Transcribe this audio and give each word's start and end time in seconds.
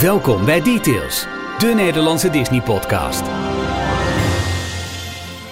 Welkom 0.00 0.44
bij 0.44 0.62
Details, 0.62 1.26
de 1.58 1.66
Nederlandse 1.74 2.30
Disney-podcast. 2.30 3.22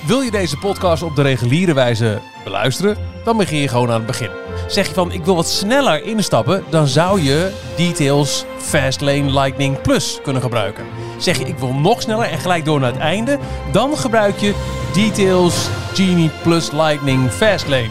Wil 0.07 0.21
je 0.21 0.31
deze 0.31 0.57
podcast 0.57 1.03
op 1.03 1.17
de 1.17 1.23
reguliere 1.23 1.75
wijze 1.75 2.21
beluisteren? 2.45 2.97
Dan 3.25 3.37
begin 3.37 3.59
je 3.59 3.69
gewoon 3.69 3.89
aan 3.89 3.95
het 3.97 4.07
begin. 4.07 4.31
Zeg 4.69 4.89
je 4.89 4.95
van 4.95 5.13
ik 5.13 5.25
wil 5.25 5.35
wat 5.35 5.49
sneller 5.49 6.05
instappen, 6.05 6.65
dan 6.69 6.87
zou 6.87 7.21
je 7.23 7.53
Details 7.77 8.45
Fastlane 8.59 9.33
Lightning 9.33 9.81
Plus 9.81 10.21
kunnen 10.23 10.43
gebruiken. 10.43 10.85
Zeg 11.19 11.39
je 11.39 11.45
ik 11.45 11.59
wil 11.59 11.75
nog 11.75 12.03
sneller 12.03 12.29
en 12.31 12.39
gelijk 12.39 12.65
door 12.65 12.81
naar 12.81 12.93
het 12.93 13.01
einde, 13.01 13.39
dan 13.73 13.97
gebruik 13.99 14.39
je 14.39 14.55
Details 14.95 15.69
Genie 15.95 16.31
Plus 16.43 16.71
Lightning 16.71 17.31
Fastlane. 17.31 17.89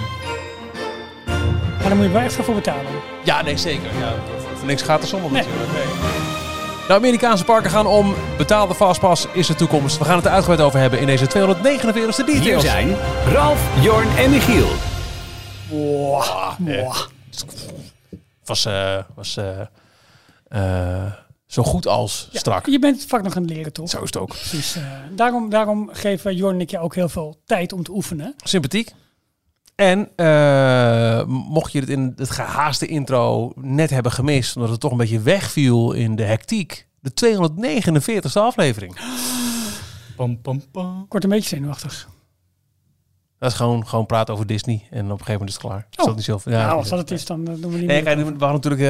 Maar 1.79 1.87
daar 1.87 1.95
moet 1.95 2.05
je 2.05 2.11
wel 2.11 2.21
extra 2.21 2.43
voor 2.43 2.55
betalen. 2.55 2.85
Ja, 3.23 3.41
nee 3.41 3.57
zeker. 3.57 3.89
Ja, 3.99 4.13
voor 4.55 4.67
niks 4.67 4.81
gaat 4.81 5.01
er 5.01 5.07
zonder 5.07 5.31
Nee. 5.31 5.41
natuurlijk. 5.41 5.71
Nee. 5.71 6.14
De 6.87 6.93
Amerikaanse 6.93 7.43
parken 7.43 7.69
gaan 7.71 7.85
om. 7.87 8.13
Betaalde 8.37 8.75
fastpass 8.75 9.25
is 9.33 9.47
de 9.47 9.55
toekomst. 9.55 9.97
We 9.97 10.05
gaan 10.05 10.15
het 10.15 10.25
er 10.25 10.31
uitgebreid 10.31 10.61
over 10.61 10.79
hebben 10.79 10.99
in 10.99 11.05
deze 11.05 11.25
249ste 11.25 12.25
Hier 12.25 12.41
Details. 12.41 12.63
zijn 12.63 12.95
Ralf, 13.27 13.83
Jorn 13.83 14.07
en 14.17 14.29
Michiel. 14.29 14.67
Mwah. 15.69 16.99
was, 18.45 18.65
eh, 18.65 18.97
was 19.15 19.37
eh, 19.37 19.61
eh, 20.47 21.11
zo 21.47 21.63
goed 21.63 21.87
als 21.87 22.27
Ja, 22.31 22.39
strak. 22.39 22.65
Je 22.65 22.79
bent 22.79 22.99
het 22.99 23.09
vak 23.09 23.23
nog 23.23 23.35
aan 23.35 23.41
het 23.43 23.51
leren, 23.51 23.73
toch? 23.73 23.89
Zo 23.89 23.97
is 23.97 24.03
het 24.05 24.17
ook. 24.17 24.27
Precies. 24.29 24.75
eh, 24.75 24.81
daarom, 25.11 25.49
daarom 25.49 25.89
geven 25.93 26.35
Jorn 26.35 26.53
en 26.55 26.61
ik 26.61 26.69
je 26.71 26.79
ook 26.79 26.95
heel 26.95 27.09
veel 27.09 27.41
tijd 27.45 27.73
om 27.73 27.83
te 27.83 27.91
oefenen. 27.91 28.35
Sympathiek. 28.43 28.91
En 29.75 30.09
eh, 30.15 31.25
mocht 31.25 31.71
je 31.71 31.79
het 31.79 31.89
in 31.89 32.13
het 32.15 32.29
gehaaste 32.29 32.85
intro 32.85 33.51
net 33.55 33.89
hebben 33.89 34.11
gemist, 34.11 34.55
omdat 34.55 34.71
het 34.71 34.79
toch 34.79 34.91
een 34.91 34.97
beetje 34.97 35.19
wegviel 35.19 35.91
in 35.91 36.15
de 36.15 36.23
hectiek, 36.23 36.87
de 36.99 37.11
249ste 37.25 38.41
aflevering. 38.41 38.99
Pam, 40.15 40.41
pam, 40.41 40.71
pam. 40.71 41.01
Ik 41.05 41.11
word 41.11 41.23
een 41.23 41.29
beetje 41.29 41.55
zenuwachtig. 41.55 42.09
Dat 43.45 43.53
is 43.53 43.59
gewoon, 43.59 43.87
gewoon 43.87 44.05
praten 44.05 44.33
over 44.33 44.45
Disney 44.47 44.87
en 44.89 45.05
op 45.05 45.11
een 45.11 45.25
gegeven 45.25 45.31
moment 45.31 45.49
is 45.49 45.55
het 45.55 45.63
klaar. 45.63 45.87
Is 45.91 45.97
Oh. 45.99 46.05
dat 46.05 46.15
niet 46.15 46.23
zo? 46.25 46.39
Ja, 46.45 46.65
nou, 46.65 46.77
als 46.77 46.89
dat 46.89 46.99
het 46.99 47.11
is, 47.11 47.25
dan 47.25 47.47
eh, 47.47 47.53
doen 47.61 47.71
we 47.71 47.77
niet 47.77 47.87
Nee, 47.87 48.03
meer. 48.03 48.15
kijk, 48.15 48.17
we 48.37 48.45
hadden 48.45 48.71
natuurlijk 48.71 48.81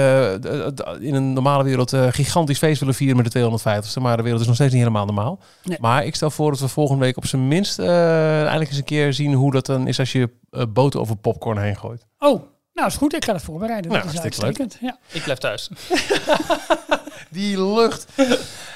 eh, 0.45 0.69
d- 0.69 1.01
in 1.01 1.13
een 1.15 1.33
normale 1.33 1.63
wereld 1.63 1.93
eh, 1.93 2.07
gigantisch 2.09 2.57
feest 2.57 2.79
willen 2.79 2.95
vieren 2.95 3.17
met 3.17 3.31
de 3.31 3.39
250ste. 3.39 4.01
Maar 4.01 4.17
de 4.17 4.23
wereld 4.23 4.41
is 4.41 4.47
nog 4.47 4.55
steeds 4.55 4.71
niet 4.73 4.81
helemaal 4.81 5.05
normaal. 5.05 5.39
Nee. 5.63 5.77
Maar 5.81 6.05
ik 6.05 6.15
stel 6.15 6.29
voor 6.31 6.51
dat 6.51 6.59
we 6.59 6.67
volgende 6.67 7.01
week 7.03 7.17
op 7.17 7.25
zijn 7.25 7.47
minst 7.47 7.79
eh, 7.79 8.41
eindelijk 8.41 8.69
eens 8.69 8.77
een 8.77 8.83
keer 8.83 9.13
zien 9.13 9.33
hoe 9.33 9.51
dat 9.51 9.65
dan 9.65 9.87
is 9.87 9.99
als 9.99 10.11
je 10.11 10.29
eh, 10.51 10.63
boter 10.69 10.99
over 10.99 11.15
popcorn 11.15 11.57
heen 11.57 11.75
gooit. 11.77 12.05
Oh, 12.19 12.41
nou 12.73 12.87
is 12.87 12.95
goed. 12.95 13.13
Ik 13.15 13.25
ga 13.25 13.33
het 13.33 13.41
voorbereiden. 13.43 13.91
Nou, 13.91 14.03
dat 14.03 14.13
is 14.13 14.19
hartstikke 14.19 14.47
leuk. 14.51 14.59
uitstekend. 14.59 14.99
Ja. 15.11 15.17
Ik 15.17 15.23
blijf 15.23 15.37
thuis. 15.39 15.69
Die 17.29 17.73
lucht. 17.73 18.05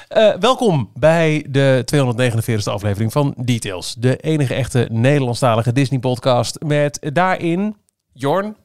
Eh, 0.07 0.33
welkom 0.39 0.91
bij 0.93 1.45
de 1.49 1.81
249ste 1.85 2.71
aflevering 2.71 3.11
van 3.11 3.33
Details. 3.37 3.95
De 3.97 4.17
enige 4.17 4.53
echte 4.53 4.87
Nederlandstalige 4.91 5.71
Disney 5.71 5.99
podcast 5.99 6.59
met 6.65 6.99
daarin 7.13 7.75
Jorn, 8.13 8.55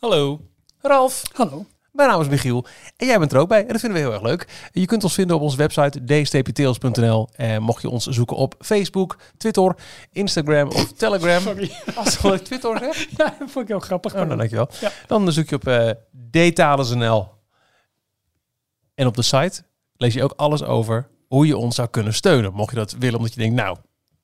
Hallo. 0.00 0.40
Ralf, 0.80 1.22
Hallo. 1.34 1.64
Mijn 1.92 2.08
naam 2.08 2.20
is 2.20 2.28
Michiel 2.28 2.66
en 2.96 3.06
jij 3.06 3.18
bent 3.18 3.32
er 3.32 3.38
ook 3.38 3.48
bij. 3.48 3.60
En 3.60 3.68
dat 3.68 3.80
vinden 3.80 3.98
we 3.98 4.04
heel 4.04 4.12
erg 4.14 4.22
leuk. 4.22 4.68
Je 4.72 4.86
kunt 4.86 5.04
ons 5.04 5.14
vinden 5.14 5.36
op 5.36 5.42
onze 5.42 5.56
website 5.56 6.04
dstptails.nl. 6.04 7.28
En 7.36 7.62
mocht 7.62 7.82
je 7.82 7.88
ons 7.88 8.06
zoeken 8.06 8.36
op 8.36 8.54
Facebook, 8.58 9.16
Twitter, 9.36 9.74
Instagram 10.12 10.68
of 10.68 10.92
Telegram. 10.92 11.40
Sorry. 11.40 11.70
Als 11.94 12.18
ik 12.24 12.44
Twitter 12.44 12.78
zeg. 12.78 13.06
Ja, 13.16 13.34
dat 13.38 13.50
vond 13.50 13.64
ik 13.64 13.68
heel 13.68 13.78
grappig. 13.80 14.14
Oh, 14.14 14.20
nou, 14.20 14.36
dankjewel. 14.36 14.68
Ja. 14.80 14.90
Dan 15.06 15.32
zoek 15.32 15.48
je 15.48 15.54
op 15.54 15.66
eh 15.66 15.90
dtales.nl. 16.30 17.39
En 19.00 19.06
op 19.06 19.16
de 19.16 19.22
site 19.22 19.62
lees 19.96 20.14
je 20.14 20.22
ook 20.22 20.32
alles 20.36 20.62
over 20.62 21.08
hoe 21.28 21.46
je 21.46 21.56
ons 21.56 21.74
zou 21.74 21.88
kunnen 21.88 22.14
steunen. 22.14 22.52
Mocht 22.54 22.70
je 22.70 22.76
dat 22.76 22.96
willen, 22.98 23.16
omdat 23.16 23.34
je 23.34 23.40
denkt, 23.40 23.54
nou, 23.54 23.76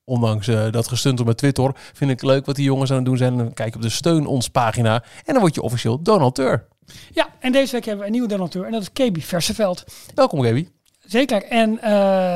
ondanks 0.04 0.48
eh, 0.48 0.70
dat 0.70 0.88
gestuntel 0.88 1.24
met 1.24 1.36
Twitter, 1.36 1.70
vind 1.92 2.10
ik 2.10 2.22
leuk 2.22 2.46
wat 2.46 2.56
die 2.56 2.64
jongens 2.64 2.90
aan 2.90 2.96
het 2.96 3.04
doen 3.04 3.16
zijn. 3.16 3.36
Dan 3.36 3.54
kijk 3.54 3.74
op 3.74 3.82
de 3.82 3.88
steun 3.88 4.26
ons 4.26 4.48
pagina 4.48 5.02
en 5.24 5.32
dan 5.32 5.40
word 5.40 5.54
je 5.54 5.62
officieel 5.62 6.02
donateur. 6.02 6.66
Ja, 7.12 7.28
en 7.38 7.52
deze 7.52 7.72
week 7.72 7.84
hebben 7.84 8.00
we 8.00 8.06
een 8.06 8.12
nieuwe 8.12 8.28
donateur. 8.28 8.64
En 8.64 8.72
dat 8.72 8.82
is 8.82 8.92
KB 8.92 9.22
Verseveld. 9.22 9.84
Welkom, 10.14 10.42
Gaby. 10.42 10.68
Zeker. 10.98 11.42
En 11.42 11.80
eh, 11.82 11.92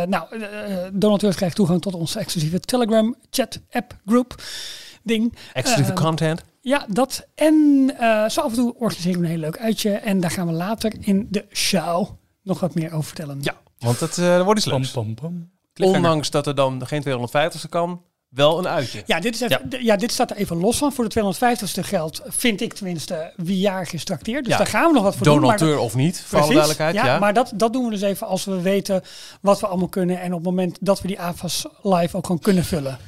nou, 0.06 0.24
eh, 0.30 0.84
eh, 0.84 0.90
donateurs 0.92 1.36
krijgen 1.36 1.56
toegang 1.56 1.82
tot 1.82 1.94
onze 1.94 2.18
exclusieve 2.18 2.60
Telegram 2.60 3.16
chat 3.30 3.60
app 3.70 3.96
groep 4.06 4.42
ding. 5.02 5.36
Exclusieve 5.52 5.92
Ehm, 5.92 6.02
content. 6.02 6.44
Ja, 6.60 6.86
dat. 6.88 7.26
En 7.34 7.54
zo 8.28 8.40
af 8.40 8.50
en 8.50 8.54
toe 8.54 8.74
organiseren 8.74 9.20
we 9.20 9.24
een 9.24 9.32
heel 9.32 9.40
leuk 9.40 9.58
uitje. 9.58 9.90
En 9.90 10.20
daar 10.20 10.30
gaan 10.30 10.46
we 10.46 10.52
later 10.52 10.92
in 11.00 11.26
de 11.30 11.46
show 11.52 12.18
nog 12.50 12.60
wat 12.60 12.74
meer 12.74 12.92
over 12.92 13.04
vertellen. 13.04 13.38
Ja, 13.40 13.54
want 13.78 14.00
het 14.00 14.18
eh, 14.18 14.42
wordt 14.42 14.60
iets 14.60 14.68
leuks. 14.68 14.90
pam, 14.90 15.14
pam. 15.14 15.50
Cliffhanger. 15.74 16.04
Ondanks 16.06 16.30
dat 16.30 16.46
er 16.46 16.54
dan 16.54 16.86
geen 16.86 17.02
250ste 17.02 17.68
kan, 17.68 18.02
wel 18.28 18.58
een 18.58 18.68
uitje. 18.68 19.02
Ja, 19.06 19.20
dit, 19.20 19.34
is 19.34 19.40
even, 19.40 19.84
ja, 19.84 19.96
dit 19.96 20.12
staat 20.12 20.30
er 20.30 20.36
even 20.36 20.56
los 20.56 20.78
van. 20.78 20.92
Voor 20.92 21.08
de 21.08 21.34
250ste 21.34 21.80
geld 21.84 22.20
vind 22.26 22.60
ik 22.60 22.72
tenminste 22.72 23.32
wie 23.36 23.58
jarig 23.58 23.92
is 23.92 24.04
trakteerd. 24.04 24.44
Dus 24.44 24.52
Ja. 24.52 24.58
daar 24.58 24.66
gaan 24.66 24.86
we 24.86 24.92
nog 24.94 25.02
wat 25.02 25.16
voor 25.16 25.24
doen. 25.26 25.40
maar 25.40 25.58
Donateur 25.58 25.78
of 25.78 25.94
niet, 25.94 26.20
voor 26.26 26.38
alle 26.38 26.48
duidelijkheid. 26.48 26.94
Ja, 26.94 27.04
Ja, 27.04 27.18
maar 27.18 27.34
dat, 27.34 27.52
dat 27.54 27.72
doen 27.72 27.84
we 27.84 27.90
dus 27.90 28.00
even 28.02 28.26
als 28.26 28.44
we 28.44 28.60
weten 28.60 29.02
wat 29.40 29.60
we 29.60 29.66
allemaal 29.66 29.88
kunnen. 29.88 30.20
En 30.20 30.30
op 30.32 30.38
het 30.38 30.44
moment 30.48 30.78
dat 30.80 31.00
we 31.00 31.06
die 31.06 31.20
AFAS 31.20 31.66
live 31.82 32.16
ook 32.16 32.26
gewoon 32.26 32.40
kunnen 32.40 32.64
vullen. 32.64 32.98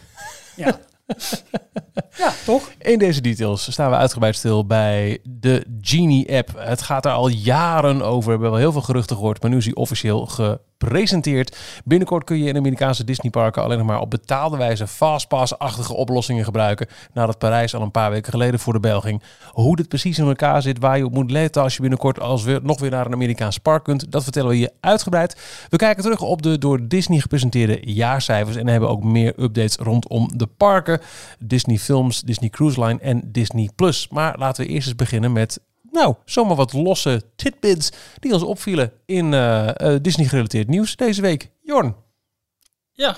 Ja, 0.56 0.78
ja 2.18 2.32
toch? 2.44 2.72
In 2.78 2.98
deze 2.98 3.20
details 3.20 3.72
staan 3.72 3.90
we 3.90 3.96
uitgebreid 3.96 4.36
stil 4.36 4.66
bij 4.66 5.18
de 5.22 5.64
Genie-app. 5.80 6.50
Het 6.56 6.82
gaat 6.82 7.04
er 7.04 7.12
al 7.12 7.28
jaren 7.28 8.02
over. 8.02 8.24
We 8.24 8.30
hebben 8.30 8.50
wel 8.50 8.58
heel 8.58 8.72
veel 8.72 8.80
geruchten 8.80 9.16
gehoord, 9.16 9.42
maar 9.42 9.50
nu 9.50 9.56
is 9.56 9.64
hij 9.64 9.74
officieel 9.74 10.26
gepresenteerd. 10.82 11.56
Binnenkort 11.84 12.24
kun 12.24 12.38
je 12.38 12.48
in 12.48 12.56
Amerikaanse 12.56 13.04
Disneyparken 13.04 13.62
alleen 13.62 13.78
nog 13.78 13.86
maar 13.86 14.00
op 14.00 14.10
betaalde 14.10 14.56
wijze 14.56 14.86
fastpass-achtige 14.86 15.94
oplossingen 15.94 16.44
gebruiken. 16.44 16.86
Nadat 17.12 17.38
Parijs 17.38 17.74
al 17.74 17.82
een 17.82 17.90
paar 17.90 18.10
weken 18.10 18.32
geleden 18.32 18.60
voor 18.60 18.72
de 18.72 18.80
bel 18.80 19.00
ging. 19.00 19.22
Hoe 19.50 19.76
dit 19.76 19.88
precies 19.88 20.18
in 20.18 20.26
elkaar 20.26 20.62
zit, 20.62 20.78
waar 20.78 20.98
je 20.98 21.04
op 21.04 21.12
moet 21.12 21.30
letten 21.30 21.62
als 21.62 21.74
je 21.74 21.80
binnenkort 21.80 22.20
als 22.20 22.42
weer, 22.42 22.60
nog 22.62 22.80
weer 22.80 22.90
naar 22.90 23.06
een 23.06 23.12
Amerikaans 23.12 23.58
park 23.58 23.84
kunt, 23.84 24.12
dat 24.12 24.22
vertellen 24.22 24.48
we 24.48 24.58
je 24.58 24.72
uitgebreid. 24.80 25.66
We 25.68 25.76
kijken 25.76 26.02
terug 26.02 26.20
op 26.20 26.42
de 26.42 26.58
door 26.58 26.88
Disney 26.88 27.18
gepresenteerde 27.18 27.80
jaarcijfers 27.82 28.56
en 28.56 28.66
hebben 28.66 28.88
ook 28.88 29.04
meer 29.04 29.32
updates 29.38 29.76
rondom 29.76 30.28
de 30.36 30.46
parken, 30.46 31.00
Disney 31.38 31.78
Films, 31.78 32.20
Disney 32.20 32.50
Cruise 32.50 32.84
Line 32.84 32.98
en 33.00 33.22
Disney 33.24 33.70
Plus. 33.76 34.08
Maar 34.10 34.38
laten 34.38 34.64
we 34.64 34.70
eerst 34.70 34.86
eens 34.86 34.96
beginnen 34.96 35.32
met, 35.32 35.60
nou, 35.92 36.14
zomaar 36.24 36.56
wat 36.56 36.72
losse 36.72 37.22
tidbits 37.36 37.90
die 38.20 38.32
ons 38.32 38.42
opvielen 38.42 38.92
in 39.06 39.34
eh, 39.34 39.68
eh, 39.94 40.02
Disney-gerelateerd 40.02 40.68
nieuws 40.68 40.96
deze 40.96 41.20
week. 41.20 41.50
Jorn. 41.62 41.94
Ja, 42.92 43.16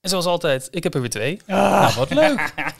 en 0.00 0.10
zoals 0.10 0.26
altijd, 0.26 0.68
ik 0.70 0.82
heb 0.82 0.94
er 0.94 1.00
weer 1.00 1.10
twee. 1.10 1.40
Nou, 1.46 1.94
wat 1.94 2.10
leuk. 2.10 2.52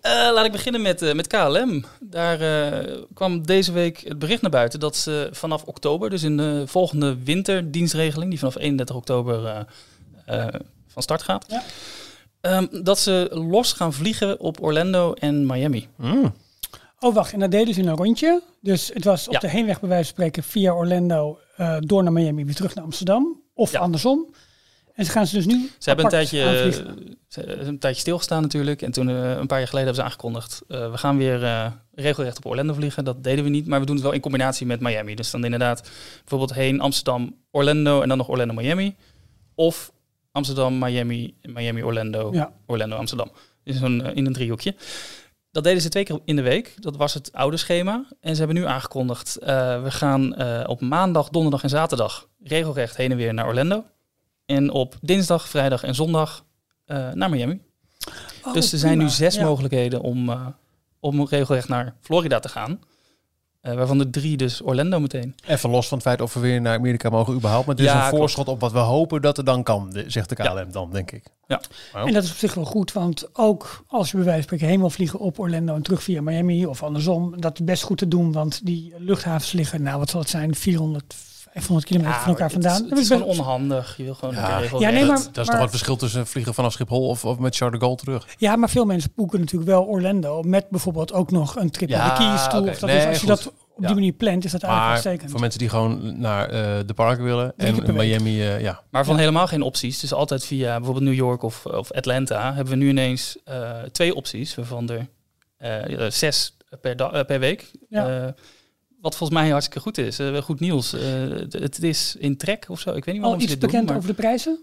Eh, 0.00 0.12
laat 0.12 0.44
ik 0.44 0.52
beginnen 0.52 0.82
met, 0.82 1.02
eh, 1.02 1.14
met 1.14 1.26
KLM. 1.26 1.84
Daar 2.00 2.40
eh, 2.40 2.96
kwam 3.14 3.46
deze 3.46 3.72
week 3.72 4.00
het 4.08 4.18
bericht 4.18 4.42
naar 4.42 4.50
buiten 4.50 4.80
dat 4.80 4.96
ze 4.96 5.28
vanaf 5.32 5.62
oktober, 5.64 6.10
dus 6.10 6.22
in 6.22 6.36
de 6.36 6.62
volgende 6.66 7.16
winterdienstregeling, 7.24 8.30
die 8.30 8.38
vanaf 8.38 8.56
31 8.58 8.96
oktober 8.96 9.46
eh, 9.46 9.60
eh, 10.46 10.54
van 10.88 11.02
start 11.02 11.22
gaat, 11.22 11.44
Ja. 11.48 11.62
ehm, 12.40 12.66
dat 12.82 12.98
ze 12.98 13.28
los 13.32 13.72
gaan 13.72 13.92
vliegen 13.92 14.40
op 14.40 14.62
Orlando 14.62 15.12
en 15.12 15.46
Miami. 15.46 15.88
Mm. 15.96 16.34
Oh, 17.00 17.14
wacht. 17.14 17.32
En 17.32 17.38
dat 17.38 17.50
deden 17.50 17.74
ze 17.74 17.80
in 17.80 17.88
een 17.88 17.96
rondje. 17.96 18.42
Dus 18.60 18.90
het 18.94 19.04
was 19.04 19.26
op 19.26 19.32
Ja. 19.32 19.38
de 19.38 19.48
heenweg 19.48 19.80
bij 19.80 19.88
wijze 19.88 20.04
van 20.04 20.12
spreken 20.14 20.42
via 20.42 20.72
Orlando 20.74 21.38
eh, 21.56 21.76
door 21.80 22.02
naar 22.02 22.12
Miami 22.12 22.44
weer 22.44 22.54
terug 22.54 22.74
naar 22.74 22.84
Amsterdam. 22.84 23.42
Of 23.54 23.72
Ja. 23.72 23.78
andersom. 23.78 24.34
En 24.94 25.04
ze 25.04 25.10
gaan 25.10 25.26
ze 25.26 25.34
dus 25.36 25.46
nu 25.46 25.70
Ze 25.78 25.88
hebben 25.88 26.04
een 26.04 26.10
tijdje, 26.10 26.44
aanvliegen. 26.44 27.16
ze 27.28 27.40
hebben 27.40 27.66
een 27.66 27.78
tijdje 27.78 28.00
stilgestaan 28.00 28.42
natuurlijk. 28.42 28.82
En 28.82 28.90
toen, 28.90 29.08
eh, 29.08 29.14
een 29.30 29.46
paar 29.46 29.58
jaar 29.58 29.68
geleden, 29.68 29.76
hebben 29.76 29.94
ze 29.94 30.02
aangekondigd... 30.02 30.62
eh, 30.68 30.90
we 30.90 30.98
gaan 30.98 31.16
weer 31.16 31.72
regelrecht 31.94 32.36
op 32.36 32.44
Orlando 32.46 32.74
vliegen. 32.74 33.04
Dat 33.04 33.24
deden 33.24 33.44
we 33.44 33.50
niet, 33.50 33.66
maar 33.66 33.80
we 33.80 33.86
doen 33.86 33.94
het 33.94 34.04
wel 34.04 34.12
in 34.14 34.20
combinatie 34.20 34.66
met 34.66 34.80
Miami. 34.80 35.14
Dus 35.14 35.30
dan 35.30 35.44
inderdaad 35.44 35.90
bijvoorbeeld 36.20 36.54
heen 36.54 36.80
Amsterdam, 36.80 37.36
Orlando 37.50 38.02
en 38.02 38.08
dan 38.08 38.18
nog 38.18 38.28
Orlando, 38.28 38.54
Miami. 38.54 38.96
Of 39.54 39.92
Amsterdam, 40.32 40.78
Miami, 40.78 41.34
Miami, 41.42 41.82
Orlando, 41.82 42.30
Ja. 42.32 42.52
Orlando, 42.66 42.96
Amsterdam. 42.96 43.30
Dus 43.64 43.76
zo'n, 43.78 44.02
eh, 44.04 44.16
in 44.16 44.26
een 44.26 44.32
driehoekje. 44.32 44.74
Dat 45.52 45.64
deden 45.64 45.82
ze 45.82 45.88
twee 45.88 46.04
keer 46.04 46.18
in 46.24 46.36
de 46.36 46.42
week. 46.42 46.74
Dat 46.76 46.96
was 46.96 47.14
het 47.14 47.32
oude 47.32 47.56
schema. 47.56 48.04
En 48.20 48.32
ze 48.34 48.38
hebben 48.44 48.62
nu 48.62 48.66
aangekondigd, 48.66 49.36
eh, 49.36 49.82
we 49.82 49.90
gaan 49.90 50.34
eh, 50.34 50.64
op 50.66 50.80
maandag, 50.80 51.28
donderdag 51.28 51.62
en 51.62 51.68
zaterdag 51.68 52.28
regelrecht 52.42 52.96
heen 52.96 53.10
en 53.10 53.16
weer 53.16 53.34
naar 53.34 53.46
Orlando. 53.46 53.84
En 54.46 54.70
op 54.70 54.96
dinsdag, 55.00 55.48
vrijdag 55.48 55.82
en 55.82 55.94
zondag 55.94 56.44
eh, 56.84 57.12
naar 57.12 57.30
Miami. 57.30 57.60
Oh, 58.44 58.52
dus 58.52 58.72
er 58.72 58.78
zijn 58.78 58.98
nu 58.98 59.08
zes 59.08 59.34
Ja. 59.34 59.44
mogelijkheden 59.44 60.00
om, 60.00 60.30
om 61.00 61.26
regelrecht 61.26 61.68
naar 61.68 61.96
Florida 62.00 62.40
te 62.40 62.48
gaan. 62.48 62.80
Eh, 63.60 63.74
waarvan 63.74 64.00
er 64.00 64.10
drie 64.10 64.36
dus 64.36 64.62
Orlando 64.62 65.00
meteen. 65.00 65.34
Even 65.46 65.70
los 65.70 65.88
van 65.88 65.98
het 65.98 66.06
feit 66.06 66.20
of 66.20 66.34
we 66.34 66.40
weer 66.40 66.60
naar 66.60 66.76
Amerika 66.78 67.10
mogen 67.10 67.34
überhaupt. 67.34 67.66
Maar 67.66 67.74
het 67.76 67.84
is 67.84 67.90
Ja, 67.90 67.96
een 67.96 68.00
klopt. 68.08 68.16
voorschot 68.18 68.48
op 68.48 68.60
wat 68.60 68.72
we 68.72 68.78
hopen 68.78 69.22
dat 69.22 69.38
er 69.38 69.44
dan 69.44 69.62
kan, 69.62 69.90
de- 69.90 70.04
zegt 70.10 70.28
de 70.28 70.34
KLM 70.34 70.72
dan, 70.72 70.90
denk 70.92 71.10
ik. 71.10 71.24
Ja. 71.46 71.60
Wow. 71.92 72.06
En 72.06 72.12
dat 72.12 72.22
is 72.24 72.30
op 72.30 72.36
zich 72.36 72.54
wel 72.54 72.64
goed, 72.64 72.92
want 72.92 73.28
ook 73.32 73.84
als 73.88 74.10
je 74.10 74.16
bij 74.16 74.24
wijze 74.26 74.38
van 74.38 74.46
spreken 74.48 74.66
heen 74.66 74.78
wil 74.80 74.90
vliegen 74.90 75.18
op 75.18 75.38
Orlando 75.38 75.74
en 75.74 75.82
terug 75.82 76.02
via 76.02 76.22
Miami 76.22 76.66
of 76.66 76.82
andersom, 76.82 77.40
dat 77.40 77.58
is 77.58 77.64
best 77.64 77.82
goed 77.82 77.98
te 77.98 78.08
doen, 78.08 78.32
want 78.32 78.60
die 78.66 78.94
luchthavens 78.98 79.52
liggen, 79.52 79.82
nou 79.82 79.98
wat 79.98 80.10
zal 80.10 80.20
het 80.20 80.28
zijn, 80.30 80.54
400, 80.54 81.14
500 81.52 81.86
kilometer 81.86 82.14
van 82.20 82.28
elkaar 82.28 82.48
het 82.48 82.56
is- 82.58 82.62
vandaan. 82.64 82.88
Het, 82.90 82.98
is 82.98 83.06
gewoon 83.08 83.22
onhandig. 83.22 83.96
Je 83.96 84.04
wil 84.04 84.14
gewoon 84.14 84.34
Ja. 84.34 84.54
een 84.54 84.60
regel. 84.60 84.80
Ja, 84.80 84.90
nee, 84.90 85.04
maar- 85.04 85.16
dat, 85.16 85.28
dat 85.32 85.44
is 85.44 85.50
toch 85.50 85.60
het 85.60 85.70
verschil 85.70 85.96
tussen 85.96 86.26
vliegen 86.26 86.54
vanaf 86.54 86.72
Schiphol 86.72 87.08
of, 87.08 87.24
of 87.24 87.38
met 87.38 87.56
Charles 87.56 87.74
de 87.78 87.80
Gaulle 87.84 88.00
terug. 88.00 88.26
Ja, 88.38 88.56
maar 88.56 88.70
veel 88.70 88.84
mensen 88.84 89.12
boeken 89.14 89.40
natuurlijk 89.40 89.70
wel 89.70 89.84
Orlando 89.84 90.42
met 90.42 90.68
bijvoorbeeld 90.70 91.12
ook 91.12 91.30
nog 91.30 91.56
een 91.56 91.70
trip 91.70 91.88
naar 91.88 92.18
de 92.18 92.24
Keys 92.24 92.48
toe. 92.48 92.68
Of 92.70 92.78
dat 92.78 92.88
Nee, 92.90 92.98
is, 92.98 93.04
als 93.06 93.20
je 93.20 93.26
goed. 93.26 93.28
dat 93.28 93.46
op 93.46 93.82
Ja. 93.86 93.86
die 93.86 93.94
manier 93.94 94.12
plant, 94.12 94.44
is 94.44 94.50
dat 94.52 94.62
eigenlijk 94.62 94.82
Maar 94.84 94.92
uitstekend. 94.94 95.30
voor 95.30 95.40
mensen 95.40 95.58
die 95.58 95.68
gewoon 95.68 96.20
naar 96.20 96.48
eh, 96.48 96.78
de 96.86 96.94
parken 96.94 97.24
willen 97.24 97.52
en. 97.56 97.94
Miami, 97.94 98.42
eh, 98.42 98.60
ja. 98.60 98.80
Maar 98.90 99.04
van 99.04 99.18
helemaal 99.18 99.46
geen 99.46 99.62
opties. 99.62 100.00
Dus 100.00 100.12
altijd 100.12 100.44
via 100.44 100.74
bijvoorbeeld 100.76 101.04
New 101.04 101.14
York 101.14 101.42
of, 101.42 101.66
of 101.66 101.92
Atlanta 101.92 102.54
hebben 102.54 102.72
we 102.72 102.78
nu 102.78 102.88
ineens 102.88 103.36
eh, 103.44 103.70
twee 103.92 104.14
opties, 104.14 104.54
waarvan 104.54 104.90
er 105.58 106.12
zes 106.12 106.56
per, 106.80 107.24
per 107.24 107.38
week. 107.40 107.70
Ja. 107.88 108.34
Wat 109.00 109.16
volgens 109.16 109.38
mij 109.40 109.50
hartstikke 109.50 109.80
goed 109.80 109.98
is. 109.98 110.18
Eh, 110.18 110.36
goed 110.36 110.60
nieuws. 110.60 110.92
Eh, 110.92 111.02
het, 111.50 111.82
is 111.82 112.16
in 112.18 112.36
trek 112.36 112.66
of 112.68 112.80
zo. 112.80 112.90
Ik 112.90 113.04
weet 113.04 113.14
niet 113.14 113.14
Al 113.14 113.20
waarom 113.30 113.40
ze 113.40 113.46
iets 113.46 113.58
doen, 113.58 113.70
bekend 113.70 113.86
maar- 113.88 113.96
over 113.96 114.08
de 114.08 114.14
prijzen? 114.14 114.58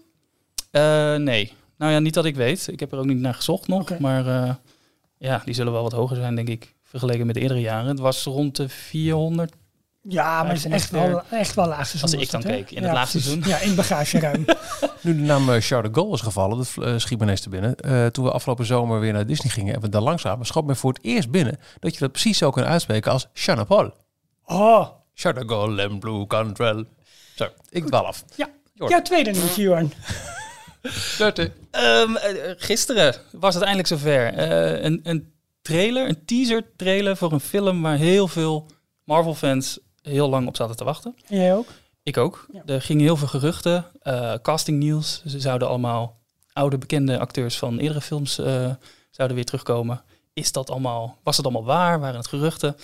Eh, 0.70 1.14
nee. 1.14 1.52
Nou 1.78 1.92
ja, 1.92 1.98
niet 1.98 2.14
dat 2.14 2.24
ik 2.24 2.36
weet. 2.36 2.68
Ik 2.68 2.80
heb 2.80 2.92
er 2.92 2.98
ook 2.98 3.06
niet 3.06 3.18
naar 3.20 3.34
gezocht 3.34 3.68
nog. 3.68 3.98
Maar 3.98 4.26
eh, 4.26 4.54
ja, 5.18 5.42
die 5.44 5.54
zullen 5.54 5.72
wel 5.72 5.82
wat 5.82 5.92
hoger 5.92 6.16
zijn, 6.16 6.34
denk 6.34 6.48
ik. 6.48 6.74
Vergeleken 6.82 7.26
met 7.26 7.34
de 7.34 7.40
eerdere 7.40 7.60
jaren. 7.60 7.88
Het 7.88 7.98
was 7.98 8.24
rond 8.24 8.56
de 8.56 8.68
400. 8.68 9.52
Ja, 10.02 10.42
maar 10.42 10.48
het 10.54 10.64
is 10.64 10.64
echt 10.64 10.90
wel, 10.90 11.22
echt 11.30 11.54
wel 11.54 11.66
laag 11.66 11.86
seizoen. 11.86 12.18
Als 12.18 12.26
ik 12.26 12.30
dan 12.30 12.42
keek 12.42 12.70
in 12.70 12.82
het 12.82 12.92
laatste 12.92 13.18
precies. 13.18 13.32
seizoen. 13.32 13.52
Ja, 13.52 13.70
in 13.70 13.74
bagageruim. 13.74 14.44
Nu 15.00 15.14
de 15.16 15.20
naam 15.20 15.46
Charles 15.46 15.88
de 15.88 15.88
Gaulle 15.92 16.14
is 16.14 16.20
gevallen, 16.20 16.56
dat 16.56 17.00
schiet 17.00 17.18
me 17.18 17.24
ineens 17.24 17.40
te 17.40 17.48
binnen. 17.48 17.76
Eh, 17.76 18.06
toen 18.06 18.24
we 18.24 18.30
afgelopen 18.30 18.66
zomer 18.66 19.00
weer 19.00 19.12
naar 19.12 19.26
Disney 19.26 19.52
gingen 19.52 19.74
en 19.74 19.80
we 19.80 19.88
daar 19.88 20.02
langs 20.02 20.22
kwamen, 20.22 20.46
schoot 20.46 20.66
me 20.66 20.74
voor 20.74 20.92
het 20.92 21.04
eerst 21.04 21.30
binnen 21.30 21.58
dat 21.78 21.92
je 21.92 21.98
dat 21.98 22.12
precies 22.12 22.38
zo 22.38 22.50
kunt 22.50 22.66
uitspreken 22.66 23.12
als 23.12 23.28
Charles 23.32 23.66
de 23.68 23.74
Gaulle. 23.74 23.92
Oh, 24.56 24.88
Gaulle 25.14 25.82
en 25.82 25.98
Blue 25.98 26.26
Cantrell. 26.26 26.84
Zo, 27.34 27.48
ik 27.70 27.86
dwaal 27.86 28.06
af. 28.06 28.24
ja. 28.36 28.48
Jorn. 28.74 28.90
Jouw 28.90 29.02
tweede 29.02 29.30
nieuwtje, 29.30 29.62
Jorn. 29.62 29.92
Ehm, 31.70 32.16
eh, 32.16 32.54
gisteren 32.56 33.14
was 33.32 33.54
het 33.54 33.62
eindelijk 33.62 33.88
zover. 33.88 34.34
Eh, 34.34 34.84
een, 34.84 35.00
een 35.02 35.32
trailer, 35.62 36.08
een 36.08 36.24
teaser 36.24 36.62
trailer 36.76 37.16
voor 37.16 37.32
een 37.32 37.40
film 37.40 37.82
waar 37.82 37.96
heel 37.96 38.28
veel 38.28 38.66
Marvel-fans 39.04 39.78
heel 40.02 40.28
lang 40.28 40.46
op 40.46 40.56
zaten 40.56 40.76
te 40.76 40.84
wachten. 40.84 41.16
En 41.28 41.36
jij 41.36 41.54
ook? 41.54 41.66
Ik 42.02 42.16
ook. 42.16 42.46
Ja. 42.52 42.62
Er 42.66 42.82
gingen 42.82 43.04
heel 43.04 43.16
veel 43.16 43.28
geruchten, 43.28 43.86
eh 44.02 44.34
casting 44.42 44.78
nieuws. 44.78 45.22
Ze 45.26 45.40
zouden 45.40 45.68
allemaal 45.68 46.18
oude 46.52 46.78
bekende 46.78 47.18
acteurs 47.18 47.58
van 47.58 47.78
eerdere 47.78 48.00
films 48.00 48.38
eh, 48.38 48.70
zouden 49.10 49.36
weer 49.36 49.46
terugkomen. 49.46 50.02
Is 50.32 50.52
dat 50.52 50.70
allemaal, 50.70 51.18
was 51.22 51.36
het 51.36 51.46
allemaal 51.46 51.64
waar? 51.64 52.00
Waren 52.00 52.16
het 52.16 52.26
geruchten? 52.26 52.76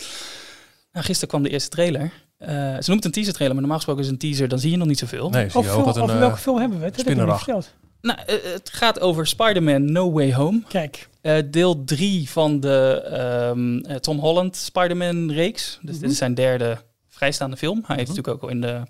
Nou, 0.95 1.05
gisteren 1.07 1.29
kwam 1.29 1.43
de 1.43 1.49
eerste 1.49 1.69
trailer. 1.69 2.11
Eh, 2.37 2.47
ze 2.55 2.83
noemt 2.85 2.85
het 2.85 3.05
een 3.05 3.11
teaser 3.11 3.33
trailer, 3.33 3.53
maar 3.53 3.61
normaal 3.61 3.75
gesproken 3.77 4.03
is 4.03 4.09
een 4.09 4.17
teaser, 4.17 4.47
dan 4.47 4.59
zie 4.59 4.71
je 4.71 4.77
nog 4.77 4.87
niet 4.87 4.99
zoveel. 4.99 5.29
Nee, 5.29 5.49
zie 5.49 5.61
je 5.61 5.69
ook 5.69 5.85
wat 5.85 5.95
een... 5.95 6.01
over 6.01 6.15
eh, 6.15 6.21
welke 6.21 6.37
film 6.37 6.57
hebben 6.59 6.79
we 6.79 6.85
het? 6.85 6.95
Heb 6.95 7.05
spinnerdag. 7.05 7.37
verteld. 7.37 7.73
Nou, 8.01 8.19
eh, 8.25 8.35
het 8.53 8.69
gaat 8.73 8.99
over 8.99 9.27
Spider-Man 9.27 9.91
No 9.91 10.11
Way 10.11 10.33
Home. 10.33 10.61
Kijk, 10.67 11.09
Eh, 11.21 11.37
deel 11.45 11.83
3 11.83 12.29
van 12.29 12.59
de 12.59 13.01
ehm, 13.11 13.77
eh, 13.77 13.95
Tom 13.95 14.19
Holland 14.19 14.55
Spider-Man 14.55 15.31
reeks. 15.31 15.79
Dus 15.81 15.91
Mhm. 15.93 16.01
dit 16.01 16.11
is 16.11 16.17
zijn 16.17 16.33
derde 16.33 16.77
vrijstaande 17.09 17.57
film. 17.57 17.83
Hij 17.85 17.95
heeft 17.95 18.07
natuurlijk 18.09 18.35
ook 18.35 18.43
al 18.43 18.49
in 18.49 18.61
de 18.61 18.81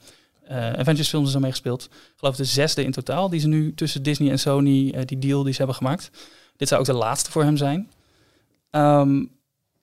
eh, 0.48 0.74
Avengers 0.74 1.10
films 1.10 1.32
zo 1.32 1.40
meegespeeld. 1.40 1.84
Ik 1.84 2.14
geloof 2.18 2.36
de 2.36 2.44
zesde 2.44 2.84
in 2.84 2.92
totaal 2.92 3.30
die 3.30 3.40
ze 3.40 3.48
nu 3.48 3.74
tussen 3.74 4.04
Disney 4.04 4.32
en 4.32 4.40
Sony, 4.40 4.90
eh, 4.90 5.02
die 5.06 5.20
deal 5.20 5.44
die 5.44 5.52
ze 5.52 5.58
hebben 5.58 5.76
gemaakt. 5.76 6.10
Dit 6.58 6.68
zou 6.68 6.80
ook 6.80 6.86
de 6.88 6.94
laatste 6.94 7.32
voor 7.32 7.44
hem 7.44 7.58
zijn. 7.58 7.90
Ehm, 8.72 9.24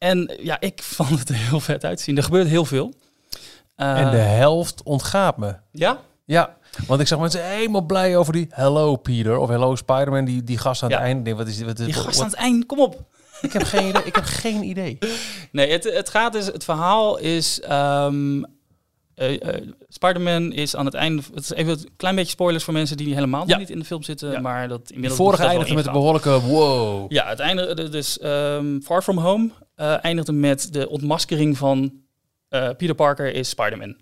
en 0.03 0.39
ja, 0.43 0.61
ik 0.61 0.83
vond 0.83 1.19
het 1.19 1.29
er 1.29 1.35
heel 1.35 1.61
vet 1.61 1.85
uitzien. 1.85 2.17
Er 2.17 2.23
gebeurt 2.23 2.49
heel 2.49 2.65
veel. 2.65 2.93
Eh, 3.77 3.99
En 4.01 4.11
de 4.11 4.17
helft 4.17 4.83
ontgaat 4.83 5.37
me. 5.37 5.55
Ja? 5.73 5.99
Ja, 6.25 6.57
want 6.87 7.01
ik 7.01 7.07
zag 7.07 7.19
mensen 7.19 7.45
helemaal 7.51 7.81
blij 7.87 8.17
over 8.17 8.33
die 8.33 8.47
Hello 8.51 8.97
Peter 8.97 9.37
of 9.39 9.49
Hello 9.49 9.77
Spider-Man, 9.77 10.25
die, 10.25 10.45
die 10.45 10.59
gast 10.59 10.83
aan 10.83 10.89
Ja. 10.89 10.97
het 10.97 11.05
einde. 11.05 11.35
Wat 11.35 11.47
is, 11.47 11.61
wat 11.63 11.79
is, 11.79 11.85
Die 11.87 11.95
wat- 11.95 12.05
gast 12.05 12.21
aan 12.21 12.27
het 12.27 12.35
eind, 12.35 12.67
kom 12.67 12.81
op. 12.81 13.05
Ik 13.41 13.53
heb 13.53 13.63
geen 13.63 13.89
idee. 13.89 14.03
Ik 14.05 14.15
heb 14.15 14.25
geen 14.25 14.63
idee. 14.63 14.99
Nee, 15.53 15.71
het, 15.73 15.85
het 15.85 16.09
gaat 16.09 16.33
dus, 16.33 16.47
het 16.47 16.65
verhaal 16.65 17.19
is. 17.19 17.61
ehm 17.61 18.43
eh, 19.29 19.69
Spider-Man 19.89 20.53
is 20.53 20.77
aan 20.77 20.85
het 20.85 20.95
einde. 20.95 21.23
Het 21.35 21.43
is 21.43 21.53
even 21.53 21.73
een 21.73 21.89
klein 21.97 22.15
beetje 22.15 22.31
spoilers 22.31 22.65
voor 22.65 22.73
mensen 22.73 22.97
die 22.97 23.15
helemaal 23.15 23.41
nog 23.41 23.49
Ja. 23.49 23.57
niet 23.57 23.71
in 23.71 23.79
de 23.79 23.85
film 23.85 24.03
zitten. 24.03 24.31
Ja. 24.31 24.41
Maar 24.41 24.69
dat 24.69 24.87
De 24.89 24.95
inmiddels. 24.95 25.21
vorige 25.21 25.43
eindigde 25.43 25.75
met 25.75 25.87
een 25.87 25.93
ingegaan. 25.95 26.21
behoorlijke 26.23 26.53
wow. 26.55 27.13
Ja, 27.13 27.29
het 27.29 27.39
eindigde 27.39 27.89
dus. 27.89 28.19
ehm, 28.19 28.81
Far 28.81 29.03
From 29.03 29.19
Home 29.19 29.51
eh, 29.75 30.05
eindigde 30.05 30.33
met 30.33 30.73
de 30.73 30.89
ontmaskering 30.89 31.59
van 31.59 31.93
eh, 32.49 32.69
Peter 32.77 32.95
Parker 32.95 33.35
is 33.35 33.49
Spider-Man. 33.49 33.97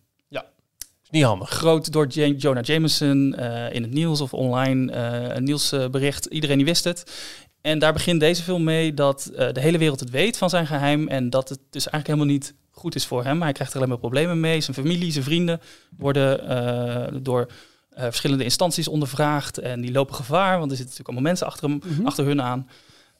Is 1.02 1.18
niet 1.18 1.24
handig. 1.28 1.48
Groot 1.48 1.92
door 1.92 2.06
Ja- 2.08 2.26
Jonah 2.26 2.64
Jameson 2.64 3.34
in 3.72 3.82
het 3.82 3.92
nieuws 3.92 4.20
of 4.20 4.34
online. 4.34 4.92
een 5.34 5.44
nieuwsbericht. 5.44 6.26
Iedereen 6.26 6.56
die 6.56 6.66
wist 6.66 6.84
het. 6.84 7.12
En 7.60 7.78
daar 7.78 7.92
begint 7.92 8.20
deze 8.20 8.42
film 8.42 8.64
mee 8.64 8.94
dat 8.94 9.26
eh, 9.26 9.52
de 9.52 9.60
hele 9.60 9.78
wereld 9.78 10.00
het 10.00 10.10
weet 10.10 10.36
van 10.38 10.50
zijn 10.50 10.66
geheim. 10.66 11.08
En 11.08 11.30
dat 11.30 11.48
het 11.48 11.58
dus 11.70 11.88
eigenlijk 11.88 12.06
helemaal 12.06 12.34
niet 12.36 12.54
goed 12.70 12.94
is 12.94 13.06
voor 13.06 13.24
hem. 13.24 13.42
Hij 13.42 13.52
krijgt 13.52 13.72
er 13.72 13.78
alleen 13.78 13.88
maar 13.90 13.98
problemen 13.98 14.40
mee. 14.40 14.60
Zijn 14.60 14.76
familie, 14.76 15.12
zijn 15.12 15.24
vrienden 15.24 15.60
worden 15.98 16.48
eh, 16.48 17.18
door 17.22 17.46
eh, 17.90 18.02
verschillende 18.04 18.44
instanties 18.44 18.88
ondervraagd. 18.88 19.58
En 19.58 19.80
die 19.80 19.92
lopen 19.92 20.14
gevaar, 20.14 20.58
want 20.58 20.70
er 20.70 20.76
zitten 20.76 20.96
natuurlijk 20.96 21.08
allemaal 21.08 21.28
mensen 21.28 21.46
achter, 21.46 21.68
hem, 21.68 21.80
Mhm. 21.96 22.06
achter 22.06 22.24
hun 22.24 22.42
aan. 22.42 22.68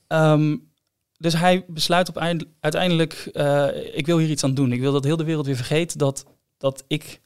Ehm, 0.06 0.56
dus 1.18 1.34
hij 1.34 1.64
besluit 1.68 2.08
op 2.08 2.16
eind- 2.16 2.44
uiteindelijk, 2.60 3.12
ik 3.92 4.06
wil 4.06 4.18
hier 4.18 4.30
iets 4.30 4.44
aan 4.44 4.54
doen. 4.54 4.72
Ik 4.72 4.80
wil 4.80 4.92
dat 4.92 5.04
heel 5.04 5.16
de 5.16 5.24
wereld 5.24 5.46
weer 5.46 5.56
vergeet 5.56 5.98
dat, 5.98 6.24
dat 6.58 6.84
ik 6.86 7.20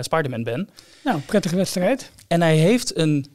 Spider-Man 0.00 0.42
ben. 0.42 0.68
nou, 1.04 1.20
prettige 1.20 1.56
wedstrijd. 1.56 2.10
En 2.28 2.40
hij 2.40 2.56
heeft 2.56 2.96
een, 2.96 3.26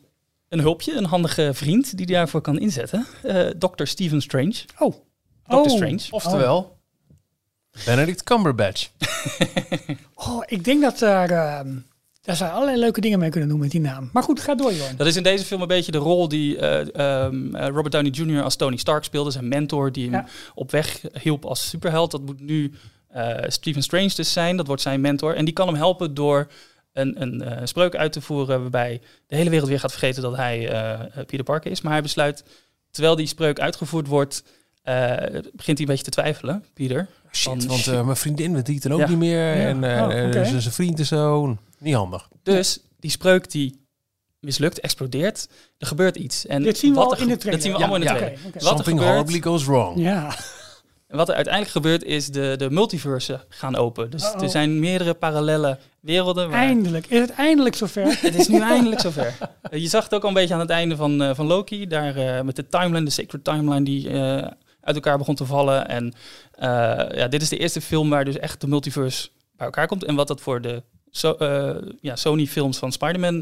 een 0.58 0.64
hulpje, 0.64 0.94
een 0.94 1.06
handige 1.06 1.50
vriend 1.54 1.98
die 1.98 2.06
daarvoor 2.06 2.42
kan 2.42 2.60
inzetten. 2.60 3.06
Eh 3.24 3.48
Dr. 3.48 3.86
Stephen 3.86 4.22
Strange. 4.22 4.56
Oh. 4.80 4.94
Dr. 5.48 5.56
Oh. 5.56 5.70
Strange. 5.70 6.02
Oftewel, 6.10 6.78
Benedict 7.86 8.24
Cumberbatch. 8.24 8.90
Oh, 10.16 10.44
ik 10.46 10.64
denk 10.64 10.82
dat 10.82 11.00
daar, 11.00 11.30
ehm, 11.30 11.76
daar 12.22 12.36
zou 12.36 12.50
je 12.50 12.56
allerlei 12.56 12.80
leuke 12.80 13.02
dingen 13.02 13.20
mee 13.20 13.30
kunnen 13.30 13.50
doen 13.50 13.60
met 13.60 13.72
die 13.72 13.80
naam. 13.82 14.10
Maar 14.14 14.24
goed, 14.24 14.40
ga 14.40 14.56
door, 14.56 14.74
Jorn. 14.74 14.96
Dat 14.98 15.08
is 15.08 15.16
in 15.16 15.24
deze 15.24 15.46
film 15.46 15.62
een 15.62 15.68
beetje 15.68 15.92
de 15.92 15.98
rol 15.98 16.28
die 16.28 16.58
eh, 16.58 17.26
ehm, 17.26 17.56
eh, 17.56 17.68
Robert 17.68 17.92
Downey 17.92 18.12
Jr. 18.12 18.44
als 18.44 18.56
Tony 18.56 18.78
Stark 18.78 19.04
speelde. 19.04 19.32
Zijn 19.32 19.48
mentor 19.48 19.92
die 19.92 20.04
hem 20.04 20.14
Ja. 20.14 20.26
op 20.56 20.72
weg 20.72 21.02
hielp 21.22 21.46
als 21.46 21.70
superheld. 21.70 22.12
Dat 22.12 22.22
moet 22.22 22.40
nu 22.40 22.74
eh, 23.08 23.38
Stephen 23.48 23.84
Strange 23.84 24.12
dus 24.16 24.34
zijn. 24.34 24.58
Dat 24.58 24.68
wordt 24.68 24.82
zijn 24.82 25.02
mentor. 25.02 25.36
En 25.36 25.46
die 25.46 25.54
kan 25.54 25.68
hem 25.68 25.76
helpen 25.76 26.14
door 26.14 26.48
een, 26.96 27.22
een 27.22 27.42
eh, 27.42 27.66
spreuk 27.66 27.96
uit 27.96 28.12
te 28.12 28.22
voeren... 28.22 28.62
waarbij 28.62 29.02
de 29.28 29.36
hele 29.36 29.50
wereld 29.50 29.70
weer 29.70 29.80
gaat 29.80 29.92
vergeten 29.92 30.22
dat 30.22 30.36
hij 30.36 30.70
eh, 30.70 31.00
Peter 31.26 31.44
Parker 31.44 31.72
is. 31.72 31.82
Maar 31.82 31.92
hij 31.92 32.02
besluit, 32.02 32.44
terwijl 32.92 33.16
die 33.16 33.28
spreuk 33.28 33.60
uitgevoerd 33.60 34.08
wordt... 34.08 34.44
eh, 34.82 34.96
begint 35.32 35.66
hij 35.66 35.76
een 35.78 35.86
beetje 35.86 36.04
te 36.04 36.10
twijfelen, 36.10 36.66
Peter. 36.74 37.08
Shit, 37.32 37.44
Van, 37.44 37.68
want 37.68 37.80
shit. 37.80 37.94
eh, 37.94 38.04
mijn 38.06 38.18
vriendin 38.18 38.54
weet 38.54 38.68
het 38.84 38.92
ook 38.92 39.00
Ja. 39.00 39.08
niet 39.10 39.18
meer. 39.18 39.40
Ja. 39.58 39.68
En 39.68 39.84
eh, 39.84 40.04
Oh, 40.04 40.14
eh, 40.20 40.28
oké. 40.28 40.46
zijn 40.46 40.62
vriend 40.74 41.00
is 41.00 41.08
zo. 41.08 41.58
Niet 41.80 41.94
handig. 41.96 42.30
Dus 42.44 42.80
die 43.00 43.12
spreuk 43.12 43.52
die 43.52 43.84
mislukt, 44.40 44.80
explodeert. 44.80 45.48
Er 45.78 45.88
gebeurt 45.88 46.16
iets. 46.16 46.46
En 46.46 46.64
Dit 46.64 46.78
zien 46.78 46.90
we 46.94 46.98
wat 47.00 47.06
al 47.06 47.14
er 47.16 47.22
in 47.22 47.28
de 47.28 47.38
trailer. 47.38 47.52
Dat 47.52 47.62
zien 47.62 47.72
we 47.72 47.78
Ja, 47.80 47.86
allemaal 47.86 48.08
in 48.08 48.08
de 48.08 48.14
ja. 48.14 48.28
trailer. 48.28 48.54
Wat 48.54 48.62
er 48.62 48.68
Something 48.68 49.00
gebeurt- 49.00 49.16
horribly 49.18 49.42
goes 49.42 49.66
wrong. 49.66 49.98
Ja, 50.00 50.36
En 51.08 51.18
wat 51.18 51.30
er 51.30 51.36
uiteindelijk 51.36 51.74
gebeurt 51.74 52.04
is 52.04 52.28
de, 52.28 52.56
de 52.58 52.70
multiversen 52.70 53.42
gaan 53.50 53.76
open. 53.76 54.10
Dus 54.10 54.24
Uh-oh. 54.24 54.42
er 54.42 54.50
zijn 54.50 54.80
meerdere 54.80 55.14
parallele 55.14 55.78
werelden. 56.00 56.50
Waar 56.50 56.60
eindelijk. 56.60 57.06
Is 57.08 57.20
het 57.20 57.32
eindelijk 57.32 57.76
zover? 57.76 58.18
het 58.22 58.36
is 58.36 58.48
nu 58.48 58.60
eindelijk 58.60 59.02
zover. 59.02 59.38
Je 59.72 59.88
zag 59.88 60.04
het 60.04 60.14
ook 60.14 60.22
al 60.22 60.28
een 60.28 60.34
beetje 60.34 60.54
aan 60.54 60.60
het 60.60 60.70
einde 60.70 60.96
van, 60.96 61.24
eh, 61.24 61.36
van 61.36 61.46
Loki. 61.46 61.88
Daar 61.88 62.16
eh, 62.16 62.42
met 62.42 62.56
de 62.56 62.68
timeline, 62.68 63.04
de 63.06 63.12
sacred 63.12 63.44
timeline 63.44 63.84
die 63.84 64.10
eh, 64.10 64.36
uit 64.82 64.96
elkaar 64.96 65.18
begon 65.18 65.36
te 65.36 65.46
vallen. 65.46 65.88
En 65.88 66.14
ja, 67.16 67.28
dit 67.28 67.42
is 67.42 67.50
de 67.50 67.58
eerste 67.58 67.82
film 67.82 68.10
waar 68.10 68.26
dus 68.26 68.38
echt 68.38 68.62
de 68.62 68.68
multiverse 68.68 69.30
bij 69.58 69.66
elkaar 69.66 69.88
komt. 69.88 70.04
En 70.04 70.16
wat 70.16 70.28
dat 70.28 70.42
voor 70.42 70.62
de 70.62 70.84
so- 71.12 71.38
ja, 72.02 72.16
Sony 72.16 72.46
films 72.48 72.78
van 72.78 72.92
Spider-Man 72.92 73.40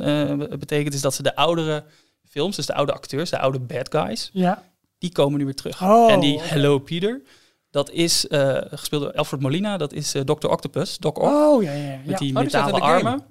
betekent, 0.60 0.94
is 0.94 1.02
dat 1.02 1.14
ze 1.14 1.24
de 1.24 1.36
oudere 1.36 1.84
films, 2.30 2.56
dus 2.56 2.66
de 2.66 2.74
oude 2.74 2.94
acteurs, 2.94 3.30
de 3.30 3.40
oude 3.40 3.60
bad 3.60 3.88
guys, 3.96 4.30
Ja. 4.34 4.64
die 4.98 5.12
komen 5.12 5.40
nu 5.40 5.46
weer 5.46 5.56
terug. 5.56 5.82
Oh, 5.84 6.12
en 6.12 6.20
die. 6.20 6.40
Hello 6.42 6.80
Peter, 6.80 7.22
dat 7.74 7.90
is 7.92 8.28
eh, 8.28 8.58
gespeeld 8.70 9.02
door 9.02 9.14
Alfred 9.14 9.42
Molina, 9.42 9.78
dat 9.78 9.94
is 9.94 10.16
eh, 10.16 10.22
Dr. 10.22 10.48
Octopus, 10.48 10.98
Doc 10.98 11.14
Ock, 11.14 11.24
Oh, 11.24 11.64
ja, 11.64 11.72
ja. 11.74 11.84
ja. 11.84 11.98
met 12.06 12.06
die 12.06 12.12
Oh, 12.14 12.18
die 12.20 12.34
metalen 12.34 12.74
de 12.74 12.80
game. 12.82 12.94
armen. 12.94 13.24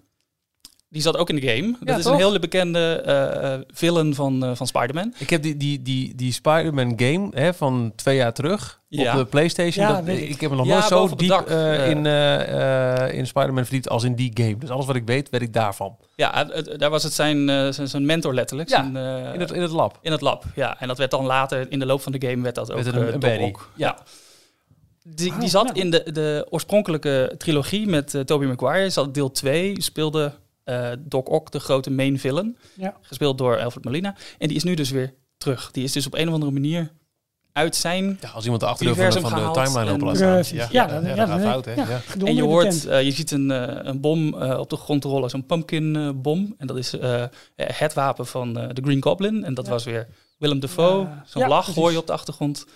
Die 0.88 1.02
zat 1.02 1.16
ook 1.16 1.28
in 1.30 1.36
de 1.36 1.46
game. 1.48 1.76
Dat 1.80 1.98
is 1.98 2.04
toch? 2.04 2.12
een 2.12 2.18
hele 2.18 2.38
bekende 2.38 3.02
eh, 3.06 3.54
eh, 3.54 3.60
villain 3.72 4.14
van, 4.14 4.44
eh, 4.44 4.50
van 4.54 4.66
Spider-Man. 4.66 5.14
Ik 5.18 5.30
heb 5.30 5.42
die, 5.42 5.56
die, 5.56 5.82
die, 5.82 6.14
die 6.14 6.32
Spider-Man 6.32 6.92
game 6.96 7.28
hè, 7.34 7.54
van 7.54 7.92
twee 7.96 8.16
jaar 8.16 8.32
terug 8.32 8.80
Ja. 8.88 9.12
op 9.12 9.18
de 9.18 9.24
PlayStation. 9.26 9.86
Ja, 9.86 9.92
dat, 10.02 10.08
ik. 10.16 10.28
ik 10.28 10.40
heb 10.40 10.50
me 10.50 10.56
nog 10.56 10.66
Ja, 10.66 10.72
nooit 10.72 10.84
zo 10.86 11.14
diep 11.16 11.28
dak. 11.28 11.48
in, 11.88 12.06
eh, 12.06 13.04
eh, 13.06 13.14
in 13.14 13.26
Spider-Man 13.26 13.64
verdiept 13.64 13.88
als 13.88 14.02
in 14.04 14.14
die 14.14 14.30
game. 14.34 14.58
Dus 14.58 14.70
alles 14.70 14.86
wat 14.86 14.96
ik 14.96 15.06
weet, 15.06 15.30
weet 15.30 15.42
ik 15.42 15.52
daarvan. 15.52 15.96
Ja, 16.16 16.44
daar 16.76 16.90
was 16.90 17.02
het 17.02 17.12
zijn, 17.12 17.48
eh, 17.48 17.68
zijn, 17.70 17.88
zijn 17.88 18.06
mentor 18.06 18.34
letterlijk. 18.34 18.68
Ja, 18.68 18.76
zijn, 18.76 18.96
eh, 18.96 19.34
In 19.34 19.40
het, 19.40 19.50
in 19.50 19.62
het 19.62 19.70
lab. 19.70 19.98
in 20.02 20.12
het 20.12 20.20
lab, 20.20 20.44
ja. 20.54 20.80
En 20.80 20.88
dat 20.88 20.98
werd 20.98 21.10
dan 21.10 21.24
later, 21.26 21.66
in 21.70 21.78
de 21.78 21.86
loop 21.86 22.00
van 22.02 22.12
de 22.12 22.26
game, 22.28 22.42
werd 22.42 22.54
dat 22.54 22.72
ook 22.72 22.82
Werd 22.82 23.24
een-. 23.24 23.42
Ock. 23.42 23.70
Ja. 23.76 23.96
Die, 25.04 25.32
Ah, 25.32 25.40
die 25.40 25.48
zat 25.48 25.64
nou. 25.64 25.78
in 25.78 25.90
de, 25.90 26.12
de 26.12 26.46
oorspronkelijke 26.50 27.34
trilogie 27.38 27.86
met 27.86 28.14
uh, 28.14 28.20
Tobey 28.20 28.48
Maguire. 28.48 28.90
Zat 28.90 29.14
deel 29.14 29.30
2, 29.30 29.82
speelde 29.82 30.32
uh, 30.64 30.90
Doc 30.98 31.24
Ock 31.24 31.50
de 31.50 31.60
grote 31.60 31.90
main 31.90 32.18
villain. 32.18 32.56
Ja. 32.74 32.96
Gespeeld 33.00 33.38
door 33.38 33.60
Alfred 33.60 33.84
Molina. 33.84 34.14
En 34.38 34.48
die 34.48 34.56
is 34.56 34.64
nu 34.64 34.74
dus 34.74 34.90
weer 34.90 35.14
terug. 35.36 35.70
Die 35.70 35.84
is 35.84 35.92
dus 35.92 36.06
op 36.06 36.14
een 36.14 36.28
of 36.28 36.34
andere 36.34 36.52
manier 36.52 36.92
uit 37.52 37.76
zijn... 37.76 38.18
Ja, 38.20 38.28
als 38.28 38.42
iemand 38.44 38.62
de 38.62 38.68
achterdeur 38.68 39.12
van, 39.12 39.22
de, 39.22 39.28
van 39.28 39.52
de 39.52 39.60
timeline 39.60 39.92
op 39.92 40.00
laat 40.00 40.16
staan. 40.16 40.56
Ja, 40.70 40.88
ja, 41.02 41.26
gaat 41.26 41.40
fout, 41.40 41.64
hè? 41.64 41.74
Ja. 41.74 42.00
En 42.24 42.34
je 42.34 42.42
hoort, 42.42 42.86
uh, 42.86 43.02
je 43.02 43.10
ziet 43.10 43.30
een, 43.30 43.50
uh, 43.50 43.64
een 43.66 44.00
bom 44.00 44.34
uh, 44.34 44.58
op 44.58 44.70
de 44.70 44.76
grond 44.76 45.04
rollen, 45.04 45.30
zo'n 45.30 45.46
pumpkin 45.46 46.20
bom. 46.22 46.54
En 46.58 46.66
dat 46.66 46.76
is 46.76 46.94
uh, 46.94 47.24
het 47.56 47.92
wapen 47.92 48.26
van 48.26 48.58
uh, 48.58 48.68
de 48.72 48.82
Green 48.82 49.02
Goblin. 49.02 49.44
En 49.44 49.54
dat 49.54 49.68
was 49.68 49.84
weer 49.84 50.08
Willem 50.42 50.60
Dafoe. 50.60 51.08
Zo'n 51.24 51.48
lach 51.48 51.74
hoor 51.74 51.90
je 51.90 51.98
op 51.98 52.06
de 52.06 52.12
achtergrond 52.12 52.66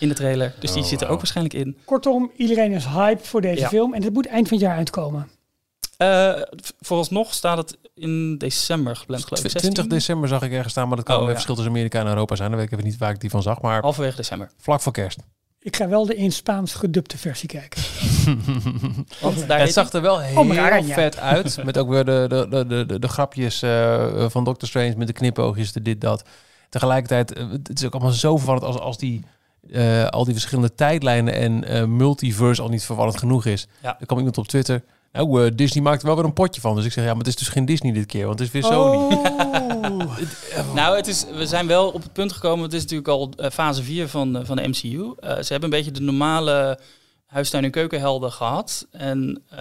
in 0.00 0.08
de 0.08 0.14
trailer. 0.14 0.54
Dus 0.60 0.72
die 0.72 0.82
Oh, 0.82 0.88
zit 0.88 1.00
er 1.00 1.08
ook 1.08 1.16
waarschijnlijk 1.16 1.54
in. 1.54 1.76
Kortom, 1.84 2.30
iedereen 2.36 2.72
is 2.72 2.84
hype 2.84 3.24
voor 3.24 3.40
deze 3.40 3.60
Ja. 3.60 3.68
film. 3.68 3.94
En 3.94 4.00
dit 4.00 4.12
moet 4.12 4.26
eind 4.26 4.48
van 4.48 4.56
het 4.56 4.66
jaar 4.66 4.76
uitkomen. 4.76 5.28
Uh, 5.98 6.32
vooralsnog 6.80 7.34
staat 7.34 7.56
het 7.56 7.76
in 7.94 8.38
december 8.38 8.96
gepland, 8.96 9.24
geloof 9.24 9.44
ik. 9.44 9.50
20 9.50 9.72
16? 9.74 9.88
december 9.98 10.28
zag 10.28 10.42
ik 10.42 10.52
ergens 10.52 10.70
staan, 10.72 10.88
maar 10.88 10.96
dat 10.96 11.06
kan 11.06 11.16
Oh, 11.20 11.26
ja. 11.26 11.30
verschil 11.32 11.54
tussen 11.54 11.72
Amerika 11.72 12.00
en 12.00 12.06
Europa 12.06 12.36
zijn. 12.36 12.48
Dan 12.50 12.58
weet 12.58 12.66
ik 12.68 12.72
even 12.78 12.84
niet 12.90 12.98
waar 12.98 13.10
ik 13.10 13.20
die 13.20 13.30
van 13.30 13.42
zag, 13.42 13.60
maar 13.60 13.80
Halverwege 13.82 14.16
december. 14.16 14.50
vlak 14.58 14.80
voor 14.80 14.92
kerst. 14.92 15.18
Ik 15.60 15.76
ga 15.76 15.88
wel 15.88 16.06
de 16.06 16.14
in 16.16 16.32
Spaans 16.32 16.74
gedubte 16.74 17.18
versie 17.18 17.48
kijken. 17.48 17.82
Want 19.20 19.46
daar 19.48 19.58
het 19.60 19.72
zag 19.72 19.92
er 19.92 20.00
wel 20.02 20.20
heel 20.20 20.38
Oh, 20.38 20.58
Aranya. 20.58 20.94
vet 20.94 21.18
uit. 21.18 21.58
Met 21.64 21.78
ook 21.78 21.88
weer 21.88 22.04
de, 22.04 22.26
de, 22.28 22.46
de, 22.50 22.66
de, 22.66 22.86
de, 22.86 22.98
de 22.98 23.08
grapjes 23.08 23.62
eh, 23.62 24.24
van 24.28 24.44
Doctor 24.44 24.68
Strange 24.68 24.94
met 24.96 25.06
de 25.06 25.12
knipoogjes, 25.12 25.72
de 25.72 25.82
dit, 25.82 26.00
dat. 26.00 26.24
Tegelijkertijd, 26.68 27.32
eh, 27.32 27.50
het 27.50 27.78
is 27.78 27.84
ook 27.84 27.92
allemaal 27.92 28.12
zo 28.12 28.36
verwarrend 28.36 28.66
als, 28.66 28.78
als 28.78 28.98
die, 28.98 29.24
eh, 29.72 30.06
al 30.06 30.24
die 30.24 30.32
verschillende 30.32 30.74
tijdlijnen 30.74 31.34
en 31.34 31.64
eh, 31.64 31.84
multiverse 31.84 32.62
al 32.62 32.68
niet 32.68 32.84
verwarrend 32.84 33.18
genoeg 33.18 33.44
is. 33.44 33.66
Ja. 33.82 33.96
Er 34.00 34.06
kwam 34.06 34.18
iemand 34.18 34.38
op 34.38 34.48
Twitter. 34.48 34.82
Nou, 35.12 35.54
Disney 35.54 35.82
maakt 35.82 36.00
er 36.00 36.06
wel 36.06 36.16
weer 36.16 36.24
een 36.24 36.32
potje 36.32 36.60
van. 36.60 36.76
Dus 36.76 36.84
ik 36.84 36.92
zeg, 36.92 37.04
ja, 37.04 37.10
maar 37.10 37.18
het 37.18 37.26
is 37.26 37.36
dus 37.36 37.48
geen 37.48 37.64
Disney 37.64 37.92
dit 37.92 38.06
keer, 38.06 38.26
want 38.26 38.38
het 38.38 38.48
is 38.48 38.54
weer 38.54 38.62
Sony. 38.62 39.14
Oh. 39.14 39.36
Nou, 40.74 40.96
het 40.96 41.06
is, 41.06 41.24
we 41.34 41.46
zijn 41.46 41.66
wel 41.66 41.88
op 41.88 42.02
het 42.02 42.12
punt 42.12 42.32
gekomen. 42.32 42.64
Het 42.64 42.72
is 42.72 42.80
natuurlijk 42.80 43.08
al 43.08 43.32
fase 43.52 43.82
4 43.82 44.08
van, 44.08 44.40
van 44.44 44.56
de 44.56 44.68
MCU. 44.68 45.14
Eh, 45.20 45.30
ze 45.30 45.52
hebben 45.52 45.62
een 45.62 45.76
beetje 45.76 45.90
de 45.90 46.00
normale 46.00 46.78
huistuin- 47.26 47.64
en 47.64 47.70
keukenhelden 47.70 48.32
gehad. 48.32 48.86
En 48.90 49.42
eh, 49.48 49.58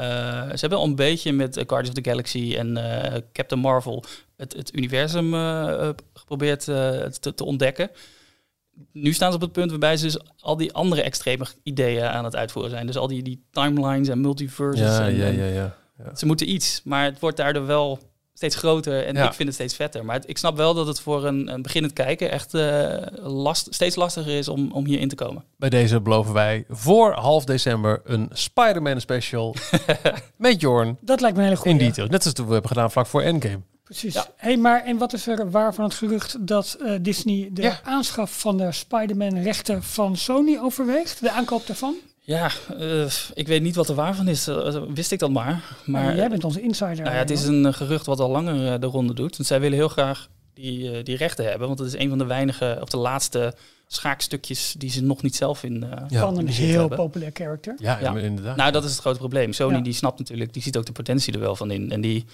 ze 0.49 0.59
hebben 0.59 0.77
al 0.77 0.85
een 0.85 0.95
beetje 0.95 1.33
met 1.33 1.57
eh, 1.57 1.63
Guardians 1.67 1.97
of 1.97 2.03
the 2.03 2.09
Galaxy 2.09 2.55
en 2.57 2.77
eh, 2.77 3.21
Captain 3.33 3.61
Marvel 3.61 4.03
het, 4.37 4.53
het 4.53 4.75
universum 4.75 5.33
geprobeerd 6.13 6.63
te, 6.63 7.33
te 7.35 7.45
ontdekken. 7.45 7.89
Nu 8.91 9.13
staan 9.13 9.29
ze 9.29 9.35
op 9.35 9.41
het 9.41 9.51
punt 9.51 9.69
waarbij 9.69 9.97
ze 9.97 10.05
dus 10.05 10.19
al 10.39 10.57
die 10.57 10.73
andere 10.73 11.01
extreme 11.01 11.45
ideeën 11.63 12.03
aan 12.03 12.23
het 12.23 12.35
uitvoeren 12.35 12.71
zijn. 12.71 12.85
Dus 12.85 12.97
al 12.97 13.07
die, 13.07 13.23
die 13.23 13.45
timelines 13.51 14.07
en 14.07 14.21
multiverses. 14.21 14.97
Ja, 14.97 15.07
en, 15.07 15.15
ja, 15.15 15.27
ja, 15.27 15.45
ja. 15.45 15.77
ja. 15.97 16.15
ze 16.15 16.25
moeten 16.25 16.49
iets, 16.49 16.81
maar 16.83 17.03
het 17.03 17.19
wordt 17.19 17.37
daardoor 17.37 17.65
wel 17.65 17.99
steeds 18.37 18.55
groter 18.55 19.05
en 19.05 19.15
Ja. 19.15 19.25
ik 19.27 19.33
vind 19.33 19.47
het 19.47 19.53
steeds 19.57 19.75
vetter. 19.75 20.05
Maar 20.05 20.15
het- 20.15 20.29
ik 20.29 20.37
snap 20.37 20.57
wel 20.57 20.73
dat 20.73 20.87
het 20.87 20.99
voor 20.99 21.25
een, 21.25 21.47
een 21.53 21.61
beginnend 21.61 21.93
kijken 21.93 22.31
echt 22.31 22.53
eh, 22.53 22.97
last, 23.21 23.67
steeds 23.69 23.95
lastiger 23.95 24.37
is 24.37 24.47
om, 24.47 24.71
om 24.71 24.85
hier 24.85 24.99
in 24.99 25.07
te 25.07 25.15
komen. 25.15 25.43
Bij 25.57 25.69
deze 25.69 26.01
beloven 26.01 26.33
wij 26.33 26.65
voor 26.69 27.11
half 27.13 27.43
december 27.45 28.01
een 28.03 28.29
Spider-Man 28.33 28.99
special 29.01 29.55
met 30.37 30.61
Jorn 30.61 30.97
Dat 31.01 31.21
lijkt 31.21 31.37
me 31.37 31.43
een 31.43 31.49
hele 31.49 31.61
in 31.63 31.71
goede. 31.71 31.85
detail. 31.85 32.07
Net 32.07 32.23
als 32.25 32.33
toen 32.33 32.45
we 32.47 32.51
hebben 32.51 32.69
gedaan 32.71 32.91
vlak 32.91 33.07
voor 33.07 33.21
Endgame. 33.21 33.59
Precies. 33.83 34.13
Ja. 34.13 34.27
Hey, 34.35 34.57
maar 34.57 34.83
en 34.83 34.97
wat 34.97 35.13
is 35.13 35.27
er 35.27 35.51
waar 35.51 35.73
van 35.73 35.83
het 35.83 35.93
gerucht 35.93 36.47
dat 36.47 36.77
eh, 36.85 36.91
Disney 37.01 37.49
de 37.51 37.61
Ja. 37.61 37.79
aanschaf 37.83 38.39
van 38.39 38.57
de 38.57 38.71
Spider-Man 38.71 39.37
rechten 39.41 39.83
van 39.83 40.17
Sony 40.17 40.57
overweegt? 40.57 41.21
De 41.21 41.31
aankoop 41.31 41.67
daarvan? 41.67 41.95
Ja, 42.25 42.51
eh, 42.79 43.05
ik 43.33 43.47
weet 43.47 43.61
niet 43.61 43.75
wat 43.75 43.89
er 43.89 43.95
waar 43.95 44.15
van 44.15 44.27
is. 44.27 44.47
Eh, 44.47 44.81
wist 44.93 45.11
ik 45.11 45.19
dat 45.19 45.31
maar. 45.31 45.63
Maar 45.85 46.15
jij 46.15 46.29
bent 46.29 46.43
onze 46.43 46.61
insider. 46.61 46.95
nou 47.03 47.09
ja, 47.11 47.19
het 47.21 47.29
is 47.29 47.43
een 47.45 47.65
eh, 47.65 47.73
gerucht 47.73 48.05
wat 48.05 48.19
al 48.19 48.29
langer 48.29 48.79
de 48.79 48.87
ronde 48.87 49.13
doet. 49.13 49.37
Want 49.37 49.47
zij 49.49 49.59
willen 49.59 49.77
heel 49.77 49.87
graag 49.87 50.27
die, 50.53 51.03
die 51.03 51.17
rechten 51.17 51.45
hebben. 51.45 51.67
Want 51.67 51.79
het 51.79 51.87
is 51.93 51.97
een 51.99 52.09
van 52.09 52.17
de 52.17 52.25
weinige, 52.25 52.77
of 52.81 52.89
de 52.89 52.97
laatste 52.97 53.53
schaakstukjes 53.87 54.75
die 54.77 54.89
ze 54.89 55.03
nog 55.03 55.21
niet 55.21 55.35
zelf 55.35 55.63
in, 55.63 55.83
eh 55.83 56.03
Ja, 56.07 56.19
van 56.21 56.37
een 56.37 56.47
heel 56.47 56.79
hebben. 56.79 56.97
populair 56.97 57.31
character. 57.33 57.75
Ja, 57.77 57.99
Ja. 58.01 58.15
inderdaad. 58.17 58.55
Nou, 58.55 58.71
dat 58.71 58.83
is 58.83 58.91
het 58.91 58.99
grote 58.99 59.17
probleem. 59.17 59.53
Sony 59.53 59.75
Ja. 59.75 59.81
die 59.81 59.93
snapt 59.93 60.19
natuurlijk, 60.19 60.53
die 60.53 60.61
ziet 60.61 60.77
ook 60.77 60.85
de 60.85 60.91
potentie 60.91 61.33
er 61.33 61.39
wel 61.39 61.55
van 61.55 61.71
in. 61.71 61.91
En 61.91 62.01
die, 62.01 62.25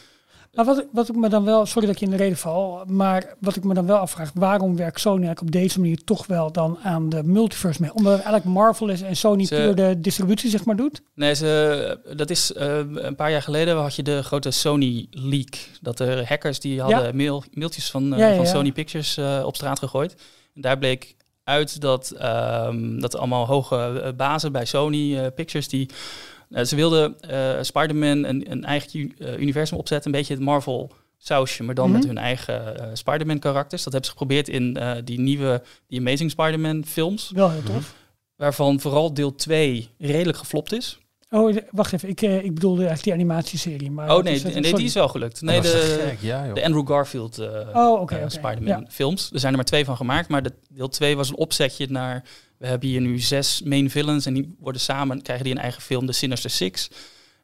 Maar 0.53 0.65
wat, 0.65 0.77
ik- 0.79 0.87
wat 0.91 1.09
ik 1.09 1.15
me 1.15 1.29
dan 1.29 1.43
wel, 1.45 1.65
sorry 1.65 1.85
dat 1.87 1.95
ik 1.95 1.99
je 2.01 2.05
in 2.05 2.11
de 2.11 2.17
reden 2.23 2.37
val, 2.37 2.83
maar 2.87 3.35
wat 3.39 3.55
ik 3.55 3.63
me 3.63 3.73
dan 3.73 3.85
wel 3.85 3.97
afvraag, 3.97 4.31
waarom 4.33 4.75
werkt 4.75 4.99
Sony 4.99 5.15
eigenlijk 5.25 5.41
op 5.55 5.61
deze 5.61 5.79
manier 5.79 6.03
toch 6.03 6.27
wel 6.27 6.51
dan 6.51 6.77
aan 6.83 7.09
de 7.09 7.23
multiverse 7.23 7.81
mee? 7.81 7.93
Omdat 7.93 8.13
eigenlijk 8.13 8.43
Marvel 8.43 8.89
is 8.89 9.01
en 9.01 9.15
Sony 9.15 9.45
Ze- 9.45 9.55
puur 9.55 9.75
de 9.75 9.99
distributie 9.99 10.49
zeg 10.49 10.65
maar 10.65 10.75
doet? 10.75 11.01
Nee, 11.15 11.35
ze, 11.35 11.99
dat 12.15 12.29
is 12.29 12.53
eh, 12.53 12.77
een 12.93 13.15
paar 13.15 13.31
jaar 13.31 13.41
geleden 13.41 13.77
had 13.77 13.95
je 13.95 14.03
de 14.03 14.23
grote 14.23 14.51
Sony 14.51 15.07
leak. 15.09 15.57
Dat 15.81 15.99
er 15.99 16.27
hackers 16.27 16.59
die 16.59 16.81
hadden 16.81 17.03
Ja. 17.05 17.11
mail, 17.13 17.43
mailtjes 17.53 17.91
van, 17.91 18.13
eh, 18.13 18.19
Ja, 18.19 18.27
ja, 18.27 18.35
van. 18.35 18.47
Sony 18.47 18.71
Pictures 18.71 19.17
eh, 19.17 19.41
op 19.45 19.55
straat 19.55 19.79
gegooid. 19.79 20.15
En 20.55 20.61
daar 20.61 20.77
bleek 20.77 21.15
uit 21.43 21.81
dat, 21.81 22.09
ehm, 22.11 22.99
dat 22.99 23.17
allemaal 23.17 23.45
hoge 23.45 24.13
bazen 24.17 24.51
bij 24.51 24.65
Sony 24.65 25.31
Pictures 25.31 25.67
die 25.67 25.89
eh, 26.51 26.63
ze 26.63 26.75
wilden 26.75 27.19
eh 27.21 27.57
Spider-Man 27.61 28.23
een, 28.25 28.51
een 28.51 28.63
eigen 28.65 29.13
eh, 29.19 29.37
universum 29.39 29.77
opzetten, 29.77 30.11
een 30.11 30.17
beetje 30.17 30.33
het 30.33 30.43
Marvel 30.43 30.91
sausje, 31.17 31.63
maar 31.63 31.75
dan 31.75 31.89
Mhm. 31.89 31.97
met 31.97 32.07
hun 32.07 32.17
eigen 32.17 32.89
Spider-Man 32.97 33.39
karakters. 33.39 33.83
Dat 33.83 33.93
hebben 33.93 34.11
ze 34.11 34.17
geprobeerd 34.17 34.49
in 34.49 34.77
eh, 34.77 34.91
die 35.03 35.19
nieuwe, 35.19 35.61
die 35.87 35.99
Amazing 35.99 36.31
Spider-Man 36.31 36.85
films, 36.85 37.31
Wel 37.33 37.49
heel 37.51 37.63
tof. 37.63 37.93
waarvan 38.35 38.79
vooral 38.79 39.13
deel 39.13 39.35
2 39.35 39.89
redelijk 39.97 40.37
geflopt 40.37 40.71
is. 40.73 40.99
Oh, 41.33 41.57
wacht 41.71 41.93
even, 41.93 42.09
ik, 42.09 42.21
eh, 42.21 42.43
ik 42.43 42.53
bedoelde 42.53 42.85
eigenlijk 42.85 43.03
die 43.03 43.13
animatieserie. 43.13 43.91
Maar 43.91 44.15
Oh 44.17 44.23
nee, 44.23 44.33
is, 44.33 44.43
nee 44.43 44.73
die 44.73 44.85
is 44.85 44.93
wel 44.93 45.07
gelukt. 45.07 45.41
Nee, 45.41 45.61
Dat 45.61 45.71
was 45.71 45.81
de, 45.81 46.13
ja, 46.19 46.53
de 46.53 46.63
Andrew 46.65 46.87
Garfield 46.87 47.37
eh 47.37 47.47
Oh. 47.73 48.07
Spider-Man 48.27 48.67
Ja. 48.67 48.83
films. 48.89 49.29
Er 49.33 49.39
zijn 49.39 49.51
er 49.51 49.57
maar 49.57 49.67
twee 49.67 49.85
van 49.85 49.95
gemaakt, 49.95 50.29
maar 50.29 50.43
de, 50.43 50.53
deel 50.69 50.89
2 50.89 51.15
was 51.15 51.29
een 51.29 51.35
opzetje 51.35 51.87
naar... 51.89 52.23
We 52.61 52.67
hebben 52.67 52.89
hier 52.89 53.01
nu 53.01 53.19
zes 53.19 53.61
main 53.61 53.89
villains 53.89 54.25
en 54.25 54.33
die 54.33 54.55
worden 54.59 54.81
samen, 54.81 55.21
krijgen 55.21 55.45
die 55.45 55.53
een 55.55 55.61
eigen 55.61 55.81
film, 55.81 56.05
de 56.05 56.11
Sinister 56.13 56.49
Six. 56.49 56.89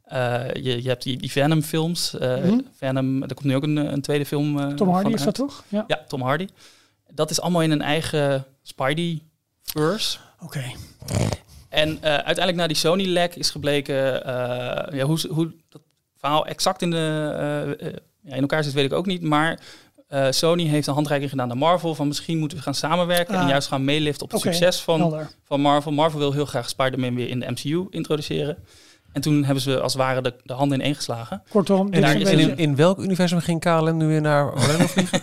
Eh, 0.03 0.53
je, 0.53 0.81
je 0.83 0.87
hebt 0.87 1.03
die, 1.03 1.17
die 1.17 1.31
Venom 1.31 1.61
films. 1.61 2.17
eh, 2.17 2.37
Mhm. 2.43 2.59
Venom, 2.77 3.21
er 3.23 3.33
komt 3.33 3.43
nu 3.47 3.55
ook 3.55 3.63
een, 3.63 3.75
een 3.77 4.01
tweede 4.01 4.25
film 4.25 4.59
eh, 4.59 4.67
Tom 4.67 4.89
Hardy 4.89 5.13
is 5.13 5.23
dat 5.23 5.35
toch? 5.35 5.63
Ja. 5.67 5.83
Ja, 5.87 6.03
Tom 6.07 6.21
Hardy. 6.21 6.47
Dat 7.13 7.29
is 7.29 7.41
allemaal 7.41 7.61
in 7.61 7.71
een 7.71 7.81
eigen 7.81 8.45
Spidey-verse. 8.63 10.17
Oké. 10.39 10.63
En 11.69 12.01
uiteindelijk 12.01 12.57
na 12.57 12.67
die 12.67 12.75
Sony-lek 12.75 13.35
is 13.35 13.49
gebleken 13.49 13.95
ja, 14.95 15.03
hoe, 15.05 15.19
hoe 15.29 15.53
dat 15.69 15.81
verhaal 16.17 16.45
exact 16.45 16.81
in, 16.81 16.91
de, 16.91 17.99
in 18.23 18.41
elkaar 18.41 18.63
zit, 18.63 18.73
weet 18.73 18.85
ik 18.85 18.93
ook 18.93 19.05
niet. 19.05 19.21
Maar 19.21 19.59
eh, 20.07 20.27
Sony 20.29 20.63
heeft 20.63 20.87
een 20.87 20.93
handreiking 20.93 21.29
gedaan 21.29 21.47
naar 21.47 21.57
Marvel 21.57 21.95
van 21.95 22.07
misschien 22.07 22.37
moeten 22.37 22.57
we 22.57 22.63
gaan 22.63 22.73
samenwerken 22.73 23.33
en 23.35 23.41
Ah. 23.41 23.49
juist 23.49 23.67
gaan 23.67 23.83
meeliften 23.85 24.23
op 24.25 24.31
het 24.31 24.41
succes 24.41 24.79
van, 24.79 24.99
Helder. 24.99 25.29
van 25.43 25.61
Marvel. 25.61 25.91
Marvel 25.91 26.19
wil 26.19 26.31
heel 26.33 26.45
graag 26.45 26.69
Spider-Man 26.69 27.15
weer 27.15 27.29
in 27.29 27.39
de 27.39 27.51
MCU 27.51 27.85
introduceren. 27.89 28.57
En 29.11 29.21
toen 29.21 29.43
hebben 29.43 29.63
ze 29.63 29.79
als 29.81 29.93
het 29.93 30.01
ware 30.01 30.21
de, 30.21 30.33
de 30.43 30.53
handen 30.53 30.79
in 30.79 30.85
één 30.85 30.95
geslagen. 30.95 31.43
Kortom, 31.49 31.91
En 31.93 32.01
daar 32.01 32.15
is 32.15 32.29
in, 32.29 32.39
in, 32.39 32.57
in 32.57 32.75
welk 32.75 32.99
universum 32.99 33.39
ging 33.39 33.59
KLM 33.59 33.97
nu 33.97 34.07
weer 34.07 34.21
naar 34.21 34.53
Orlando 34.53 34.85
vliegen? 34.95 35.21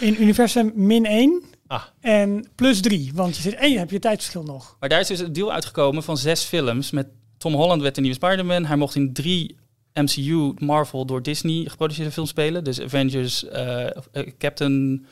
in 0.00 0.22
universum 0.22 0.72
min 0.74 1.04
1 1.06 1.42
Ah. 1.66 1.82
en 2.00 2.46
plus 2.54 2.80
3. 2.80 3.10
Want 3.14 3.36
je 3.36 3.42
zit 3.42 3.54
één, 3.54 3.78
heb 3.78 3.90
je 3.90 3.98
tijdsverschil 3.98 4.42
nog. 4.42 4.76
Maar 4.80 4.88
daar 4.88 5.00
is 5.00 5.06
dus 5.06 5.18
een 5.18 5.32
deal 5.32 5.52
uitgekomen 5.52 6.02
van 6.02 6.16
zes 6.16 6.42
films. 6.42 6.90
Met 6.90 7.06
Tom 7.38 7.54
Holland 7.54 7.82
werd 7.82 7.94
de 7.94 8.00
nieuwe 8.00 8.16
Spider-Man. 8.16 8.64
Hij 8.64 8.76
mocht 8.76 8.94
in 8.94 9.12
drie 9.12 9.56
MCU, 9.94 10.54
Marvel, 10.58 11.06
door 11.06 11.22
Disney 11.22 11.64
geproduceerde 11.68 12.10
films 12.12 12.28
spelen. 12.30 12.64
Dus 12.64 12.80
Avengers, 12.80 13.44
eh, 13.44 13.86
eh, 13.86 13.92
Captain 14.38 15.06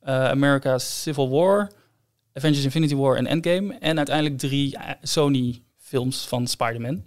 eh, 0.00 0.28
America 0.28 0.78
Civil 0.78 1.28
War, 1.28 1.70
Avengers 2.32 2.64
Infinity 2.64 2.94
War 2.94 3.16
en 3.16 3.26
Endgame. 3.26 3.74
En 3.78 3.96
uiteindelijk 3.96 4.38
drie 4.38 4.78
Sony 5.02 5.62
films 5.78 6.26
van 6.26 6.46
Spider-Man. 6.46 7.02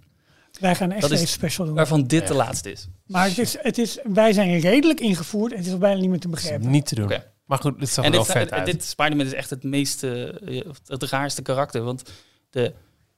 Wij 0.60 0.74
gaan 0.74 0.92
echt 0.92 1.10
een 1.10 1.26
special 1.26 1.66
doen. 1.66 1.74
Waarvan 1.74 2.04
dit 2.04 2.28
de 2.28 2.34
laatste 2.34 2.72
is. 2.72 2.88
Maar 3.06 3.28
het 3.28 3.38
is, 3.38 3.56
het 3.60 3.78
is, 3.78 3.98
wij 4.04 4.32
zijn 4.32 4.60
redelijk 4.60 5.00
ingevoerd 5.00 5.52
en 5.52 5.58
het 5.58 5.66
is 5.66 5.72
al 5.72 5.78
bijna 5.78 6.00
niet 6.00 6.10
meer 6.10 6.20
te 6.20 6.28
begrijpen. 6.28 6.70
Niet 6.70 6.86
te 6.86 6.94
doen. 6.94 7.12
Maar 7.44 7.58
goed, 7.58 7.78
dit 7.78 7.88
zag 7.88 8.04
En 8.04 8.10
er 8.10 8.16
wel 8.16 8.26
dit, 8.26 8.36
vet 8.36 8.50
en 8.50 8.56
uit. 8.56 8.66
dit 8.66 8.84
Spider-Man 8.84 9.26
is 9.26 9.32
echt 9.32 9.50
het 9.50 9.62
meeste, 9.64 10.40
eh, 10.46 10.72
het 10.86 11.02
raarste 11.02 11.42
karakter. 11.42 11.82
Want 11.82 12.02
de 12.50 12.74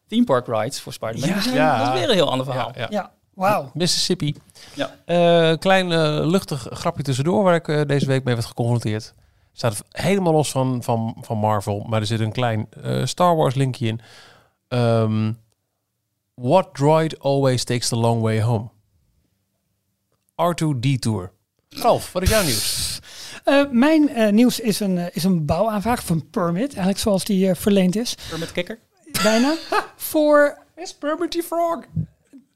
theme 0.06 0.24
park 0.24 0.46
rides 0.46 0.80
voor 0.80 0.92
Spider-Man, 0.92 1.28
Ja. 1.28 1.52
Ja. 1.54 1.78
dat 1.78 1.94
is 1.94 2.00
weer 2.00 2.08
een 2.08 2.14
heel 2.14 2.30
ander 2.30 2.46
verhaal. 2.46 2.72
Ja, 2.74 2.80
ja. 2.80 2.86
Ja, 2.90 3.12
wauw. 3.40 3.70
Mississippi. 3.74 4.34
Ja. 4.74 4.96
Eh, 5.04 5.58
klein 5.58 5.92
eh, 5.92 6.26
luchtig 6.26 6.66
grapje 6.70 7.02
tussendoor 7.02 7.42
waar 7.42 7.54
ik 7.54 7.68
eh, 7.68 7.80
deze 7.86 8.06
week 8.06 8.24
mee 8.24 8.34
werd 8.34 8.46
geconfronteerd. 8.46 9.14
Staat 9.52 9.84
helemaal 9.90 10.32
los 10.32 10.50
van, 10.50 10.82
van, 10.82 11.16
van 11.20 11.38
Marvel, 11.38 11.86
maar 11.88 12.00
er 12.00 12.06
zit 12.06 12.20
een 12.20 12.32
klein 12.32 12.66
eh, 12.82 13.04
Star 13.04 13.36
Wars 13.36 13.54
linkje 13.54 13.86
in. 13.86 14.00
Ehm, 14.68 15.32
what 16.34 16.74
droid 16.74 17.18
always 17.20 17.64
takes 17.64 17.88
the 17.88 17.96
long 17.96 18.22
way 18.22 18.42
home? 18.42 18.68
R2 20.34 20.78
Detour. 20.80 21.32
Ralf, 21.68 22.12
wat 22.12 22.22
is 22.22 22.28
jouw 22.28 22.42
nieuws? 22.42 23.00
Eh, 23.44 23.62
mijn 23.70 24.08
eh, 24.08 24.32
nieuws 24.32 24.60
is 24.60 24.80
een, 24.80 25.12
is 25.12 25.24
een 25.24 25.44
bouwaanvraag 25.44 26.02
of 26.02 26.08
een 26.08 26.30
permit, 26.30 26.68
eigenlijk 26.68 26.98
zoals 26.98 27.24
die 27.24 27.48
eh, 27.48 27.54
verleend 27.54 27.96
is. 27.96 28.14
Met 28.38 28.52
kikker? 28.52 28.78
bijna. 29.22 29.54
voor 29.96 30.58
Is 30.76 30.94
Permity 30.94 31.42
Frog. 31.42 31.84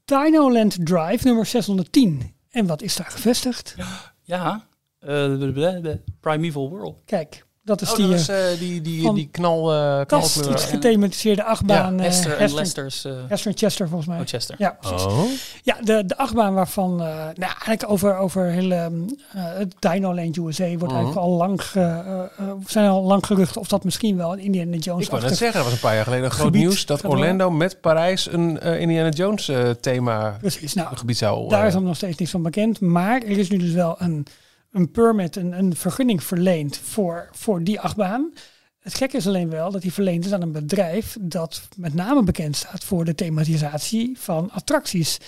Dinoland 0.04 0.86
Drive 0.86 1.24
nummer 1.26 1.46
610. 1.46 2.34
En 2.50 2.66
wat 2.66 2.82
is 2.82 2.96
daar 2.96 3.10
gevestigd? 3.10 3.74
Ja, 4.22 4.66
eh, 4.98 5.08
de, 5.08 6.00
Primeval 6.20 6.70
World. 6.70 6.96
Kijk, 7.04 7.46
dat 7.64 7.80
is 7.80 7.90
Oh, 7.90 7.96
die 7.96 8.06
dat 8.08 8.14
eh, 8.14 8.20
is 8.20 8.28
eh, 8.52 8.58
die, 8.58 8.80
die, 8.80 9.02
van- 9.02 9.14
die 9.14 9.28
knal, 9.32 9.72
eh 9.72 9.96
fantastisch 9.96 10.42
knalkleur. 10.42 10.58
gethematiseerde 10.68 11.44
achtbaan. 11.44 11.98
eh, 11.98 12.04
Hester 12.04 12.36
en 12.36 12.54
Lester's... 12.54 13.04
eh 13.04 13.12
Hester 13.28 13.50
en 13.50 13.58
Chester 13.58 13.88
volgens 13.88 14.08
mij. 14.08 14.20
oh, 14.20 14.26
Chester. 14.26 14.54
Ja, 14.58 14.76
precies. 14.80 15.04
Oh. 15.04 15.22
Ja, 15.62 15.76
de, 15.82 16.04
de 16.06 16.16
achtbaan 16.16 16.54
waarvan, 16.54 16.90
eh, 17.00 17.06
nou 17.16 17.34
eigenlijk 17.38 17.90
over, 17.90 18.16
over 18.16 18.44
hele, 18.44 18.74
eh, 18.74 18.90
het 19.34 19.74
Dinoland 19.78 20.36
USA 20.36 20.64
wordt 20.66 20.82
Mhm. 20.82 20.94
eigenlijk 20.94 21.16
al 21.26 21.30
lang, 21.30 21.62
ge, 21.64 21.80
eh, 21.80 22.20
eh, 22.38 22.52
zijn 22.66 22.88
al 22.88 23.02
lang 23.02 23.26
geruchten 23.26 23.60
of 23.60 23.68
dat 23.68 23.84
misschien 23.84 24.16
wel 24.16 24.32
een 24.32 24.38
Indiana 24.38 24.76
Jones 24.76 25.04
Ik 25.04 25.10
wou 25.10 25.22
net 25.22 25.36
zeggen, 25.36 25.56
dat 25.56 25.64
was 25.64 25.72
een 25.72 25.80
paar 25.88 25.94
jaar 25.94 26.04
geleden 26.04 26.30
groot 26.30 26.44
gebied 26.46 26.60
nieuws 26.60 26.86
dat. 26.86 27.04
Orlando 27.04 27.50
met 27.50 27.80
Parijs 27.80 28.32
een 28.32 28.60
eh, 28.60 28.80
Indiana 28.80 29.08
Jones 29.08 29.48
eh, 29.48 29.70
thema 29.70 30.36
Precies, 30.40 30.74
nou, 30.74 30.96
gebied 30.96 31.16
zou. 31.18 31.48
daar 31.48 31.60
eh, 31.60 31.66
is 31.66 31.72
dan 31.72 31.84
nog 31.84 31.96
steeds 31.96 32.18
niks 32.18 32.30
van 32.30 32.42
bekend. 32.42 32.80
Maar 32.80 33.20
er 33.22 33.38
is 33.38 33.50
nu 33.50 33.56
dus 33.58 33.72
wel 33.72 33.94
een, 33.98 34.26
een 34.74 34.90
permit, 34.90 35.36
een, 35.36 35.58
een 35.58 35.76
vergunning 35.76 36.22
verleend 36.22 36.76
voor, 36.78 37.28
voor 37.32 37.62
die 37.64 37.80
achtbaan. 37.80 38.32
Het 38.78 38.94
gekke 38.94 39.16
is 39.16 39.26
alleen 39.26 39.50
wel 39.50 39.70
dat 39.70 39.82
die 39.82 39.92
verleend 39.92 40.24
is 40.24 40.32
aan 40.32 40.42
een 40.42 40.52
bedrijf 40.52 41.16
dat 41.20 41.62
met 41.76 41.94
name 41.94 42.22
bekend 42.22 42.56
staat 42.56 42.84
voor 42.84 43.04
de 43.04 43.14
thematisatie 43.14 44.16
van 44.18 44.50
attracties. 44.50 45.18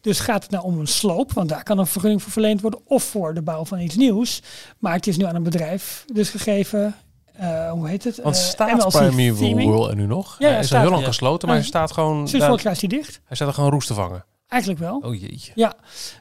Dus 0.00 0.20
gaat 0.20 0.42
het 0.42 0.50
nou 0.52 0.64
om 0.64 0.78
een 0.78 0.86
sloop, 0.86 1.32
want 1.32 1.48
daar 1.48 1.62
kan 1.62 1.78
een 1.78 1.86
vergunning 1.86 2.22
voor 2.22 2.32
verleend 2.32 2.60
worden, 2.60 2.80
of 2.84 3.02
voor 3.02 3.34
de 3.34 3.42
bouw 3.42 3.64
van 3.64 3.80
iets 3.80 3.96
nieuws. 3.96 4.42
Maar 4.78 4.92
het 4.94 5.06
is 5.06 5.16
nu 5.16 5.24
aan 5.24 5.34
een 5.34 5.42
bedrijf 5.42 6.04
dus 6.12 6.28
gegeven, 6.30 6.94
eh, 7.32 7.70
hoe 7.70 7.88
heet 7.88 8.04
het? 8.04 8.22
Want 8.22 8.36
Eh, 8.36 8.42
staat 8.42 8.88
Primeval. 8.88 9.60
World 9.62 9.90
er 9.90 9.96
nu 9.96 10.06
nog? 10.06 10.36
Ja, 10.38 10.48
hij 10.48 10.58
is 10.58 10.72
al 10.74 10.80
heel 10.80 10.90
lang 10.90 11.04
gesloten, 11.04 11.48
maar 11.48 11.56
hij 11.56 11.66
staat 11.66 11.92
gewoon. 11.92 12.28
Sinds 12.28 12.46
vorig 12.46 12.62
jaar 12.62 12.72
is 12.72 12.78
die 12.78 12.88
dicht. 12.88 13.20
hij 13.24 13.36
staat 13.36 13.48
er 13.48 13.54
gewoon 13.54 13.70
roest 13.70 13.86
te 13.86 13.94
vangen. 13.94 14.24
Eigenlijk 14.48 14.80
wel. 14.82 14.98
Oh 15.04 15.20
jeetje. 15.20 15.52
Ja, 15.54 15.74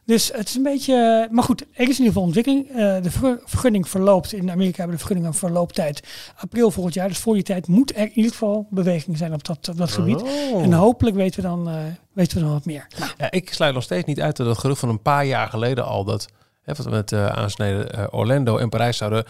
dus 0.06 0.32
het 0.34 0.48
is 0.48 0.56
een 0.56 0.64
beetje. 0.64 1.28
Maar 1.32 1.44
goed, 1.44 1.62
er 1.62 1.68
is 1.72 1.74
in 1.80 1.88
ieder 1.90 2.06
geval 2.06 2.24
ontwikkeling. 2.24 2.68
Eh, 2.70 3.02
de 3.02 3.12
ver- 3.12 3.42
vergunning 3.46 3.90
verloopt. 3.90 4.34
In 4.34 4.52
Amerika 4.52 4.76
hebben 4.78 4.92
de 4.96 4.98
vergunningen 4.98 5.30
een 5.30 5.38
verlooptijd 5.38 6.08
april 6.38 6.72
volgend 6.72 6.94
jaar. 6.96 7.08
Dus 7.08 7.18
voor 7.18 7.34
die 7.34 7.44
tijd 7.44 7.68
moet 7.68 7.96
er 7.96 8.02
in 8.02 8.12
ieder 8.14 8.32
geval 8.32 8.68
beweging 8.70 9.18
zijn 9.18 9.34
op 9.34 9.44
dat, 9.44 9.70
op 9.70 9.78
dat 9.78 9.92
gebied. 9.92 10.22
Oh. 10.22 10.64
En 10.64 10.74
hopelijk 10.74 11.16
weten 11.16 11.42
we 11.42 11.48
dan, 11.48 11.68
eh, 11.70 11.76
weten 12.14 12.38
we 12.38 12.44
dan 12.44 12.54
wat 12.54 12.66
meer. 12.66 12.88
Nou, 13.00 13.12
Ja, 13.18 13.32
ik 13.32 13.54
sluit 13.54 13.74
nog 13.74 13.84
steeds 13.84 14.06
niet 14.06 14.22
uit 14.22 14.36
dat 14.38 14.48
het 14.48 14.58
gerucht 14.58 14.80
van 14.80 14.90
een 14.90 15.02
paar 15.02 15.26
jaar 15.26 15.48
geleden 15.50 15.86
al 15.86 16.04
dat 16.04 16.28
hè, 16.62 16.74
wat 16.74 16.86
we 16.86 16.92
met 16.92 17.12
eh 17.12 17.26
aansneden 17.28 18.14
Orlando 18.14 18.58
en 18.58 18.70
Parijs 18.70 18.98
zouden 18.98 19.24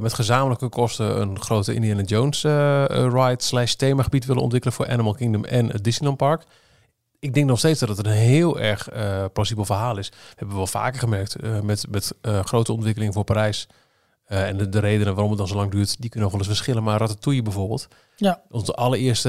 met 0.00 0.14
gezamenlijke 0.14 0.68
kosten 0.68 1.20
een 1.20 1.40
grote 1.40 1.74
Indiana 1.74 2.02
Jones 2.02 2.42
ride 2.88 3.34
slash 3.42 3.72
themagebied 3.72 4.24
willen 4.24 4.42
ontwikkelen 4.42 4.74
voor 4.76 4.88
Animal 4.88 5.14
Kingdom 5.14 5.44
en 5.44 5.68
het 5.68 5.84
Disneyland 5.84 6.18
Park. 6.18 6.42
Ik 7.24 7.34
denk 7.34 7.46
nog 7.46 7.58
steeds 7.58 7.80
dat 7.80 7.88
het 7.88 8.06
een 8.06 8.12
heel 8.12 8.60
erg 8.60 8.88
eh 8.88 9.24
plausibel 9.32 9.64
verhaal 9.64 9.98
is. 9.98 10.10
Dat 10.10 10.18
hebben 10.28 10.48
we 10.48 10.54
wel 10.54 10.66
vaker 10.66 10.98
gemerkt 10.98 11.34
eh, 11.34 11.60
met, 11.60 11.86
met 11.90 12.12
eh, 12.20 12.44
grote 12.44 12.72
ontwikkelingen 12.72 13.14
voor 13.14 13.24
Parijs. 13.24 13.68
En 14.24 14.56
de, 14.56 14.68
de 14.68 14.78
redenen 14.78 15.12
waarom 15.12 15.30
het 15.30 15.38
dan 15.38 15.48
zo 15.48 15.54
lang 15.54 15.70
duurt, 15.70 16.00
die 16.00 16.10
kunnen 16.10 16.20
nog 16.20 16.30
wel 16.30 16.38
eens 16.38 16.56
verschillen. 16.56 16.82
Maar 16.82 16.98
Ratatouille 16.98 17.42
bijvoorbeeld. 17.42 17.88
Ja. 18.16 18.40
Onze 18.50 18.74
allereerste 18.74 19.28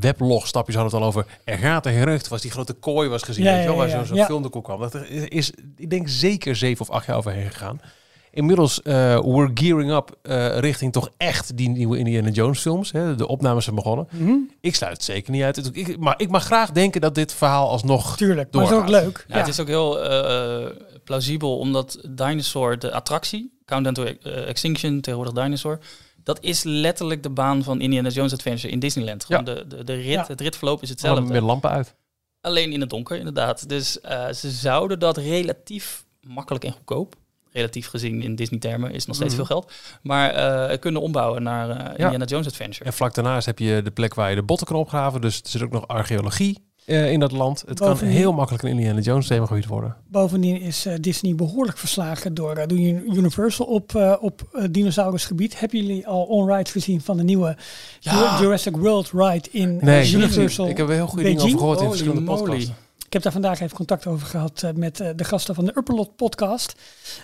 weblogstapjes 0.00 0.74
hadden 0.74 0.94
het 0.94 1.02
al 1.02 1.08
over. 1.08 1.26
Er 1.44 1.58
gaat 1.58 1.86
een 1.86 1.92
gerucht, 1.92 2.28
was 2.28 2.40
die 2.40 2.50
grote 2.50 2.72
kooi 2.72 3.08
was 3.08 3.22
gezien. 3.22 3.44
Ja, 3.44 3.52
weet 3.52 3.62
je 3.62 3.68
wel, 3.68 3.76
waar 3.76 3.88
ja, 3.88 4.04
zo'n 4.04 4.16
ja. 4.16 4.24
film 4.24 4.50
kwam. 4.50 4.80
Dat 4.80 4.94
er 4.94 5.32
is, 5.32 5.52
ik 5.76 5.90
denk, 5.90 6.08
zeker 6.08 6.56
zeven 6.56 6.80
of 6.80 6.90
acht 6.90 7.06
jaar 7.06 7.16
overheen 7.16 7.50
gegaan. 7.50 7.80
Inmiddels, 8.32 8.82
eh 8.82 9.18
we're 9.20 9.50
gearing 9.54 9.92
up 9.92 10.16
eh, 10.22 10.58
richting 10.58 10.92
toch 10.92 11.10
echt 11.16 11.56
die 11.56 11.68
nieuwe 11.68 11.98
Indiana 11.98 12.28
Jones 12.28 12.60
films. 12.60 12.92
Hè. 12.92 13.14
De 13.14 13.28
opnames 13.28 13.64
zijn 13.64 13.76
begonnen. 13.76 14.06
mhm, 14.10 14.34
Ik 14.60 14.74
sluit 14.74 14.92
het 14.92 15.04
zeker 15.04 15.32
niet 15.32 15.42
uit. 15.42 15.70
Ik, 15.76 15.98
maar 15.98 16.14
ik 16.16 16.28
mag 16.30 16.44
graag 16.44 16.70
denken 16.70 17.00
dat 17.00 17.14
dit 17.14 17.32
verhaal 17.34 17.68
alsnog... 17.68 18.16
tuurlijk. 18.16 18.52
Maar 18.52 18.62
het 18.62 18.70
is 18.72 18.76
ook 18.78 18.88
leuk. 18.88 19.24
Ja, 19.28 19.36
Het 19.38 19.48
is 19.48 19.60
ook 19.60 19.66
heel 19.68 20.02
eh, 20.02 20.66
plausibel, 21.04 21.58
omdat 21.58 22.00
Dinosaur, 22.10 22.78
de 22.78 22.92
attractie, 22.92 23.58
Countdown 23.64 23.94
to 23.94 24.04
eh, 24.04 24.48
Extinction, 24.48 25.00
tegenwoordig 25.00 25.42
Dinosaur, 25.44 25.78
dat 26.22 26.38
is 26.42 26.62
letterlijk 26.62 27.22
de 27.22 27.30
baan 27.30 27.62
van 27.62 27.80
Indiana 27.80 28.08
Jones 28.08 28.32
Adventure 28.32 28.72
in 28.72 28.78
Disneyland. 28.78 29.24
Gewoon 29.24 29.44
de, 29.44 29.64
de, 29.68 29.84
de 29.84 29.94
rit, 29.94 30.04
Ja. 30.04 30.24
het 30.26 30.40
ritverloop 30.40 30.82
is 30.82 30.88
Hetzelfde. 30.88 31.32
Met 31.32 31.42
lampen 31.42 31.70
uit. 31.70 31.94
Alleen 32.40 32.72
in 32.72 32.80
het 32.80 32.90
donker, 32.90 33.16
inderdaad. 33.18 33.68
Dus 33.68 34.00
eh, 34.00 34.28
ze 34.32 34.50
zouden 34.50 34.98
dat 34.98 35.16
relatief 35.16 36.04
makkelijk 36.20 36.64
en 36.64 36.72
goedkoop, 36.72 37.14
relatief 37.52 37.86
gezien 37.86 38.22
in 38.22 38.34
Disney-termen, 38.34 38.90
is 38.92 39.06
nog 39.06 39.16
steeds 39.16 39.34
Mhm. 39.34 39.44
veel 39.44 39.56
geld, 39.56 39.72
maar 40.02 40.30
eh, 40.30 40.78
kunnen 40.78 41.00
ombouwen 41.02 41.42
naar 41.42 41.70
eh, 41.70 42.04
Indiana 42.04 42.24
Jones 42.24 42.46
Adventure. 42.46 42.84
En 42.84 42.92
vlak 42.92 43.14
daarnaast 43.14 43.46
heb 43.46 43.58
je 43.58 43.80
de 43.84 43.90
plek 43.90 44.14
waar 44.14 44.30
je 44.30 44.36
de 44.36 44.42
botten 44.42 44.66
kan 44.66 44.76
opgraven. 44.76 45.20
Dus 45.20 45.40
er 45.42 45.48
zit 45.48 45.62
ook 45.62 45.70
nog 45.72 45.88
archeologie 45.88 46.68
eh, 46.86 47.12
in 47.12 47.20
dat 47.20 47.32
land. 47.32 47.62
Het 47.66 47.78
kan 47.78 47.98
heel 47.98 48.32
makkelijk 48.32 48.64
een 48.64 48.70
Indiana 48.70 49.00
Jones 49.00 49.26
themagebied 49.26 49.66
worden. 49.66 49.96
Bovendien 50.08 50.60
is 50.60 50.86
eh, 50.86 50.94
Disney 51.00 51.34
behoorlijk 51.34 51.78
verslagen 51.78 52.34
door, 52.34 52.54
door 52.54 52.78
Universal 52.78 53.66
op, 53.66 53.94
eh, 53.94 54.16
op 54.20 54.48
eh, 54.52 54.64
dinosaurusgebied. 54.70 55.60
Hebben 55.60 55.78
jullie 55.80 56.06
al 56.06 56.22
on-rides 56.22 56.72
gezien 56.72 57.00
van 57.00 57.16
de 57.16 57.22
nieuwe 57.22 57.56
Ja. 58.00 58.38
Jurassic 58.40 58.76
World 58.76 59.10
ride 59.14 59.48
in 59.50 59.78
Nee, 59.80 60.12
Universal? 60.12 60.68
ik 60.68 60.76
heb 60.76 60.88
er 60.88 60.94
heel 60.94 61.06
goede 61.06 61.22
dingen 61.24 61.42
over 61.44 61.58
gehoord 61.58 61.80
in 61.80 61.88
verschillende 61.88 62.22
podcasts. 62.22 62.70
Ik 63.10 63.16
heb 63.16 63.24
daar 63.24 63.42
vandaag 63.42 63.60
even 63.60 63.76
contact 63.76 64.06
over 64.06 64.26
gehad 64.26 64.62
eh, 64.62 64.72
met 64.72 65.00
eh, 65.00 65.08
de 65.16 65.24
gasten 65.24 65.54
van 65.54 65.64
de 65.64 65.72
Upperlot 65.76 66.16
podcast. 66.16 66.74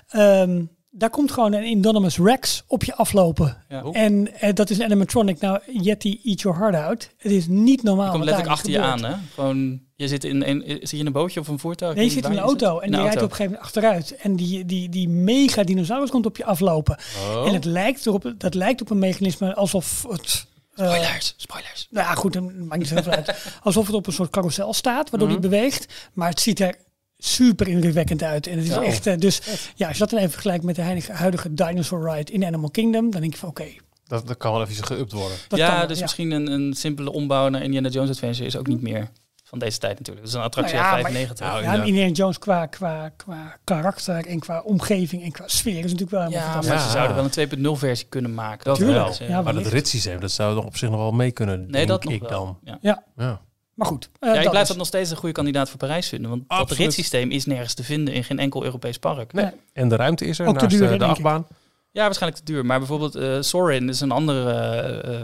Ehm, 0.09 0.64
daar 0.90 1.11
komt 1.11 1.31
gewoon 1.31 1.53
een 1.53 1.64
Indominus 1.64 2.18
Rex 2.18 2.64
op 2.66 2.85
je 2.85 2.94
aflopen. 2.94 3.64
Ja. 3.68 3.85
Oh. 3.85 3.96
En 3.96 4.40
eh, 4.40 4.55
dat 4.55 4.70
is 4.70 4.79
een 4.79 4.85
animatronic. 4.85 5.40
Nou, 5.40 5.61
Yeti, 5.66 6.20
eat 6.25 6.40
your 6.40 6.59
heart 6.59 6.75
out. 6.75 7.11
Het 7.16 7.33
is 7.33 7.46
niet 7.49 7.83
normaal. 7.83 8.11
Komt 8.11 8.25
letterlijk 8.25 8.55
achter 8.55 8.70
je 8.72 8.81
aan, 8.81 9.05
hè? 9.05 9.14
Gewoon, 9.35 9.81
je 9.96 10.09
zit 10.09 10.25
in 10.25 10.42
een, 10.42 10.62
zit 10.66 10.90
je 10.90 10.96
in 10.96 11.07
een 11.07 11.12
bootje 11.12 11.40
of 11.40 11.49
een 11.49 11.59
voertuig? 11.59 11.94
Nee, 11.94 12.05
je 12.05 12.11
zit 12.11 12.25
in 12.25 12.33
een 12.33 12.38
auto 12.38 12.75
zit. 12.75 12.83
en 12.83 12.90
die 12.90 13.01
rijdt 13.01 13.16
op 13.16 13.22
een 13.22 13.37
gegeven 13.37 13.44
moment 13.44 13.62
achteruit. 13.62 14.16
En 14.16 14.37
die, 14.37 14.64
die, 14.64 14.88
die 14.88 15.09
mega 15.09 15.62
dinosaurus 15.62 16.11
komt 16.11 16.27
op 16.27 16.37
je 16.37 16.44
aflopen. 16.44 16.99
Oh. 17.31 17.46
En 17.46 17.55
het 17.55 17.64
lijkt 17.64 18.07
erop, 18.07 18.35
dat 18.38 18.55
lijkt 18.55 18.81
op 18.81 18.90
een 18.90 18.99
mechanisme 18.99 19.55
alsof 19.55 20.07
het... 20.09 20.46
eh, 20.77 20.87
Spoilers, 20.93 21.35
spoilers. 21.37 21.87
nou 21.91 22.07
ja, 22.07 22.15
goed, 22.15 22.33
dat 22.33 22.53
maakt 22.55 22.79
niet 22.81 22.89
zoveel 22.89 23.12
uit. 23.12 23.35
Alsof 23.62 23.87
het 23.87 23.95
op 23.97 24.07
een 24.07 24.12
soort 24.12 24.31
carousel 24.31 24.73
staat, 24.75 25.11
waardoor 25.11 25.29
Mhm. 25.31 25.41
die 25.41 25.51
beweegt. 25.51 25.87
Maar 26.12 26.29
het 26.29 26.41
ziet 26.41 26.61
er 26.61 26.75
super 27.19 27.69
indrukwekkend 27.69 28.23
uit. 28.23 28.47
En 28.47 28.59
het 28.59 28.67
is 28.69 28.77
echt... 28.77 29.07
eh, 29.07 29.17
dus 29.19 29.41
ja, 29.75 29.87
als 29.87 29.95
je 29.97 30.01
dat 30.03 30.11
dan 30.11 30.19
even 30.19 30.31
vergelijkt 30.33 30.65
met 30.65 30.77
de 30.77 30.83
huidige- 30.83 31.12
huidige 31.12 31.55
Dinosaur 31.55 32.11
Ride 32.15 32.33
in 32.33 32.45
Animal 32.45 32.71
Kingdom, 32.71 33.11
dan 33.11 33.21
denk 33.21 33.33
je 33.33 33.39
van 33.39 33.49
oké, 33.49 33.65
Dat, 34.07 34.27
dat 34.27 34.37
kan 34.37 34.53
wel 34.53 34.62
even 34.67 34.85
geüpt 34.85 35.12
worden. 35.12 35.37
dat 35.49 35.59
ja, 35.59 35.79
kan 35.79 35.89
dus 35.89 35.97
ja. 35.97 36.03
misschien 36.03 36.31
een, 36.31 36.47
een 36.51 36.75
simpele 36.75 37.12
ombouw 37.12 37.49
naar 37.49 37.62
Indiana 37.62 37.89
Jones 37.89 38.11
Adventure 38.11 38.47
is 38.47 38.57
ook 38.57 38.67
niet 38.67 38.83
meer 38.83 39.11
van 39.49 39.59
deze 39.59 39.79
tijd 39.79 39.99
natuurlijk. 39.99 40.27
Dat 40.27 40.35
is 40.35 40.41
een 40.41 40.45
attractie 40.47 40.75
Nou 40.77 40.87
ja, 40.87 40.93
uit 40.95 41.03
maar- 41.03 41.13
95. 41.13 41.47
Nou, 41.47 41.63
Ja, 41.63 41.73
en 41.83 41.87
Indiana 41.89 42.13
Jones 42.13 42.39
qua, 42.39 42.67
qua, 42.67 43.09
qua 43.17 43.59
karakter 43.65 44.27
en 44.27 44.39
qua 44.39 44.61
omgeving 44.61 45.23
en 45.23 45.33
qua 45.33 45.45
sfeer 45.49 45.77
is 45.77 45.83
natuurlijk 45.83 46.11
wel 46.11 46.21
helemaal 46.21 46.41
ja, 46.47 46.53
fantastisch. 46.53 46.69
maar 46.71 46.79
Ja. 46.79 46.85
ze 46.87 46.91
zouden 46.97 47.17
wel 47.17 47.25
een 47.25 47.31
2.0 47.77 47.77
versie 47.79 48.07
kunnen 48.09 48.35
maken. 48.35 48.65
Dat 48.65 48.77
Tuurlijk, 48.77 49.19
wel. 49.19 49.29
Ja, 49.29 49.43
maar 49.43 49.55
dat 49.55 49.67
ritssysteem, 49.67 50.21
dat 50.21 50.31
zou 50.31 50.65
op 50.65 50.77
zich 50.77 50.89
nog 50.91 50.99
wel 50.99 51.13
mee 51.13 51.31
kunnen, 51.31 51.59
nee, 51.61 51.71
denk 51.71 51.89
dat 51.89 52.05
nog 52.05 52.13
ik 52.13 52.21
wel. 52.21 52.31
dan. 52.31 52.59
Ja. 52.65 52.79
Ja, 52.81 53.03
Ja. 53.17 53.41
maar 53.75 53.87
goed. 53.87 54.11
eh, 54.19 54.29
Ja, 54.29 54.35
ik 54.37 54.41
dat 54.41 54.49
blijf 54.51 54.63
is- 54.63 54.69
dat 54.69 54.77
nog 54.77 54.87
steeds 54.87 55.11
een 55.11 55.17
goede 55.17 55.35
kandidaat 55.35 55.69
voor 55.69 55.79
Parijs 55.79 56.09
vinden. 56.09 56.31
Want 56.31 56.43
dat 56.49 56.59
Absoluut. 56.59 56.83
ritssysteem 56.83 57.31
is 57.31 57.45
nergens 57.47 57.75
te 57.75 57.85
vinden 57.85 58.15
in 58.15 58.25
geen 58.25 58.39
enkel 58.39 58.65
Europees 58.65 58.99
park. 58.99 59.33
Nee. 59.33 59.51
En 59.73 59.89
de 59.89 59.97
ruimte 59.97 60.25
is 60.25 60.39
er, 60.39 60.47
Ook 60.47 60.55
te 60.57 60.63
naast 60.65 60.77
duur, 60.77 60.85
eh, 60.87 60.93
de 60.93 60.99
denk 60.99 61.11
ik. 61.11 61.17
achtbaan. 61.17 61.47
Ja, 61.93 62.05
waarschijnlijk 62.05 62.45
te 62.45 62.53
duur. 62.53 62.67
Maar 62.67 62.79
bijvoorbeeld 62.79 63.15
eh 63.15 63.37
Sorin 63.41 63.89
is 63.89 64.01
een 64.01 64.11
ander 64.11 64.49
eh, 64.49 65.21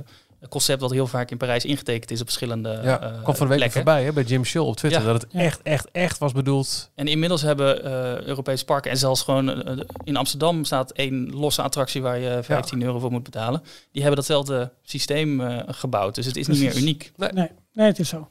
concept 0.49 0.81
wat 0.81 0.91
heel 0.91 1.07
vaak 1.07 1.31
in 1.31 1.37
Parijs 1.37 1.65
ingetekend 1.65 2.11
is 2.11 2.21
op 2.21 2.27
verschillende 2.27 2.81
Ja, 2.83 3.01
eh, 3.01 3.23
kwam 3.23 3.37
van 3.37 3.47
de 3.47 3.47
week 3.47 3.59
plekken. 3.59 3.73
voorbij 3.73 4.05
hè, 4.05 4.13
bij 4.13 4.23
Jim 4.23 4.45
Schill 4.45 4.63
op 4.63 4.77
Twitter. 4.77 5.01
Ja. 5.01 5.13
Dat 5.13 5.23
het 5.23 5.33
echt, 5.33 5.63
echt, 5.63 5.89
echt 5.93 6.19
was 6.19 6.33
bedoeld. 6.33 6.91
En 6.95 7.07
inmiddels 7.07 7.43
hebben 7.43 7.85
eh 7.85 8.21
Europese 8.27 8.65
parken 8.65 8.91
en 8.91 8.97
zelfs 8.97 9.23
gewoon 9.23 9.65
eh, 9.65 9.85
in 10.05 10.17
Amsterdam 10.17 10.65
staat 10.65 10.91
één 10.91 11.31
losse 11.35 11.63
attractie 11.63 12.03
waar 12.03 12.19
je 12.19 12.39
15 12.43 12.83
euro 12.83 12.99
voor 12.99 13.11
moet 13.11 13.23
betalen. 13.23 13.63
Die 13.93 14.03
hebben 14.03 14.17
datzelfde 14.21 14.73
systeem 14.83 15.41
eh, 15.41 15.59
gebouwd. 15.67 16.15
Dus 16.15 16.27
het 16.27 16.37
is 16.37 16.47
niet 16.47 16.61
meer 16.61 16.77
uniek. 16.77 17.13
Nee, 17.17 17.31
nee, 17.33 17.49
het 17.75 17.99
is 17.99 18.09
zo. 18.09 18.29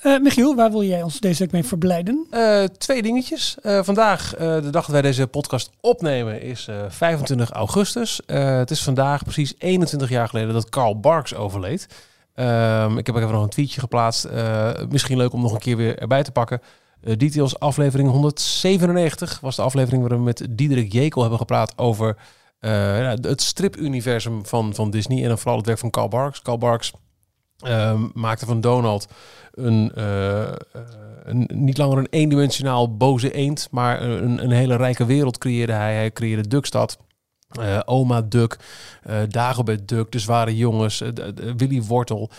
Eh, 0.00 0.18
Michiel, 0.18 0.54
waar 0.54 0.70
wil 0.70 0.82
jij 0.82 1.02
ons 1.02 1.20
deze 1.20 1.38
week 1.38 1.52
mee 1.52 1.64
verblijden? 1.64 2.26
Eh, 2.30 2.64
twee 2.64 3.02
dingetjes. 3.02 3.56
Eh, 3.62 3.82
vandaag, 3.82 4.34
de 4.36 4.70
dag 4.70 4.84
dat 4.84 4.86
wij 4.86 5.02
deze 5.02 5.26
podcast 5.26 5.70
opnemen, 5.80 6.42
is 6.42 6.68
eh, 6.68 6.76
25 6.88 7.50
augustus. 7.50 8.20
Het 8.26 8.70
is 8.70 8.82
vandaag 8.82 9.22
precies 9.22 9.54
21 9.58 10.08
jaar 10.08 10.28
geleden 10.28 10.52
dat 10.52 10.68
Carl 10.68 11.00
Barks 11.00 11.34
overleed. 11.34 11.86
Ehm, 12.34 12.98
ik 12.98 13.06
heb 13.06 13.14
ook 13.14 13.20
even 13.20 13.34
nog 13.34 13.42
een 13.42 13.48
tweetje 13.48 13.80
geplaatst. 13.80 14.28
Misschien 14.88 15.16
leuk 15.16 15.32
om 15.32 15.40
nog 15.40 15.52
een 15.52 15.58
keer 15.58 15.76
weer 15.76 15.98
erbij 15.98 16.22
te 16.22 16.32
pakken. 16.32 16.60
Details 17.00 17.58
aflevering 17.58 18.10
197 18.10 19.40
was 19.40 19.56
de 19.56 19.62
aflevering 19.62 20.02
waar 20.08 20.18
we 20.18 20.24
met 20.24 20.46
Diederik 20.50 20.92
Jekel 20.92 21.20
hebben 21.20 21.38
gepraat 21.38 21.78
over 21.78 22.16
het 22.60 23.42
stripuniversum 23.42 24.46
van, 24.46 24.74
van 24.74 24.90
Disney. 24.90 25.22
En 25.22 25.28
dan 25.28 25.38
vooral 25.38 25.56
het 25.56 25.66
werk 25.66 25.78
van 25.78 25.90
Carl 25.90 26.08
Barks. 26.08 26.42
Carl 26.42 26.58
Barks 26.58 26.92
ehm, 27.64 28.06
maakte 28.14 28.46
van 28.46 28.60
Donald 28.60 29.06
een, 29.52 29.92
eh, 29.94 30.52
een, 31.24 31.50
niet 31.52 31.78
langer 31.78 31.98
een 31.98 32.06
eendimensionaal 32.10 32.96
boze 32.96 33.32
eend, 33.32 33.68
maar 33.70 34.02
een, 34.02 34.44
een 34.44 34.50
hele 34.50 34.76
rijke 34.76 35.04
wereld 35.04 35.38
creëerde 35.38 35.72
hij. 35.72 35.94
Hij 35.94 36.12
creëerde 36.12 36.48
Duckstad. 36.48 36.98
eh, 37.60 37.80
Oma 37.84 38.22
Duck, 38.22 38.58
eh 39.02 39.16
Dagobert 39.28 39.88
Duck, 39.88 40.12
de 40.12 40.18
zware 40.18 40.56
jongens, 40.56 41.02
Willy 41.56 41.82
Wortel. 41.82 42.30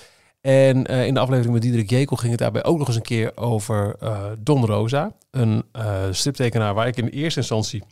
En 0.41 0.83
in 0.85 1.13
de 1.13 1.19
aflevering 1.19 1.53
met 1.53 1.61
Diederik 1.61 1.89
Jekel 1.89 2.15
ging 2.15 2.31
het 2.31 2.39
daarbij 2.39 2.63
ook 2.63 2.77
nog 2.77 2.87
eens 2.87 2.95
een 2.95 3.01
keer 3.01 3.37
over 3.37 3.95
Don 4.39 4.65
Rosa. 4.65 5.11
Een 5.31 5.63
striptekenaar 6.11 6.73
waar 6.73 6.87
ik 6.87 6.97
in 6.97 7.07
eerste 7.07 7.39
instantie 7.39 7.83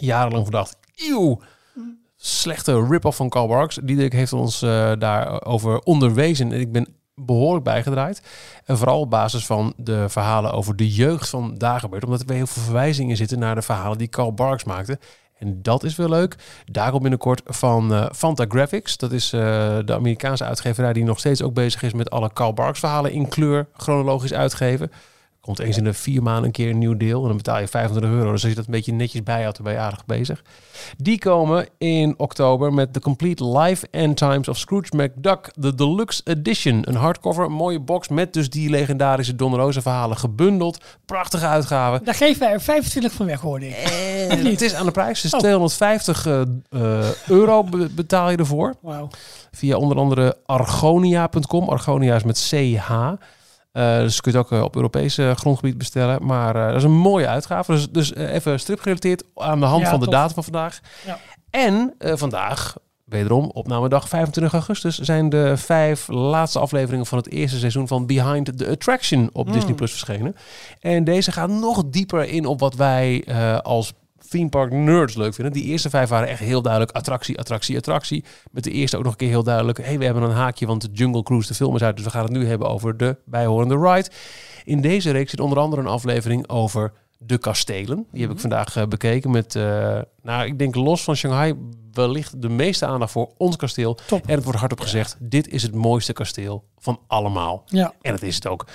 jarenlang 0.00 0.44
van 0.44 0.52
dacht... 0.52 0.76
Eeuw, 0.94 1.40
slechte 2.26 2.86
rip-off 2.86 3.16
van 3.16 3.28
Karl 3.28 3.46
Barks. 3.46 3.78
Diederik 3.82 4.12
heeft 4.12 4.32
ons 4.32 4.62
uh, 4.62 4.92
daarover 4.98 5.78
onderwezen. 5.78 6.52
En 6.52 6.60
ik 6.60 6.72
ben 6.72 6.86
behoorlijk 7.14 7.64
bijgedraaid. 7.64 8.22
En 8.64 8.78
vooral 8.78 9.00
op 9.00 9.10
basis 9.10 9.46
van 9.46 9.72
de 9.76 10.08
verhalen 10.08 10.52
over 10.52 10.76
de 10.76 10.90
jeugd 10.90 11.28
van 11.28 11.54
Dagobert. 11.58 12.04
Omdat 12.04 12.20
er 12.20 12.26
weer 12.26 12.36
heel 12.36 12.46
veel 12.46 12.62
verwijzingen 12.62 13.16
zitten 13.16 13.38
naar 13.38 13.54
de 13.54 13.62
verhalen 13.62 13.98
die 13.98 14.08
Karl 14.08 14.32
Barks 14.32 14.64
maakte. 14.64 14.98
En 15.38 15.62
dat 15.62 15.82
is 15.82 15.96
wel 15.96 16.08
leuk. 16.08 16.36
Daar 16.64 16.90
komt 16.90 17.02
binnenkort 17.02 17.42
van 17.44 17.92
uh, 17.92 18.06
Fantagraphics. 18.12 18.96
Dat 18.96 19.12
is 19.12 19.32
uh, 19.32 19.40
de 19.84 19.94
Amerikaanse 19.94 20.44
uitgeverij 20.44 20.92
die 20.92 21.04
nog 21.04 21.18
steeds 21.18 21.42
ook 21.42 21.54
bezig 21.54 21.82
is 21.82 21.92
met 21.92 22.10
alle 22.10 22.32
Karl 22.32 22.52
Barks 22.52 22.78
verhalen 22.78 23.12
in 23.12 23.28
kleur 23.28 23.66
chronologisch 23.76 24.32
uitgeven. 24.32 24.90
Komt 25.44 25.58
eens 25.58 25.76
in 25.76 25.84
de 25.84 25.92
vier 25.92 26.22
maanden 26.22 26.44
een 26.44 26.50
keer 26.50 26.70
een 26.70 26.78
nieuw 26.78 26.96
deel. 26.96 27.20
En 27.20 27.28
dan 27.28 27.36
betaal 27.36 27.60
je 27.60 27.68
25 27.68 28.12
euro. 28.12 28.32
Dus 28.32 28.42
als 28.42 28.50
je 28.50 28.56
dat 28.56 28.66
een 28.66 28.72
beetje 28.72 28.92
netjes 28.92 29.22
bijhoudt, 29.22 29.56
dan 29.56 29.64
ben 29.64 29.74
je 29.74 29.80
aardig 29.80 30.06
bezig. 30.06 30.42
Die 30.96 31.18
komen 31.18 31.68
in 31.78 32.14
oktober 32.16 32.72
met 32.72 32.92
The 32.92 33.00
Complete 33.00 33.58
Life 33.58 33.86
and 33.92 34.16
Times 34.16 34.48
of 34.48 34.58
Scrooge 34.58 34.96
McDuck. 34.96 35.50
De 35.54 35.74
Deluxe 35.74 36.20
Edition. 36.24 36.88
Een 36.88 36.94
hardcover, 36.94 37.44
een 37.44 37.52
mooie 37.52 37.80
box 37.80 38.08
met 38.08 38.32
dus 38.32 38.50
die 38.50 38.70
legendarische 38.70 39.36
Don 39.36 39.54
Rosa 39.54 39.82
verhalen 39.82 40.16
gebundeld. 40.16 40.84
Prachtige 41.06 41.46
uitgave. 41.46 42.04
Daar 42.04 42.14
geven 42.14 42.40
wij 42.40 42.52
er 42.52 42.60
25 42.60 43.12
van 43.12 43.26
weg, 43.26 43.40
hoorde 43.40 43.68
ik. 43.68 43.74
En 44.28 44.46
het 44.46 44.62
is 44.62 44.74
aan 44.74 44.86
de 44.86 44.92
prijs. 44.92 45.20
Dus 45.20 45.32
oh. 45.32 45.38
250 45.38 46.26
uh, 46.26 46.40
uh, 46.70 47.10
euro 47.26 47.64
betaal 47.90 48.30
je 48.30 48.36
ervoor. 48.36 48.74
Wow. 48.80 49.10
Via 49.52 49.76
onder 49.76 49.96
andere 49.96 50.36
argonia.com. 50.46 51.68
Argonia 51.68 52.14
is 52.14 52.24
met 52.24 52.48
CH. 52.50 52.90
Uh, 53.76 53.98
dus 53.98 54.20
kun 54.20 54.32
je 54.32 54.38
het 54.38 54.46
ook 54.46 54.58
uh, 54.58 54.64
op 54.64 54.76
Europese 54.76 55.22
uh, 55.22 55.36
grondgebied 55.36 55.78
bestellen. 55.78 56.26
Maar 56.26 56.52
dat 56.52 56.76
is 56.76 56.82
een 56.82 56.96
mooie 56.96 57.28
uitgave. 57.28 57.72
Dus, 57.72 57.90
dus 57.90 58.14
even 58.14 58.60
stripgerelateerd 58.60 59.24
aan 59.34 59.60
de 59.60 59.66
hand 59.66 59.82
Ja, 59.82 59.90
van 59.90 60.00
de 60.00 60.10
datum 60.10 60.34
van 60.34 60.44
vandaag. 60.44 60.80
Ja. 61.06 61.18
En 61.50 61.94
vandaag, 61.98 62.76
wederom 63.04 63.50
opnamedag 63.50 64.08
25 64.08 64.52
augustus, 64.52 64.98
zijn 64.98 65.28
de 65.28 65.56
vijf 65.56 66.08
laatste 66.08 66.58
afleveringen 66.58 67.06
van 67.06 67.18
het 67.18 67.30
eerste 67.30 67.58
seizoen 67.58 67.88
van 67.88 68.06
Behind 68.06 68.58
the 68.58 68.68
Attraction 68.68 69.30
op 69.32 69.46
Mm. 69.46 69.52
Disney 69.52 69.74
Plus 69.74 69.90
verschenen. 69.90 70.36
En 70.80 71.04
deze 71.04 71.32
gaan 71.32 71.58
nog 71.58 71.82
dieper 71.86 72.24
in 72.28 72.46
op 72.46 72.60
wat 72.60 72.74
wij 72.74 73.24
eh, 73.26 73.58
als 73.58 73.92
theme 74.34 74.48
park 74.48 74.72
nerds 74.72 75.14
leuk 75.14 75.34
vinden. 75.34 75.52
Die 75.52 75.64
eerste 75.64 75.90
vijf 75.90 76.08
waren 76.08 76.28
echt 76.28 76.40
heel 76.40 76.62
duidelijk 76.62 76.92
attractie, 76.92 77.38
attractie, 77.38 77.76
attractie. 77.76 78.24
Met 78.50 78.64
de 78.64 78.70
eerste 78.70 78.96
ook 78.96 79.02
nog 79.02 79.12
een 79.12 79.18
keer 79.18 79.28
heel 79.28 79.42
duidelijk. 79.42 79.78
hey, 79.84 79.98
we 79.98 80.04
hebben 80.04 80.22
een 80.22 80.30
haakje, 80.30 80.66
want 80.66 80.80
de 80.82 80.88
Jungle 80.92 81.22
Cruise, 81.22 81.48
de 81.48 81.54
film 81.54 81.74
is 81.74 81.82
uit. 81.82 81.96
Dus 81.96 82.04
we 82.04 82.10
gaan 82.10 82.22
het 82.22 82.32
nu 82.32 82.46
hebben 82.46 82.68
over 82.68 82.96
de 82.96 83.16
bijhorende 83.24 83.78
ride. 83.78 84.10
In 84.64 84.80
deze 84.80 85.10
reeks 85.10 85.30
zit 85.30 85.40
onder 85.40 85.58
andere 85.58 85.82
een 85.82 85.88
aflevering 85.88 86.48
over 86.48 86.92
de 87.18 87.38
kastelen. 87.38 88.06
Die 88.12 88.22
heb 88.22 88.30
ik 88.30 88.38
vandaag 88.38 88.76
eh, 88.76 88.86
bekeken 88.86 89.30
met, 89.30 89.54
eh, 89.56 90.00
nou, 90.22 90.46
ik 90.46 90.58
denk 90.58 90.74
los 90.74 91.02
van 91.02 91.16
Shanghai, 91.16 91.54
wellicht 91.92 92.42
de 92.42 92.48
meeste 92.48 92.86
aandacht 92.86 93.12
voor 93.12 93.32
ons 93.36 93.56
kasteel. 93.56 93.98
Top. 94.06 94.26
En 94.26 94.34
het 94.34 94.44
wordt 94.44 94.58
hardop 94.58 94.80
gezegd, 94.80 95.16
dit 95.20 95.48
is 95.48 95.62
het 95.62 95.74
mooiste 95.74 96.12
kasteel 96.12 96.64
van 96.78 97.00
allemaal. 97.06 97.62
Ja. 97.66 97.92
En 98.02 98.12
dat 98.12 98.22
is 98.22 98.34
het 98.34 98.46
ook. 98.46 98.66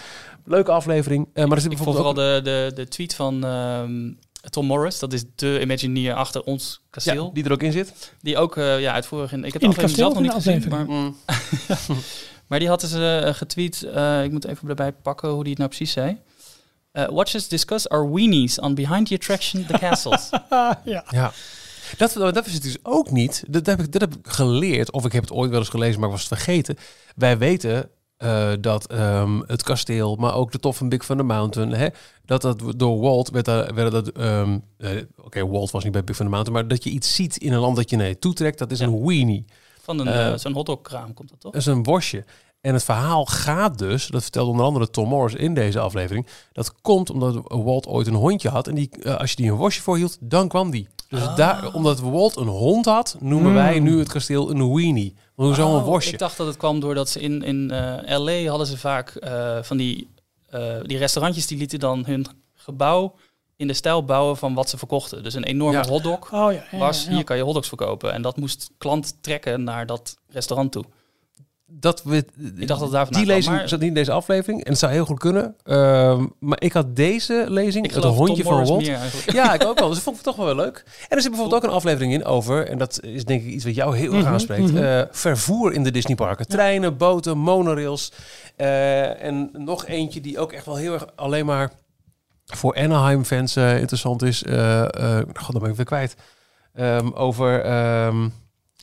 Leuke 0.45 0.72
aflevering. 0.72 1.28
eh, 1.34 1.45
maar 1.45 1.56
er 1.56 1.62
zit 1.62 1.72
Ik 1.72 1.78
vond 1.78 1.95
vooral 1.95 2.12
ook... 2.12 2.17
de, 2.17 2.39
de, 2.43 2.72
de 2.76 2.88
tweet 2.88 3.15
van 3.15 3.45
ehm, 3.45 4.12
Tom 4.50 4.66
Morris, 4.66 5.00
dat 5.00 5.14
is 5.14 5.24
de 5.36 5.60
Imagineer 5.62 6.14
achter 6.14 6.44
ons 6.44 6.82
kasteel. 6.90 7.26
Ja, 7.26 7.32
die 7.34 7.44
er 7.44 7.52
ook 7.52 7.64
in 7.64 7.72
zit. 7.72 8.14
Die 8.22 8.38
ook 8.38 8.56
uh, 8.56 8.80
ja, 8.80 8.94
uitvoerig 8.94 9.32
in. 9.32 9.44
Ik 9.44 9.54
heb 9.54 9.62
In 9.62 9.70
de 9.70 9.76
het 9.76 9.86
aflevering 9.86 10.14
zelf 10.14 10.24
nog 10.24 10.34
kasteel 10.34 10.54
niet 10.54 10.64
gezien. 10.64 11.88
Maar, 11.88 11.98
maar 12.48 12.60
die 12.60 12.68
had 12.68 12.82
dus 12.82 12.94
uh, 12.94 13.34
getweet. 13.34 13.84
Uh, 13.86 14.24
ik 14.24 14.32
moet 14.32 14.46
even 14.46 14.70
erbij 14.70 14.92
pakken 14.92 15.30
hoe 15.30 15.42
die 15.42 15.50
het 15.50 15.58
nou 15.58 15.70
precies 15.70 15.92
zei. 15.92 16.18
Uh, 16.94 17.10
watchers 17.10 17.48
discuss 17.48 17.90
our 17.90 18.14
weenies 18.14 18.60
on 18.60 18.76
behind 18.76 19.08
the 19.08 19.14
attraction, 19.14 19.66
the 19.66 19.78
castles. 19.78 20.30
ja. 20.84 21.06
Ja. 21.10 21.32
Dat, 21.98 22.14
dat 22.14 22.46
is 22.46 22.54
het 22.54 22.64
dus 22.64 22.78
ook 22.84 23.12
niet. 23.12 23.44
Dat 23.48 23.66
heb, 23.66 23.80
ik, 23.80 23.92
dat 23.92 24.02
heb 24.02 24.16
ik 24.16 24.28
geleerd, 24.28 24.92
of 24.92 25.06
ik 25.06 25.12
heb 25.12 25.22
het 25.22 25.32
ooit 25.32 25.50
wel 25.50 25.60
eens 25.60 25.70
gelezen, 25.70 26.00
maar 26.00 26.10
ik 26.10 26.16
was 26.16 26.30
het 26.30 26.40
vergeten. 26.40 26.78
Wij 27.16 27.38
weten 27.38 27.90
uh, 28.24 28.52
dat 28.62 28.92
um, 28.92 29.44
het 29.48 29.64
kasteel, 29.64 30.16
maar 30.16 30.36
ook 30.36 30.52
de 30.52 30.60
top 30.60 30.76
van 30.76 30.90
Big 30.90 31.06
Thunder 31.06 31.26
Mountain, 31.26 31.72
hè, 31.72 31.88
dat 32.26 32.42
dat 32.42 32.64
door 32.76 33.00
Walt 33.00 33.30
werd, 33.30 33.46
dat, 33.46 33.72
werd 33.72 33.92
dat. 33.92 34.18
Um, 34.18 34.64
uh, 34.78 34.90
Oké, 34.90 35.06
okay, 35.18 35.46
Walt 35.46 35.72
was 35.72 35.84
niet 35.84 35.94
bij 35.94 36.04
Big 36.04 36.16
Thunder 36.16 36.36
Mountain, 36.36 36.60
maar 36.60 36.70
dat 36.70 36.84
je 36.84 36.90
iets 36.90 37.16
ziet 37.16 37.38
in 37.38 37.54
een 37.54 37.60
land 37.60 37.76
dat 37.76 37.90
je 37.90 37.96
nee 37.96 38.20
toetrekt, 38.20 38.58
dat 38.58 38.72
is 38.72 38.80
ja. 38.80 38.86
een 38.86 39.06
weenie. 39.06 39.46
Van 39.82 40.00
een, 40.00 40.32
uh, 40.32 40.38
zo'n 40.38 40.54
hotdogkraam 40.54 41.14
komt 41.14 41.30
dat 41.30 41.40
toch? 41.40 41.52
Dat 41.52 41.62
is 41.62 41.68
een 41.68 41.84
worstje. 41.84 42.26
En 42.62 42.74
het 42.74 42.84
verhaal 42.84 43.26
gaat 43.26 43.78
dus, 43.78 44.08
dat 44.08 44.22
vertelde 44.22 44.52
onder 44.52 44.66
andere 44.66 44.90
Tom 44.90 45.08
Morris 45.08 45.34
in 45.34 45.54
deze 45.54 45.80
aflevering, 45.80 46.28
dat 46.52 46.82
komt 46.82 47.10
omdat 47.10 47.42
Walt 47.44 47.88
ooit 47.88 48.08
een 48.08 48.14
hondje 48.14 48.50
had 48.50 48.68
en 48.68 48.76
die, 48.76 48.90
uh, 49.00 49.16
als 49.16 49.30
je 49.30 49.36
die 49.36 49.52
een 49.52 49.58
worstje 49.58 49.84
voorhield, 49.84 50.18
dan 50.20 50.48
kwam 50.48 50.72
die. 50.72 50.88
Dus 51.08 51.28
ah. 51.28 51.36
daar, 51.36 51.74
omdat 51.74 52.00
Walt 52.00 52.36
een 52.36 52.48
hond 52.48 52.86
had, 52.86 53.18
noemen 53.20 53.50
mm. 53.50 53.56
wij 53.56 53.80
nu 53.80 54.00
het 54.00 54.12
kasteel 54.12 54.50
een 54.50 54.74
weenie. 54.74 55.16
Hoezo 55.45 55.67
oh, 55.67 55.73
een 55.73 55.84
worstje? 55.84 56.13
Ik 56.13 56.19
dacht 56.19 56.38
dat 56.38 56.47
het 56.47 56.58
kwam 56.58 56.80
doordat 56.80 57.10
ze 57.10 57.19
in, 57.19 57.43
in 57.43 57.71
uh, 57.71 58.17
L.A. 58.17 58.49
hadden 58.49 58.67
ze 58.67 58.78
vaak 58.78 59.17
uh, 59.19 59.58
van 59.62 59.78
die, 59.78 60.10
uh, 60.54 60.75
die 60.84 60.97
restaurantjes 60.97 61.47
die 61.47 61.58
lieten 61.58 61.80
dan 61.80 62.06
hun 62.06 62.25
gebouw 62.56 63.15
in 63.56 63.67
de 63.67 63.73
stijl 63.73 64.04
bouwen 64.06 64.38
van 64.38 64.54
wat 64.54 64.69
ze 64.69 64.78
verkochten. 64.78 65.23
Dus 65.23 65.34
een 65.34 65.43
enorme 65.43 65.78
ja. 65.78 65.88
hotdog 65.88 66.34
oh, 66.34 66.54
ja, 66.54 66.63
ja, 66.71 66.78
was, 66.78 67.08
hier 67.08 67.23
kan 67.23 67.38
je 67.38 67.43
hotdogs 67.43 67.67
verkopen. 67.67 68.13
En 68.13 68.21
dat 68.21 68.38
moest 68.38 68.71
klant 68.78 69.17
trekken 69.21 69.63
naar 69.63 69.86
dat 69.86 70.17
restaurant 70.28 70.71
toe. 70.71 70.84
Dat 71.72 72.04
we, 72.04 72.26
ik 72.56 72.68
dacht 72.68 72.80
dat 72.80 72.92
daar 72.92 73.10
die 73.10 73.26
lezing 73.26 73.56
maar... 73.56 73.70
zat 73.70 73.80
niet 73.80 73.88
in 73.88 73.94
deze 73.94 74.12
aflevering 74.12 74.64
en 74.64 74.70
het 74.70 74.80
zou 74.80 74.92
heel 74.92 75.06
goed 75.06 75.20
kunnen. 75.20 75.56
Uh, 75.66 76.24
maar 76.40 76.62
ik 76.62 76.74
had 76.74 76.96
deze 76.96 77.46
lezing, 77.48 77.86
ik 77.86 77.94
het 77.94 78.04
hondje 78.04 78.44
van 78.44 78.66
Walt. 78.66 78.86
Ja, 79.26 79.54
ik 79.54 79.66
ook 79.66 79.80
wel. 79.80 79.88
Dus 79.88 79.96
dat 79.96 80.04
vond 80.04 80.18
ik 80.18 80.24
toch 80.24 80.36
wel 80.36 80.56
leuk. 80.56 80.84
En 81.08 81.16
er 81.16 81.22
zit 81.22 81.32
bijvoorbeeld 81.32 81.64
ook 81.64 81.70
een 81.70 81.76
aflevering 81.76 82.14
in 82.14 82.26
over, 82.26 82.68
en 82.68 82.78
dat 82.78 83.04
is 83.04 83.26
denk 83.26 83.42
ik 83.42 83.48
iets 83.48 83.64
wat 83.64 83.76
jou 83.76 83.98
heel 83.98 84.14
erg 84.14 84.24
Mhm, 84.24 84.34
aanspreekt, 84.34 84.72
mm 84.72 84.76
-hmm. 84.78 84.86
uh, 84.86 85.02
vervoer 85.12 85.74
in 85.74 85.84
de 85.84 85.92
Disneyparken. 85.92 86.46
Ja. 86.48 86.56
Treinen, 86.56 86.98
boten, 86.98 87.38
monorails. 87.38 88.12
Uh, 88.58 89.24
en 89.24 89.50
nog 89.54 89.86
eentje 89.86 90.22
die 90.22 90.40
ook 90.40 90.52
echt 90.52 90.66
wel 90.66 90.76
heel 90.76 90.94
erg 90.94 91.06
alleen 91.16 91.46
maar 91.46 91.72
voor 92.46 92.76
Anaheim-fans 92.76 93.58
uh, 93.58 93.80
interessant 93.80 94.22
is. 94.22 94.44
God, 95.34 95.52
dan 95.52 95.62
ben 95.62 95.70
ik 95.70 95.76
weer 95.76 95.86
kwijt. 95.86 96.16
Um, 96.74 97.14
over... 97.14 97.66
Um, 98.06 98.34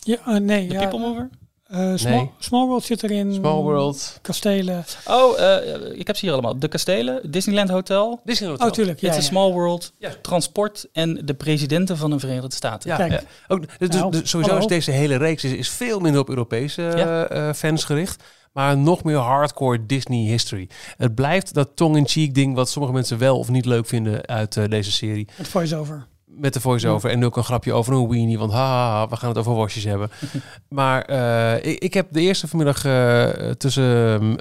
ja, 0.02 0.38
nee, 0.38 0.68
de 0.68 0.74
ja. 0.74 0.80
People 0.80 0.98
Mover? 0.98 1.30
Uh, 1.72 1.92
small, 1.94 2.12
nee. 2.12 2.30
small 2.38 2.66
World 2.66 2.84
zit 2.84 3.02
erin. 3.02 3.32
Small 3.32 3.62
World. 3.62 4.18
Kastelen. 4.22 4.84
Oh, 5.06 5.38
uh, 5.38 5.98
ik 5.98 6.06
heb 6.06 6.16
ze 6.16 6.24
hier 6.24 6.32
allemaal. 6.32 6.58
De 6.58 6.68
kastelen, 6.68 7.30
Disneyland 7.30 7.68
Hotel. 7.68 8.20
Disneyland 8.24 8.60
Hotel. 8.60 8.74
Oh, 8.74 8.78
tuurlijk. 8.78 9.00
Ja, 9.00 9.12
ja. 9.12 9.18
a 9.18 9.20
Small 9.20 9.52
World. 9.52 9.92
Ja. 9.98 10.10
Transport 10.22 10.86
en 10.92 11.20
de 11.24 11.34
presidenten 11.34 11.96
van 11.96 12.10
de 12.10 12.18
Verenigde 12.18 12.54
Staten. 12.54 12.90
Ja, 12.90 13.04
ja. 13.04 13.20
Ook, 13.48 13.78
dus, 13.78 13.88
nou, 13.88 14.10
dus 14.10 14.30
sowieso 14.30 14.56
is 14.56 14.66
deze 14.66 14.90
hele 14.90 15.16
reeks 15.16 15.44
is, 15.44 15.52
is 15.52 15.68
veel 15.68 16.00
minder 16.00 16.20
op 16.20 16.28
Europese 16.28 17.28
uh, 17.32 17.52
fans 17.52 17.84
gericht. 17.84 18.22
Maar 18.52 18.76
nog 18.76 19.04
meer 19.04 19.16
hardcore 19.16 19.86
Disney 19.86 20.30
history. 20.30 20.68
Het 20.96 21.14
blijft 21.14 21.54
dat 21.54 21.68
tongue-in-cheek 21.74 22.34
ding 22.34 22.54
wat 22.54 22.70
sommige 22.70 22.94
mensen 22.94 23.18
wel 23.18 23.38
of 23.38 23.48
niet 23.48 23.64
leuk 23.64 23.86
vinden 23.86 24.26
uit 24.26 24.56
uh, 24.56 24.64
deze 24.68 24.92
serie. 24.92 25.28
Het 25.34 25.48
voice-over 25.48 26.06
met 26.36 26.52
de 26.52 26.60
voice-over. 26.60 27.08
Ja. 27.08 27.14
En 27.14 27.24
ook 27.24 27.36
een 27.36 27.44
grapje 27.44 27.72
over 27.72 27.92
een 27.92 28.08
weenie. 28.08 28.38
Want 28.38 28.52
haha, 28.52 29.08
we 29.08 29.16
gaan 29.16 29.28
het 29.28 29.38
over 29.38 29.52
worstjes 29.52 29.84
hebben. 29.84 30.10
maar 30.68 31.10
uh, 31.10 31.64
ik, 31.64 31.78
ik, 31.78 31.94
heb 31.94 32.06
de 32.10 32.20
eerste 32.20 32.48
vanmiddag 32.48 32.84
uh, 32.84 33.50
tussen 33.50 34.22
uh, 34.22 34.34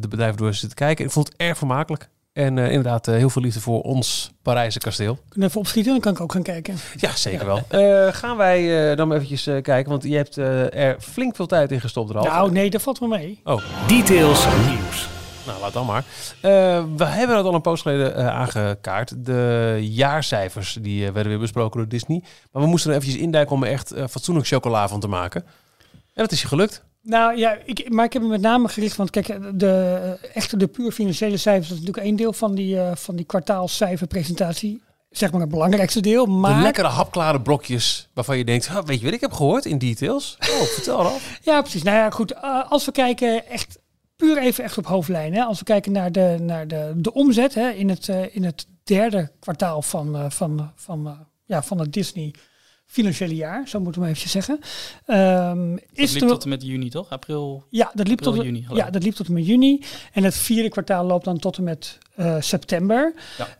de 0.00 0.08
bedrijven 0.08 0.36
door 0.36 0.54
zitten 0.54 0.78
kijken. 0.78 1.04
Ik 1.04 1.10
vond 1.10 1.28
het 1.28 1.36
erg 1.36 1.58
vermakelijk. 1.58 2.08
En 2.32 2.56
uh, 2.56 2.68
inderdaad, 2.68 3.08
uh, 3.08 3.14
heel 3.14 3.30
veel 3.30 3.42
liefde 3.42 3.60
voor 3.60 3.82
ons 3.82 4.32
Parijse 4.42 4.78
kasteel. 4.78 5.18
Kunnen 5.28 5.48
even 5.48 5.60
opschieten, 5.60 5.92
dan 5.92 6.00
kan 6.00 6.12
ik 6.12 6.20
ook 6.20 6.32
gaan 6.32 6.42
kijken. 6.42 6.76
Ja, 6.96 7.10
zeker 7.16 7.46
ja. 7.46 7.46
wel. 7.46 8.06
Uh, 8.06 8.12
gaan 8.12 8.36
wij 8.36 8.94
dan 8.94 9.12
eventjes 9.12 9.42
kijken, 9.62 9.90
want 9.90 10.02
je 10.02 10.16
hebt 10.16 10.36
er 10.36 10.96
flink 11.00 11.36
veel 11.36 11.46
tijd 11.46 11.72
in 11.72 11.80
gestopt, 11.80 12.10
Ralf. 12.10 12.26
Nou, 12.26 12.52
nee, 12.52 12.70
dat 12.70 12.82
valt 12.82 12.98
wel 12.98 13.08
mee. 13.08 13.40
Oh. 13.44 13.62
Details 13.86 14.46
nieuws. 14.68 15.08
Nou, 15.46 15.60
laat 15.60 15.72
dan 15.72 15.86
maar. 15.86 16.04
Uh, 16.34 16.84
we 16.96 17.04
hebben 17.04 17.36
het 17.36 17.46
al 17.46 17.54
een 17.54 17.60
poos 17.60 17.82
geleden 17.82 18.18
uh, 18.18 18.26
aangekaart. 18.28 19.24
De 19.24 19.78
jaarcijfers 19.80 20.78
die 20.80 21.00
uh, 21.00 21.10
werden 21.10 21.28
weer 21.28 21.40
besproken 21.40 21.80
door 21.80 21.88
Disney. 21.88 22.22
Maar 22.52 22.62
we 22.62 22.68
moesten 22.68 22.90
er 22.90 22.96
eventjes 22.96 23.22
induiken 23.22 23.54
om 23.54 23.62
er 23.62 23.70
echt 23.70 23.94
fatsoenlijk 24.10 24.46
chocola 24.46 24.88
van 24.88 25.00
te 25.00 25.08
maken. 25.08 25.44
En 25.90 26.22
dat 26.22 26.32
is 26.32 26.40
je 26.40 26.48
gelukt. 26.48 26.84
Nou 27.02 27.36
ja, 27.36 27.58
ik, 27.64 27.90
maar 27.90 28.04
ik 28.04 28.12
heb 28.12 28.22
me 28.22 28.28
met 28.28 28.40
name 28.40 28.68
gericht, 28.68 28.96
want 28.96 29.10
kijk, 29.10 29.38
de, 29.58 30.16
echte 30.34 30.56
de 30.56 30.66
puur 30.66 30.92
financiële 30.92 31.36
cijfers, 31.36 31.68
dat 31.68 31.78
is 31.78 31.84
natuurlijk 31.84 32.06
één 32.06 32.16
deel 32.16 32.32
van 32.32 32.54
die, 32.54 32.78
van 32.94 33.16
die 33.16 33.24
kwartaalcijferpresentatie. 33.24 34.82
Zeg 35.10 35.32
maar 35.32 35.40
het 35.40 35.50
belangrijkste 35.50 36.00
deel. 36.00 36.26
Maar... 36.26 36.56
De 36.56 36.62
lekkere 36.62 36.88
hapklare 36.88 37.40
brokjes 37.40 38.08
waarvan 38.14 38.38
je 38.38 38.44
denkt, 38.44 38.84
weet 38.84 38.98
je 38.98 39.04
wat 39.04 39.14
ik 39.14 39.20
heb 39.20 39.32
gehoord 39.32 39.64
in 39.64 39.78
details? 39.78 40.36
Oh, 40.40 40.62
vertel 40.62 41.02
dan. 41.02 41.12
ja, 41.42 41.60
precies. 41.60 41.82
Nou 41.82 41.96
ja, 41.96 42.10
goed. 42.10 42.42
als 42.68 42.84
we 42.84 42.92
kijken 42.92 43.48
echt 43.48 43.78
puur 44.16 44.38
even 44.38 44.64
echt 44.64 44.78
op 44.78 44.86
hoofdlijnen. 44.86 45.38
Hè. 45.38 45.44
Als 45.44 45.58
we 45.58 45.64
kijken 45.64 45.92
naar 45.92 46.12
de, 46.12 46.36
naar 46.40 46.68
de, 46.68 46.92
de 46.96 47.12
omzet 47.12 47.54
hè, 47.54 47.68
in, 47.68 47.88
het, 47.88 48.08
uh, 48.08 48.36
in 48.36 48.44
het 48.44 48.66
derde 48.84 49.30
kwartaal 49.40 49.82
van, 49.82 50.16
uh, 50.16 50.30
van, 50.30 50.72
van, 50.74 51.06
uh, 51.06 51.12
ja, 51.44 51.62
van 51.62 51.78
het 51.78 51.92
Disney 51.92 52.34
financiële 52.86 53.34
jaar, 53.34 53.68
zo 53.68 53.80
moeten 53.80 54.02
we 54.02 54.08
even 54.08 54.30
zeggen. 54.30 54.58
Um, 55.06 55.78
is 55.92 56.12
liep 56.12 56.28
tot 56.28 56.42
en 56.42 56.48
met 56.48 56.62
juni, 56.62 56.90
toch? 56.90 57.10
April? 57.10 57.64
Ja, 57.70 57.90
dat 57.94 58.08
liep, 58.08 58.20
tot, 58.20 58.42
juni, 58.42 58.66
ja, 58.72 58.90
dat 58.90 59.02
liep 59.02 59.14
tot 59.14 59.26
en 59.26 59.32
met 59.32 59.46
juni. 59.46 59.82
En 60.12 60.24
het 60.24 60.34
vierde 60.34 60.68
kwartaal 60.68 61.04
loopt 61.04 61.24
dan 61.24 61.38
tot 61.38 61.56
en 61.56 61.64
met 61.64 61.98
uh, 62.16 62.36
september. 62.40 63.14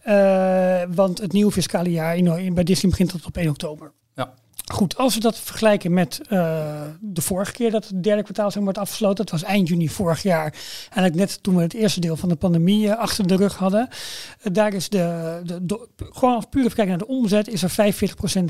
Ja. 0.05 0.83
Uh, 0.83 0.95
want 0.95 1.19
het 1.19 1.33
nieuwe 1.33 1.53
fiscale 1.53 1.91
jaar 1.91 2.17
in, 2.17 2.55
bij 2.55 2.65
Disney 2.65 2.91
begint 2.91 3.11
tot 3.11 3.27
op 3.27 3.37
1 3.37 3.49
oktober. 3.49 3.93
Ja. 4.15 4.35
Goed, 4.73 4.97
als 4.97 5.15
we 5.15 5.21
dat 5.21 5.39
vergelijken 5.39 5.93
met 5.93 6.21
uh, 6.31 6.67
de 7.01 7.21
vorige 7.21 7.53
keer 7.53 7.71
dat 7.71 7.89
het 7.89 8.03
derde 8.03 8.23
kwartaal 8.23 8.51
zeg 8.51 8.63
wordt 8.63 8.79
afgesloten, 8.79 9.17
dat 9.17 9.31
was 9.31 9.43
eind 9.43 9.69
juni 9.69 9.89
vorig 9.89 10.23
jaar. 10.23 10.55
Eigenlijk 10.83 11.15
net 11.15 11.43
toen 11.43 11.57
we 11.57 11.63
het 11.63 11.75
eerste 11.75 12.01
deel 12.01 12.17
van 12.17 12.29
de 12.29 12.37
pandemie 12.37 12.87
uh, 12.87 12.99
achter 12.99 13.27
de 13.27 13.37
rug 13.37 13.57
hadden. 13.57 13.89
Uh, 13.89 14.53
daar 14.53 14.75
is 14.75 14.89
de, 14.89 15.41
de, 15.63 15.89
gewoon 15.99 16.35
als 16.35 16.45
puur 16.51 16.65
even 16.65 16.75
kijken 16.75 16.99
naar 16.99 17.07
de 17.07 17.13
omzet, 17.13 17.49
is 17.49 17.63
er 17.63 17.95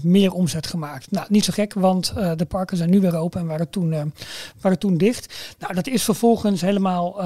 45% 0.01 0.03
meer 0.03 0.33
omzet 0.33 0.67
gemaakt. 0.67 1.11
Nou, 1.11 1.27
niet 1.29 1.45
zo 1.45 1.53
gek, 1.53 1.75
want 1.75 2.13
de 2.37 2.47
parken 2.49 2.77
zijn 2.77 2.91
nu 2.91 3.01
weer 3.01 3.17
open 3.17 3.41
en 3.41 3.47
waren 3.47 3.71
toen, 3.71 4.13
waren 4.61 4.79
toen 4.79 4.97
dicht. 4.97 5.55
Nou, 5.59 5.75
dat 5.75 5.87
is 5.87 6.03
vervolgens 6.05 6.61
helemaal 6.61 7.21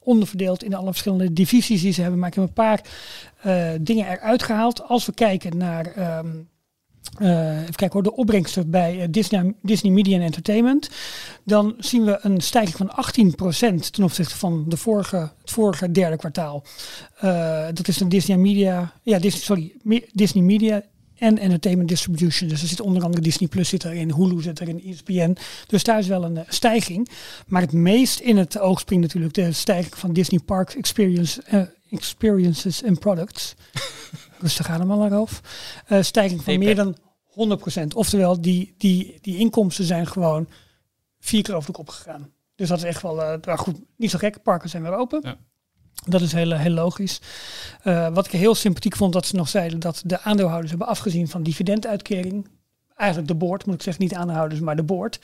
onderverdeeld 0.00 0.64
in 0.64 0.74
alle 0.74 0.90
verschillende 0.90 1.32
divisies 1.32 1.82
die 1.82 1.92
ze 1.92 2.00
hebben. 2.00 2.20
Maar 2.20 2.28
ik 2.28 2.34
heb 2.34 2.44
een 2.44 2.52
paar 2.52 2.80
dingen 3.80 4.10
eruit 4.10 4.42
gehaald. 4.42 4.88
Als 4.88 5.06
we 5.06 5.12
kijken 5.12 5.56
naar. 5.56 6.18
Um, 6.18 6.52
uh, 7.20 7.60
even 7.60 7.74
kijken 7.74 7.92
hoor, 7.92 8.02
de 8.02 8.16
opbrengsten 8.16 8.70
bij 8.70 8.96
uh, 8.96 9.04
Disney, 9.10 9.54
Disney 9.62 9.92
Media 9.92 10.20
Entertainment. 10.20 10.90
Dan 11.44 11.74
zien 11.78 12.04
we 12.04 12.18
een 12.20 12.40
stijging 12.40 12.76
van 12.76 12.90
18% 13.76 13.90
ten 13.90 14.04
opzichte 14.04 14.36
van 14.36 14.64
de 14.68 14.76
vorige, 14.76 15.16
het 15.16 15.50
vorige 15.50 15.90
derde 15.90 16.16
kwartaal. 16.16 16.64
Uh, 17.24 17.66
dat 17.72 17.88
is 17.88 18.00
een 18.00 18.08
Disney 18.08 18.36
Media, 18.36 18.92
ja, 19.02 19.18
Disney, 19.18 19.42
sorry, 19.42 19.72
Disney 20.12 20.44
Media 20.44 20.82
en 21.18 21.38
Entertainment 21.38 21.88
Distribution. 21.88 22.48
Dus 22.48 22.62
er 22.62 22.68
zit 22.68 22.80
onder 22.80 23.02
andere 23.02 23.22
Disney 23.22 23.48
Plus 23.48 23.68
zit 23.68 23.84
erin, 23.84 24.12
Hulu 24.12 24.42
zit 24.42 24.60
erin, 24.60 24.82
ESPN. 24.86 25.36
Dus 25.66 25.84
daar 25.84 25.98
is 25.98 26.06
wel 26.06 26.24
een 26.24 26.44
stijging. 26.48 27.08
Maar 27.46 27.60
het 27.60 27.72
meest 27.72 28.20
in 28.20 28.36
het 28.36 28.58
oog 28.58 28.80
springt 28.80 29.04
natuurlijk 29.04 29.34
de 29.34 29.52
stijging 29.52 29.96
van 29.96 30.12
Disney 30.12 30.40
Parks 30.40 30.76
Experience, 30.76 31.42
Experiences 31.90 32.84
and 32.84 32.98
Products. 32.98 33.54
Rustig 34.38 34.70
allemaal 34.70 35.04
erover. 35.04 35.40
Uh, 35.88 36.02
stijging 36.02 36.42
van 36.42 36.58
meer 36.58 36.74
dan 36.74 36.96
100%. 37.78 37.86
Oftewel, 37.94 38.40
die, 38.40 38.74
die, 38.78 39.18
die 39.20 39.38
inkomsten 39.38 39.84
zijn 39.84 40.06
gewoon 40.06 40.48
vier 41.20 41.42
keer 41.42 41.54
over 41.54 41.66
de 41.66 41.76
kop 41.76 41.88
gegaan. 41.88 42.32
Dus 42.54 42.68
dat 42.68 42.78
is 42.78 42.84
echt 42.84 43.02
wel, 43.02 43.18
uh, 43.18 43.56
goed, 43.56 43.80
niet 43.96 44.10
zo 44.10 44.18
gek. 44.18 44.42
Parken 44.42 44.68
zijn 44.68 44.82
weer 44.82 44.96
open. 44.96 45.20
Ja. 45.22 45.36
Dat 46.06 46.20
is 46.20 46.32
heel, 46.32 46.52
heel 46.52 46.70
logisch. 46.70 47.20
Uh, 47.84 48.08
wat 48.08 48.26
ik 48.26 48.32
heel 48.32 48.54
sympathiek 48.54 48.96
vond, 48.96 49.12
dat 49.12 49.26
ze 49.26 49.36
nog 49.36 49.48
zeiden 49.48 49.80
dat 49.80 50.02
de 50.04 50.20
aandeelhouders 50.20 50.70
hebben 50.70 50.88
afgezien 50.88 51.28
van 51.28 51.42
dividenduitkering. 51.42 52.48
Eigenlijk 52.96 53.28
de 53.28 53.36
boord, 53.36 53.66
moet 53.66 53.74
ik 53.74 53.82
zeggen, 53.82 54.02
niet 54.02 54.14
aandeelhouders, 54.14 54.60
maar 54.60 54.76
de 54.76 54.82
boord. 54.82 55.18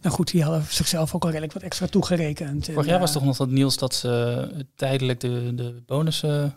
Nou 0.00 0.14
goed, 0.14 0.30
die 0.30 0.42
hadden 0.42 0.64
zichzelf 0.68 1.14
ook 1.14 1.22
al 1.22 1.28
redelijk 1.28 1.52
wat 1.52 1.62
extra 1.62 1.86
toegerekend. 1.86 2.64
Vorig 2.72 2.86
jaar 2.86 3.00
was 3.00 3.12
toch 3.12 3.24
nog 3.24 3.36
dat 3.36 3.50
nieuws 3.50 3.76
dat 3.76 3.94
ze 3.94 4.66
tijdelijk 4.74 5.20
de, 5.20 5.54
de 5.54 5.82
bonussen 5.86 6.54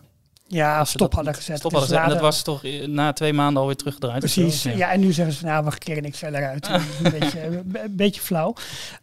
ja, 0.48 0.84
stop 0.84 1.14
hadden 1.14 1.34
gezet. 1.34 1.58
Stop 1.58 1.72
hadden 1.72 1.88
gezet. 1.88 2.04
En 2.04 2.10
dat 2.10 2.20
was 2.20 2.42
toch 2.42 2.62
na 2.86 3.12
twee 3.12 3.32
maanden 3.32 3.60
alweer 3.60 3.76
teruggedraaid. 3.76 4.18
Precies. 4.18 4.62
Ja. 4.62 4.90
en 4.90 5.00
nu 5.00 5.12
zeggen 5.12 5.34
ze 5.34 5.40
van 5.40 5.48
nou, 5.48 5.64
we 5.64 5.78
keren 5.78 6.02
niks 6.02 6.18
verder 6.18 6.46
uit. 6.46 6.68
een, 7.02 7.10
beetje, 7.18 7.40
een 7.44 7.96
beetje 7.96 8.20
flauw. 8.20 8.54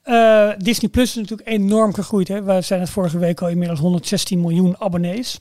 Uh, 0.05 0.51
Disney 0.57 0.89
Plus 0.89 1.09
is 1.09 1.15
natuurlijk 1.15 1.49
enorm 1.49 1.93
gegroeid. 1.93 2.27
Hè. 2.27 2.43
We 2.43 2.61
zijn 2.61 2.79
het 2.79 2.89
vorige 2.89 3.17
week 3.17 3.41
al 3.41 3.49
inmiddels 3.49 3.79
116 3.79 4.41
miljoen 4.41 4.75
abonnees. 4.79 5.39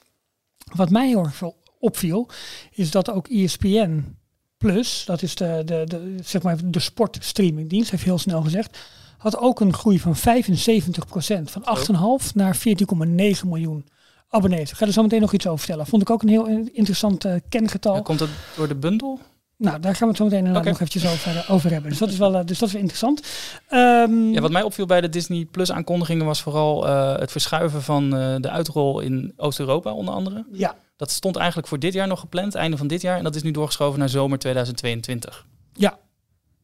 Wat 0.74 0.90
mij 0.90 1.08
heel 1.08 1.24
erg 1.24 1.34
veel 1.34 1.56
opviel, 1.78 2.28
is 2.70 2.90
dat 2.90 3.10
ook 3.10 3.28
ESPN 3.28 4.16
Plus, 4.58 5.04
dat 5.04 5.22
is 5.22 5.34
de, 5.34 5.62
de, 5.64 5.82
de, 5.86 6.16
zeg 6.24 6.42
maar 6.42 6.56
de 6.64 6.80
sportstreamingdienst, 6.80 7.90
heeft 7.90 8.04
heel 8.04 8.18
snel 8.18 8.42
gezegd, 8.42 8.78
had 9.18 9.36
ook 9.36 9.60
een 9.60 9.74
groei 9.74 10.00
van 10.00 10.16
75%. 10.16 10.20
Van 11.44 12.20
8,5 12.22 12.32
naar 12.34 12.56
14,9 12.56 12.62
miljoen 13.46 13.84
abonnees. 14.32 14.70
Ik 14.70 14.76
ga 14.76 14.86
er 14.86 14.92
zo 14.92 15.02
meteen 15.02 15.20
nog 15.20 15.32
iets 15.32 15.46
over 15.46 15.58
vertellen. 15.58 15.86
Vond 15.86 16.02
ik 16.02 16.10
ook 16.10 16.22
een 16.22 16.28
heel 16.28 16.46
interessant 16.72 17.24
uh, 17.24 17.34
kengetal. 17.48 17.94
Ja, 17.94 18.00
komt 18.00 18.20
het 18.20 18.30
door 18.56 18.68
de 18.68 18.74
bundel? 18.74 19.20
Nou, 19.56 19.80
daar 19.80 19.94
gaan 19.94 20.08
we 20.08 20.14
het 20.14 20.16
zo 20.16 20.24
meteen 20.24 20.52
nog 20.52 20.66
eventjes 20.66 21.06
over, 21.06 21.46
over 21.48 21.70
hebben. 21.70 21.90
Dus 21.90 21.98
dat 21.98 22.08
is 22.08 22.18
wel, 22.18 22.34
uh, 22.34 22.40
dus 22.44 22.58
dat 22.58 22.68
is 22.68 22.74
interessant. 22.74 23.22
Um, 23.70 24.32
ja, 24.32 24.40
wat 24.40 24.50
mij 24.50 24.62
opviel 24.62 24.86
bij 24.86 25.00
de 25.00 25.08
Disney 25.08 25.44
Plus 25.44 25.72
aankondigingen 25.72 26.26
was 26.26 26.42
vooral 26.42 26.86
uh, 26.86 27.16
het 27.16 27.30
verschuiven 27.30 27.82
van 27.82 28.10
de 28.40 28.50
uitrol 28.50 29.00
in 29.00 29.32
Oost-Europa 29.36 29.92
onder 29.92 30.14
andere. 30.14 30.44
Ja. 30.52 30.76
Dat 30.96 31.10
stond 31.10 31.36
eigenlijk 31.36 31.68
voor 31.68 31.78
dit 31.78 31.92
jaar 31.92 32.06
nog 32.06 32.20
gepland, 32.20 32.54
einde 32.54 32.76
van 32.76 32.86
dit 32.86 33.00
jaar. 33.00 33.18
En 33.18 33.24
dat 33.24 33.34
is 33.34 33.42
nu 33.42 33.50
doorgeschoven 33.50 33.98
naar 33.98 34.08
zomer 34.08 34.38
2022. 34.38 35.46
Ja. 35.72 35.98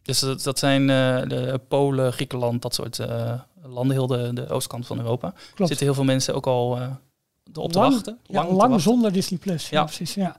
Dus 0.03 0.19
dat, 0.19 0.43
dat 0.43 0.59
zijn 0.59 0.87
de 0.87 1.61
Polen, 1.69 2.13
Griekenland, 2.13 2.63
dat 2.63 2.75
soort 2.75 3.01
landen, 3.63 3.97
heel 3.97 4.07
de, 4.07 4.31
de 4.33 4.49
oostkant 4.49 4.87
van 4.87 4.99
Europa. 4.99 5.31
Klopt. 5.31 5.69
Zitten 5.69 5.87
heel 5.87 5.95
veel 5.95 6.05
mensen 6.05 6.35
ook 6.35 6.47
al 6.47 6.79
op 7.55 7.73
te 7.73 7.79
wachten. 7.79 8.19
Lang, 8.27 8.51
lang 8.51 8.81
zonder 8.81 9.13
Disney 9.13 9.39
Plus. 9.39 9.69
Ja, 9.69 9.85
precies. 9.85 10.15
Ja. 10.15 10.37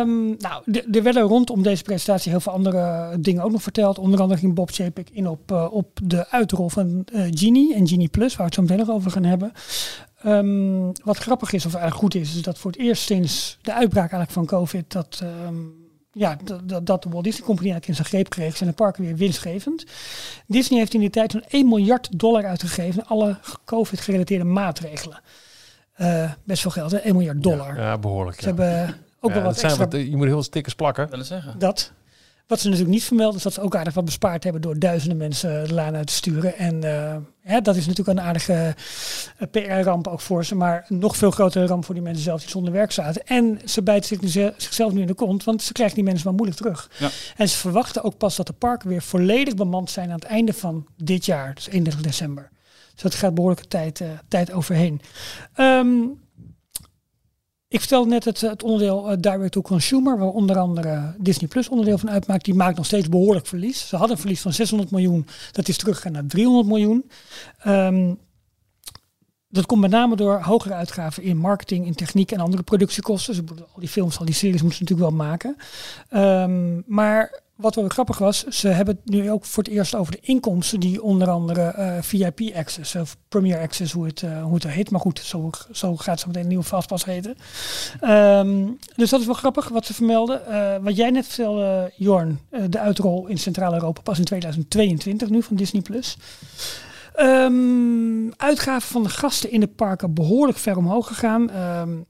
Um, 0.00 0.36
nou, 0.38 0.62
er 0.92 1.02
werden 1.02 1.22
rondom 1.22 1.62
deze 1.62 1.82
presentatie 1.82 2.30
heel 2.30 2.40
veel 2.40 2.52
andere 2.52 3.10
dingen 3.20 3.42
ook 3.42 3.52
nog 3.52 3.62
verteld. 3.62 3.98
Onder 3.98 4.20
andere 4.20 4.40
ging 4.40 4.54
Bob 4.54 4.70
Chapek 4.70 5.10
in 5.10 5.28
op, 5.28 5.52
uh, 5.52 5.66
op 5.70 5.98
de 6.02 6.28
uitrol 6.30 6.68
van 6.68 7.04
uh, 7.12 7.26
Genie 7.30 7.74
en 7.74 7.88
Genie 7.88 8.08
Plus, 8.08 8.36
waar 8.36 8.38
we 8.38 8.44
het 8.44 8.54
zo 8.54 8.62
meteen 8.62 8.86
nog 8.86 8.90
over 8.90 9.10
gaan 9.10 9.24
hebben. 9.24 9.52
Um, 10.26 10.92
wat 11.04 11.16
grappig 11.16 11.52
is, 11.52 11.66
of 11.66 11.74
eigenlijk 11.74 12.02
goed 12.02 12.14
is, 12.14 12.34
is 12.34 12.42
dat 12.42 12.58
voor 12.58 12.70
het 12.70 12.80
eerst 12.80 13.02
sinds 13.02 13.58
de 13.62 13.72
uitbraak 13.72 14.12
eigenlijk 14.12 14.30
van 14.30 14.58
COVID, 14.58 14.92
dat, 14.92 15.20
um, 15.46 15.74
ja, 16.12 16.38
dat, 16.64 16.86
dat 16.86 17.02
de 17.02 17.08
Walt 17.08 17.24
Disney 17.24 17.46
Company 17.46 17.70
eigenlijk 17.70 17.88
in 17.88 17.94
zijn 17.94 18.08
greep 18.08 18.28
kreeg, 18.28 18.56
zijn 18.56 18.70
de 18.70 18.74
parken 18.74 19.04
weer 19.04 19.16
winstgevend. 19.16 19.84
Disney 20.46 20.78
heeft 20.78 20.94
in 20.94 21.00
die 21.00 21.10
tijd 21.10 21.32
zo'n 21.32 21.44
1 21.48 21.68
miljard 21.68 22.18
dollar 22.18 22.46
uitgegeven 22.46 23.06
alle 23.06 23.38
COVID-gerelateerde 23.64 24.44
maatregelen. 24.44 25.20
Uh, 26.00 26.32
best 26.44 26.62
veel 26.62 26.70
geld, 26.70 26.90
hè? 26.90 26.96
1 26.96 27.16
miljard 27.16 27.42
dollar. 27.42 27.76
Ja, 27.76 27.98
behoorlijk. 27.98 28.40
Ze 28.40 28.46
hebben 28.46 28.94
ook 29.20 29.32
wel 29.32 29.42
wat 29.42 29.62
extra... 29.62 29.88
Wat, 29.88 29.92
je 29.92 30.16
moet 30.16 30.26
heel 30.26 30.42
stickers 30.42 30.74
plakken. 30.74 31.10
Dat 31.10 31.26
zeggen. 31.26 31.58
Dat. 31.58 31.92
Wat 32.46 32.60
ze 32.60 32.66
natuurlijk 32.68 32.94
niet 32.94 33.04
vermelden, 33.04 33.36
is 33.36 33.42
dat 33.42 33.52
ze 33.52 33.60
ook 33.60 33.76
aardig 33.76 33.94
wat 33.94 34.04
bespaard 34.04 34.44
hebben 34.44 34.62
door 34.62 34.78
duizenden 34.78 35.16
mensen 35.16 35.68
de 35.68 35.74
laan 35.74 35.96
uit 35.96 36.06
te 36.06 36.12
sturen. 36.12 36.56
En 36.56 36.84
uh, 36.84 37.16
hè, 37.40 37.60
dat 37.60 37.76
is 37.76 37.86
natuurlijk 37.86 38.18
een 38.18 38.24
aardige 38.24 38.74
PR-ramp 39.50 40.06
ook 40.06 40.20
voor 40.20 40.44
ze, 40.44 40.54
maar 40.54 40.84
een 40.88 40.98
nog 40.98 41.16
veel 41.16 41.30
grotere 41.30 41.66
ramp 41.66 41.84
voor 41.84 41.94
die 41.94 42.04
mensen 42.04 42.22
zelf 42.22 42.40
die 42.40 42.50
zonder 42.50 42.72
werk 42.72 42.92
zaten. 42.92 43.26
En 43.26 43.60
ze 43.64 43.82
bijten 43.82 44.28
zich, 44.28 44.52
zichzelf 44.56 44.92
nu 44.92 45.00
in 45.00 45.06
de 45.06 45.14
kont, 45.14 45.44
want 45.44 45.62
ze 45.62 45.72
krijgen 45.72 45.94
die 45.94 46.04
mensen 46.04 46.24
maar 46.24 46.34
moeilijk 46.34 46.58
terug. 46.58 46.90
Ja. 46.98 47.08
En 47.36 47.48
ze 47.48 47.56
verwachten 47.56 48.04
ook 48.04 48.16
pas 48.16 48.36
dat 48.36 48.46
de 48.46 48.52
parken 48.52 48.88
weer 48.88 49.02
volledig 49.02 49.54
bemand 49.54 49.90
zijn 49.90 50.08
aan 50.08 50.14
het 50.14 50.24
einde 50.24 50.52
van 50.52 50.86
dit 50.96 51.24
jaar, 51.24 51.54
dus 51.54 51.68
31 51.68 52.02
december. 52.02 52.50
Dus 52.92 53.02
dat 53.02 53.14
gaat 53.14 53.34
behoorlijke 53.34 53.68
tijd, 53.68 54.00
uh, 54.00 54.08
tijd 54.28 54.52
overheen. 54.52 55.00
Um, 55.56 56.20
ik 57.68 57.80
vertelde 57.80 58.10
net 58.10 58.24
het, 58.24 58.40
het 58.40 58.62
onderdeel 58.62 59.10
uh, 59.10 59.16
Direct 59.20 59.52
to 59.52 59.62
Consumer, 59.62 60.18
waar 60.18 60.28
onder 60.28 60.58
andere 60.58 61.14
Disney 61.18 61.48
Plus 61.48 61.68
onderdeel 61.68 61.98
van 61.98 62.10
uitmaakt. 62.10 62.44
Die 62.44 62.54
maakt 62.54 62.76
nog 62.76 62.86
steeds 62.86 63.08
behoorlijk 63.08 63.46
verlies. 63.46 63.88
Ze 63.88 63.96
hadden 63.96 64.14
een 64.16 64.22
verlies 64.22 64.40
van 64.40 64.52
600 64.52 64.90
miljoen, 64.90 65.26
dat 65.52 65.68
is 65.68 65.76
teruggegaan 65.76 66.12
naar 66.12 66.26
300 66.26 66.66
miljoen. 66.66 67.10
Um, 67.66 68.18
dat 69.52 69.66
komt 69.66 69.80
met 69.80 69.90
name 69.90 70.16
door 70.16 70.40
hogere 70.40 70.74
uitgaven 70.74 71.22
in 71.22 71.36
marketing, 71.36 71.86
in 71.86 71.94
techniek 71.94 72.32
en 72.32 72.40
andere 72.40 72.62
productiekosten. 72.62 73.46
Dus 73.46 73.56
al 73.58 73.80
die 73.80 73.88
films, 73.88 74.18
al 74.18 74.24
die 74.24 74.34
series 74.34 74.62
moeten 74.62 74.78
ze 74.78 74.82
natuurlijk 74.82 75.16
wel 75.16 75.26
maken. 75.26 75.56
Um, 76.10 76.82
maar 76.86 77.40
wat 77.56 77.74
wel 77.74 77.88
grappig 77.88 78.18
was, 78.18 78.46
ze 78.46 78.68
hebben 78.68 78.98
het 79.02 79.14
nu 79.14 79.30
ook 79.30 79.44
voor 79.44 79.62
het 79.62 79.72
eerst 79.72 79.94
over 79.94 80.12
de 80.12 80.18
inkomsten 80.20 80.80
die 80.80 81.02
onder 81.02 81.30
andere 81.30 81.60
eh, 81.62 81.96
VIP 82.00 82.40
Access 82.54 82.94
of 82.94 83.16
Premier 83.28 83.58
Access, 83.58 83.92
hoe 83.92 84.06
het, 84.06 84.22
uh, 84.22 84.42
hoe 84.42 84.54
het 84.54 84.66
heet. 84.66 84.90
Maar 84.90 85.00
goed, 85.00 85.18
zo, 85.18 85.50
zo 85.70 85.96
gaat 85.96 86.20
ze 86.20 86.26
meteen 86.26 86.42
een 86.42 86.48
nieuwe 86.48 86.64
Fastpass 86.64 87.04
heten. 87.04 87.36
Um, 88.02 88.78
dus 88.96 89.10
dat 89.10 89.20
is 89.20 89.26
wel 89.26 89.34
grappig 89.34 89.68
wat 89.68 89.86
ze 89.86 89.94
vermelden. 89.94 90.40
Uh, 90.48 90.74
wat 90.80 90.96
jij 90.96 91.10
net 91.10 91.26
vertelde, 91.26 91.92
Jorn, 91.96 92.40
de 92.68 92.78
uitrol 92.78 93.26
in 93.26 93.38
Centraal-Europa 93.38 94.00
pas 94.00 94.18
in 94.18 94.24
2022 94.24 95.28
nu 95.28 95.42
van 95.42 95.56
Disney+. 95.56 95.82
Plus. 95.82 96.16
Um, 97.20 98.32
uitgaven 98.36 98.88
van 98.88 99.02
de 99.02 99.08
gasten 99.08 99.50
in 99.50 99.60
de 99.60 99.66
parken 99.66 100.14
behoorlijk 100.14 100.58
ver 100.58 100.76
omhoog 100.76 101.06
gegaan. 101.06 101.56
Um, 101.56 102.06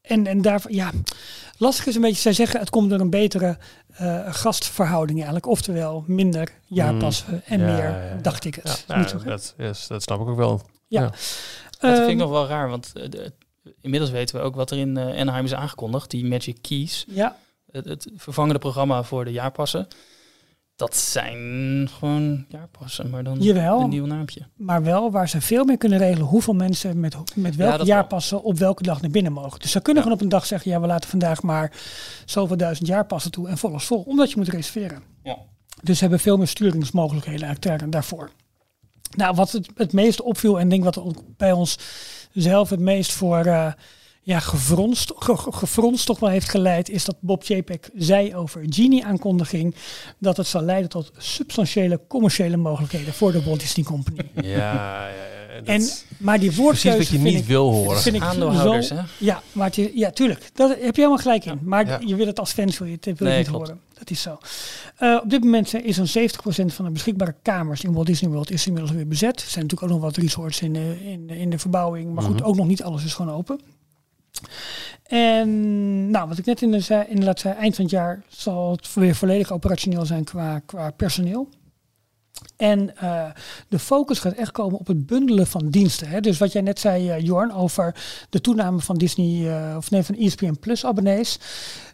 en, 0.00 0.26
en 0.26 0.42
daar, 0.42 0.62
ja, 0.68 0.90
lastig 1.56 1.86
is 1.86 1.94
een 1.94 2.00
beetje, 2.00 2.20
zij 2.20 2.32
zeggen 2.32 2.60
het 2.60 2.70
komt 2.70 2.90
door 2.90 3.00
een 3.00 3.10
betere 3.10 3.58
uh, 4.00 4.34
gastverhouding 4.34 5.18
eigenlijk. 5.18 5.46
Oftewel 5.46 6.04
minder 6.06 6.52
jaarpassen 6.66 7.32
mm, 7.32 7.40
en 7.44 7.60
meer 7.60 7.90
ja, 7.90 8.18
dagtickets. 8.22 8.84
Ja, 8.86 8.96
nou, 8.96 9.24
dat, 9.24 9.54
yes, 9.56 9.86
dat 9.86 10.02
snap 10.02 10.20
ik 10.20 10.28
ook 10.28 10.36
wel. 10.36 10.60
Ja. 10.86 11.00
Dat 11.00 11.12
vind 11.80 11.98
ik 11.98 12.08
ehm, 12.08 12.16
nog 12.16 12.30
wel 12.30 12.46
raar, 12.46 12.68
want 12.68 12.92
uh, 12.94 13.08
de, 13.08 13.32
inmiddels 13.80 14.10
weten 14.10 14.36
we 14.36 14.42
ook 14.42 14.54
wat 14.54 14.70
er 14.70 14.78
in 14.78 14.98
uh, 14.98 15.20
Anaheim 15.20 15.44
is 15.44 15.54
aangekondigd. 15.54 16.10
Die 16.10 16.24
Magic 16.24 16.56
Keys. 16.60 17.04
Ja. 17.08 17.36
Het, 17.70 17.84
het 17.84 18.10
vervangende 18.16 18.58
programma 18.58 19.02
voor 19.02 19.24
de 19.24 19.32
jaarpassen 19.32 19.88
Dat 20.80 20.96
zijn 20.96 21.88
gewoon 21.98 22.44
jaarpassen, 22.48 23.10
maar 23.10 23.24
dan 23.24 23.38
Jawel. 23.40 23.80
een 23.80 23.88
nieuw 23.88 24.06
naampje. 24.06 24.40
Maar 24.56 24.82
wel 24.82 25.10
waar 25.10 25.28
ze 25.28 25.40
veel 25.40 25.64
meer 25.64 25.76
kunnen 25.76 25.98
regelen 25.98 26.26
hoeveel 26.26 26.54
mensen 26.54 27.00
met, 27.00 27.16
met 27.34 27.56
welke 27.56 27.78
dat 27.78 27.86
jaarpassen 27.86 28.42
op 28.42 28.58
welke 28.58 28.82
dag 28.82 29.00
naar 29.00 29.10
binnen 29.10 29.32
mogen. 29.32 29.58
Dus 29.60 29.70
ze 29.70 29.80
kunnen 29.80 30.02
gewoon 30.02 30.18
op 30.18 30.24
een 30.24 30.30
dag 30.30 30.46
zeggen, 30.46 30.70
ja 30.70 30.80
we 30.80 30.86
laten 30.86 31.10
vandaag 31.10 31.42
maar 31.42 31.72
zoveel 32.24 32.56
duizend 32.56 32.88
jaarpassen 32.88 33.30
toe 33.30 33.48
en 33.48 33.58
vol 33.58 33.74
is 33.74 33.84
vol. 33.84 34.02
Omdat 34.06 34.30
je 34.30 34.36
moet 34.36 34.48
reserveren. 34.48 35.02
Ja. 35.22 35.36
Dus 35.82 35.94
ze 35.96 36.00
hebben 36.02 36.20
veel 36.20 36.36
meer 36.36 36.46
sturingsmogelijkheden 36.48 37.46
eigenlijk 37.46 37.80
daar- 37.80 37.90
daarvoor. 37.90 38.30
Nou, 39.16 39.34
wat 39.34 39.52
het, 39.52 39.68
het 39.74 39.92
meest 39.92 40.22
opviel 40.22 40.60
en 40.60 40.68
denk 40.68 40.84
wat 40.84 40.98
ook 40.98 41.22
bij 41.36 41.52
ons 41.52 41.78
zelf 42.32 42.70
het 42.70 42.80
meest 42.80 43.12
voor 43.12 43.44
eh, 43.44 43.72
ja, 44.30 44.38
gefronst, 44.40 45.12
ge, 45.16 45.36
ge- 45.36 45.52
gefronst 45.52 46.06
toch 46.06 46.18
wel 46.20 46.30
heeft 46.30 46.48
geleid, 46.48 46.88
is 46.88 47.04
dat 47.04 47.16
Bob 47.20 47.44
Chapek 47.44 47.90
zei 47.94 48.34
over 48.34 48.62
Genie-aankondiging 48.68 49.74
dat 50.18 50.36
het 50.36 50.46
zal 50.46 50.62
leiden 50.62 50.88
tot 50.90 51.10
substantiële 51.16 52.00
commerciële 52.08 52.56
mogelijkheden 52.56 53.12
voor 53.14 53.32
de 53.32 53.42
Walt 53.42 53.60
Disney 53.60 53.84
Company. 53.84 54.18
Ja, 54.42 55.08
ja, 55.08 55.08
En, 55.64 55.88
maar 56.18 56.38
die 56.38 56.54
woordkeuze 56.54 56.88
precies 56.96 56.98
wat 56.98 57.06
je 57.08 57.22
vind 57.22 57.22
niet 57.34 57.42
ik, 57.42 57.48
wil 57.48 57.70
horen. 57.72 58.00
vind 58.00 58.16
ik 58.16 58.22
Aandeelhouders, 58.22 58.86
zo, 58.86 58.94
hè? 58.94 59.02
Ja, 59.18 59.42
maar 59.52 59.66
het, 59.66 59.78
is- 59.78 59.90
ja, 59.94 60.10
tuurlijk. 60.10 60.50
Dat 60.54 60.68
heb 60.70 60.80
je 60.80 60.90
helemaal 61.02 61.16
gelijk 61.18 61.44
in. 61.44 61.58
Maar 61.62 61.86
Ja. 61.86 62.00
je 62.06 62.14
wil 62.14 62.26
het 62.26 62.40
als 62.40 62.52
fans 62.52 62.78
wil 62.78 62.86
je 62.88 62.94
het 62.94 63.04
wil 63.04 63.14
je 63.16 63.24
Nee, 63.24 63.36
niet 63.38 63.48
klopt. 63.48 63.66
horen. 63.68 63.80
Dat 63.98 64.10
is 64.10 64.22
zo. 64.22 64.38
Eh, 64.96 65.18
op 65.22 65.30
dit 65.30 65.44
moment 65.44 65.68
zijn- 65.68 65.84
is 65.84 65.96
zo'n 65.96 66.06
70% 66.06 66.74
van 66.74 66.84
de 66.84 66.90
beschikbare 66.90 67.34
kamers 67.42 67.82
in 67.84 67.92
Walt 67.92 68.06
Disney 68.06 68.30
World 68.30 68.50
is 68.50 68.66
inmiddels 68.66 68.94
weer 68.94 69.06
bezet. 69.08 69.40
Er 69.40 69.48
zijn 69.48 69.64
natuurlijk 69.64 69.82
ook 69.92 69.98
nog 70.00 70.06
wat 70.08 70.16
resorts 70.16 70.60
in 70.60 70.72
de, 70.72 70.96
in, 71.04 71.26
de- 71.26 71.38
in 71.38 71.50
de 71.50 71.58
verbouwing. 71.58 72.14
Maar 72.14 72.24
goed, 72.24 72.34
Mhm. 72.36 72.44
ook 72.44 72.56
nog 72.56 72.66
niet 72.66 72.82
alles 72.82 73.04
is 73.04 73.14
gewoon 73.14 73.34
open. 73.34 73.60
En 75.02 76.10
nou, 76.10 76.28
wat 76.28 76.38
ik 76.38 76.44
net 76.44 76.62
in 76.62 76.70
de, 76.70 76.80
zei, 76.80 77.06
inderdaad 77.08 77.40
zei, 77.40 77.54
eind 77.54 77.74
van 77.74 77.84
het 77.84 77.92
jaar 77.92 78.22
zal 78.28 78.70
het 78.70 78.94
weer 78.94 79.14
volledig 79.14 79.52
operationeel 79.52 80.06
zijn 80.06 80.24
qua, 80.24 80.58
qua 80.58 80.90
personeel. 80.90 81.48
En 82.56 82.96
eh, 82.96 83.30
de 83.68 83.78
focus 83.78 84.18
gaat 84.18 84.32
echt 84.32 84.52
komen 84.52 84.78
op 84.78 84.86
het 84.86 85.06
bundelen 85.06 85.46
van 85.46 85.68
diensten. 85.68 86.08
Hè. 86.08 86.20
Dus 86.20 86.38
wat 86.38 86.52
jij 86.52 86.62
net 86.62 86.78
zei, 86.78 87.10
eh, 87.10 87.20
Jorn, 87.20 87.52
over 87.52 87.94
de 88.30 88.40
toename 88.40 88.80
van 88.80 88.96
Disney, 88.96 89.48
eh, 89.48 89.76
of 89.76 89.90
nee, 89.90 90.02
van 90.02 90.14
ESPN 90.14 90.56
Plus 90.60 90.84
abonnees. 90.84 91.38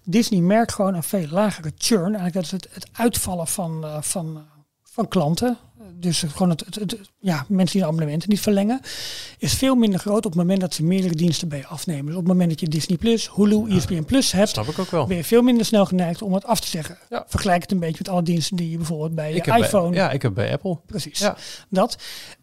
Disney 0.04 0.40
merkt 0.40 0.72
gewoon 0.72 0.94
een 0.94 1.02
veel 1.02 1.26
lagere 1.30 1.72
churn. 1.76 2.14
Eigenlijk 2.14 2.34
dat 2.34 2.44
is 2.44 2.50
het, 2.50 2.68
het 2.72 2.88
uitvallen 2.92 3.46
van, 3.46 3.84
van, 4.00 4.44
van 4.82 5.08
klanten. 5.08 5.56
Dus 5.98 6.22
gewoon 6.28 6.50
het, 6.50 6.64
het, 6.64 6.74
het- 6.74 6.98
ja, 7.20 7.44
mensen 7.48 7.72
die 7.72 7.80
de 7.80 7.86
abonnementen 7.86 8.28
niet 8.28 8.40
verlengen. 8.40 8.80
Is 9.38 9.54
veel 9.54 9.74
minder 9.74 10.00
groot 10.00 10.16
op 10.26 10.32
het 10.32 10.34
moment 10.34 10.60
dat 10.60 10.74
ze 10.74 10.84
meerdere 10.84 11.14
diensten 11.14 11.48
bij 11.48 11.58
je 11.58 11.66
afnemen. 11.66 12.04
Dus 12.06 12.14
op 12.14 12.20
het 12.20 12.28
moment 12.32 12.50
dat 12.50 12.60
je 12.60 12.68
Disney 12.68 12.96
Plus, 12.98 13.30
Hulu, 13.34 13.64
ESPN 13.76 14.02
Plus 14.02 14.32
hebt, 14.32 14.48
snap 14.48 14.66
ik 14.66 14.78
ook 14.78 14.90
wel. 14.90 15.06
ben 15.06 15.16
je 15.16 15.24
veel 15.24 15.42
minder 15.42 15.64
snel 15.66 15.86
geneigd 15.86 16.22
om 16.22 16.34
het 16.34 16.44
af 16.44 16.60
te 16.60 16.68
zeggen. 16.68 16.98
Ja. 17.10 17.24
Vergelijk 17.28 17.62
het 17.62 17.72
een 17.72 17.78
beetje 17.78 17.96
met 17.98 18.08
alle 18.08 18.22
diensten 18.22 18.56
die 18.56 18.70
je 18.70 18.76
bijvoorbeeld 18.76 19.14
bij 19.14 19.34
je 19.34 19.42
iPhone 19.64 19.88
Bij, 19.90 19.98
ja, 19.98 20.10
ik 20.10 20.22
heb 20.22 20.34
bij 20.34 20.52
Apple. 20.52 20.78
Precies. 20.86 21.18
Ja. 21.18 21.36
Dat. 21.70 21.96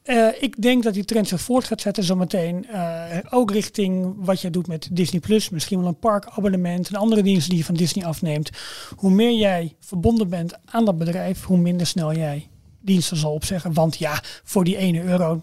Eh, 0.04 0.28
ik 0.40 0.62
denk 0.62 0.84
dat 0.84 0.94
die 0.94 1.06
trend 1.06 1.28
zich 1.28 1.42
voort 1.42 1.64
gaat 1.66 1.82
zetten 1.82 2.04
zometeen. 2.04 2.68
eh 2.70 3.02
ook 3.30 3.52
richting 3.52 4.14
wat 4.18 4.42
jij 4.42 4.50
doet 4.52 4.68
met 4.68 4.88
Disney 4.92 5.20
Plus. 5.22 5.50
Misschien 5.50 5.80
wel 5.80 5.88
een 5.88 6.00
parkabonnement 6.00 6.88
en 6.88 6.96
andere 6.96 7.22
diensten 7.24 7.50
die 7.50 7.60
je 7.60 7.66
van 7.66 7.76
Disney 7.76 8.06
afneemt. 8.06 8.50
Hoe 8.96 9.12
meer 9.12 9.38
jij 9.38 9.76
verbonden 9.80 10.30
bent 10.30 10.54
aan 10.66 10.86
dat 10.86 10.98
bedrijf, 10.98 11.44
hoe 11.44 11.58
minder 11.58 11.88
snel 11.88 12.14
jij 12.14 12.48
diensten 12.84 13.18
zal 13.18 13.34
opzeggen. 13.34 13.74
Want 13.74 13.98
ja, 13.98 14.20
voor 14.44 14.64
die 14.64 14.78
1 14.78 15.04
euro, 15.04 15.42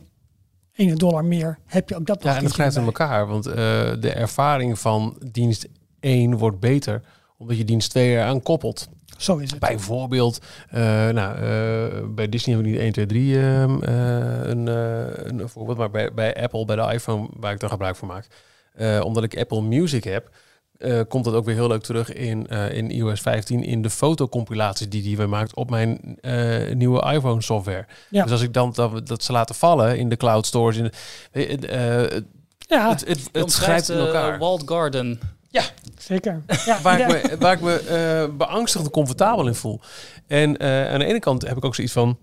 1 0.72 0.96
dollar 0.96 1.24
meer, 1.24 1.58
heb 1.66 1.88
je 1.88 1.96
ook 1.96 2.06
dat 2.06 2.22
nog 2.22 2.32
Ja, 2.32 2.38
en 2.38 2.44
dat 2.44 2.52
grijpt 2.52 2.76
in 2.76 2.84
elkaar. 2.84 3.26
Want 3.26 3.46
eh, 3.46 3.54
de 4.00 4.12
ervaring 4.14 4.78
van 4.78 5.16
dienst 5.30 5.68
1 6.00 6.36
wordt 6.36 6.60
beter 6.60 7.02
omdat 7.40 7.56
je 7.56 7.64
dienst 7.64 7.90
2 7.90 8.10
eraan 8.10 8.42
koppelt. 8.42 8.88
Zo 9.16 9.36
is 9.36 9.50
het. 9.50 9.60
Bijvoorbeeld, 9.60 10.38
eh, 10.68 10.80
nou, 11.08 11.34
eh, 11.34 12.08
bij 12.08 12.28
Disney 12.28 12.54
hebben 12.54 12.72
we 12.72 12.78
niet 12.78 12.80
1, 12.80 12.92
2, 12.92 13.06
3 13.06 13.40
ehm, 13.40 13.82
eh, 13.82 14.48
een, 14.48 14.66
een 15.40 15.48
voorbeeld. 15.48 15.78
Maar 15.78 15.90
bij, 15.90 16.12
bij 16.12 16.42
Apple, 16.42 16.64
bij 16.64 16.76
de 16.76 16.92
iPhone, 16.92 17.28
waar 17.36 17.52
ik 17.52 17.60
daar 17.60 17.70
gebruik 17.70 17.96
van 17.96 18.08
maak. 18.08 18.26
omdat 19.02 19.24
ik 19.24 19.38
Apple 19.38 19.62
Music 19.62 20.04
heb, 20.04 20.30
eh, 20.80 21.00
komt 21.08 21.24
dat 21.24 21.34
ook 21.34 21.44
weer 21.44 21.54
heel 21.54 21.68
leuk 21.68 21.82
terug 21.82 22.12
in, 22.12 22.46
eh, 22.46 22.72
in 22.72 22.90
iOS 22.90 23.20
15 23.20 23.64
in 23.64 23.82
de 23.82 23.90
fotocompilaties 23.90 24.88
die 24.88 25.02
die 25.02 25.16
we 25.16 25.26
maakt 25.26 25.54
op 25.54 25.70
mijn 25.70 26.18
eh, 26.20 26.74
nieuwe 26.74 27.12
iPhone 27.12 27.42
software. 27.42 27.86
Ja. 28.10 28.22
Dus 28.22 28.32
als 28.32 28.42
ik 28.42 28.52
dan 28.52 28.72
dat, 28.74 29.06
dat 29.06 29.22
ze 29.22 29.32
laten 29.32 29.54
vallen 29.54 29.98
in 29.98 30.08
de 30.08 30.16
cloud 30.16 30.46
stores, 30.46 30.76
in 30.76 30.90
de, 31.30 32.24
Ja, 32.58 32.88
het, 32.88 33.28
het, 33.32 33.52
schrijft 33.52 33.88
in 33.88 33.98
elkaar. 33.98 34.38
Walled 34.38 34.62
Garden. 34.64 35.20
zeker. 35.98 36.42
Ja, 36.66 36.80
waar, 36.80 36.98
ja. 36.98 37.06
ik 37.06 37.30
me, 37.30 37.36
waar 37.38 37.52
ik 37.52 37.60
me 37.60 38.30
beangstigd 38.36 38.84
en 38.84 38.90
comfortabel 38.90 39.46
in 39.46 39.54
voel. 39.54 39.80
En 40.30 40.56
eh, 40.56 40.92
aan 40.92 40.98
de 40.98 41.04
ene 41.04 41.18
kant 41.18 41.42
heb 41.42 41.56
ik 41.56 41.64
ook 41.64 41.74
zoiets 41.74 41.92
van... 41.92 42.18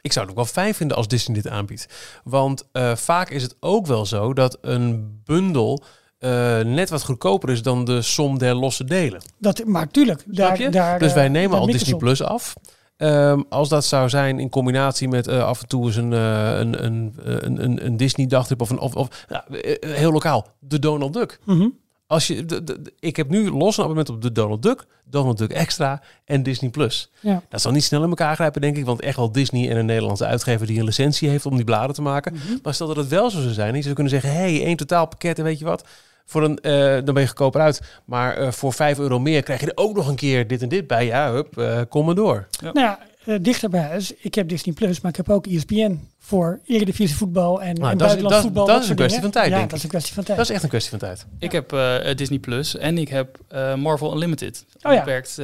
Ik 0.00 0.12
zou 0.12 0.26
het 0.26 0.34
ook 0.34 0.44
wel 0.44 0.52
fijn 0.52 0.74
vinden 0.74 0.96
als 0.96 1.08
Disney 1.08 1.36
dit 1.42 1.52
aanbiedt. 1.52 1.86
Want 2.24 2.68
eh, 2.72 2.96
vaak 2.96 3.30
is 3.30 3.42
het 3.42 3.56
ook 3.60 3.86
wel 3.86 4.06
zo 4.06 4.32
dat 4.32 4.58
een 4.60 5.20
bundel 5.24 5.84
eh, 6.20 6.58
net 6.60 6.90
wat 6.90 7.04
goedkoper 7.04 7.50
is 7.50 7.62
dan 7.62 7.84
de 7.84 8.02
som 8.02 8.38
der 8.38 8.54
losse 8.54 8.84
delen. 8.84 9.20
Dat, 9.38 9.64
maar 9.64 9.88
tuurlijk, 9.88 10.22
daar, 10.26 10.70
daar, 10.70 10.98
dus 10.98 11.12
wij 11.12 11.24
eh, 11.24 11.30
nemen 11.30 11.58
al 11.58 11.66
Disney. 11.66 11.96
Plus 11.98 12.22
af. 12.22 12.54
Ehm, 12.96 13.42
als 13.48 13.68
dat 13.68 13.84
zou 13.84 14.08
zijn 14.08 14.38
in 14.38 14.48
combinatie 14.48 15.08
met 15.08 15.26
eh, 15.26 15.44
af 15.44 15.60
en 15.62 15.68
toe 15.68 15.86
eens 15.86 15.96
een, 15.96 16.12
een, 16.12 16.84
een, 16.84 17.14
een, 17.16 17.64
een, 17.64 17.86
een 17.86 17.96
Disney 17.96 18.26
dagtrip 18.26 18.60
of, 18.60 18.70
een, 18.70 18.78
of, 18.78 18.94
of 18.94 19.26
eh, 19.28 19.90
heel 19.96 20.12
lokaal, 20.12 20.46
de 20.58 20.78
Donald 20.78 21.12
Duck. 21.12 21.38
Mhm. 21.44 21.68
Als 22.06 22.26
je, 22.26 22.44
de, 22.44 22.64
de- 22.64 22.82
de- 22.82 22.92
ik 22.98 23.16
heb 23.16 23.28
nu 23.30 23.50
los 23.50 23.76
een 23.76 23.82
abonnement 23.84 24.08
op 24.08 24.22
de 24.22 24.32
Donald 24.32 24.62
Duck, 24.62 24.84
Donald 25.04 25.38
Duck 25.38 25.50
Extra 25.52 26.02
en 26.24 26.42
Disney 26.42 26.70
Plus. 26.70 27.10
Ja. 27.20 27.42
Dat 27.48 27.60
zal 27.60 27.72
niet 27.72 27.84
snel 27.84 28.02
in 28.02 28.08
elkaar 28.08 28.34
grijpen, 28.34 28.60
denk 28.60 28.76
ik, 28.76 28.84
want 28.84 29.00
echt 29.00 29.16
wel 29.16 29.32
Disney 29.32 29.70
en 29.70 29.76
een 29.76 29.86
Nederlandse 29.86 30.24
uitgever 30.26 30.66
die 30.66 30.78
een 30.78 30.84
licentie 30.84 31.28
heeft 31.28 31.46
om 31.46 31.56
die 31.56 31.64
bladen 31.64 31.94
te 31.94 32.02
maken. 32.02 32.32
Mhm. 32.32 32.42
Maar 32.62 32.74
stel 32.74 32.86
dat 32.86 32.96
het 32.96 33.08
wel 33.08 33.30
zo 33.30 33.40
zou 33.40 33.52
zijn, 33.52 33.74
je 33.74 33.82
zou 33.82 33.94
kunnen 33.94 34.12
zeggen, 34.12 34.32
hey, 34.32 34.64
één 34.64 34.76
totaalpakket 34.76 35.38
en 35.38 35.44
weet 35.44 35.58
je 35.58 35.64
wat, 35.64 35.84
voor 36.30 36.42
een, 36.44 36.58
eh, 36.58 36.72
dan 37.04 37.14
ben 37.14 37.20
je 37.22 37.26
goedkoper 37.28 37.60
uit. 37.60 37.80
Maar 38.04 38.36
eh, 38.36 38.50
voor 38.52 38.72
5 38.72 38.98
euro 38.98 39.18
meer 39.18 39.42
krijg 39.42 39.60
je 39.60 39.66
er 39.66 39.72
ook 39.84 39.96
nog 39.96 40.08
een 40.08 40.14
keer 40.16 40.46
dit 40.46 40.62
en 40.62 40.68
dit 40.68 40.86
bij. 40.86 41.06
Ja, 41.06 41.32
hup, 41.32 41.58
eh, 41.58 41.80
kom 41.88 42.06
maar 42.06 42.14
door. 42.14 42.46
Nou 42.62 42.78
ja, 42.80 42.98
eh, 43.24 43.34
dichter 43.40 43.70
bij 43.70 43.80
huis. 43.80 44.12
Ik 44.18 44.34
heb 44.34 44.48
Disney 44.48 44.74
Plus, 44.74 45.00
maar 45.00 45.10
ik 45.10 45.16
heb 45.16 45.30
ook 45.30 45.46
ESPN 45.46 46.08
voor 46.18 46.60
Eredivisie 46.66 47.16
voetbal 47.16 47.62
en, 47.62 47.74
dat 47.74 48.16
is- 48.16 48.22
dat- 48.22 48.40
voetbal. 48.42 48.66
dat 48.66 48.82
is 48.82 48.88
een 48.88 48.94
kwestie 48.96 49.20
dingen. 49.20 49.20
van 49.32 49.42
tijd, 49.42 49.46
Ja, 49.52 49.56
denk 49.56 49.70
dat 49.70 49.70
ik. 49.70 49.76
is 49.76 49.82
een 49.82 49.88
kwestie 49.90 50.14
van 50.14 50.24
tijd. 50.24 50.38
Dat 50.38 50.46
is 50.48 50.54
echt 50.54 50.62
een 50.62 50.68
kwestie 50.68 50.90
van 50.90 50.98
tijd. 50.98 51.26
Ik 51.38 51.52
heb 51.52 51.72
eh, 51.72 52.14
Disney 52.16 52.38
Plus 52.38 52.76
en 52.76 52.98
ik 52.98 53.08
heb 53.08 53.38
eh, 53.48 53.74
Marvel 53.74 54.12
Unlimited. 54.12 54.64
Oh 54.82 54.92
ja. 54.92 54.98
Beperkt 55.04 55.38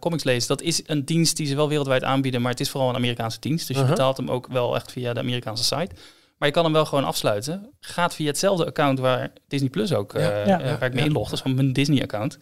comics 0.00 0.24
lezen. 0.24 0.48
Dat 0.48 0.62
is 0.62 0.82
een 0.86 1.04
dienst 1.04 1.36
die 1.36 1.46
ze 1.46 1.56
wel 1.56 1.68
wereldwijd 1.68 2.02
aanbieden, 2.04 2.42
maar 2.42 2.50
het 2.50 2.60
is 2.60 2.70
vooral 2.70 2.88
een 2.88 2.94
Amerikaanse 2.96 3.40
dienst. 3.40 3.66
Dus 3.66 3.76
je 3.76 3.82
Uh-huh. 3.82 3.96
betaalt 3.96 4.16
hem 4.16 4.30
ook 4.30 4.46
wel 4.46 4.74
echt 4.74 4.92
via 4.92 5.12
de 5.12 5.20
Amerikaanse 5.20 5.64
site. 5.64 5.88
Maar 6.38 6.48
je 6.48 6.54
kan 6.54 6.64
hem 6.64 6.72
wel 6.72 6.84
gewoon 6.86 7.04
afsluiten. 7.04 7.70
Gaat 7.80 8.14
via 8.14 8.26
hetzelfde 8.26 8.66
account 8.66 8.98
waar 8.98 9.32
Disney 9.48 9.70
Plus 9.70 9.92
ook, 9.92 10.14
eh, 10.14 10.24
Ja. 10.24 10.44
Ja. 10.46 10.60
eh, 10.60 10.70
waar 10.78 10.88
ik 10.88 10.94
me 10.94 11.00
inlog. 11.04 11.24
Dat 11.24 11.32
is 11.32 11.40
van 11.40 11.54
mijn 11.54 11.72
Disney-account. 11.72 12.38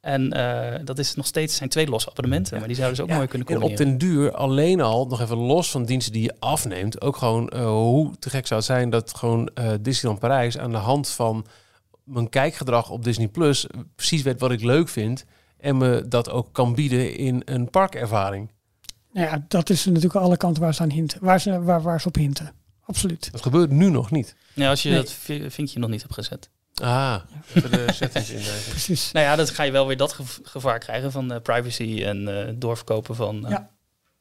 En 0.00 0.32
eh, 0.32 0.80
dat 0.84 0.98
is 0.98 1.14
nog 1.14 1.26
steeds 1.26 1.56
zijn 1.56 1.68
twee 1.68 1.86
losse 1.88 2.10
abonnementen. 2.10 2.58
Maar 2.58 2.66
die 2.66 2.76
zouden 2.76 2.96
ze 2.96 3.02
ook 3.02 3.08
Ja, 3.08 3.14
mooi 3.16 3.28
kunnen 3.28 3.48
En 3.48 3.54
op 3.54 3.60
combineren. 3.60 3.98
den 3.98 4.08
duur 4.08 4.32
alleen 4.34 4.80
al, 4.80 5.06
nog 5.06 5.20
even 5.20 5.36
los 5.36 5.70
van 5.70 5.84
diensten 5.84 6.12
die 6.12 6.22
je 6.22 6.34
afneemt, 6.38 7.00
ook 7.00 7.16
gewoon 7.16 7.56
hoe 7.56 8.18
te 8.18 8.30
gek 8.30 8.46
zou 8.46 8.60
het 8.60 8.68
zijn 8.68 8.90
dat 8.90 9.14
gewoon 9.14 9.48
eh, 9.54 9.70
Disneyland 9.80 10.20
Parijs 10.20 10.58
aan 10.58 10.70
de 10.70 10.76
hand 10.76 11.08
van 11.08 11.46
mijn 12.04 12.28
kijkgedrag 12.28 12.90
op 12.90 13.04
Disney 13.04 13.28
Plus 13.28 13.66
precies 13.96 14.22
weet 14.22 14.40
wat 14.40 14.50
ik 14.50 14.62
leuk 14.62 14.88
vind 14.88 15.24
en 15.58 15.76
me 15.76 16.04
dat 16.08 16.30
ook 16.30 16.48
kan 16.52 16.74
bieden 16.74 17.16
in 17.16 17.42
een 17.44 17.70
parkervaring. 17.70 18.50
Nou 19.12 19.26
ja, 19.26 19.44
dat 19.48 19.70
is 19.70 19.84
natuurlijk 19.84 20.14
alle 20.14 20.36
kanten 20.36 20.62
waar 20.62 20.74
ze 20.74 20.82
aan 20.82 20.90
hinten. 20.90 21.18
Waar 21.24 21.40
ze, 21.40 21.62
waar, 21.62 21.82
waar 21.82 22.00
ze 22.00 22.08
op 22.08 22.14
hinten. 22.14 22.52
Absoluut. 22.86 23.28
Dat 23.32 23.42
gebeurt 23.42 23.70
nu 23.70 23.90
nog 23.90 24.10
niet. 24.10 24.34
Ja, 24.54 24.70
als 24.70 24.82
je 24.82 24.88
Nee. 24.88 24.98
dat 24.98 25.12
vi- 25.12 25.50
vinkje 25.50 25.78
nog 25.78 25.90
niet 25.90 26.02
hebt 26.02 26.14
gezet. 26.14 26.48
Ah, 26.74 27.16
even 27.54 27.70
de 27.70 27.92
settings 27.92 28.30
indelen. 28.36 28.60
Precies. 28.68 29.12
Nou 29.12 29.26
ja, 29.26 29.36
dan 29.36 29.46
ga 29.46 29.62
je 29.62 29.70
wel 29.72 29.86
weer 29.86 29.96
dat 29.96 30.12
gev- 30.12 30.38
gevaar 30.42 30.78
krijgen 30.78 31.12
van 31.12 31.32
eh, 31.32 31.40
privacy 31.40 32.02
en 32.04 32.46
eh, 32.48 32.52
doorverkopen 32.56 33.14
van, 33.14 33.44
eh, 33.44 33.50
Ja. 33.50 33.70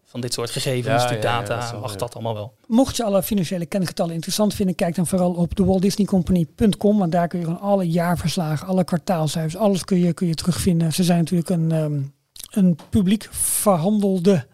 van 0.05 0.21
dit 0.21 0.33
soort 0.33 0.49
gegevens, 0.49 1.03
Ja, 1.03 1.07
die 1.09 1.17
ja, 1.17 1.23
ja, 1.23 1.39
data. 1.45 1.71
dat 1.71 1.81
mag 1.81 1.95
dat 1.95 2.13
allemaal 2.13 2.33
wel? 2.33 2.55
Mocht 2.67 2.95
je 2.97 3.03
alle 3.03 3.23
financiële 3.23 3.65
kennisgetallen 3.65 4.13
interessant 4.13 4.53
vinden, 4.53 4.75
kijk 4.75 4.95
dan 4.95 5.07
vooral 5.07 5.33
op 5.33 5.55
de. 5.55 5.63
Want 6.97 7.11
daar 7.11 7.27
kun 7.27 7.39
je 7.39 7.45
gewoon 7.45 7.59
alle 7.61 7.89
jaarverslagen, 7.89 8.67
alle 8.67 8.83
kwartaalcijfers, 8.83 9.55
alles 9.55 9.83
kun 9.85 9.99
je, 9.99 10.13
kun 10.13 10.27
je 10.27 10.35
terugvinden. 10.35 10.93
Ze 10.93 11.03
zijn 11.03 11.17
natuurlijk 11.19 11.49
een, 11.49 11.71
ehm, 11.71 12.01
een 12.51 12.77
publiek 12.89 13.27
verhandelde. 13.31 14.47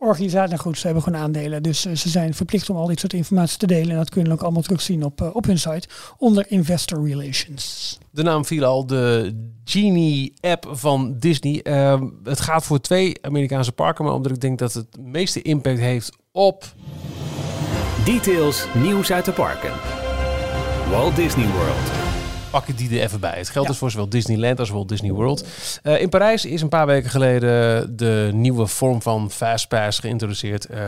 Organisatie. 0.00 0.48
Nou 0.48 0.60
goed, 0.60 0.78
ze 0.78 0.84
hebben 0.84 1.02
gewoon 1.02 1.20
aandelen. 1.20 1.62
Dus 1.62 1.84
eh, 1.84 1.94
ze 1.94 2.08
zijn 2.08 2.34
verplicht 2.34 2.70
om 2.70 2.76
al 2.76 2.86
dit 2.86 3.00
soort 3.00 3.12
informatie 3.12 3.58
te 3.58 3.66
delen. 3.66 3.90
En 3.90 3.96
dat 3.96 4.10
kun 4.10 4.24
je 4.24 4.32
ook 4.32 4.42
allemaal 4.42 4.62
terugzien 4.62 5.04
op, 5.04 5.20
eh, 5.20 5.36
op 5.36 5.44
hun 5.44 5.58
site 5.58 5.88
onder 6.16 6.44
Investor 6.48 7.08
Relations. 7.08 7.98
De 8.10 8.22
naam 8.22 8.44
viel 8.44 8.64
al, 8.64 8.86
de 8.86 9.34
Genie-app 9.64 10.68
van 10.70 11.16
Disney. 11.18 11.62
Ehm, 11.62 12.08
het 12.24 12.40
gaat 12.40 12.64
voor 12.64 12.80
twee 12.80 13.14
Amerikaanse 13.20 13.72
parken, 13.72 14.04
maar 14.04 14.14
omdat 14.14 14.32
ik 14.32 14.40
denk 14.40 14.58
dat 14.58 14.72
het 14.72 14.86
meeste 15.00 15.42
impact 15.42 15.78
heeft 15.78 16.16
op 16.32 16.74
Details, 18.04 18.66
nieuws 18.74 19.12
uit 19.12 19.24
de 19.24 19.32
parken. 19.32 19.72
Walt 20.90 21.16
Disney 21.16 21.46
World. 21.46 22.09
Pak 22.50 22.68
ik 22.68 22.78
die 22.78 22.98
er 22.98 23.04
even 23.04 23.20
bij. 23.20 23.36
Het 23.36 23.48
geldt 23.48 23.68
dus 23.68 23.78
voor 23.78 23.90
zowel 23.90 24.08
Disneyland 24.08 24.58
als 24.58 24.70
Walt 24.70 24.88
Disney 24.88 25.12
World. 25.12 25.46
Uh, 25.82 26.00
in 26.00 26.08
Parijs 26.08 26.44
is 26.44 26.62
een 26.62 26.68
paar 26.68 26.86
weken 26.86 27.10
geleden 27.10 27.96
de 27.96 28.30
nieuwe 28.32 28.66
vorm 28.66 29.02
van 29.02 29.30
Fastpass 29.30 29.98
geïntroduceerd. 29.98 30.66
Uh, 30.70 30.78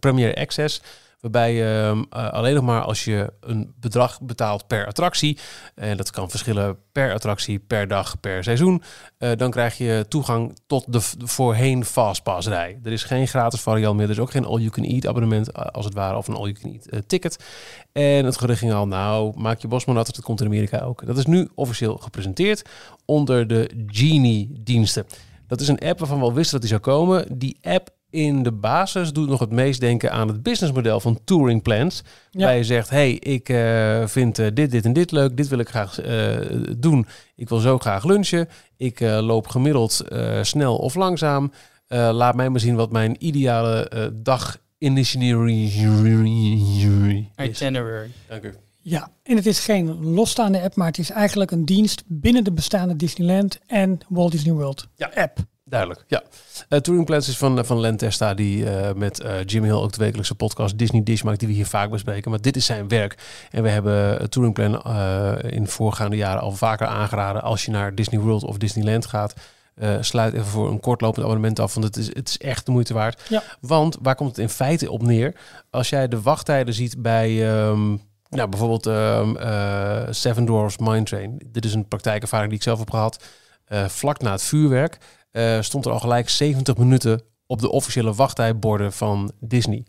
Premier 0.00 0.34
Access. 0.34 0.80
Waarbij 1.20 1.54
je 1.54 2.04
uh, 2.16 2.28
alleen 2.30 2.54
nog 2.54 2.64
maar 2.64 2.82
als 2.82 3.04
je 3.04 3.32
een 3.40 3.74
bedrag 3.80 4.20
betaalt 4.20 4.66
per 4.66 4.86
attractie, 4.86 5.38
en 5.74 5.96
dat 5.96 6.10
kan 6.10 6.30
verschillen 6.30 6.76
per 6.92 7.12
attractie, 7.12 7.58
per 7.58 7.88
dag, 7.88 8.20
per 8.20 8.44
seizoen, 8.44 8.82
uh, 9.18 9.30
dan 9.36 9.50
krijg 9.50 9.78
je 9.78 10.04
toegang 10.08 10.58
tot 10.66 10.92
de, 10.92 11.00
de 11.18 11.26
voorheen 11.26 11.84
Fastpass-rij. 11.84 12.78
Er 12.82 12.92
is 12.92 13.02
geen 13.02 13.28
gratis 13.28 13.60
variant 13.60 13.96
meer, 13.96 14.04
er 14.04 14.10
is 14.10 14.18
ook 14.18 14.30
geen 14.30 14.44
all-you-can-eat 14.44 15.06
abonnement 15.06 15.72
als 15.72 15.84
het 15.84 15.94
ware, 15.94 16.16
of 16.16 16.28
een 16.28 16.34
all-you-can-eat 16.34 17.08
ticket. 17.08 17.44
En 17.92 18.24
het 18.24 18.38
gerucht 18.38 18.58
ging 18.58 18.72
al, 18.72 18.86
nou, 18.86 19.32
maak 19.36 19.60
je 19.60 19.68
bosman 19.68 19.94
dat 19.94 20.20
komt 20.20 20.40
in 20.40 20.46
Amerika 20.46 20.80
ook. 20.80 21.06
Dat 21.06 21.18
is 21.18 21.26
nu 21.26 21.48
officieel 21.54 21.96
gepresenteerd 21.96 22.62
onder 23.04 23.46
de 23.46 23.84
Genie-diensten. 23.86 25.06
Dat 25.46 25.60
is 25.60 25.68
een 25.68 25.78
app 25.78 25.98
waarvan 25.98 26.18
we 26.18 26.24
al 26.24 26.34
wisten 26.34 26.52
dat 26.52 26.60
die 26.60 26.70
zou 26.70 26.80
komen. 26.80 27.38
Die 27.38 27.58
app 27.62 27.96
in 28.10 28.42
de 28.42 28.52
basis 28.52 29.12
doet 29.12 29.28
nog 29.28 29.40
het 29.40 29.50
meest 29.50 29.80
denken 29.80 30.12
aan 30.12 30.28
het 30.28 30.42
businessmodel 30.42 31.00
van 31.00 31.20
touring 31.24 31.62
plans. 31.62 32.02
Ja. 32.30 32.44
Waar 32.44 32.56
je 32.56 32.64
zegt, 32.64 32.90
hey, 32.90 33.12
ik 33.12 33.48
uh, 33.48 34.06
vind 34.06 34.38
uh, 34.38 34.46
dit, 34.54 34.70
dit 34.70 34.84
en 34.84 34.92
dit 34.92 35.10
leuk. 35.10 35.36
Dit 35.36 35.48
wil 35.48 35.58
ik 35.58 35.68
graag 35.68 36.04
uh, 36.04 36.36
doen. 36.78 37.06
Ik 37.36 37.48
wil 37.48 37.58
zo 37.58 37.78
graag 37.78 38.04
lunchen. 38.04 38.48
Ik 38.76 39.00
loop 39.00 39.46
gemiddeld 39.46 40.04
snel 40.42 40.76
of 40.76 40.94
langzaam. 40.94 41.52
laat 41.88 42.34
mij 42.34 42.48
maar 42.48 42.60
zien 42.60 42.76
wat 42.76 42.92
mijn 42.92 43.16
ideale 43.18 44.12
dag 44.14 44.58
itinerary 44.78 45.64
Itinerary. 47.36 48.10
Dank 48.28 48.44
u. 48.44 48.54
Ja, 48.80 49.10
en 49.22 49.36
het 49.36 49.46
is 49.46 49.58
geen 49.58 50.04
losstaande 50.04 50.62
app, 50.62 50.74
maar 50.74 50.86
het 50.86 50.98
is 50.98 51.10
eigenlijk 51.10 51.50
een 51.50 51.64
dienst 51.64 52.02
binnen 52.06 52.44
de 52.44 52.52
bestaande 52.52 52.96
Disneyland 52.96 53.58
en 53.66 54.00
Walt 54.08 54.32
Disney 54.32 54.54
World 54.54 54.88
ja. 54.94 55.10
app. 55.14 55.38
Duidelijk, 55.68 56.04
ja. 56.06 56.22
Uh, 56.68 56.78
Touring 56.78 57.06
Plans 57.06 57.28
is 57.28 57.36
van, 57.36 57.64
van 57.64 57.80
Len 57.80 57.96
Testa, 57.96 58.34
die 58.34 58.64
uh, 58.64 58.92
met 58.92 59.24
uh, 59.24 59.44
Jim 59.44 59.64
Hill 59.64 59.72
ook 59.72 59.92
de 59.92 59.98
wekelijkse 59.98 60.34
podcast 60.34 60.78
Disney 60.78 61.02
Dish 61.02 61.22
maakt, 61.22 61.38
die 61.38 61.48
we 61.48 61.54
hier 61.54 61.66
vaak 61.66 61.90
bespreken. 61.90 62.30
Maar 62.30 62.40
dit 62.40 62.56
is 62.56 62.66
zijn 62.66 62.88
werk. 62.88 63.18
En 63.50 63.62
we 63.62 63.68
hebben 63.68 64.30
Touring 64.30 64.54
Plan 64.54 64.82
in 65.42 65.66
voorgaande 65.68 66.16
jaren 66.16 66.40
al 66.40 66.52
vaker 66.52 66.86
aangeraden. 66.86 67.42
Als 67.42 67.64
je 67.64 67.70
naar 67.70 67.94
Disney 67.94 68.20
World 68.20 68.44
of 68.44 68.58
Disneyland 68.58 69.06
gaat, 69.06 69.34
sluit 70.00 70.34
even 70.34 70.46
voor 70.46 70.70
een 70.70 70.80
kortlopend 70.80 71.24
abonnement 71.24 71.60
af. 71.60 71.74
Want 71.74 71.86
het 71.86 71.96
is, 71.96 72.06
het 72.06 72.28
is 72.28 72.38
echt 72.38 72.66
de 72.66 72.72
moeite 72.72 72.94
waard. 72.94 73.22
Ja. 73.28 73.42
Want 73.60 73.96
waar 74.02 74.14
komt 74.14 74.30
het 74.30 74.38
in 74.38 74.48
feite 74.48 74.90
op 74.90 75.02
neer? 75.02 75.34
Als 75.70 75.88
jij 75.88 76.08
de 76.08 76.22
wachttijden 76.22 76.74
ziet 76.74 77.02
bij... 77.02 77.58
Um, 77.66 78.00
nou, 78.28 78.48
bijvoorbeeld 78.48 78.86
um, 78.86 79.36
Seven 80.10 80.44
Dwarfs 80.44 80.78
Mine 80.78 81.02
Train. 81.02 81.40
Dit 81.46 81.64
is 81.64 81.74
een 81.74 81.88
praktijkervaring 81.88 82.48
die 82.48 82.58
ik 82.58 82.64
zelf 82.64 82.78
heb 82.78 82.90
gehad. 82.90 83.24
vlak 83.88 84.20
na 84.20 84.30
het 84.30 84.42
vuurwerk 84.42 84.98
uh, 85.32 85.60
stond 85.60 85.84
er 85.84 85.92
al 85.92 86.00
gelijk 86.00 86.28
70 86.28 86.76
minuten 86.76 87.22
op 87.46 87.60
de 87.60 87.70
officiële 87.70 88.14
wachttijdborden 88.14 88.92
van 88.92 89.32
Disney. 89.40 89.86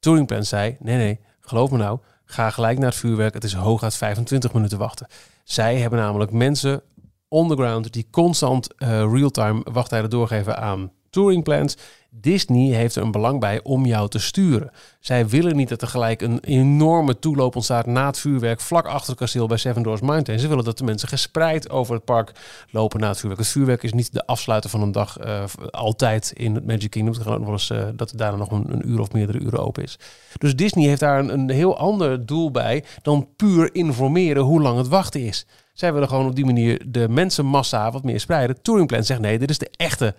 Touringplan 0.00 0.44
zei, 0.44 0.76
nee 0.80 0.96
nee, 0.96 1.20
geloof 1.40 1.70
me 1.70 1.76
nou, 1.76 1.98
ga 2.24 2.50
gelijk 2.50 2.78
naar 2.78 2.88
het 2.88 2.98
vuurwerk. 2.98 3.34
Het 3.34 3.44
is 3.44 3.54
hooguit 3.54 3.94
25 3.94 4.52
minuten 4.52 4.78
wachten. 4.78 5.06
Zij 5.44 5.78
hebben 5.78 5.98
namelijk 5.98 6.30
mensen 6.30 6.82
underground 7.30 7.92
die 7.92 8.08
constant 8.10 8.68
uh, 8.78 8.88
real-time 8.88 9.60
wachttijden 9.72 10.10
doorgeven 10.10 10.58
aan 10.58 10.92
touringplans. 11.14 11.76
Disney 12.20 12.74
heeft 12.74 12.96
er 12.96 13.02
een 13.02 13.10
belang 13.10 13.40
bij 13.40 13.60
om 13.62 13.86
jou 13.86 14.08
te 14.08 14.18
sturen. 14.18 14.70
Zij 15.00 15.28
willen 15.28 15.56
niet 15.56 15.68
dat 15.68 15.82
er 15.82 15.88
gelijk 15.88 16.22
een 16.22 16.38
enorme 16.40 17.18
toeloop 17.18 17.56
ontstaat 17.56 17.86
na 17.86 18.06
het 18.06 18.18
vuurwerk 18.18 18.60
vlak 18.60 18.86
achter 18.86 19.08
het 19.10 19.18
kasteel 19.18 19.46
bij 19.46 19.56
Seven 19.56 19.82
Doors 19.82 20.00
Mountain. 20.00 20.40
Ze 20.40 20.48
willen 20.48 20.64
dat 20.64 20.78
de 20.78 20.84
mensen 20.84 21.08
gespreid 21.08 21.70
over 21.70 21.94
het 21.94 22.04
park 22.04 22.32
lopen 22.70 23.00
na 23.00 23.08
het 23.08 23.16
vuurwerk. 23.16 23.40
Het 23.40 23.50
vuurwerk 23.50 23.82
is 23.82 23.92
niet 23.92 24.12
de 24.12 24.26
afsluiter 24.26 24.70
van 24.70 24.82
een 24.82 24.92
dag 24.92 25.24
uh, 25.24 25.44
altijd 25.70 26.32
in 26.36 26.54
het 26.54 26.66
Magic 26.66 26.90
Kingdom. 26.90 27.14
Het 27.14 27.70
uh, 27.70 27.84
dat 27.94 28.10
het 28.10 28.18
daarna 28.18 28.36
nog 28.36 28.50
een, 28.50 28.72
een, 28.72 28.90
uur 28.90 29.00
of 29.00 29.12
meerdere 29.12 29.38
uren 29.38 29.64
open 29.64 29.82
is. 29.82 29.98
Dus 30.38 30.56
Disney 30.56 30.88
heeft 30.88 31.00
daar 31.00 31.18
een, 31.18 31.32
een 31.32 31.50
heel 31.50 31.78
ander 31.78 32.26
doel 32.26 32.50
bij 32.50 32.84
dan 33.02 33.28
puur 33.36 33.74
informeren 33.74 34.42
hoe 34.42 34.62
lang 34.62 34.78
het 34.78 34.88
wachten 34.88 35.20
is. 35.20 35.46
Zij 35.72 35.92
willen 35.92 36.08
gewoon 36.08 36.26
op 36.26 36.36
die 36.36 36.44
manier 36.44 36.82
de 36.86 37.08
mensenmassa 37.08 37.90
wat 37.90 38.04
meer 38.04 38.20
spreiden. 38.20 38.62
Touringplan 38.62 39.04
zegt 39.04 39.20
nee, 39.20 39.38
dit 39.38 39.50
is 39.50 39.58
de 39.58 39.70
echte 39.76 40.14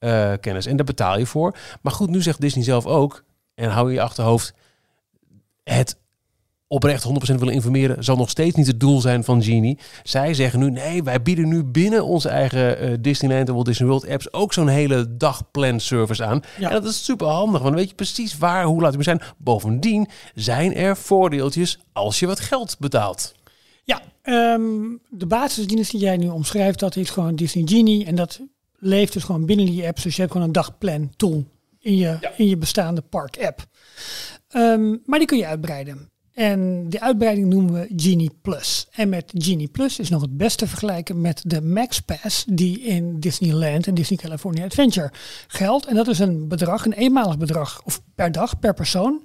uh, 0.00 0.32
kennis. 0.40 0.66
En 0.66 0.76
daar 0.76 0.84
betaal 0.84 1.18
je 1.18 1.26
voor. 1.26 1.56
Maar 1.82 1.92
goed, 1.92 2.10
nu 2.10 2.22
zegt 2.22 2.40
Disney 2.40 2.64
zelf 2.64 2.86
ook, 2.86 3.24
en 3.54 3.70
hou 3.70 3.88
je 3.88 3.94
je 3.94 4.02
achterhoofd, 4.02 4.54
het 5.64 5.98
oprecht 6.72 7.08
100% 7.08 7.08
willen 7.34 7.54
informeren 7.54 8.04
zal 8.04 8.16
nog 8.16 8.30
steeds 8.30 8.56
niet 8.56 8.66
het 8.66 8.80
doel 8.80 9.00
zijn 9.00 9.24
van 9.24 9.42
Genie. 9.42 9.78
Zij 10.02 10.34
zeggen 10.34 10.58
nu, 10.58 10.70
nee, 10.70 11.02
wij 11.02 11.22
bieden 11.22 11.48
nu 11.48 11.64
binnen 11.64 12.04
onze 12.04 12.28
eigen 12.28 12.84
uh, 12.84 12.96
Disneyland 13.00 13.48
en 13.48 13.54
Walt 13.54 13.66
Disney 13.66 13.88
World 13.88 14.08
apps 14.08 14.32
ook 14.32 14.52
zo'n 14.52 14.68
hele 14.68 15.16
dagplan 15.16 15.80
service 15.80 16.24
aan. 16.24 16.40
Ja. 16.58 16.68
En 16.68 16.82
dat 16.82 16.90
is 16.90 17.04
super 17.04 17.26
handig, 17.26 17.60
want 17.60 17.64
dan 17.64 17.74
weet 17.74 17.88
je 17.88 17.94
precies 17.94 18.38
waar, 18.38 18.64
hoe 18.64 18.80
laat 18.80 18.96
we 18.96 19.02
zijn. 19.02 19.20
Bovendien 19.38 20.08
zijn 20.34 20.74
er 20.74 20.96
voordeeltjes 20.96 21.78
als 21.92 22.18
je 22.18 22.26
wat 22.26 22.40
geld 22.40 22.76
betaalt. 22.78 23.34
Ja, 23.84 24.00
um, 24.22 25.00
de 25.08 25.26
basisdienst 25.26 25.90
die 25.90 26.00
jij 26.00 26.16
nu 26.16 26.28
omschrijft, 26.28 26.78
dat 26.78 26.96
is 26.96 27.10
gewoon 27.10 27.36
Disney 27.36 27.64
Genie. 27.66 28.04
En 28.04 28.14
dat 28.14 28.40
leeft 28.80 29.12
dus 29.12 29.24
gewoon 29.24 29.46
binnen 29.46 29.66
die 29.66 29.86
app. 29.86 30.02
Dus 30.02 30.14
je 30.14 30.20
hebt 30.20 30.32
gewoon 30.32 30.46
een 30.46 30.52
dagplan 30.52 31.10
tool 31.16 31.44
in 31.78 31.96
je, 31.96 32.16
ja. 32.20 32.32
in 32.36 32.46
je 32.46 32.56
bestaande 32.56 33.00
park 33.00 33.38
app. 33.44 33.66
Um, 34.56 35.02
maar 35.04 35.18
die 35.18 35.28
kun 35.28 35.38
je 35.38 35.46
uitbreiden. 35.46 36.08
En 36.34 36.88
die 36.88 37.02
uitbreiding 37.02 37.46
noemen 37.48 37.72
we 37.72 37.92
Genie 37.96 38.30
Plus. 38.42 38.86
En 38.90 39.08
met 39.08 39.32
Genie 39.34 39.68
Plus 39.68 39.98
is 39.98 40.08
nog 40.08 40.20
het 40.20 40.36
beste 40.36 40.66
vergelijken 40.66 41.20
met 41.20 41.42
de 41.46 41.62
Max 41.62 42.00
Pass 42.00 42.44
die 42.48 42.80
in 42.80 43.20
Disneyland 43.20 43.86
en 43.86 43.94
Disney 43.94 44.18
California 44.18 44.64
Adventure 44.64 45.12
geldt. 45.46 45.86
En 45.86 45.94
dat 45.94 46.08
is 46.08 46.18
een 46.18 46.48
bedrag, 46.48 46.84
een 46.84 46.92
eenmalig 46.92 47.38
bedrag, 47.38 47.82
of 47.84 48.02
per 48.14 48.32
dag, 48.32 48.58
per 48.58 48.74
persoon. 48.74 49.24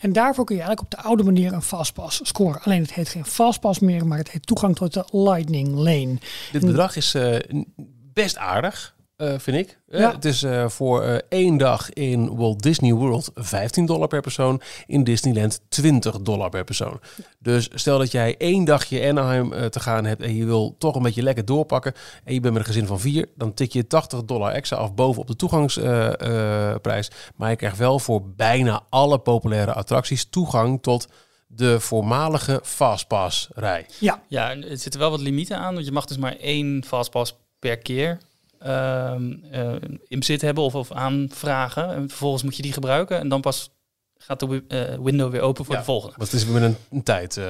En 0.00 0.12
daarvoor 0.12 0.44
kun 0.44 0.56
je 0.56 0.62
eigenlijk 0.62 0.92
op 0.92 0.98
de 0.98 1.08
oude 1.08 1.22
manier 1.22 1.52
een 1.52 1.62
Fastpass 1.62 2.20
scoren. 2.22 2.62
Alleen 2.62 2.82
het 2.82 2.94
heet 2.94 3.08
geen 3.08 3.24
Fastpass 3.24 3.78
meer, 3.78 4.06
maar 4.06 4.18
het 4.18 4.30
heet 4.30 4.46
toegang 4.46 4.76
tot 4.76 4.92
de 4.92 5.04
Lightning 5.10 5.74
Lane. 5.74 6.18
Dit 6.52 6.66
bedrag 6.66 6.96
is 6.96 7.14
uh, 7.14 7.36
best 8.22 8.36
aardig. 8.36 8.94
Uh, 9.16 9.34
vind 9.38 9.56
ik. 9.56 9.78
Ja. 9.86 10.12
Het 10.12 10.24
is 10.24 10.42
uh, 10.42 10.68
voor 10.68 11.04
uh, 11.04 11.14
één 11.28 11.56
dag 11.56 11.92
in 11.92 12.36
Walt 12.36 12.62
Disney 12.62 12.92
World 12.92 13.30
15 13.34 13.86
dollar 13.86 14.08
per 14.08 14.20
persoon. 14.20 14.60
In 14.86 15.04
Disneyland 15.04 15.60
20 15.68 16.20
dollar 16.20 16.50
per 16.50 16.64
persoon. 16.64 17.00
Dus 17.38 17.68
stel 17.74 17.98
dat 17.98 18.10
jij 18.10 18.34
één 18.38 18.64
dagje 18.64 19.08
Anaheim 19.08 19.70
te 19.70 19.80
gaan 19.80 20.04
hebt 20.04 20.22
en 20.22 20.34
je 20.34 20.44
wil 20.44 20.74
toch 20.78 20.94
een 20.94 21.02
beetje 21.02 21.22
lekker 21.22 21.44
doorpakken. 21.44 21.92
En 22.24 22.34
je 22.34 22.40
bent 22.40 22.52
met 22.52 22.62
een 22.62 22.68
gezin 22.68 22.86
van 22.86 23.00
vier. 23.00 23.28
Dan 23.36 23.54
tik 23.54 23.72
je 23.72 23.86
80 23.86 24.24
dollar 24.24 24.52
extra 24.52 24.76
af 24.76 24.94
bovenop 24.94 25.26
de 25.26 25.36
toegangsprijs. 25.36 27.10
maar 27.36 27.50
je 27.50 27.56
krijgt 27.56 27.78
wel 27.78 27.98
voor 27.98 28.22
bijna 28.36 28.82
alle 28.88 29.18
populaire 29.18 29.72
attracties 29.72 30.24
toegang 30.24 30.82
tot 30.82 31.08
de 31.46 31.80
voormalige 31.80 32.60
Fastpass 32.64 33.48
rij. 33.54 33.86
Ja. 33.98 34.22
ja, 34.28 34.50
er 34.50 34.78
zitten 34.78 35.00
wel 35.00 35.10
wat 35.10 35.20
limieten 35.20 35.58
aan. 35.58 35.74
Want 35.74 35.86
je 35.86 35.92
mag 35.92 36.04
dus 36.04 36.18
maar 36.18 36.36
één 36.36 36.84
Fastpass 36.86 37.34
per 37.60 37.78
keer 37.78 38.18
uh, 38.66 39.14
uh, 39.52 39.74
in 40.08 40.18
bezit 40.18 40.40
hebben 40.40 40.64
of, 40.64 40.74
of 40.74 40.92
aanvragen. 40.92 41.88
En 41.94 42.08
vervolgens 42.08 42.42
moet 42.42 42.56
je 42.56 42.62
die 42.62 42.72
gebruiken 42.72 43.18
en 43.18 43.28
dan 43.28 43.40
pas 43.40 43.70
gaat 44.22 44.40
de 44.40 44.64
uh, 44.68 45.04
window 45.04 45.30
weer 45.30 45.40
open 45.40 45.64
voor 45.64 45.74
ja, 45.74 45.80
de 45.80 45.86
volgende. 45.86 46.14
Dat 46.18 46.32
is 46.32 46.46
met 46.46 46.62
een, 46.62 46.76
een 46.90 47.02
tijd. 47.02 47.36
Uh, 47.36 47.44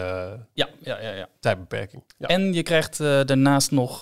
ja, 0.53 0.69
ja, 0.81 1.01
ja, 1.01 1.11
ja. 1.11 1.29
Tijdbeperking. 1.41 2.03
Ja. 2.19 2.27
En 2.27 2.53
je 2.53 2.63
krijgt 2.63 3.01
uh, 3.01 3.25
daarnaast 3.25 3.71
nog 3.71 4.01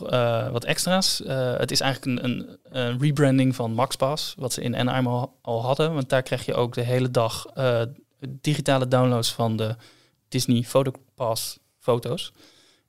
wat 0.51 0.65
extra's. 0.65 1.23
het 1.59 1.71
is 1.71 1.81
eigenlijk 1.81 2.23
een, 2.23 2.31
een, 2.31 2.59
een, 2.63 2.99
rebranding 3.01 3.55
van 3.55 3.73
MaxPass, 3.73 4.35
wat 4.39 4.53
ze 4.53 4.61
in 4.61 4.77
Anaheim 4.77 5.07
al, 5.07 5.39
al, 5.43 5.63
hadden. 5.63 5.95
Want 5.95 6.09
daar 6.09 6.23
krijg 6.23 6.45
je 6.45 6.55
ook 6.55 6.75
de 6.75 6.83
hele 6.83 7.11
dag 7.11 7.47
digitale 8.29 8.89
downloads 8.89 9.33
van 9.33 9.57
de 9.57 9.77
Disney 10.29 10.63
Photopass 10.63 11.59
foto's. 11.79 12.33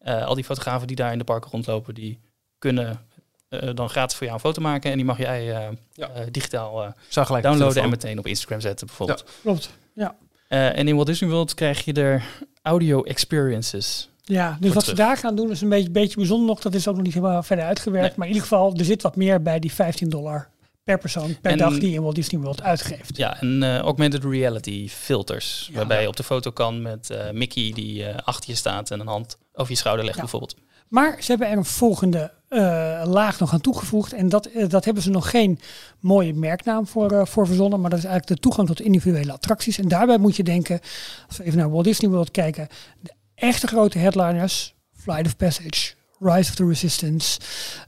al 0.03 0.35
die 0.35 0.43
fotografen 0.43 0.87
die 0.87 0.95
daar 0.95 1.11
in 1.11 1.17
de 1.17 1.23
parken 1.23 1.51
rondlopen, 1.51 1.93
die 1.93 2.19
kunnen 2.57 3.07
uh, 3.49 3.69
dan 3.73 3.89
gratis 3.89 4.17
voor 4.17 4.25
jou 4.25 4.37
een 4.37 4.45
foto 4.45 4.61
maken 4.61 4.91
en 4.91 4.97
die 4.97 5.05
mag 5.05 5.17
jij 5.17 5.47
uh, 5.47 5.75
ja. 5.93 6.09
uh, 6.15 6.21
digitaal 6.31 6.93
downloaden 7.41 7.83
en 7.83 7.89
meteen 7.89 8.19
op 8.19 8.27
Instagram 8.27 8.61
zetten 8.61 8.87
bijvoorbeeld. 8.87 9.23
Ja, 9.25 9.33
klopt. 9.41 9.69
Ja. 9.93 10.15
en 10.47 10.87
in 10.87 10.95
Walt 10.95 11.07
Disney 11.07 11.29
World 11.29 11.53
krijg 11.53 11.85
je 11.85 11.93
er 11.93 12.23
audio 12.61 13.03
experiences. 13.03 14.09
Ja, 14.23 14.57
dus 14.59 14.73
wat 14.73 14.83
terug. 14.83 14.97
ze 14.97 15.03
daar 15.03 15.17
gaan 15.17 15.35
doen 15.35 15.51
is 15.51 15.61
een 15.61 15.69
beetje, 15.69 15.91
beetje 15.91 16.15
bijzonder 16.15 16.47
nog. 16.47 16.61
Dat 16.61 16.73
is 16.73 16.87
ook 16.87 16.95
nog 16.95 17.03
niet 17.03 17.13
helemaal 17.13 17.43
verder 17.43 17.65
uitgewerkt. 17.65 18.07
Nee. 18.07 18.17
Maar 18.17 18.27
in 18.27 18.33
ieder 18.33 18.47
geval, 18.47 18.73
er 18.77 18.85
zit 18.85 19.01
wat 19.01 19.15
meer 19.15 19.41
bij 19.41 19.59
die 19.59 19.73
15 19.73 20.09
dollar 20.09 20.49
per 20.83 20.97
persoon 20.97 21.39
per 21.41 21.51
en, 21.51 21.57
dag 21.57 21.77
die 21.77 21.93
in 21.93 22.01
Walt 22.01 22.15
Disney 22.15 22.41
World 22.41 22.61
uitgeeft. 22.61 23.17
Ja, 23.17 23.39
en 23.41 23.61
uh, 23.61 23.77
augmented 23.77 24.23
reality 24.23 24.89
filters. 24.89 25.67
Ja, 25.71 25.77
waarbij 25.77 26.01
je 26.01 26.07
op 26.07 26.15
de 26.15 26.23
foto 26.23 26.51
kan 26.51 26.81
met 26.81 27.09
uh, 27.11 27.31
Mickey 27.31 27.71
die 27.73 28.03
uh, 28.03 28.15
achter 28.23 28.49
je 28.49 28.55
staat 28.55 28.91
en 28.91 28.99
een 28.99 29.07
hand 29.07 29.37
over 29.53 29.71
je 29.71 29.77
schouder 29.77 30.05
legt 30.05 30.19
bijvoorbeeld. 30.19 30.55
Maar 30.89 31.15
ze 31.19 31.31
hebben 31.31 31.47
er 31.47 31.57
een 31.57 31.65
volgende 31.65 32.31
uh, 32.49 32.59
laag 33.05 33.39
nog 33.39 33.53
aan 33.53 33.61
toegevoegd. 33.61 34.13
En 34.13 34.29
dat, 34.29 34.49
uh, 34.55 34.69
dat 34.69 34.85
hebben 34.85 35.03
ze 35.03 35.09
nog 35.09 35.29
geen 35.29 35.59
mooie 35.99 36.33
merknaam 36.33 36.87
voor, 36.87 37.11
uh, 37.11 37.25
voor 37.25 37.47
verzonnen. 37.47 37.81
Maar 37.81 37.89
dat 37.89 37.99
is 37.99 38.05
eigenlijk 38.05 38.35
de 38.35 38.47
toegang 38.47 38.67
tot 38.67 38.81
individuele 38.81 39.31
attracties. 39.31 39.77
En 39.77 39.87
daarbij 39.87 40.17
moet 40.17 40.35
je 40.35 40.43
denken, 40.43 40.79
als 41.27 41.37
we 41.37 41.43
even 41.43 41.57
naar 41.57 41.71
Walt 41.71 41.83
Disney 41.83 42.11
World 42.11 42.31
kijken. 42.31 42.67
De 43.01 43.13
echte 43.35 43.67
grote 43.67 43.97
headliners 43.97 44.75
Flight 44.93 45.25
of 45.25 45.37
Passage, 45.37 45.93
Rise 46.19 46.49
of 46.49 46.55
the 46.55 46.65
Resistance, 46.65 47.39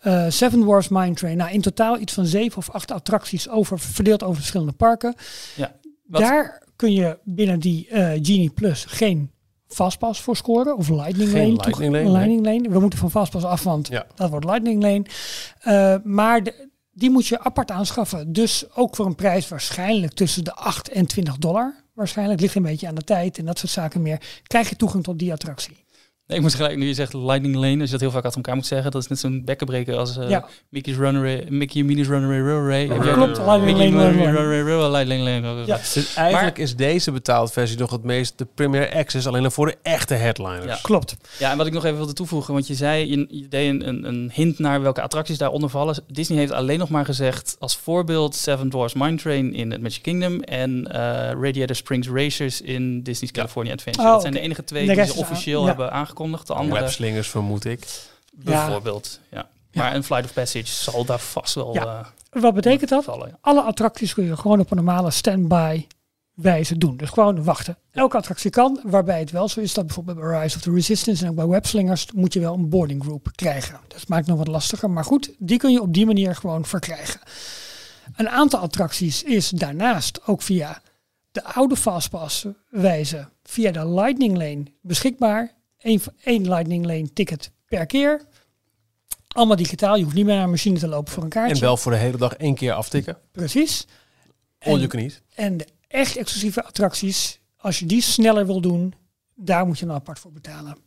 eh, 0.01 0.25
Seven 0.29 0.65
Wars 0.65 0.87
Mine 0.87 1.13
Train. 1.13 1.37
Nou, 1.37 1.51
in 1.51 1.61
totaal 1.61 1.99
iets 1.99 2.13
van 2.13 2.25
zeven 2.25 2.57
of 2.57 2.69
acht 2.69 2.91
attracties 2.91 3.49
over, 3.49 3.79
verdeeld 3.79 4.23
over 4.23 4.35
verschillende 4.35 4.71
parken. 4.71 5.15
Ja. 5.55 5.75
Daar 6.07 6.63
kun 6.75 6.93
je 6.93 7.19
binnen 7.23 7.59
die 7.59 7.87
eh, 7.87 8.09
Genie 8.09 8.49
Plus 8.49 8.85
geen 8.85 9.31
Fastpass 9.73 10.21
voor 10.21 10.35
scoren 10.35 10.77
of 10.77 10.89
Lightning 10.89 11.29
Geen 11.29 11.41
Lane. 11.55 11.63
Lightning 11.65 11.93
Lane. 11.93 12.09
Lightning 12.11 12.45
Lane. 12.45 12.69
We 12.69 12.79
moeten 12.79 12.99
van 12.99 13.11
Fastpass 13.11 13.45
af, 13.45 13.63
want 13.63 13.87
Ja. 13.87 14.05
dat 14.15 14.29
wordt 14.29 14.45
Lightning 14.45 14.81
Lane. 14.83 15.05
Eh, 15.59 15.95
maar 16.03 16.43
de- 16.43 16.69
die 16.93 17.09
moet 17.09 17.27
je 17.27 17.39
apart 17.39 17.71
aanschaffen. 17.71 18.33
Dus 18.33 18.65
ook 18.75 18.95
voor 18.95 19.05
een 19.05 19.15
prijs 19.15 19.47
waarschijnlijk 19.47 20.13
tussen 20.13 20.43
de 20.43 20.53
8 20.53 20.89
en 20.89 21.05
20 21.05 21.37
dollar. 21.37 21.75
Waarschijnlijk 21.93 22.39
ligt 22.41 22.55
een 22.55 22.61
beetje 22.63 22.87
aan 22.87 22.95
de 22.95 23.01
tijd 23.03 23.37
en 23.37 23.45
dat 23.45 23.59
soort 23.59 23.71
zaken 23.71 24.01
meer. 24.01 24.21
Krijg 24.43 24.69
je 24.69 24.75
toegang 24.75 25.03
tot 25.03 25.19
die 25.19 25.31
attractie. 25.31 25.85
Nee, 26.31 26.39
ik 26.39 26.45
moet 26.45 26.55
gelijk, 26.55 26.77
nu 26.77 26.87
je 26.87 26.93
zegt 26.93 27.13
Lightning 27.13 27.55
Lane, 27.55 27.75
als 27.79 27.85
je 27.85 27.91
dat 27.91 27.99
heel 27.99 28.11
vaak 28.11 28.23
achter 28.23 28.35
elkaar 28.41 28.55
moet 28.55 28.65
zeggen, 28.65 28.91
dat 28.91 29.01
is 29.01 29.07
net 29.07 29.19
zo'n 29.19 29.41
bekkenbreker 29.45 29.95
als 29.97 30.17
eh, 30.17 30.29
Ja. 30.29 30.45
Mickey's 30.69 30.97
Runaway, 30.97 31.45
Mickey 31.49 31.83
Minnie's 31.83 32.07
Runaway 32.07 32.39
Railway. 32.39 32.87
Jij- 32.87 33.13
Klopt, 33.13 33.37
Lightning 33.37 33.77
Lane, 33.77 34.09
Runaway. 34.11 34.61
Railway, 34.61 34.89
Lightning 34.89 35.23
Lane. 35.23 35.65
Ja. 35.65 35.77
Dus 35.93 36.13
eigenlijk 36.15 36.57
is 36.57 36.75
deze 36.75 37.11
betaald 37.11 37.51
versie 37.51 37.77
nog 37.77 37.91
het 37.91 38.03
meest 38.03 38.37
de 38.37 38.47
Premier 38.55 38.93
Access, 38.93 39.27
alleen 39.27 39.41
dan 39.41 39.51
voor 39.51 39.65
de 39.65 39.77
echte 39.81 40.13
headliners. 40.13 40.65
Ja. 40.65 40.79
Klopt. 40.81 41.17
Ja, 41.39 41.51
en 41.51 41.57
wat 41.57 41.67
ik 41.67 41.73
nog 41.73 41.85
even 41.85 41.97
wilde 41.97 42.13
toevoegen, 42.13 42.53
want 42.53 42.67
je 42.67 42.73
zei, 42.75 43.09
je, 43.09 43.25
je 43.29 43.47
deed 43.47 43.69
een, 43.69 43.87
een, 43.87 44.07
een 44.07 44.31
hint 44.33 44.59
naar 44.59 44.81
welke 44.81 45.01
attracties 45.01 45.37
daaronder 45.37 45.69
vallen. 45.69 45.95
Disney 46.07 46.37
heeft 46.37 46.51
alleen 46.51 46.79
nog 46.79 46.89
maar 46.89 47.05
gezegd 47.05 47.55
als 47.59 47.75
voorbeeld 47.75 48.35
Seven 48.35 48.69
Dwarfs 48.69 48.93
Mine 48.93 49.15
Train 49.17 49.53
in 49.53 49.71
het 49.71 49.81
Magic 49.81 50.01
Kingdom 50.01 50.39
en 50.41 50.87
eh, 50.91 50.99
Radiator 51.41 51.75
Springs 51.75 52.07
Racers 52.07 52.61
in 52.61 53.03
Disney's 53.03 53.31
California 53.31 53.73
Adventure. 53.73 54.07
Oh, 54.07 54.13
dat 54.13 54.21
zijn 54.21 54.33
de 54.33 54.39
enige 54.39 54.63
twee 54.63 54.85
De 54.87 54.93
die 54.95 55.05
ze 55.05 55.13
officieel 55.13 55.61
ja. 55.61 55.67
hebben 55.67 55.91
aangekondigd. 55.91 56.19
De 56.45 56.53
andere 56.53 56.81
Webslingers 56.81 57.29
vermoed 57.29 57.65
ik. 57.65 57.87
bijvoorbeeld. 58.33 59.19
Ja. 59.29 59.49
Ja. 59.71 59.81
Maar 59.81 59.95
een 59.95 60.03
Flight 60.03 60.25
of 60.25 60.33
Passage 60.33 60.65
zal 60.65 61.05
daar 61.05 61.19
vast 61.19 61.55
wel 61.55 61.73
Ja. 61.73 62.13
eh, 62.31 62.41
Wat 62.41 62.53
betekent 62.53 62.89
dat? 62.89 63.03
vallen. 63.03 63.27
ja. 63.27 63.37
Alle 63.41 63.61
attracties 63.61 64.13
kun 64.13 64.23
je 64.25 64.37
gewoon 64.37 64.59
op 64.59 64.71
een 64.71 64.77
normale 64.77 65.11
standby 65.11 65.85
wijze 66.33 66.77
doen. 66.77 66.97
Dus 66.97 67.09
gewoon 67.09 67.43
wachten. 67.43 67.77
Elke 67.91 68.17
attractie 68.17 68.49
kan, 68.49 68.79
waarbij 68.83 69.19
het 69.19 69.31
wel 69.31 69.49
zo 69.49 69.59
is 69.59 69.73
dat 69.73 69.85
bijvoorbeeld 69.85 70.17
bij 70.19 70.41
Rise 70.41 70.55
of 70.55 70.61
the 70.61 70.71
Resistance 70.71 71.23
en 71.23 71.29
ook 71.29 71.35
bij 71.35 71.47
Webslingers 71.47 72.07
moet 72.13 72.33
je 72.33 72.39
wel 72.39 72.53
een 72.53 72.69
boarding 72.69 73.03
group 73.03 73.27
krijgen. 73.35 73.79
Dat 73.87 74.07
maakt 74.07 74.21
het 74.21 74.29
nog 74.35 74.37
wat 74.45 74.47
lastiger, 74.53 74.89
maar 74.89 75.05
goed, 75.05 75.33
die 75.37 75.57
kun 75.57 75.71
je 75.71 75.81
op 75.81 75.93
die 75.93 76.05
manier 76.05 76.35
gewoon 76.35 76.65
verkrijgen. 76.65 77.19
Een 78.15 78.29
aantal 78.29 78.59
attracties 78.59 79.23
is 79.23 79.49
daarnaast 79.49 80.27
ook 80.27 80.41
via 80.41 80.81
de 81.31 81.43
oude 81.43 81.75
Fastpass 81.75 82.45
wijze, 82.69 83.27
via 83.43 83.71
de 83.71 83.87
Lightning 83.89 84.37
Lane 84.37 84.63
beschikbaar. 84.81 85.51
Eén 85.81 86.01
één 86.23 86.47
Lightning 86.49 86.85
Lane 86.85 87.13
ticket 87.13 87.51
per 87.65 87.85
keer. 87.85 88.21
Allemaal 89.27 89.55
digitaal, 89.55 89.95
je 89.95 90.03
hoeft 90.03 90.15
niet 90.15 90.25
meer 90.25 90.35
naar 90.35 90.43
een 90.43 90.49
machine 90.49 90.79
te 90.79 90.87
lopen 90.87 91.13
voor 91.13 91.23
een 91.23 91.29
kaartje. 91.29 91.55
En 91.55 91.61
wel 91.61 91.77
voor 91.77 91.91
de 91.91 91.97
hele 91.97 92.17
dag 92.17 92.33
één 92.33 92.55
keer 92.55 92.73
aftikken. 92.73 93.17
Precies. 93.31 93.87
All 94.59 94.71
En- 94.73 94.77
you 94.77 94.87
can 94.87 94.99
eat. 94.99 95.21
en 95.35 95.57
de 95.57 95.67
echt 95.87 96.15
exclusieve 96.17 96.63
attracties, 96.63 97.39
als 97.57 97.79
je 97.79 97.85
die 97.85 98.01
sneller 98.01 98.45
wil 98.45 98.61
doen, 98.61 98.93
daar 99.35 99.65
moet 99.65 99.79
je 99.79 99.85
dan 99.85 99.95
apart 99.95 100.19
voor 100.19 100.31
betalen. 100.31 100.77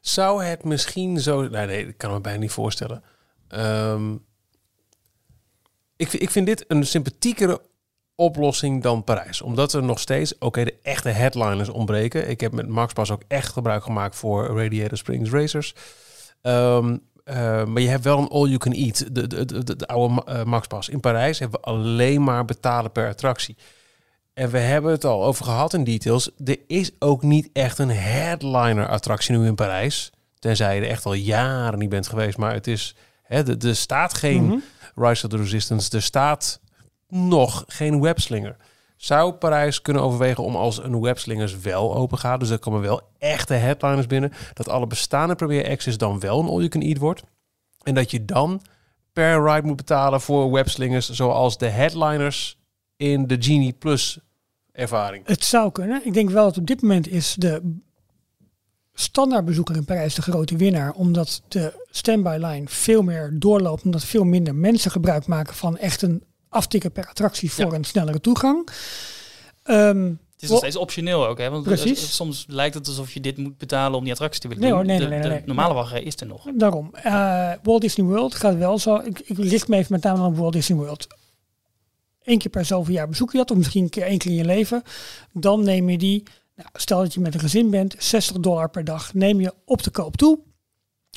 Zou 0.00 0.44
het 0.44 0.64
misschien 0.64 1.20
zo... 1.20 1.48
Nee, 1.48 1.66
nee, 1.66 1.86
ik 1.86 1.98
kan 1.98 2.12
me 2.12 2.20
bijna 2.20 2.38
niet 2.38 2.50
voorstellen. 2.50 3.02
Ehm, 3.48 4.14
ik, 5.96 6.08
vind- 6.08 6.22
ik 6.22 6.30
vind 6.30 6.46
dit 6.46 6.64
een 6.68 6.86
sympathiekere 6.86 7.60
oplossing 8.16 8.82
dan 8.82 9.04
Parijs. 9.04 9.42
Omdat 9.42 9.72
er 9.72 9.82
nog 9.82 9.98
steeds, 9.98 10.38
oké, 10.38 10.64
de 10.64 10.74
echte 10.82 11.08
headliners 11.08 11.68
ontbreken. 11.68 12.28
Ik 12.28 12.40
heb 12.40 12.52
met 12.52 12.68
MaxPass 12.68 13.10
ook 13.10 13.22
echt 13.28 13.52
gebruik 13.52 13.82
gemaakt 13.82 14.16
voor 14.16 14.58
Radiator 14.62 14.98
Springs 14.98 15.30
Racers. 15.30 15.74
Ehm, 16.42 16.96
eh, 17.24 17.64
maar 17.64 17.82
je 17.82 17.88
hebt 17.88 18.04
wel 18.04 18.18
een 18.18 18.28
all-you-can-eat, 18.28 19.14
de, 19.14 19.26
de, 19.26 19.44
de, 19.44 19.64
de, 19.64 19.76
de 19.76 19.86
oude 19.86 20.22
eh, 20.24 20.44
MaxPass. 20.44 20.88
In 20.88 21.00
Parijs 21.00 21.38
hebben 21.38 21.60
we 21.60 21.66
alleen 21.66 22.22
maar 22.24 22.44
betalen 22.44 22.92
per 22.92 23.08
attractie. 23.08 23.56
En 24.34 24.50
we 24.50 24.58
hebben 24.58 24.90
het 24.90 25.04
al 25.04 25.24
over 25.24 25.44
gehad 25.44 25.74
in 25.74 25.84
details. 25.84 26.30
Er 26.44 26.58
is 26.66 26.90
ook 26.98 27.22
niet 27.22 27.48
echt 27.52 27.78
een 27.78 27.90
headliner 27.90 28.88
attractie 28.88 29.36
nu 29.36 29.46
in 29.46 29.54
Parijs. 29.54 30.10
Tenzij 30.38 30.74
je 30.76 30.80
er 30.82 30.88
echt 30.90 31.04
al 31.06 31.12
jaren 31.14 31.78
niet 31.78 31.88
bent 31.88 32.06
geweest. 32.08 32.36
Maar 32.38 32.52
het 32.52 32.66
is, 32.66 32.94
hè, 33.22 33.56
er- 33.66 33.76
staat 33.76 34.14
geen 34.14 34.44
Mhm. 34.44 34.56
Rise 34.94 35.24
of 35.26 35.30
the 35.30 35.36
Resistance. 35.36 35.96
Er 35.96 36.02
staat 36.02 36.60
nog 37.08 37.64
geen 37.66 38.00
webslinger. 38.00 38.56
Zou 38.96 39.32
Parijs 39.32 39.82
kunnen 39.82 40.02
overwegen 40.02 40.44
om 40.44 40.56
als 40.56 40.82
een 40.82 41.00
webslingers 41.00 41.58
wel 41.58 41.94
open 41.94 42.18
gaat, 42.18 42.40
dus 42.40 42.50
er 42.50 42.58
komen 42.58 42.80
wel 42.80 43.00
echte 43.18 43.54
headliners 43.54 44.06
binnen, 44.06 44.32
dat 44.52 44.68
alle 44.68 44.86
bestaande 44.86 45.34
Premier 45.34 45.68
Access 45.70 45.98
dan 45.98 46.20
wel 46.20 46.40
een 46.40 46.48
all-you-can-eat 46.48 46.98
wordt. 46.98 47.22
En 47.82 47.94
dat 47.94 48.10
je 48.10 48.24
dan 48.24 48.62
per 49.12 49.44
ride 49.44 49.66
moet 49.66 49.76
betalen 49.76 50.20
voor 50.20 50.52
webslingers 50.52 51.10
zoals 51.10 51.58
de 51.58 51.68
headliners 51.68 52.58
in 52.96 53.26
de 53.26 53.36
Genie 53.38 53.72
Plus 53.72 54.18
ervaring. 54.72 55.26
Het 55.26 55.44
zou 55.44 55.72
kunnen. 55.72 56.06
Ik 56.06 56.14
denk 56.14 56.30
wel 56.30 56.44
dat 56.44 56.58
op 56.58 56.66
dit 56.66 56.82
moment 56.82 57.08
is 57.08 57.34
de 57.38 57.74
standaardbezoeker 58.94 59.76
in 59.76 59.84
Parijs 59.84 60.14
de 60.14 60.22
grote 60.22 60.56
winnaar. 60.56 60.92
Omdat 60.92 61.42
de 61.48 61.86
standby 61.90 62.36
line 62.40 62.68
veel 62.68 63.02
meer 63.02 63.30
doorloopt. 63.34 63.84
Omdat 63.84 64.04
veel 64.04 64.24
minder 64.24 64.54
mensen 64.54 64.90
gebruik 64.90 65.26
maken 65.26 65.54
van 65.54 65.78
echt 65.78 66.02
een 66.02 66.22
aftikken 66.56 66.92
per 66.92 67.06
attractie 67.06 67.52
voor 67.52 67.72
een 67.72 67.84
snellere 67.84 68.20
toegang. 68.20 68.68
Ehm, 69.62 70.04
Het 70.04 70.44
is 70.44 70.48
nog 70.48 70.58
steeds 70.58 70.76
optioneel 70.76 71.26
ook, 71.26 71.38
hè? 71.38 71.50
Want 71.50 71.64
Precies. 71.64 72.14
soms 72.14 72.44
lijkt 72.48 72.74
het 72.74 72.86
alsof 72.86 73.14
je 73.14 73.20
dit 73.20 73.36
moet 73.36 73.58
betalen 73.58 73.98
om 73.98 74.04
die 74.04 74.12
attractie 74.12 74.40
te 74.40 74.48
willen 74.48 74.62
Nee 74.62 74.72
hoor, 74.72 74.84
nee, 74.84 74.98
de, 74.98 75.06
nee, 75.06 75.12
nee, 75.18 75.28
de 75.28 75.34
nee. 75.34 75.42
normale 75.46 75.74
wachtrij 75.74 76.02
is 76.02 76.20
er 76.20 76.26
nog. 76.26 76.46
Daarom. 76.54 76.94
Eh, 76.94 77.52
Walt 77.62 77.80
Disney 77.80 78.06
World 78.06 78.34
gaat 78.34 78.56
wel 78.56 78.78
zo. 78.78 78.96
Ik, 78.96 79.20
ik 79.20 79.38
richt 79.38 79.68
me 79.68 79.76
even 79.76 79.92
met 79.92 80.02
name 80.02 80.26
op 80.26 80.36
Walt 80.36 80.52
Disney 80.52 80.78
World. 80.78 81.06
Eén 82.24 82.38
keer 82.38 82.50
per 82.50 82.64
zoveel 82.64 82.94
jaar 82.94 83.08
bezoek 83.08 83.32
je 83.32 83.38
dat, 83.38 83.50
of 83.50 83.56
misschien 83.56 83.82
een 83.82 83.90
keer 83.90 84.02
één 84.02 84.18
keer 84.18 84.30
in 84.30 84.36
je 84.36 84.44
leven. 84.44 84.82
Dan 85.32 85.64
neem 85.64 85.90
je 85.90 85.98
die, 85.98 86.22
nou, 86.54 86.68
stel 86.72 86.98
dat 86.98 87.14
je 87.14 87.20
met 87.20 87.34
een 87.34 87.40
gezin 87.40 87.70
bent, 87.70 87.94
60 87.98 88.36
dollar 88.36 88.70
per 88.70 88.84
dag 88.84 89.14
neem 89.14 89.40
je 89.40 89.54
op 89.64 89.82
de 89.82 89.90
koop 89.90 90.16
toe. 90.16 90.38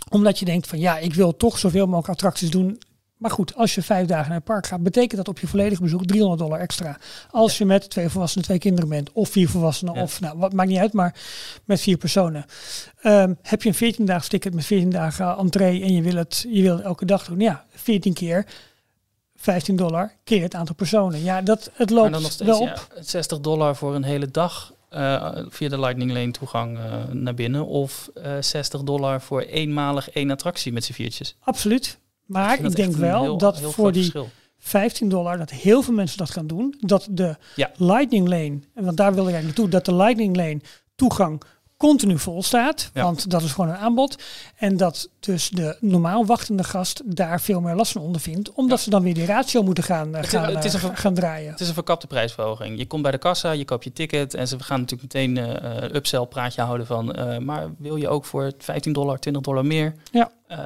Omdat 0.10 0.40
je 0.40 0.46
denkt 0.46 0.68
van 0.68 0.80
ja, 0.80 0.98
ik 0.98 1.14
wil 1.14 1.38
toch 1.38 1.58
zoveel 1.58 1.86
mogelijk 1.86 2.10
attracties 2.10 2.50
doen. 2.50 2.80
Maar 3.20 3.32
goed, 3.32 3.56
als 3.56 3.76
je 3.76 3.82
vijf 3.82 4.08
dagen 4.08 4.28
naar 4.28 4.36
het 4.38 4.44
park 4.44 4.68
gaat, 4.68 4.84
betekent 4.84 5.16
dat 5.18 5.28
op 5.28 5.40
je 5.40 5.48
volledige 5.48 5.82
bezoek 5.82 6.06
300 6.06 6.40
dollar 6.42 6.60
extra. 6.60 6.98
Als 7.32 7.58
je 7.58 7.66
met 7.66 7.90
twee 7.90 8.10
volwassenen, 8.10 8.46
twee 8.46 8.60
kinderen 8.60 8.90
bent, 8.90 9.12
of 9.12 9.30
vier 9.30 9.50
volwassenen, 9.50 9.94
Ja. 9.94 10.02
of 10.02 10.20
nou, 10.20 10.38
wat 10.38 10.54
maakt 10.54 10.70
niet 10.70 10.78
uit, 10.78 10.94
maar 10.94 11.16
met 11.66 11.82
vier 11.82 11.98
personen. 11.98 12.46
Ehm, 13.02 13.34
heb 13.42 13.62
je 13.64 13.70
een 13.70 13.76
14 13.76 14.06
daags 14.06 14.28
ticket 14.28 14.54
met 14.54 14.66
14 14.66 14.90
dagen 14.90 15.38
entree 15.38 15.82
en 15.84 15.94
je 15.94 16.02
wil 16.02 16.16
het, 16.16 16.46
je 16.50 16.62
wil 16.62 16.76
het 16.76 16.86
elke 16.86 17.06
dag 17.06 17.26
doen? 17.26 17.40
Ja, 17.40 17.66
14 17.76 18.14
keer 18.14 18.46
15 19.36 19.76
dollar 19.76 20.14
keer 20.24 20.42
het 20.42 20.56
aantal 20.56 20.76
personen. 20.76 21.24
Ja, 21.24 21.42
dat, 21.42 21.72
het 21.74 21.90
Maar 21.90 22.00
loopt 22.00 22.12
dan 22.12 22.22
nog 22.22 22.32
steeds 22.32 22.50
wel 22.50 22.60
op. 22.60 22.88
ja, 22.96 23.04
60 23.04 23.40
dollar 23.40 23.76
voor 23.76 23.96
een 23.96 24.04
hele 24.04 24.32
dag 24.32 24.74
eh, 24.90 25.32
via 25.48 25.70
de 25.70 25.80
Lightning 25.80 26.12
Lane 26.12 26.32
toegang 26.32 26.78
eh, 26.78 26.84
naar 27.12 27.34
binnen. 27.34 27.66
Of 27.66 28.10
eh 28.14 28.32
60 28.40 28.82
dollar 28.84 29.22
voor 29.22 29.42
eenmalig 29.42 30.10
één 30.10 30.32
attractie 30.32 30.72
met 30.74 30.84
z'n 30.84 30.94
viertjes. 30.94 31.36
Absoluut. 31.40 32.00
Maar 32.30 32.60
ik, 32.64 32.76
denk 32.76 32.96
wel 32.96 33.22
heel- 33.22 33.38
dat 33.38 33.60
heel 33.60 33.72
voor 33.72 33.92
die 33.92 34.02
verschil. 34.02 34.30
15 34.58 35.10
dollar, 35.10 35.38
dat 35.38 35.50
heel 35.50 35.82
veel 35.82 35.94
mensen 35.94 36.18
dat 36.18 36.30
gaan 36.30 36.48
doen. 36.48 36.76
Dat 36.80 37.08
de 37.12 37.36
Ja. 37.56 37.72
Lightning 37.76 38.28
Lane, 38.28 38.60
en 38.74 38.84
want 38.86 38.98
daar 38.98 39.14
wil 39.14 39.28
ik 39.28 39.34
eigenlijk 39.34 39.44
naartoe, 39.44 39.70
dat 39.70 39.86
de 39.86 39.96
Lightning 39.96 40.36
Lane 40.36 40.60
toegang 40.96 41.42
continu 41.88 42.18
vol 42.20 42.44
staat. 42.44 42.90
Ja. 42.94 43.04
Want 43.04 43.30
dat 43.30 43.42
is 43.42 43.52
gewoon 43.52 43.70
een 43.70 43.76
aanbod. 43.78 44.24
En 44.56 44.78
dat 44.78 45.10
dus 45.20 45.50
de 45.50 45.78
normaal 45.80 46.26
wachtende 46.26 46.64
gast 46.64 47.02
daar 47.06 47.42
veel 47.42 47.62
meer 47.62 47.76
last 47.76 47.92
van 47.92 48.02
ondervindt. 48.02 48.52
Omdat 48.54 48.78
Ja. 48.78 48.84
ze 48.84 48.90
dan 48.90 49.04
weer 49.04 49.14
die 49.14 49.26
ratio 49.26 49.64
moeten 49.64 49.84
gaan, 49.84 50.16
eh, 50.16 50.24
is- 50.24 50.30
gaan, 50.30 50.56
het 50.56 50.64
is 50.66 50.74
eh, 50.74 50.84
een- 50.84 50.98
gaan 50.98 51.14
draaien. 51.14 51.52
Het 51.52 51.60
is 51.60 51.68
een 51.68 51.74
verkapte 51.74 52.08
prijsverhoging. 52.08 52.78
Je 52.78 52.86
komt 52.88 53.02
bij 53.02 53.12
de 53.12 53.18
kassa, 53.18 53.52
je 53.52 53.66
koopt 53.66 53.84
je 53.84 53.94
ticket 53.94 54.34
en 54.34 54.48
ze 54.48 54.60
gaan 54.60 54.80
natuurlijk 54.80 55.14
meteen 55.14 55.38
eh 55.38 55.84
eh, 55.84 55.94
upsell 55.96 56.26
praatje 56.26 56.62
houden 56.62 56.86
van, 56.88 57.14
eh, 57.14 57.38
maar 57.38 57.68
wil 57.78 57.96
je 57.96 58.08
ook 58.10 58.26
voor 58.26 58.52
15 58.58 58.94
dollar, 58.94 59.20
20 59.20 59.42
dollar 59.42 59.66
meer, 59.66 59.94
Ja. 60.12 60.32
eh, 60.48 60.58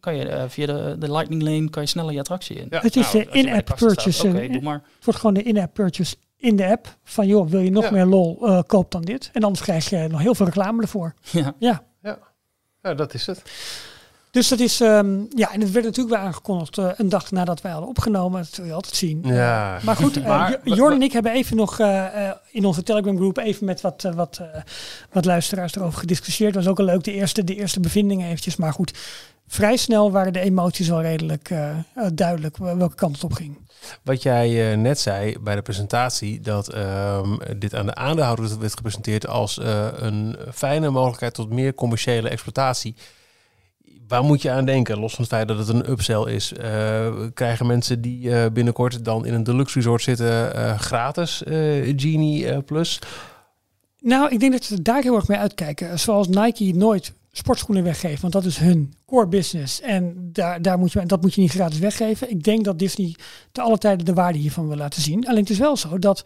kan 0.00 0.16
je 0.16 0.44
via 0.48 0.66
de, 0.66 0.96
de 0.98 1.12
Lightning 1.12 1.42
Lane 1.42 1.70
kan 1.70 1.82
je 1.82 1.88
sneller 1.88 2.12
je 2.12 2.18
attractie 2.18 2.56
in. 2.56 2.66
Ja. 2.70 2.80
Het 2.80 2.96
is 2.96 3.12
Nou, 3.12 3.24
de 3.24 3.38
in-app 3.38 3.66
staat, 3.66 3.78
purchase. 3.78 4.28
Oké, 4.28 4.48
doe 4.48 4.60
maar. 4.62 4.82
Het 4.96 5.04
wordt 5.04 5.20
gewoon 5.20 5.34
de 5.34 5.42
in-app 5.42 5.74
purchase 5.74 6.16
in 6.40 6.56
de 6.56 6.66
app. 6.66 6.96
Van 7.04 7.26
joh, 7.26 7.48
wil 7.48 7.60
je 7.60 7.70
nog 7.70 7.84
Ja. 7.84 7.90
meer 7.90 8.04
lol, 8.06 8.46
eh, 8.48 8.60
koop 8.66 8.90
dan 8.90 9.02
dit. 9.02 9.30
En 9.32 9.42
anders 9.42 9.62
krijg 9.62 9.88
je 9.90 10.06
nog 10.10 10.20
heel 10.20 10.34
veel 10.34 10.46
reclame 10.46 10.82
ervoor. 10.82 11.14
Ja. 11.30 11.54
Ja. 11.58 11.82
Ja, 12.82 12.94
dat 12.94 13.14
is 13.14 13.26
het. 13.26 13.42
Dus 14.30 14.48
dat 14.48 14.60
is, 14.60 14.80
ehm, 14.80 15.18
ja, 15.34 15.52
en 15.52 15.60
het 15.60 15.70
werd 15.70 15.84
natuurlijk 15.84 16.16
weer 16.16 16.24
aangekondigd 16.24 16.78
eh, 16.78 16.88
een 16.96 17.08
dag 17.08 17.30
nadat 17.30 17.60
wij 17.60 17.70
hadden 17.72 17.88
opgenomen. 17.90 18.40
Dat 18.42 18.56
wil 18.56 18.66
je 18.66 18.72
altijd 18.72 18.94
zien. 18.96 19.20
Ja. 19.24 19.78
Maar 19.82 19.96
goed, 19.96 20.16
eh, 20.16 20.26
Maar- 20.26 20.58
Jorn 20.64 20.92
en 20.94 21.02
ik 21.02 21.12
hebben 21.12 21.32
even 21.32 21.56
nog 21.56 21.78
eh, 21.78 22.26
eh, 22.28 22.34
in 22.50 22.64
onze 22.64 22.82
Telegram 22.82 23.16
groep 23.16 23.38
even 23.38 23.64
met 23.66 23.80
wat, 23.80 24.08
wat, 24.14 24.38
eh, 24.42 24.60
wat 25.12 25.24
luisteraars 25.24 25.74
erover 25.74 25.98
gediscussieerd. 25.98 26.54
was 26.54 26.66
ook 26.68 26.78
al 26.78 26.84
leuk, 26.84 27.04
de 27.04 27.12
eerste, 27.12 27.44
de 27.44 27.54
eerste 27.54 27.80
bevindingen 27.80 28.26
eventjes. 28.26 28.56
Maar 28.56 28.72
goed, 28.72 28.98
vrij 29.46 29.76
snel 29.76 30.10
waren 30.10 30.32
de 30.32 30.40
emoties 30.40 30.88
wel 30.88 31.02
redelijk 31.02 31.54
duidelijk 32.14 32.56
wel- 32.56 32.76
welke 32.76 32.94
kant 32.94 33.14
het 33.14 33.24
op 33.24 33.32
ging. 33.32 33.58
Wat 34.02 34.22
jij 34.22 34.70
eh, 34.72 34.76
net 34.78 35.00
zei 35.00 35.38
bij 35.40 35.54
de 35.54 35.62
presentatie, 35.62 36.40
dat 36.40 36.68
ehm, 36.68 37.36
dit 37.58 37.74
aan 37.74 37.86
de 37.86 37.94
aandeelhouder 37.94 38.58
werd 38.58 38.76
gepresenteerd 38.76 39.26
als 39.26 39.58
eh, 39.58 39.86
een 39.96 40.36
fijne 40.54 40.90
mogelijkheid 40.90 41.34
tot 41.34 41.50
meer 41.50 41.74
commerciële 41.74 42.28
exploitatie. 42.28 42.94
Waar 44.10 44.24
moet 44.24 44.42
je 44.42 44.50
aan 44.50 44.64
denken? 44.64 44.98
Los 44.98 45.14
van 45.14 45.24
het 45.24 45.32
feit 45.32 45.48
dat 45.48 45.58
het 45.58 45.68
een 45.68 45.90
upsell 45.90 46.22
is. 46.22 46.52
Eh, 46.52 47.14
krijgen 47.34 47.66
mensen 47.66 48.00
die 48.00 48.34
eh, 48.34 48.50
binnenkort 48.52 49.04
dan 49.04 49.26
in 49.26 49.34
een 49.34 49.44
deluxe 49.44 49.78
resort 49.78 50.02
zitten 50.02 50.54
eh, 50.54 50.78
gratis 50.78 51.42
Genie 51.96 52.62
Plus? 52.62 52.98
Nou, 54.00 54.30
ik 54.30 54.40
denk 54.40 54.52
dat 54.52 54.64
ze 54.64 54.82
daar 54.82 55.02
heel 55.02 55.14
erg 55.14 55.28
mee 55.28 55.38
uitkijken. 55.38 55.98
Zoals 55.98 56.28
Nike 56.28 56.72
nooit 56.74 57.12
sportschoenen 57.32 57.84
weggeeft, 57.84 58.20
want 58.20 58.32
dat 58.32 58.44
is 58.44 58.58
hun 58.58 58.94
core 59.06 59.28
business. 59.28 59.80
En 59.80 60.30
daar, 60.32 60.62
daar 60.62 60.78
moet 60.78 60.92
je, 60.92 61.06
dat 61.06 61.22
moet 61.22 61.34
je 61.34 61.40
niet 61.40 61.50
gratis 61.50 61.78
weggeven. 61.78 62.30
Ik 62.30 62.42
denk 62.42 62.64
dat 62.64 62.78
Disney 62.78 63.14
te 63.52 63.60
alle 63.60 63.78
tijden 63.78 64.04
de 64.04 64.14
waarde 64.14 64.38
hiervan 64.38 64.68
wil 64.68 64.76
laten 64.76 65.02
zien. 65.02 65.26
Alleen 65.26 65.40
het 65.40 65.50
is 65.50 65.58
wel 65.58 65.76
zo 65.76 65.98
dat 65.98 66.24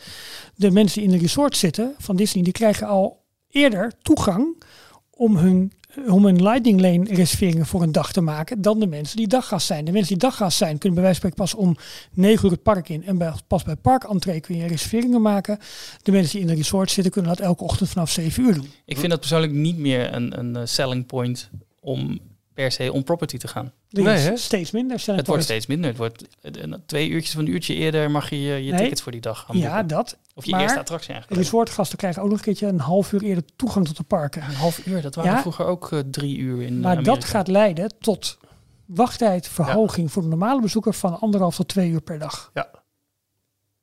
de 0.54 0.70
mensen 0.70 1.00
die 1.00 1.08
in 1.08 1.14
een 1.14 1.22
resort 1.22 1.56
zitten 1.56 1.94
van 1.98 2.16
Disney, 2.16 2.42
die 2.42 2.52
krijgen 2.52 2.86
al 2.86 3.22
eerder 3.48 3.92
toegang 4.02 4.62
om 5.10 5.36
hun 5.36 5.72
om 6.08 6.26
een 6.26 6.42
Lightning 6.42 6.80
Lane 6.80 7.04
reserveringen 7.04 7.66
voor 7.66 7.82
een 7.82 7.92
dag 7.92 8.12
te 8.12 8.20
maken 8.20 8.62
dan 8.62 8.80
de 8.80 8.86
mensen 8.86 9.16
die 9.16 9.26
daggast 9.26 9.66
zijn. 9.66 9.84
De 9.84 9.92
mensen 9.92 10.18
die 10.18 10.28
daggast 10.28 10.56
zijn 10.56 10.78
kunnen 10.78 10.94
bij 10.94 11.02
wijze 11.02 11.20
van 11.20 11.30
spreken 11.30 11.58
pas 11.58 11.66
om 11.68 11.76
9 12.12 12.44
uur 12.44 12.50
het 12.50 12.62
park 12.62 12.88
in 12.88 13.04
en 13.04 13.18
bij, 13.18 13.32
pas 13.46 13.62
bij 13.62 13.76
parkentree 13.76 14.40
kun 14.40 14.56
je 14.56 14.66
reserveringen 14.66 15.22
maken. 15.22 15.58
De 16.02 16.12
mensen 16.12 16.32
die 16.32 16.40
in 16.40 16.48
een 16.48 16.56
resort 16.56 16.90
zitten 16.90 17.12
kunnen 17.12 17.36
dat 17.36 17.46
elke 17.46 17.64
ochtend 17.64 17.88
vanaf 17.88 18.10
7 18.10 18.44
uur 18.44 18.54
doen. 18.54 18.68
Ik 18.84 18.98
vind 18.98 19.10
dat 19.10 19.20
persoonlijk 19.20 19.52
niet 19.52 19.78
meer 19.78 20.14
een, 20.14 20.38
een 20.38 20.56
eh, 20.56 20.62
selling 20.64 21.06
point 21.06 21.50
om 21.80 22.20
per 22.54 22.72
se 22.72 22.92
on 22.92 23.02
property 23.04 23.36
te 23.36 23.48
gaan. 23.48 23.72
Nee, 23.90 24.06
hè? 24.06 24.36
steeds 24.36 24.70
minder. 24.70 25.02
Het 25.06 25.26
wordt 25.26 25.42
steeds 25.42 25.66
minder. 25.66 25.88
Het 25.88 25.98
wordt 25.98 26.24
eh, 26.40 26.62
eh, 26.64 26.72
twee 26.86 27.08
uurtjes 27.08 27.34
of 27.34 27.40
een 27.40 27.48
uurtje 27.48 27.74
eerder 27.74 28.10
mag 28.10 28.30
je 28.30 28.40
je, 28.42 28.64
je 28.64 28.70
Nee. 28.70 28.80
tickets 28.80 29.02
voor 29.02 29.12
die 29.12 29.20
dag 29.20 29.44
gaan 29.46 29.58
Ja, 29.58 29.68
boeken. 29.70 29.86
dat. 29.86 30.18
Of 30.34 30.44
je 30.44 30.50
maar 30.50 30.60
eerste 30.60 30.78
attractie 30.78 31.12
eigenlijk. 31.12 31.42
Resortgasten 31.42 31.98
krijgen 31.98 32.22
ook 32.22 32.28
nog 32.28 32.38
een 32.38 32.44
keertje 32.44 32.66
een 32.66 32.80
half 32.80 33.12
uur 33.12 33.22
eerder 33.22 33.44
toegang 33.56 33.86
tot 33.86 33.96
de 33.96 34.02
parken. 34.02 34.42
Een 34.42 34.54
half 34.54 34.86
uur, 34.86 35.02
dat 35.02 35.14
waren 35.14 35.30
Ja. 35.30 35.40
vroeger 35.40 35.64
ook 35.66 35.92
eh, 35.92 35.98
drie 36.10 36.36
uur 36.36 36.62
in 36.62 36.80
Maar 36.80 36.90
Amerika. 36.92 37.14
dat 37.14 37.24
gaat 37.24 37.48
leiden 37.48 37.94
tot 37.98 38.38
wachttijdverhoging 38.86 40.12
voor 40.12 40.22
de 40.22 40.28
normale 40.28 40.60
bezoeker 40.60 40.94
van 40.94 41.20
anderhalf 41.20 41.56
tot 41.56 41.68
twee 41.68 41.90
uur 41.90 42.00
per 42.00 42.18
dag. 42.18 42.50
Ja. 42.54 42.68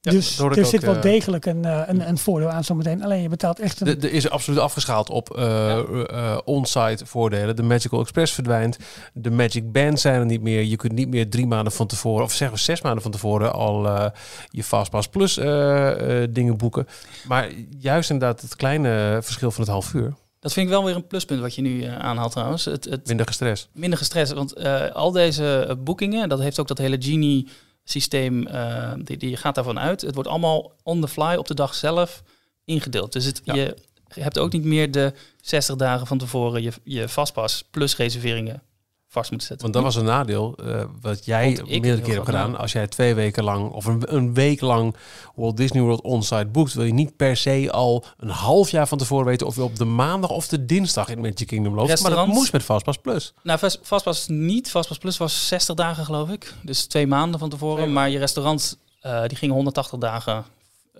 Ja, 0.04 0.12
dus 0.12 0.40
er 0.40 0.66
zit 0.66 0.82
wel 0.84 0.96
eh, 0.96 1.02
degelijk 1.02 1.46
een, 1.46 1.66
eh, 1.66 1.82
een, 1.86 2.08
een 2.08 2.18
voordeel 2.18 2.50
aan 2.50 2.64
zometeen. 2.64 3.04
Alleen 3.04 3.22
je 3.22 3.30
betaalt 3.30 3.60
echt 3.60 3.80
een... 3.82 4.00
De- 4.00 4.08
Er 4.08 4.14
is 4.14 4.30
absoluut 4.30 4.60
afgeschaald 4.60 5.10
op 5.10 5.36
eh, 5.38 5.78
eh, 5.80 6.38
on-site 6.46 7.06
voordelen. 7.06 7.56
De 7.56 7.64
Magical 7.64 8.00
Express 8.02 8.34
verdwijnt. 8.34 8.78
De 9.14 9.32
Magic 9.32 9.72
Bands 9.72 10.02
zijn 10.02 10.20
er 10.20 10.26
niet 10.26 10.42
meer. 10.42 10.64
Je 10.64 10.76
kunt 10.76 10.92
niet 10.94 11.08
meer 11.10 11.30
drie 11.30 11.48
maanden 11.48 11.74
van 11.74 11.88
tevoren, 11.88 12.24
of 12.24 12.32
zeggen 12.34 12.58
we 12.58 12.64
zes 12.64 12.82
maanden 12.82 13.02
van 13.02 13.12
tevoren, 13.12 13.54
al 13.54 13.88
eh, 13.88 14.06
je 14.50 14.64
Fastpass 14.64 15.08
Plus 15.08 15.38
eh, 15.38 16.22
eh, 16.24 16.30
dingen 16.32 16.58
boeken. 16.58 16.88
Maar 17.28 17.50
juist 17.80 18.10
inderdaad 18.10 18.42
het 18.42 18.56
kleine 18.56 19.20
verschil 19.22 19.52
van 19.52 19.62
het 19.64 19.72
half 19.72 19.94
uur. 19.94 20.14
Dat 20.40 20.54
vind 20.54 20.66
ik 20.66 20.72
wel 20.72 20.84
weer 20.86 20.96
een 20.96 21.08
pluspunt 21.08 21.42
wat 21.42 21.56
je 21.56 21.62
nu 21.62 21.84
aanhaalt 21.86 22.32
trouwens. 22.32 22.66
Het, 22.66 22.86
het 22.86 23.08
Minder 23.08 23.26
gestrest. 23.28 23.70
minder 23.74 23.98
gestrest. 24.00 24.34
Want 24.34 24.54
eh, 24.54 24.90
al 24.92 25.12
deze 25.12 25.78
boekingen, 25.84 26.30
dat 26.30 26.40
heeft 26.40 26.60
ook 26.60 26.68
dat 26.68 26.78
hele 26.78 26.98
Genie 27.00 27.48
systeem, 27.84 28.48
eh, 28.48 28.94
die, 28.98 29.18
die 29.18 29.38
gaat 29.38 29.56
daarvan 29.56 29.80
uit. 29.80 30.02
Het 30.02 30.14
wordt 30.14 30.30
allemaal 30.30 30.72
on 30.84 31.02
the 31.02 31.08
fly 31.08 31.36
op 31.36 31.48
de 31.48 31.54
dag 31.54 31.76
zelf 31.76 32.24
ingedeeld. 32.66 33.14
Dus 33.14 33.26
het, 33.26 33.42
Ja. 33.44 33.54
je 33.54 33.76
hebt 34.08 34.40
ook 34.40 34.52
niet 34.52 34.64
meer 34.64 34.92
de 34.92 35.14
60 35.42 35.76
dagen 35.76 36.08
van 36.08 36.18
tevoren 36.18 36.62
je, 36.62 36.72
je 36.84 37.10
vastpas 37.10 37.64
plus 37.72 37.96
reserveringen 37.96 38.64
vast 39.12 39.30
moeten 39.30 39.48
zetten. 39.48 39.72
Want 39.72 39.74
dat 39.74 39.94
was 39.94 40.04
een 40.04 40.10
nadeel 40.10 40.56
eh, 40.56 40.84
wat 41.02 41.26
jij 41.26 41.60
meerdere 41.66 41.98
keren 41.98 42.14
hebt 42.14 42.26
gedaan. 42.26 42.58
Als 42.58 42.72
jij 42.72 42.88
twee 42.88 43.16
weken 43.16 43.44
lang 43.44 43.72
of 43.72 43.86
een, 43.86 44.16
een 44.16 44.34
week 44.34 44.62
lang 44.62 44.96
Walt 45.36 45.58
Disney 45.58 45.82
World 45.82 46.02
on-site 46.02 46.46
boekt, 46.46 46.74
wil 46.74 46.86
je 46.86 46.94
niet 46.94 47.16
per 47.16 47.38
se 47.38 47.68
al 47.72 48.06
een 48.18 48.30
half 48.30 48.70
jaar 48.70 48.88
van 48.88 48.98
tevoren 48.98 49.26
weten 49.26 49.48
of 49.48 49.56
je 49.56 49.64
op 49.64 49.76
de 49.76 49.86
maandag 49.86 50.30
of 50.30 50.48
de 50.48 50.66
dinsdag 50.66 51.10
in 51.10 51.22
Magic 51.22 51.48
Kingdom 51.48 51.76
loopt. 51.76 52.02
Maar 52.02 52.12
dat 52.12 52.28
moest 52.28 52.52
met 52.52 52.64
Fastpass 52.64 52.98
Plus. 52.98 53.34
Nou, 53.44 53.60
Fastpass 53.82 54.28
niet. 54.28 54.70
Fastpass 54.70 55.00
Plus 55.00 55.18
was 55.18 55.48
60 55.48 55.76
dagen, 55.76 56.06
geloof 56.06 56.30
ik. 56.30 56.54
Dus 56.64 56.86
twee 56.86 57.08
maanden 57.08 57.40
van 57.40 57.50
tevoren. 57.50 57.94
Maar 57.94 58.10
je 58.10 58.18
restaurant, 58.18 58.78
eh, 59.02 59.28
die 59.28 59.38
ging 59.38 59.52
180 59.52 60.00
dagen. 60.00 60.46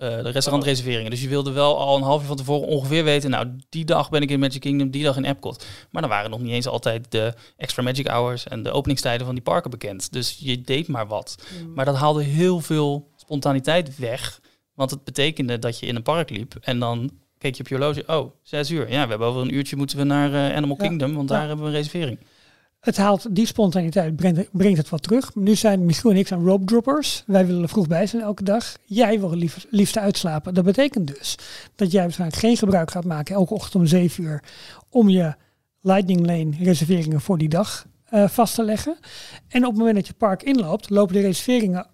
Eh, 0.02 0.22
de 0.22 0.30
restaurantreserveringen. 0.30 1.10
Dus 1.10 1.22
je 1.22 1.28
wilde 1.28 1.50
wel 1.52 1.78
al 1.78 1.96
een 1.96 2.02
half 2.02 2.20
uur 2.20 2.26
van 2.26 2.36
tevoren 2.36 2.68
ongeveer 2.68 3.04
weten. 3.04 3.30
Nou, 3.30 3.56
die 3.68 3.84
dag 3.84 4.10
ben 4.10 4.22
ik 4.22 4.30
in 4.30 4.40
Magic 4.40 4.60
Kingdom, 4.60 4.90
die 4.90 5.02
dag 5.04 5.16
in 5.16 5.24
Epcot. 5.24 5.66
Maar 5.90 6.02
dan 6.02 6.10
waren 6.10 6.30
nog 6.30 6.40
niet 6.40 6.52
eens 6.52 6.66
altijd 6.66 7.10
de 7.10 7.32
extra 7.56 7.82
Magic 7.82 8.06
Hours 8.08 8.48
en 8.48 8.62
de 8.62 8.70
openingstijden 8.70 9.26
van 9.26 9.34
die 9.34 9.44
parken 9.44 9.70
bekend. 9.70 10.12
Dus 10.12 10.36
je 10.40 10.60
deed 10.60 10.88
maar 10.88 11.06
wat. 11.06 11.36
Maar 11.74 11.84
dat 11.84 11.96
haalde 11.96 12.22
heel 12.22 12.60
veel 12.60 13.08
spontaniteit 13.16 13.96
weg. 13.98 14.40
Want 14.74 14.90
het 14.90 15.04
betekende 15.04 15.58
dat 15.58 15.78
je 15.78 15.86
in 15.86 15.96
een 15.96 16.02
park 16.02 16.30
liep 16.30 16.54
en 16.60 16.78
dan 16.78 17.10
keek 17.38 17.54
je 17.54 17.60
op 17.62 17.68
je 17.68 17.74
horloge. 17.76 18.02
Oh, 18.06 18.32
zes 18.42 18.70
uur. 18.70 18.90
Ja, 18.90 19.02
we 19.02 19.08
hebben 19.08 19.28
over 19.28 19.40
een 19.42 19.54
uurtje 19.54 19.76
moeten 19.76 19.96
we 19.98 20.04
naar 20.04 20.32
eh, 20.50 20.56
Animal 20.56 20.76
Ja. 20.80 20.88
Kingdom, 20.88 21.14
want 21.14 21.28
Ja. 21.28 21.36
daar 21.36 21.46
hebben 21.46 21.64
we 21.64 21.70
een 21.70 21.76
reservering. 21.76 22.18
Het 22.82 22.96
haalt 22.96 23.26
die 23.34 23.46
spontaniteit, 23.46 24.16
brengt, 24.16 24.48
brengt 24.52 24.78
het 24.78 24.88
wat 24.88 25.02
terug. 25.02 25.34
Nu 25.34 25.54
zijn 25.54 25.84
Michiel 25.84 26.10
en 26.10 26.16
ik 26.16 26.26
zijn 26.26 26.44
rope 26.44 26.64
droppers. 26.64 27.22
Wij 27.26 27.46
willen 27.46 27.62
er 27.62 27.68
vroeg 27.68 27.86
bij 27.86 28.06
zijn 28.06 28.22
elke 28.22 28.42
dag. 28.44 28.76
Jij 28.84 29.20
wil 29.20 29.34
lief, 29.34 29.66
liefst 29.70 29.98
uitslapen. 29.98 30.54
Dat 30.54 30.64
betekent 30.64 31.06
dus 31.06 31.38
dat 31.74 31.92
jij 31.92 32.02
waarschijnlijk 32.02 32.40
geen 32.40 32.56
gebruik 32.56 32.90
gaat 32.90 33.04
maken 33.04 33.34
elke 33.34 33.54
ochtend 33.54 33.74
om 33.74 33.86
7 33.86 34.24
uur 34.24 34.42
om 34.88 35.08
je 35.08 35.34
Lightning 35.80 36.26
Lane 36.26 36.50
reserveringen 36.58 37.20
voor 37.20 37.38
die 37.38 37.48
dag 37.48 37.86
eh, 38.04 38.28
vast 38.28 38.54
te 38.54 38.62
leggen. 38.62 38.96
En 39.48 39.62
op 39.62 39.70
het 39.70 39.78
moment 39.78 39.96
dat 39.96 40.06
je 40.06 40.14
park 40.14 40.42
inloopt, 40.42 40.90
lopen 40.90 41.14
de 41.14 41.20
reserveringen 41.20 41.86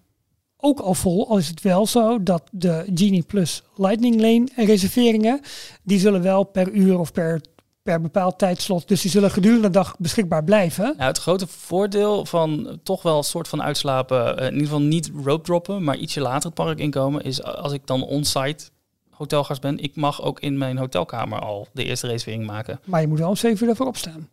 ook 0.57 0.79
al 0.79 0.93
vol. 0.93 1.29
Al 1.29 1.37
is 1.37 1.47
het 1.47 1.61
wel 1.61 1.85
zo 1.87 2.23
dat 2.23 2.43
de 2.51 2.83
Genie 2.93 3.23
Plus 3.23 3.63
Lightning 3.75 4.15
Lane 4.15 4.47
reserveringen, 4.55 5.41
die 5.83 5.99
zullen 5.99 6.21
wel 6.21 6.43
per 6.43 6.71
uur 6.71 6.99
of 6.99 7.11
per, 7.11 7.41
per 7.83 8.01
bepaald 8.01 8.37
tijdslot, 8.37 8.87
dus 8.87 9.01
die 9.01 9.11
zullen 9.11 9.31
gedurende 9.31 9.67
de 9.67 9.69
dag 9.69 9.95
beschikbaar 9.97 10.43
blijven. 10.43 10.83
Nou, 10.83 11.09
het 11.09 11.17
grote 11.17 11.47
voordeel 11.47 12.25
van 12.25 12.79
toch 12.83 13.01
wel 13.01 13.17
een 13.17 13.23
soort 13.23 13.47
van 13.47 13.63
uitslapen, 13.63 14.37
eh, 14.37 14.45
in 14.45 14.53
ieder 14.53 14.67
geval 14.67 14.81
niet 14.81 15.11
rope 15.23 15.43
droppen, 15.43 15.83
maar 15.83 15.97
ietsje 15.97 16.21
later 16.21 16.45
het 16.45 16.53
park 16.53 16.79
inkomen, 16.79 17.23
is 17.23 17.43
als 17.43 17.73
ik 17.73 17.87
dan 17.87 18.03
on-site 18.03 18.69
hotelgast 19.09 19.61
ben, 19.61 19.77
ik 19.77 19.95
mag 19.95 20.21
ook 20.21 20.39
in 20.39 20.57
mijn 20.57 20.77
hotelkamer 20.77 21.39
al 21.39 21.67
de 21.73 21.83
eerste 21.83 22.07
reservering 22.07 22.45
maken. 22.45 22.79
Maar 22.85 23.01
je 23.01 23.07
moet 23.07 23.19
wel 23.19 23.29
om 23.29 23.35
7 23.35 23.59
uur 23.61 23.67
daarvoor 23.67 23.87
opstaan. 23.87 24.29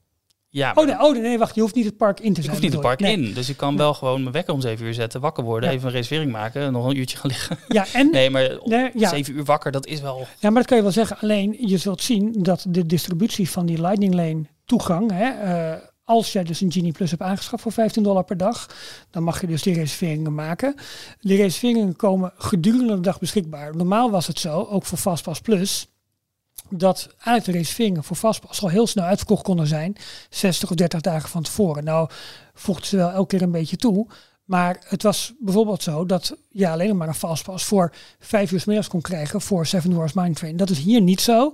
Ja, 0.56 0.72
Oh 0.74 0.86
nee, 0.86 1.00
oh 1.00 1.16
nee, 1.22 1.38
wacht, 1.38 1.54
je 1.54 1.60
hoeft 1.60 1.74
niet 1.74 1.84
het 1.84 1.96
park 1.96 2.20
in 2.20 2.32
te 2.32 2.38
ik 2.40 2.44
zijn. 2.44 2.50
hoef 2.50 2.60
niet 2.64 2.72
het 2.72 2.80
park? 2.80 3.00
Nee. 3.00 3.12
in, 3.12 3.34
dus 3.34 3.48
ik 3.48 3.56
kan 3.56 3.76
wel 3.76 3.94
gewoon 3.94 4.20
mijn 4.20 4.32
wekker 4.32 4.54
om 4.54 4.60
7 4.60 4.86
uur 4.86 4.94
zetten, 4.94 5.20
wakker 5.20 5.44
worden, 5.44 5.68
Ja. 5.70 5.74
even 5.76 5.88
een 5.88 5.94
reservering 5.94 6.32
maken, 6.32 6.72
nog 6.72 6.86
een 6.86 6.96
uurtje 6.96 7.16
gaan 7.16 7.30
liggen. 7.30 7.58
Ja, 7.68 7.84
en, 7.92 8.10
Nee, 8.16 8.30
maar 8.30 8.58
Nee, 8.64 8.90
ja. 8.94 9.08
7 9.08 9.34
uur 9.36 9.44
wakker, 9.44 9.72
dat 9.72 9.86
is 9.86 10.00
wel... 10.00 10.18
ja, 10.38 10.50
maar 10.50 10.58
dat 10.58 10.66
kan 10.66 10.76
je 10.76 10.82
wel 10.82 10.92
zeggen. 10.92 11.18
Alleen 11.20 11.56
je 11.60 11.76
zult 11.78 12.02
zien 12.02 12.34
dat 12.38 12.64
de 12.68 12.86
distributie 12.86 13.50
van 13.50 13.66
die 13.66 13.80
Lightning 13.80 14.14
Lane 14.14 14.42
toegang, 14.64 15.10
hè, 15.12 15.24
eh, 15.28 15.80
als 16.04 16.32
jij 16.32 16.44
dus 16.44 16.60
een 16.60 16.72
Genie 16.72 16.92
Plus 16.92 17.10
hebt 17.10 17.22
aangeschaft 17.22 17.62
voor 17.62 17.72
15 17.72 18.02
dollar 18.02 18.24
per 18.24 18.36
dag, 18.36 18.66
dan 19.10 19.22
mag 19.22 19.40
je 19.40 19.46
dus 19.46 19.62
die 19.62 19.74
reserveringen 19.74 20.34
maken. 20.34 20.74
Die 21.20 21.36
reserveringen 21.36 21.96
komen 21.96 22.32
gedurende 22.36 22.94
de 22.94 23.00
dag 23.00 23.18
beschikbaar. 23.18 23.76
Normaal 23.76 24.10
was 24.10 24.26
het 24.26 24.38
zo, 24.38 24.62
ook 24.70 24.84
voor 24.84 24.98
Fastpass 24.98 25.40
Plus, 25.40 25.88
dat 26.68 27.14
eigenlijk 27.24 27.68
de 27.68 28.02
voor 28.02 28.16
Fastpass 28.16 28.62
al 28.62 28.68
heel 28.68 28.86
snel 28.86 29.04
uitverkocht 29.04 29.42
konden 29.42 29.66
zijn, 29.66 29.96
60 30.30 30.70
of 30.70 30.76
30 30.76 31.00
dagen 31.00 31.28
van 31.28 31.42
tevoren. 31.42 31.84
Nou 31.84 32.08
voegden 32.54 32.86
ze 32.86 32.96
wel 32.96 33.10
elke 33.10 33.26
keer 33.36 33.42
een 33.42 33.50
beetje 33.50 33.76
toe. 33.76 34.06
Maar 34.44 34.76
het 34.84 35.02
was 35.02 35.32
bijvoorbeeld 35.38 35.82
zo 35.82 36.06
dat 36.06 36.36
je 36.50 36.68
alleen 36.68 36.88
nog 36.88 36.96
maar 36.96 37.08
een 37.08 37.14
Fastpass 37.14 37.64
voor 37.64 37.92
vijf 38.18 38.52
uur 38.52 38.62
middags 38.66 38.88
kon 38.88 39.00
krijgen 39.00 39.40
voor 39.40 39.66
Seven 39.66 39.90
Dwarfs 39.90 40.12
Mine 40.12 40.34
Train. 40.34 40.56
Dat 40.56 40.70
is 40.70 40.78
hier 40.78 41.00
niet 41.00 41.20
zo. 41.20 41.52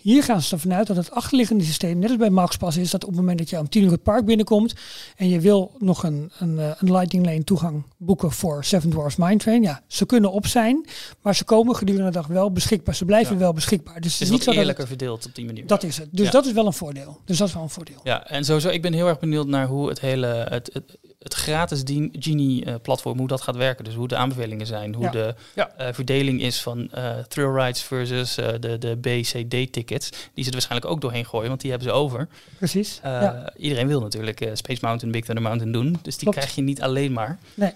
Hier 0.00 0.22
gaan 0.22 0.42
ze 0.42 0.54
ervan 0.54 0.72
uit 0.74 0.86
dat 0.86 0.96
het 0.96 1.10
achterliggende 1.10 1.64
systeem, 1.64 1.98
net 1.98 2.08
als 2.08 2.18
bij 2.18 2.30
MaxPass, 2.30 2.76
is 2.76 2.90
dat 2.90 3.02
op 3.04 3.08
het 3.10 3.18
moment 3.18 3.38
dat 3.38 3.50
je 3.50 3.58
om 3.58 3.68
10 3.68 3.82
uur 3.84 3.90
het 3.90 4.02
park 4.02 4.24
binnenkomt 4.24 4.74
en 5.16 5.28
je 5.28 5.40
wil 5.40 5.72
nog 5.78 6.02
een, 6.02 6.30
een, 6.38 6.58
eh, 6.58 6.70
een 6.78 6.92
Lightning 6.92 7.24
Lane 7.26 7.44
toegang 7.44 7.82
boeken 7.96 8.30
voor 8.32 8.64
Seven 8.64 8.90
Dwarfs 8.90 9.16
Mine 9.16 9.36
Train. 9.36 9.62
Ja, 9.62 9.82
ze 9.86 10.06
kunnen 10.06 10.32
op 10.32 10.46
zijn, 10.46 10.86
maar 11.22 11.34
ze 11.34 11.44
komen 11.44 11.76
gedurende 11.76 12.06
de 12.10 12.12
dag 12.16 12.26
wel 12.26 12.52
beschikbaar. 12.52 12.94
Ze 12.94 13.04
blijven 13.04 13.38
wel 13.38 13.52
beschikbaar. 13.52 14.00
Dus 14.00 14.12
Het 14.12 14.12
het 14.12 14.20
is 14.20 14.26
is 14.26 14.30
niet 14.30 14.42
zo 14.42 14.50
dat 14.50 14.58
eerlijker 14.60 14.84
het, 14.84 14.96
verdeeld 14.98 15.26
op 15.26 15.34
die 15.34 15.44
manier. 15.44 15.66
dat 15.66 15.82
is 15.82 15.96
het. 15.96 16.08
Dus 16.12 16.26
Ja. 16.26 16.30
dat 16.32 16.46
is 16.46 16.52
wel 16.52 16.66
een 16.66 16.72
voordeel. 16.72 17.18
Dus 17.24 17.38
dat 17.38 17.48
is 17.48 17.54
wel 17.54 17.62
een 17.62 17.70
voordeel. 17.70 18.00
Ja, 18.04 18.26
en 18.26 18.44
sowieso, 18.44 18.68
ik 18.68 18.82
ben 18.82 18.92
heel 18.92 19.06
erg 19.08 19.18
benieuwd 19.18 19.46
naar 19.46 19.66
hoe 19.66 19.88
het 19.88 20.00
hele, 20.00 20.26
het, 20.26 20.70
het, 20.72 20.98
het 21.20 21.34
gratis 21.34 21.82
Genie-platform, 22.12 23.18
hoe 23.18 23.28
dat 23.28 23.40
gaat 23.40 23.56
werken. 23.56 23.84
Dus 23.84 23.94
hoe 23.94 24.08
de 24.08 24.16
aanbevelingen 24.16 24.66
zijn, 24.66 24.94
hoe 24.94 25.04
Ja. 25.04 25.10
de 25.10 25.34
Ja. 25.54 25.70
eh, 25.76 25.92
verdeling 25.92 26.40
is 26.42 26.62
van 26.62 26.90
eh 26.92 27.18
thrill 27.18 27.52
rides 27.52 27.82
versus 27.82 28.36
eh, 28.36 28.48
de, 28.60 28.78
de 28.78 28.96
B-C-D-tickets. 29.00 30.10
Die 30.34 30.44
ze 30.44 30.46
er 30.50 30.52
waarschijnlijk 30.56 30.90
ook 30.92 31.00
doorheen 31.00 31.26
gooien, 31.26 31.48
want 31.48 31.60
die 31.60 31.70
hebben 31.70 31.88
ze 31.88 31.94
over. 31.94 32.28
Precies. 32.58 33.00
Eh, 33.02 33.10
ja. 33.10 33.52
Iedereen 33.56 33.86
wil 33.86 34.00
natuurlijk 34.00 34.40
eh, 34.40 34.50
Space 34.54 34.78
Mountain, 34.84 35.12
Big 35.12 35.24
Thunder 35.24 35.42
Mountain 35.44 35.72
doen, 35.72 35.98
dus 36.02 36.14
die 36.14 36.22
Klopt. 36.22 36.36
krijg 36.36 36.54
je 36.54 36.62
niet 36.62 36.82
alleen 36.82 37.12
maar. 37.12 37.38
Nee. 37.54 37.72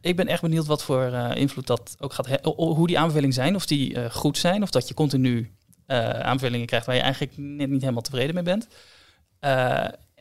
Ik 0.00 0.16
ben 0.16 0.26
echt 0.26 0.42
benieuwd 0.42 0.66
wat 0.66 0.82
voor 0.82 1.02
eh, 1.12 1.30
invloed 1.34 1.66
dat 1.66 1.96
ook 1.98 2.12
gaat 2.12 2.26
hebben. 2.26 2.52
Hoe 2.52 2.86
die 2.86 2.98
aanbevelingen 2.98 3.34
zijn, 3.34 3.54
of 3.54 3.66
die 3.66 3.94
eh, 3.94 4.10
goed 4.10 4.38
zijn, 4.38 4.62
of 4.62 4.70
dat 4.70 4.88
je 4.88 4.94
continu 4.94 5.50
eh, 5.86 6.08
aanbevelingen 6.10 6.66
krijgt 6.66 6.86
waar 6.86 6.94
je 6.94 7.00
eigenlijk 7.00 7.32
net 7.36 7.68
niet 7.70 7.80
helemaal 7.80 8.02
tevreden 8.02 8.34
mee 8.34 8.44
bent. 8.44 8.66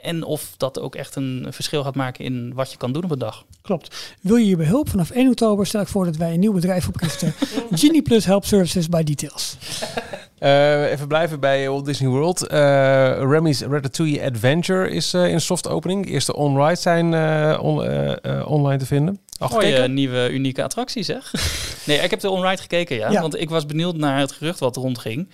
En 0.01 0.23
of 0.23 0.53
dat 0.57 0.79
ook 0.79 0.95
echt 0.95 1.15
een 1.15 1.47
verschil 1.49 1.83
gaat 1.83 1.95
maken 1.95 2.25
in 2.25 2.53
wat 2.53 2.71
je 2.71 2.77
kan 2.77 2.91
doen 2.93 3.03
op 3.03 3.11
een 3.11 3.19
dag. 3.19 3.45
Klopt. 3.61 4.15
Wil 4.21 4.35
je 4.35 4.45
hier 4.45 4.57
behulp? 4.57 4.89
Vanaf 4.89 5.09
1 5.09 5.29
oktober 5.29 5.65
stel 5.65 5.81
ik 5.81 5.87
voor 5.87 6.05
dat 6.05 6.15
wij 6.15 6.33
een 6.33 6.39
nieuw 6.39 6.53
bedrijf 6.53 6.87
oprichten. 6.87 7.33
Genie 7.71 8.01
Plus 8.01 8.25
Help 8.25 8.45
Services 8.45 8.89
by 8.89 9.03
Details. 9.03 9.57
Eh, 10.39 10.91
even 10.91 11.07
blijven 11.07 11.39
bij 11.39 11.69
Walt 11.69 11.85
Disney 11.85 12.09
World. 12.09 12.47
Eh, 12.47 12.57
Remy's 13.17 13.61
Ratatouille 13.61 14.23
Adventure 14.23 14.89
is 14.89 15.13
eh, 15.13 15.27
in 15.31 15.41
soft 15.41 15.67
opening. 15.67 16.05
De 16.05 16.11
eerste 16.11 16.35
on-ride 16.35 16.75
zijn 16.79 17.13
eh, 17.13 17.59
on- 17.61 18.45
online 18.45 18.77
te 18.79 18.85
vinden. 18.85 19.19
Mooie 19.51 19.87
nieuwe 19.87 20.29
unieke 20.31 20.63
attractie 20.63 21.03
zeg. 21.03 21.31
nee, 21.87 21.97
ik 21.97 22.09
heb 22.09 22.19
de 22.19 22.29
onride 22.29 22.61
gekeken, 22.61 22.95
ja, 22.95 23.11
Ja. 23.11 23.21
Want 23.21 23.39
ik 23.39 23.49
was 23.49 23.65
benieuwd 23.65 23.97
naar 23.97 24.19
het 24.19 24.31
gerucht 24.31 24.59
wat 24.59 24.75
rondging. 24.75 25.29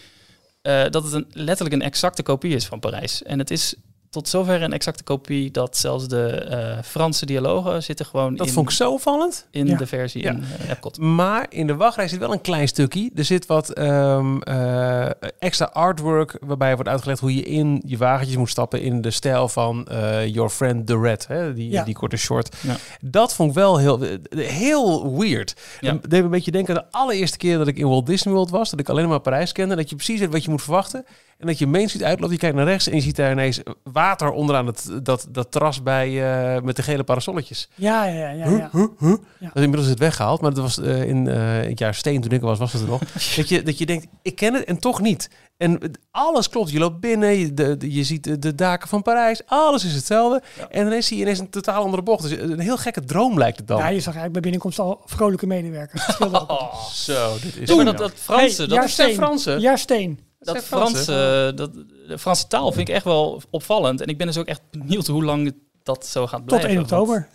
eh 0.62 0.84
dat 0.90 1.04
het 1.04 1.14
een, 1.14 1.26
letterlijk 1.32 1.76
een 1.76 1.82
exacte 1.88 2.24
kopie 2.24 2.56
is 2.56 2.66
van 2.66 2.80
Parijs. 2.80 3.24
En 3.24 3.40
het 3.40 3.52
is 3.52 3.76
tot 4.16 4.30
zover 4.30 4.62
een 4.62 4.74
exacte 4.74 5.04
kopie 5.04 5.52
dat 5.52 5.78
zelfs 5.78 6.08
de 6.08 6.28
eh, 6.28 6.78
Franse 6.84 7.26
dialogen 7.26 7.84
zitten 7.84 8.06
gewoon 8.06 8.36
Dat 8.36 8.48
in, 8.48 8.54
vond 8.54 8.70
ik 8.70 8.76
zo 8.76 8.92
opvallend. 8.92 9.48
in 9.52 9.68
Ja. 9.68 9.78
de 9.78 9.86
versie 9.88 10.24
Ja. 10.24 10.32
in 10.32 10.44
eh, 10.60 10.70
Epcot. 10.70 10.98
Maar 10.98 11.46
in 11.50 11.68
de 11.68 11.76
wachtrij 11.76 12.08
zit 12.08 12.20
wel 12.20 12.32
een 12.32 12.42
klein 12.42 12.68
stukje. 12.68 13.12
Er 13.16 13.24
zit 13.26 13.46
wat 13.46 13.70
ehm, 13.70 14.42
eh, 14.42 15.10
extra 15.40 15.66
artwork 15.74 16.38
waarbij 16.42 16.74
wordt 16.76 16.90
uitgelegd 16.90 17.20
hoe 17.20 17.36
je 17.36 17.42
in 17.44 17.82
je 17.86 17.98
wagentjes 17.98 18.38
moet 18.38 18.50
stappen 18.50 18.82
in 18.82 19.02
de 19.02 19.12
stijl 19.12 19.48
van 19.48 19.88
eh, 19.88 20.28
Your 20.34 20.50
Friend 20.50 20.88
the 20.88 21.00
Red, 21.00 21.28
hè? 21.28 21.54
Die, 21.54 21.70
Ja. 21.72 21.84
die 21.84 21.94
korte 21.96 22.18
short. 22.18 22.56
Ja. 22.62 22.76
Dat 23.02 23.34
vond 23.36 23.50
ik 23.50 23.56
wel 23.56 23.78
heel, 23.78 24.00
heel 24.36 25.18
weird. 25.18 25.56
Ja. 25.82 25.92
Het 25.94 26.02
deed 26.10 26.20
me 26.20 26.26
een 26.26 26.30
beetje 26.30 26.52
denken 26.52 26.76
aan 26.78 26.84
de 26.92 26.98
allereerste 26.98 27.38
keer 27.38 27.58
dat 27.58 27.68
ik 27.68 27.78
in 27.78 27.88
Walt 27.88 28.06
Disney 28.06 28.34
World 28.34 28.50
was, 28.50 28.70
dat 28.70 28.80
ik 28.80 28.90
alleen 28.90 29.08
maar 29.10 29.20
Parijs 29.20 29.52
kende, 29.52 29.76
dat 29.76 29.90
je 29.90 29.96
precies 29.96 30.20
weet 30.20 30.32
wat 30.32 30.44
je 30.44 30.50
moet 30.50 30.62
verwachten. 30.62 31.06
En 31.38 31.48
dat 31.48 31.58
je 31.60 31.68
Main 31.68 31.88
Street 31.90 32.06
uitloopt, 32.06 32.32
je 32.32 32.38
kijkt 32.40 32.56
naar 32.56 32.66
rechts 32.66 32.88
en 32.90 32.96
je 32.96 33.02
ziet 33.02 33.16
daar 33.16 33.32
ineens 33.32 33.60
water 33.84 34.32
onderaan 34.32 34.66
het, 34.66 34.90
dat, 35.04 35.28
dat 35.30 35.52
terras 35.52 35.84
bij, 35.84 36.08
eh, 36.56 36.62
met 36.62 36.76
de 36.76 36.82
gele 36.84 37.04
parasolletjes. 37.04 37.70
Ja, 37.76 38.06
ja, 38.06 38.14
ja. 38.14 38.30
ja, 38.30 38.48
Huh, 38.48 38.58
ja. 38.58 38.70
huh, 38.72 38.88
huh? 39.00 39.10
Ja. 39.10 39.18
Dat 39.40 39.56
is 39.56 39.62
inmiddels 39.62 39.84
is 39.84 39.90
het 39.90 40.00
weggehaald, 40.00 40.42
maar 40.42 40.54
dat 40.54 40.64
was 40.64 40.80
eh, 40.80 41.04
in 41.04 41.28
eh, 41.28 41.38
het 41.70 41.80
jaar 41.80 41.94
steen 41.96 42.22
toen 42.22 42.32
ik 42.32 42.42
er 42.42 42.48
was, 42.48 42.60
was 42.60 42.74
het 42.74 42.82
er 42.82 42.88
nog. 42.88 43.00
dat, 43.36 43.50
je, 43.50 43.64
dat 43.64 43.78
je 43.78 43.86
denkt, 43.86 44.06
ik 44.22 44.36
ken 44.36 44.54
het 44.54 44.64
en 44.66 44.80
toch 44.80 45.02
niet. 45.02 45.30
En 45.58 45.80
alles 46.12 46.50
klopt. 46.50 46.72
Je 46.72 46.80
loopt 46.80 47.00
binnen, 47.00 47.30
je, 47.38 47.54
de, 47.54 47.78
de- 47.78 47.94
je 47.94 48.04
ziet 48.04 48.24
de, 48.24 48.40
de 48.40 48.56
daken 48.56 48.88
van 48.88 49.02
Parijs, 49.02 49.42
alles 49.46 49.86
is 49.86 49.94
hetzelfde. 49.94 50.42
Ja. 50.58 50.68
En 50.70 50.86
ineens 50.88 51.08
zie 51.08 51.18
je 51.18 51.24
ineens 51.24 51.40
een 51.40 51.50
totaal 51.50 51.84
andere 51.84 52.04
bocht. 52.04 52.22
Dus 52.30 52.32
een 52.40 52.60
heel 52.60 52.78
gekke 52.78 53.04
droom 53.04 53.38
lijkt 53.38 53.58
het 53.58 53.68
dan. 53.68 53.78
Ja, 53.78 53.88
je 53.88 53.96
zag 54.00 54.16
eigenlijk 54.16 54.32
bij 54.34 54.42
binnenkomst 54.42 54.80
al 54.80 55.02
vrolijke 55.06 55.48
medewerkers. 55.48 56.06
Dat. 56.18 56.46
Oh, 56.50 56.86
Zo, 56.90 57.34
dit 57.42 57.58
is... 57.58 57.76
Maar 57.76 57.86
dat, 57.86 57.98
dat 57.98 58.12
Franse, 58.16 58.66
Hey, 58.66 58.78
dat, 58.80 58.90
Steen. 58.90 59.14
Fransen. 59.16 59.60
Ja, 59.60 59.76
Steen. 59.76 60.20
Dat. 60.46 60.64
Franse, 60.64 61.52
dat, 61.56 61.74
de 62.08 62.18
Franse 62.20 62.48
taal 62.48 62.72
vind 62.72 62.90
ik 62.90 62.96
echt 62.96 63.04
wel 63.04 63.42
opvallend. 63.50 64.02
En 64.02 64.08
ik 64.08 64.18
ben 64.18 64.28
dus 64.28 64.38
ook 64.38 64.46
echt 64.48 64.62
benieuwd 64.72 65.08
hoe 65.08 65.24
lang 65.24 65.56
dat 65.84 66.06
zo 66.06 66.28
gaat 66.28 66.38
Tot 66.40 66.46
blijven. 66.46 66.70
1 66.70 66.78
want- 66.78 66.92
oktober. 66.92 67.28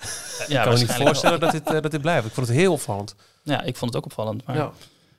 Ja, 0.49 0.57
ik 0.59 0.63
kan 0.65 0.73
me 0.73 0.79
niet 0.79 0.93
voorstellen 0.93 1.41
dat 1.41 1.51
dit, 1.53 1.67
eh, 1.73 1.81
dat 1.83 1.91
dit 1.91 2.01
blijft. 2.01 2.27
Ik 2.27 2.33
vond 2.33 2.47
het 2.47 2.57
heel 2.57 2.73
opvallend. 2.73 3.15
Ja, 3.43 3.63
ik 3.63 3.77
vond 3.77 3.91
het 3.95 3.97
ook 4.05 4.11
opvallend. 4.11 4.47
Maar 4.47 4.57
Ja. 4.57 4.71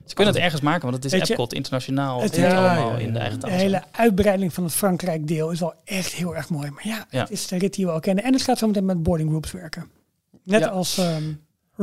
ze 0.06 0.14
kunnen 0.14 0.34
het 0.34 0.42
ergens 0.42 0.60
maken, 0.62 0.82
want 0.90 1.04
het 1.04 1.12
is 1.12 1.28
Epcot 1.28 1.52
internationaal. 1.52 2.20
het 2.22 2.32
is- 2.32 2.38
Ja, 2.38 2.56
allemaal 2.74 2.92
ja, 2.92 2.98
in 2.98 3.12
de 3.12 3.18
eigen 3.18 3.40
De 3.40 3.46
taal. 3.46 3.56
hele 3.56 3.82
uitbreiding 3.90 4.52
van 4.54 4.64
het 4.64 4.72
Frankrijk 4.72 5.26
deel 5.26 5.50
is 5.50 5.60
wel 5.60 5.74
echt 5.84 6.12
heel 6.12 6.36
erg 6.36 6.48
mooi. 6.48 6.70
Maar 6.70 6.86
ja, 6.86 7.06
Ja. 7.10 7.20
het 7.20 7.30
is 7.30 7.46
de 7.46 7.58
rit 7.58 7.74
die 7.74 7.86
we 7.86 7.92
al 7.92 8.00
kennen. 8.00 8.24
En 8.24 8.32
het 8.32 8.42
gaat 8.42 8.58
zo 8.58 8.66
meteen 8.66 8.84
met 8.84 9.02
boarding 9.02 9.28
groups 9.28 9.50
werken. 9.52 9.90
Net 10.44 10.60
Ja. 10.60 10.68
als 10.68 11.00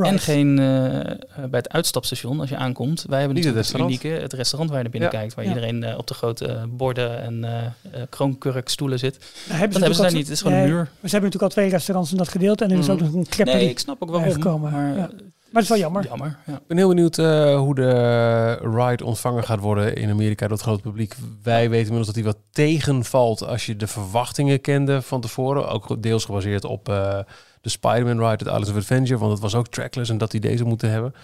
En 0.06 0.18
geen 0.18 0.58
eh, 0.58 1.00
eh, 1.00 1.16
bij 1.36 1.48
het 1.50 1.68
uitstapstation 1.68 2.40
als 2.40 2.48
je 2.48 2.56
aankomt. 2.56 3.04
Wij 3.08 3.18
hebben 3.18 3.36
Niet 3.36 3.44
het 3.44 3.54
natuurlijk 3.54 3.80
het 3.82 3.90
restaurant. 3.94 4.04
unieke, 4.14 4.22
het 4.22 4.32
restaurant 4.32 4.70
waar 4.70 4.78
je 4.78 4.84
naar 4.84 4.92
binnen 4.92 5.10
Ja. 5.12 5.18
kijkt, 5.18 5.34
waar 5.34 5.44
Ja. 5.44 5.50
iedereen 5.50 5.82
eh, 5.84 5.98
op 5.98 6.06
de 6.06 6.14
grote 6.14 6.66
borden 6.68 7.22
en 7.22 7.44
eh 7.44 7.58
eh, 7.64 8.02
kroonkurkstoelen 8.08 8.98
zit. 8.98 9.18
Daar 9.18 9.58
Dat 9.68 9.80
hebben 9.80 9.94
ze 9.94 10.02
daar 10.02 10.12
niet. 10.12 10.22
Het 10.26 10.30
is 10.34 10.40
gewoon 10.42 10.56
Nee, 10.56 10.62
een 10.66 10.70
muur. 10.72 10.82
Maar 10.82 10.88
ze 10.90 11.16
hebben 11.16 11.22
natuurlijk 11.30 11.42
al 11.42 11.48
twee 11.48 11.68
restaurants 11.70 12.10
in 12.10 12.16
dat 12.16 12.28
gedeelte. 12.28 12.64
En 12.64 12.70
er 12.70 12.78
is 12.78 12.86
Mhm. 12.86 12.92
ook 12.94 13.00
nog 13.00 13.12
een 13.14 13.26
crepperie. 13.28 13.60
Nee, 13.60 13.70
ik 13.70 13.78
snap 13.78 14.02
ook 14.02 14.10
waarom. 14.10 14.28
Bijgekomen, 14.28 14.72
Maar. 14.72 15.10
Maar 15.52 15.62
het 15.62 15.70
is 15.70 15.76
wel 15.78 15.90
jammer. 15.90 16.04
jammer. 16.08 16.38
Ja. 16.46 16.52
Ik 16.54 16.66
ben 16.66 16.76
heel 16.76 16.88
benieuwd 16.88 17.18
eh, 17.18 17.56
hoe 17.58 17.74
de 17.74 18.52
ride 18.76 19.04
ontvangen 19.04 19.44
gaat 19.44 19.58
worden 19.60 19.94
in 19.96 20.10
Amerika 20.10 20.46
door 20.46 20.56
het 20.56 20.66
grote 20.66 20.82
publiek. 20.82 21.14
Wij 21.42 21.60
weten 21.70 21.76
inmiddels 21.92 22.06
dat 22.06 22.14
hij 22.14 22.24
wat 22.24 22.36
tegenvalt 22.52 23.46
als 23.46 23.66
je 23.66 23.76
de 23.76 23.86
verwachtingen 23.86 24.60
kende 24.60 25.02
van 25.02 25.20
tevoren. 25.20 25.68
Ook 25.68 26.02
deels 26.02 26.24
gebaseerd 26.24 26.64
op 26.64 26.88
eh, 26.88 27.18
de 27.60 27.68
Spider-Man 27.68 28.18
ride, 28.18 28.30
het 28.30 28.46
Islands 28.46 28.68
of 28.70 28.76
Adventure, 28.76 29.18
want 29.18 29.32
het 29.32 29.40
was 29.40 29.54
ook 29.54 29.68
trackless 29.68 30.10
en 30.10 30.18
dat 30.18 30.30
die 30.30 30.40
deze 30.40 30.64
moeten 30.64 30.90
hebben. 30.90 31.14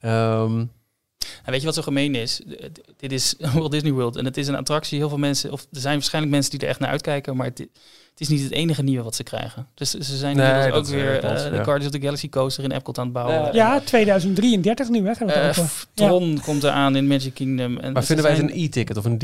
Ehm, 0.00 0.58
En 1.44 1.50
weet 1.50 1.60
je 1.60 1.66
wat 1.66 1.74
zo 1.74 1.82
gemeen 1.82 2.14
is? 2.14 2.40
Dit 2.96 3.12
is 3.12 3.34
Walt 3.54 3.70
Disney 3.72 3.92
World 3.92 4.16
en 4.16 4.24
het 4.24 4.36
is 4.36 4.46
een 4.48 4.54
attractie. 4.56 4.98
Heel 4.98 5.08
veel 5.08 5.18
mensen, 5.18 5.52
of 5.52 5.66
er 5.72 5.80
zijn 5.80 5.94
waarschijnlijk 5.94 6.34
mensen 6.34 6.50
die 6.50 6.60
er 6.60 6.68
echt 6.68 6.78
naar 6.80 6.88
uitkijken, 6.90 7.36
maar 7.36 7.46
het, 7.46 7.58
het 7.58 8.20
is 8.20 8.28
niet 8.28 8.42
het 8.42 8.52
enige 8.52 8.82
nieuwe 8.82 9.02
wat 9.04 9.14
ze 9.14 9.22
krijgen. 9.22 9.66
Dus 9.74 9.90
ze 9.90 10.16
zijn 10.16 10.36
Nee, 10.36 10.62
dat 10.70 10.72
ook 10.72 10.86
weer 10.86 11.14
eh, 11.24 11.36
de 11.50 11.56
ja. 11.56 11.62
Guardians 11.64 11.84
of 11.84 11.90
the 11.90 12.00
Galaxy 12.00 12.28
coaster 12.28 12.64
in 12.64 12.70
Epcot 12.72 12.98
aan 12.98 13.04
het 13.04 13.12
bouwen. 13.12 13.34
Ja. 13.44 13.50
Ja, 13.52 13.80
2033 13.80 14.88
nu, 14.88 15.06
hè? 15.06 15.12
Eh, 15.12 15.48
over. 15.48 15.64
F- 15.64 15.88
Tron 15.94 16.40
komt 16.44 16.62
eraan 16.62 16.96
in 16.96 17.06
Magic 17.06 17.34
Kingdom. 17.34 17.78
En 17.78 17.92
maar 17.92 18.04
vinden 18.04 18.24
wij 18.24 18.34
het 18.34 18.44
zijn- 18.44 18.58
een 18.58 18.64
e-ticket 18.64 18.96
of 18.96 19.04
een 19.04 19.18
D? 19.18 19.22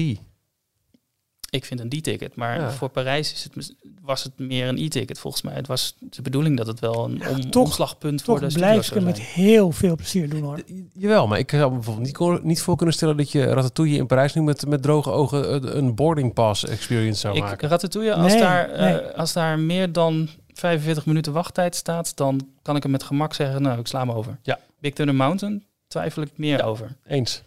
Ik 1.50 1.64
vind 1.64 1.80
een 1.80 1.88
D-ticket, 1.88 2.34
maar 2.34 2.60
Ja. 2.60 2.70
voor 2.70 2.88
Parijs 2.88 3.32
is 3.32 3.44
het, 3.52 3.74
was 4.02 4.22
het 4.22 4.38
meer 4.38 4.68
een 4.68 4.78
e-ticket 4.78 5.18
volgens 5.18 5.42
mij. 5.42 5.54
Het 5.54 5.66
was 5.66 5.96
de 6.00 6.22
bedoeling 6.22 6.56
dat 6.56 6.66
het 6.66 6.80
wel 6.80 7.04
een 7.04 7.28
om, 7.28 7.50
toch- 7.50 7.64
omslagpunt 7.64 8.22
voor 8.22 8.40
de 8.40 8.46
blijf 8.46 8.88
ik 8.88 8.94
het 8.94 9.04
met 9.04 9.20
heel 9.20 9.72
veel 9.72 9.94
plezier 9.96 10.28
doen, 10.28 10.42
hoor. 10.42 10.60
Jawel, 10.92 11.26
maar 11.26 11.38
ik 11.38 11.50
zou 11.50 11.68
me 11.70 11.74
bijvoorbeeld 11.76 12.06
niet, 12.36 12.42
niet 12.44 12.62
voor 12.62 12.76
kunnen 12.76 12.94
stellen 12.94 13.16
dat 13.16 13.32
je 13.32 13.44
Ratatouille 13.44 13.96
in 13.96 14.06
Parijs 14.06 14.34
nu 14.34 14.42
met, 14.42 14.66
met 14.66 14.82
droge 14.82 15.10
ogen 15.10 15.54
een- 15.54 15.76
een 15.76 15.94
boarding 15.94 16.32
pass 16.34 16.64
experience 16.64 17.20
zou 17.20 17.36
Ik, 17.36 17.42
maken. 17.42 17.68
Ratatouille, 17.68 18.14
als, 18.14 18.32
Nee, 18.32 18.40
daar, 18.42 18.70
eh, 18.70 19.14
als 19.18 19.32
daar 19.32 19.58
meer 19.58 19.92
dan 19.92 20.28
45 20.52 21.06
minuten 21.06 21.32
wachttijd 21.32 21.74
staat, 21.76 22.16
dan 22.16 22.48
kan 22.62 22.76
ik 22.76 22.82
hem 22.82 22.92
met 22.92 23.02
gemak 23.02 23.34
zeggen, 23.34 23.62
nou, 23.62 23.78
ik 23.78 23.86
sla 23.86 24.00
hem 24.00 24.10
over. 24.10 24.38
Ja. 24.42 24.58
Big 24.80 24.92
Thunder 24.92 25.14
Mountain 25.14 25.64
twijfel 25.88 26.22
ik 26.22 26.30
meer 26.36 26.64
over. 26.64 26.96
Eens. 27.06 27.42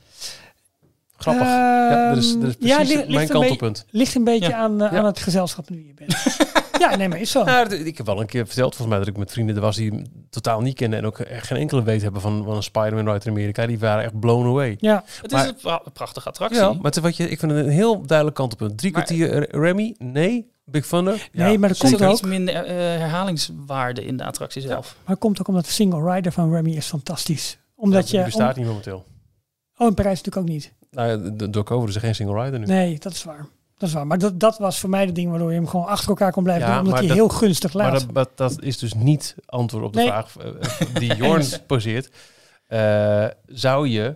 Grappig. 1.21 1.43
ja, 1.45 2.09
dat 2.13 2.17
is, 2.23 2.33
dat 2.33 2.43
is 2.49 2.55
Ehm, 2.57 2.65
ja, 2.67 2.75
precies 2.75 2.95
ligt 2.95 3.07
mijn 3.07 3.19
een 3.21 3.27
beetje- 3.27 3.33
kantelpunt. 3.33 3.85
Ligt 3.89 4.15
een 4.15 4.23
beetje 4.23 4.49
Ja. 4.49 4.57
aan, 4.57 4.81
eh, 4.81 4.91
Ja. 4.91 4.97
aan 4.97 5.05
het 5.05 5.19
gezelschap 5.19 5.69
nu 5.69 5.85
je 5.87 5.93
bent. 5.93 6.15
ja, 6.83 6.95
nee, 6.95 7.09
maar 7.09 7.19
is 7.19 7.31
zo. 7.31 7.43
Ja, 7.45 7.69
ik 7.69 7.97
heb 7.97 8.05
wel 8.05 8.19
een 8.19 8.25
keer 8.25 8.45
verteld 8.45 8.75
volgens 8.75 8.87
mij 8.87 8.97
dat 8.97 9.07
ik 9.07 9.17
met 9.17 9.31
vrienden 9.31 9.55
er 9.55 9.61
was 9.61 9.75
die 9.75 9.89
hem 9.91 10.03
totaal 10.29 10.61
niet 10.61 10.75
kenden 10.75 10.99
en 10.99 11.05
ook 11.05 11.19
echt 11.19 11.47
geen 11.47 11.57
enkele 11.57 11.83
weet 11.83 12.01
hebben 12.01 12.21
van, 12.21 12.43
van 12.43 12.55
een 12.55 12.63
Spider-Man 12.63 13.13
ride 13.13 13.25
in 13.25 13.31
Amerika. 13.31 13.65
Die 13.67 13.79
waren 13.79 14.03
echt 14.03 14.19
blown 14.19 14.45
away. 14.47 14.77
Ja, 14.79 15.03
Het 15.21 15.31
Maar- 15.31 15.43
is 15.43 15.49
een 15.49 15.55
pra- 15.55 15.81
prachtige 15.93 16.27
attractie. 16.29 16.59
Ja, 16.61 16.73
maar 16.81 16.93
wat 17.01 17.17
je, 17.17 17.29
ik 17.29 17.39
vind 17.39 17.51
het 17.51 17.65
een 17.65 17.71
heel 17.71 18.01
duidelijk 18.05 18.37
kantelpunt. 18.37 18.77
Drie 18.77 18.91
Maar- 18.91 19.03
kwartier 19.03 19.49
eh, 19.49 19.61
Remy? 19.61 19.95
Nee. 19.97 20.49
Big 20.65 20.85
Thunder? 20.87 21.29
Nee, 21.31 21.57
maar 21.57 21.69
dat 21.69 21.77
er 21.79 21.83
komt 21.89 22.01
ook 22.01 22.07
ook. 22.07 22.13
iets 22.13 22.21
minder 22.21 22.55
eh, 22.55 22.75
herhalingswaarde 22.75 24.05
in 24.05 24.17
de 24.17 24.25
attractie 24.25 24.61
zelf. 24.61 24.95
maar 25.01 25.09
het 25.11 25.19
komt 25.19 25.39
ook 25.39 25.47
omdat 25.47 25.65
de 25.65 25.71
single 25.71 26.13
rider 26.13 26.31
van 26.31 26.53
Remy 26.53 26.71
is 26.75 26.85
fantastisch. 26.87 27.57
Omdat 27.75 28.07
die 28.07 28.19
je... 28.19 28.25
bestaat 28.25 28.53
om- 28.53 28.59
niet 28.59 28.67
momenteel. 28.67 29.05
oh, 29.77 29.87
in 29.87 29.93
Parijs 29.93 30.17
natuurlijk 30.21 30.47
ook 30.47 30.53
niet. 30.53 30.73
Nou, 30.91 31.09
ja, 31.37 31.47
door 31.47 31.63
COVID 31.63 31.89
is 31.89 31.95
er 31.95 32.01
geen 32.01 32.15
single 32.15 32.43
rider 32.43 32.59
nu. 32.59 32.65
Nee, 32.65 32.99
dat 32.99 33.11
is 33.11 33.23
waar. 33.23 33.45
Dat 33.77 33.89
is 33.89 33.95
waar. 33.95 34.07
Maar 34.07 34.17
dat, 34.17 34.39
dat 34.39 34.57
was 34.57 34.79
voor 34.79 34.89
mij 34.89 35.05
de 35.05 35.11
ding 35.11 35.29
waardoor 35.29 35.49
je 35.49 35.55
hem 35.55 35.67
gewoon 35.67 35.85
achter 35.85 36.09
elkaar 36.09 36.31
kon 36.31 36.43
blijven 36.43 36.67
Ja, 36.67 36.69
doen. 36.73 36.79
Omdat 36.79 36.93
maar 36.93 37.03
hij 37.09 37.17
dat- 37.17 37.27
heel 37.27 37.37
gunstig 37.37 37.73
Maar 37.73 37.91
laat. 37.91 37.99
dat, 37.99 38.13
dat, 38.13 38.37
dat 38.37 38.61
is 38.63 38.77
dus 38.77 38.93
niet 38.93 39.35
antwoord 39.45 39.83
op 39.83 39.93
de 39.93 39.99
Nee. 39.99 40.07
vraag 40.07 40.37
eh, 40.37 40.47
eh, 40.49 40.95
die 40.99 41.15
Jorn 41.15 41.45
poseert. 41.67 42.09
Eh, 42.67 43.27
zou 43.45 43.87
je 43.87 44.15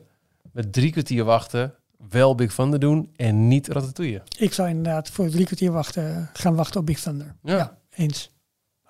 met 0.51 0.73
drie 0.73 0.91
kwartier 0.91 1.23
wachten 1.23 1.73
wel 2.09 2.35
Big 2.35 2.53
Thunder 2.53 2.79
doen 2.79 3.11
en 3.15 3.47
niet 3.47 3.67
Ratatouille? 3.67 4.21
Ik 4.37 4.53
zou 4.53 4.69
inderdaad 4.69 5.09
voor 5.09 5.29
drie 5.29 5.45
kwartier 5.45 5.71
wachten, 5.71 6.29
gaan 6.33 6.55
wachten 6.55 6.79
op 6.79 6.85
Big 6.85 6.99
Thunder. 6.99 7.35
Ja. 7.43 7.55
Ja, 7.57 7.77
eens. 7.95 8.31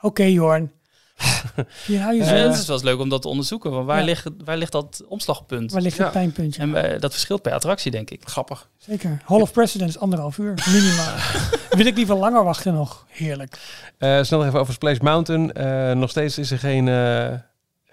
Oké, 0.02 0.24
Jorn. 0.24 0.72
Je 1.88 1.98
Eh, 1.98 2.28
zo. 2.28 2.34
het 2.36 2.54
is 2.54 2.66
wel 2.68 2.76
eens 2.76 2.86
leuk 2.86 3.00
om 3.00 3.10
dat 3.10 3.22
te 3.22 3.28
onderzoeken. 3.28 3.72
Want 3.72 3.86
waar, 3.86 3.98
Ja. 4.00 4.04
ligt, 4.06 4.28
waar 4.46 4.58
ligt 4.58 4.72
dat 4.72 5.04
omslagpunt? 5.08 5.72
Waar 5.72 5.82
ligt 5.82 5.98
Ja. 5.98 6.04
het 6.04 6.12
pijnpuntje? 6.14 6.62
En 6.62 6.92
eh, 6.94 7.00
dat 7.00 7.12
verschilt 7.12 7.42
per 7.42 7.54
attractie, 7.54 7.92
denk 7.92 8.10
ik. 8.10 8.22
Grappig. 8.26 8.70
Zeker. 8.78 9.22
Hall 9.26 9.42
of 9.42 9.52
President 9.52 9.90
is 9.90 10.00
anderhalf 10.00 10.38
uur, 10.38 10.54
minimaal. 10.74 11.16
Wil 11.78 11.86
ik 11.86 11.96
liever 11.96 12.16
langer 12.16 12.44
wachten 12.44 12.74
nog. 12.74 13.06
Heerlijk. 13.10 13.58
Eh, 13.98 14.24
snel 14.24 14.40
nog 14.40 14.48
even 14.48 14.60
over 14.60 14.74
Splash 14.74 14.98
Mountain. 14.98 15.54
Eh, 15.54 15.92
nog 15.92 16.10
steeds 16.10 16.38
is 16.38 16.52
er 16.52 16.60
geen, 16.60 16.88
eh, 16.88 17.28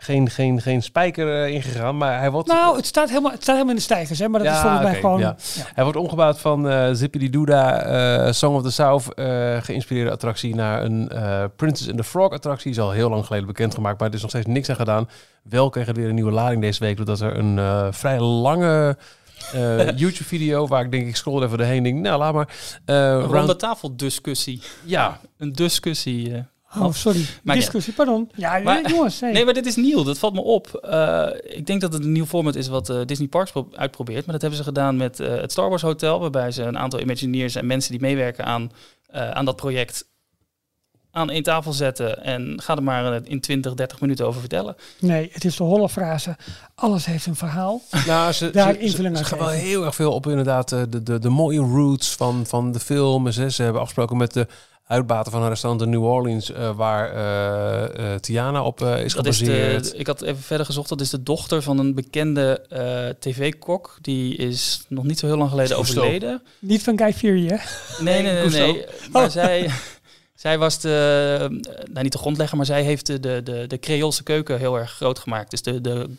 geen, 0.03 0.31
geen, 0.31 0.61
geen 0.61 0.83
spijker 0.83 1.43
eh, 1.45 1.55
ingegaan, 1.55 1.97
maar 1.97 2.19
hij 2.19 2.31
wordt... 2.31 2.49
Nou, 2.49 2.77
het 2.77 2.87
staat 2.87 3.09
helemaal, 3.09 3.31
het 3.31 3.43
staat 3.43 3.55
helemaal 3.55 3.75
in 3.75 3.79
de 3.79 3.85
stijgers, 3.87 4.19
hè? 4.19 4.29
Maar 4.29 4.41
dat 4.41 4.49
Ja, 4.49 4.55
is 4.57 4.61
volgens 4.61 4.83
mij 4.83 4.95
gewoon... 5.01 5.21
ja. 5.21 5.37
ja. 5.55 5.63
Hij 5.75 5.85
wordt 5.85 5.99
omgebouwd 5.99 6.41
van 6.41 6.69
eh 6.69 6.89
Zippity 6.93 7.31
Doodah, 7.31 8.27
eh, 8.27 8.33
Song 8.33 8.55
of 8.55 8.63
the 8.63 8.71
South, 8.71 9.15
eh, 9.15 9.57
geïnspireerde 9.63 10.11
attractie 10.11 10.55
naar 10.55 10.83
een 10.85 11.09
eh, 11.09 11.45
Princess 11.57 11.89
and 11.89 11.97
the 11.99 12.05
Frog 12.05 12.31
attractie. 12.33 12.71
Is 12.71 12.79
al 12.81 12.91
heel 12.91 13.09
lang 13.11 13.27
geleden 13.27 13.47
bekendgemaakt, 13.47 13.99
maar 13.99 14.09
er 14.09 14.15
is 14.15 14.21
nog 14.21 14.31
steeds 14.31 14.47
niks 14.47 14.71
aan 14.71 14.77
gedaan. 14.77 15.09
Wel 15.43 15.71
kreeg 15.71 15.87
het 15.87 15.97
weer 15.97 16.09
een 16.09 16.15
nieuwe 16.15 16.31
lading 16.33 16.61
deze 16.63 16.81
week, 16.85 16.97
doordat 16.97 17.21
er 17.21 17.39
een 17.39 17.59
eh, 17.59 17.87
vrij 17.91 18.21
lange 18.21 18.97
eh, 19.53 19.97
YouTube-video, 19.99 20.67
waar 20.67 20.85
ik 20.85 20.91
denk 20.91 21.07
ik 21.07 21.17
scroll 21.17 21.43
even 21.43 21.59
doorheen, 21.59 21.83
denk, 21.83 21.99
nou 22.01 22.19
laat 22.19 22.35
maar. 22.35 22.49
Eh, 22.85 22.97
round- 22.97 23.31
ronde 23.33 23.57
tafel 23.57 23.97
discussie. 23.97 24.63
ja, 24.85 25.19
Een 25.39 25.53
discussie. 25.53 26.35
eh. 26.35 26.41
Oh, 26.79 26.93
sorry. 26.93 27.27
Maar 27.43 27.55
Discussie, 27.57 27.93
pardon. 27.93 28.31
Ja, 28.35 28.59
Maar- 28.59 28.91
jongens. 28.91 29.21
hey. 29.21 29.33
Nee, 29.33 29.45
maar 29.45 29.55
dit 29.55 29.67
is 29.67 29.77
nieuw. 29.77 30.03
Dat 30.03 30.19
valt 30.19 30.35
me 30.35 30.41
op. 30.41 30.75
Eh, 30.75 31.27
ik 31.43 31.67
denk 31.67 31.81
dat 31.81 31.93
het 31.93 32.05
een 32.05 32.13
nieuw 32.13 32.27
format 32.27 32.55
is 32.55 32.69
wat 32.69 32.89
eh, 32.91 33.01
Disney 33.07 33.29
Parks 33.29 33.51
pro- 33.51 33.69
uitprobeert. 33.73 34.23
Maar 34.25 34.33
dat 34.33 34.41
hebben 34.41 34.59
ze 34.59 34.65
gedaan 34.65 34.97
met 34.97 35.21
eh, 35.21 35.29
het 35.41 35.53
Star 35.53 35.69
Wars 35.69 35.83
Hotel. 35.83 36.21
Waarbij 36.21 36.51
ze 36.51 36.63
een 36.63 36.79
aantal 36.79 37.01
Imagineers 37.01 37.55
en 37.55 37.67
mensen 37.67 37.91
die 37.91 38.01
meewerken 38.01 38.45
aan, 38.45 38.73
eh, 39.07 39.31
aan 39.31 39.45
dat 39.45 39.57
project 39.57 40.11
aan 41.15 41.31
één 41.31 41.43
tafel 41.43 41.73
zetten 41.73 42.25
en 42.25 42.61
ga 42.63 42.77
er 42.77 42.83
maar 42.83 43.21
in 43.25 43.41
20, 43.41 43.75
30 43.75 44.01
minuten 44.01 44.27
over 44.27 44.41
vertellen. 44.41 44.77
Nee, 44.99 45.29
het 45.33 45.45
is 45.45 45.57
de 45.57 45.63
holle 45.63 45.89
frase. 45.89 46.37
Alles 46.75 47.05
heeft 47.07 47.27
een 47.27 47.37
verhaal. 47.37 47.83
Nou, 48.07 48.33
ze, 48.33 48.51
Daar 48.51 48.73
ze, 48.73 48.79
invulling 48.79 49.17
ze, 49.17 49.23
aan 49.23 49.29
ze 49.29 49.37
gaan 49.37 49.47
wel 49.47 49.57
heel 49.57 49.85
erg 49.85 49.95
veel 49.95 50.13
op 50.13 50.27
inderdaad 50.27 50.69
de, 50.69 51.03
de, 51.03 51.19
de 51.19 51.29
mooie 51.29 51.59
roots 51.61 52.15
van, 52.17 52.47
van 52.47 52.73
de 52.73 52.81
film. 52.81 53.27
En 53.27 53.33
Ze, 53.33 53.51
ze 53.51 53.63
hebben 53.63 53.81
afgesproken 53.81 54.17
met 54.17 54.33
de 54.33 54.47
uitbater 54.93 55.33
van 55.33 55.43
een 55.43 55.49
restaurant 55.49 55.83
in 55.85 55.91
New 55.91 56.05
Orleans, 56.05 56.53
eh, 56.53 56.77
waar 56.77 57.13
eh, 57.15 58.13
eh, 58.15 58.21
Tiana 58.21 58.63
op 58.65 58.81
is 58.81 58.87
Dat 59.15 59.27
is 59.27 59.39
gebaseerd. 59.39 59.91
de, 59.91 59.97
ik 59.97 60.07
had 60.07 60.23
even 60.23 60.43
verder 60.43 60.67
gezocht, 60.67 60.89
dat 60.89 61.01
is 61.01 61.11
de 61.11 61.23
dochter 61.23 61.63
van 61.63 61.79
een 61.79 61.95
bekende 61.95 62.61
eh, 62.69 63.09
tv-kok. 63.19 63.97
Die 64.01 64.37
is 64.37 64.85
nog 64.89 65.05
niet 65.05 65.19
zo 65.19 65.27
heel 65.27 65.37
lang 65.37 65.51
geleden 65.51 65.77
Gusto. 65.77 66.01
overleden. 66.01 66.43
Niet 66.59 66.83
van 66.83 66.99
Guy 66.99 67.13
Fieri, 67.13 67.49
hè? 67.49 67.57
Nee, 68.05 68.23
nee, 68.23 68.33
nee. 68.49 68.49
Nee. 68.73 68.85
Maar 69.13 69.25
Oh. 69.25 69.31
zij, 69.31 69.71
zij 70.35 70.59
was 70.59 70.81
de, 70.81 71.61
nou 71.91 72.03
niet 72.03 72.13
de 72.13 72.19
grondlegger, 72.19 72.57
maar 72.57 72.67
zij 72.67 72.83
heeft 72.83 73.07
de, 73.07 73.21
de, 73.21 73.41
de, 73.45 73.65
de 73.67 73.79
Creoolse 73.79 74.23
keuken 74.23 74.59
heel 74.59 74.79
erg 74.79 74.91
groot 74.91 75.19
gemaakt. 75.19 75.51
Dus 75.51 75.63
de, 75.63 75.81
de 75.81 76.11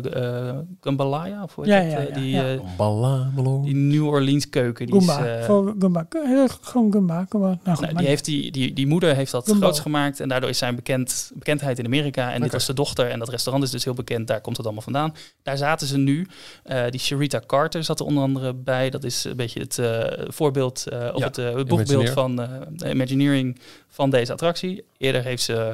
uh, 0.00 0.58
Gambalaya, 0.80 1.42
of 1.42 1.54
hoe 1.54 1.64
heet 1.64 1.72
Ja, 1.74 1.80
het? 1.80 1.92
ja, 1.92 1.98
Eh, 1.98 2.08
ja, 2.08 2.14
die, 2.20 2.30
ja. 2.30 2.52
eh, 2.52 2.60
Ballamelo. 2.76 3.62
die 3.62 3.74
New 3.74 4.06
Orleans 4.06 4.48
keuken. 4.48 4.86
Die, 4.86 4.94
Goomba. 4.94 5.18
is, 5.24 5.38
eh, 5.40 5.44
Voor 5.44 5.74
Goomba. 5.78 6.06
Eh, 6.10 6.44
Gewoon 6.60 6.92
Goomba. 6.92 7.26
Goomba. 7.28 7.46
Nou, 7.46 7.58
nou, 7.64 7.80
maar 7.80 7.94
die, 7.94 8.06
heeft 8.06 8.24
die, 8.24 8.50
die, 8.50 8.72
die 8.72 8.86
moeder 8.86 9.14
heeft 9.14 9.32
dat 9.32 9.44
Gumbo. 9.44 9.60
groots 9.60 9.80
gemaakt 9.80 10.20
en 10.20 10.28
daardoor 10.28 10.48
is 10.48 10.58
zijn 10.58 10.74
bekend, 10.74 11.30
bekendheid 11.34 11.78
in 11.78 11.84
Amerika. 11.84 12.32
En 12.32 12.40
dit 12.40 12.52
was 12.52 12.66
de 12.66 12.74
dochter 12.74 13.10
en 13.10 13.18
dat 13.18 13.28
restaurant 13.28 13.64
is 13.64 13.70
dus 13.70 13.84
heel 13.84 13.94
bekend. 13.94 14.26
Daar 14.26 14.40
komt 14.40 14.56
het 14.56 14.64
allemaal 14.66 14.84
vandaan. 14.84 15.14
Daar 15.42 15.56
zaten 15.56 15.86
ze 15.86 15.98
nu. 15.98 16.26
Eh, 16.62 16.82
die 16.90 17.00
Sharita 17.00 17.40
Carter 17.46 17.84
zat 17.84 18.00
er 18.00 18.06
onder 18.06 18.22
andere 18.22 18.54
bij. 18.54 18.90
Dat 18.90 19.04
is 19.04 19.24
een 19.24 19.36
beetje 19.36 19.60
het 19.60 19.78
eh, 19.78 20.00
voorbeeld 20.28 20.84
of 21.12 21.18
Ja, 21.18 21.24
het, 21.26 21.38
uh, 21.38 21.44
het 21.44 21.54
boekbeeld 21.54 21.80
Imagineer. 21.90 22.12
van 22.12 22.40
uh, 22.40 22.48
de 22.70 22.90
Imagineering 22.90 23.58
van 23.88 24.10
deze 24.10 24.32
attractie. 24.32 24.84
Eerder 24.98 25.22
heeft 25.24 25.42
ze 25.42 25.52
uh, 25.54 25.68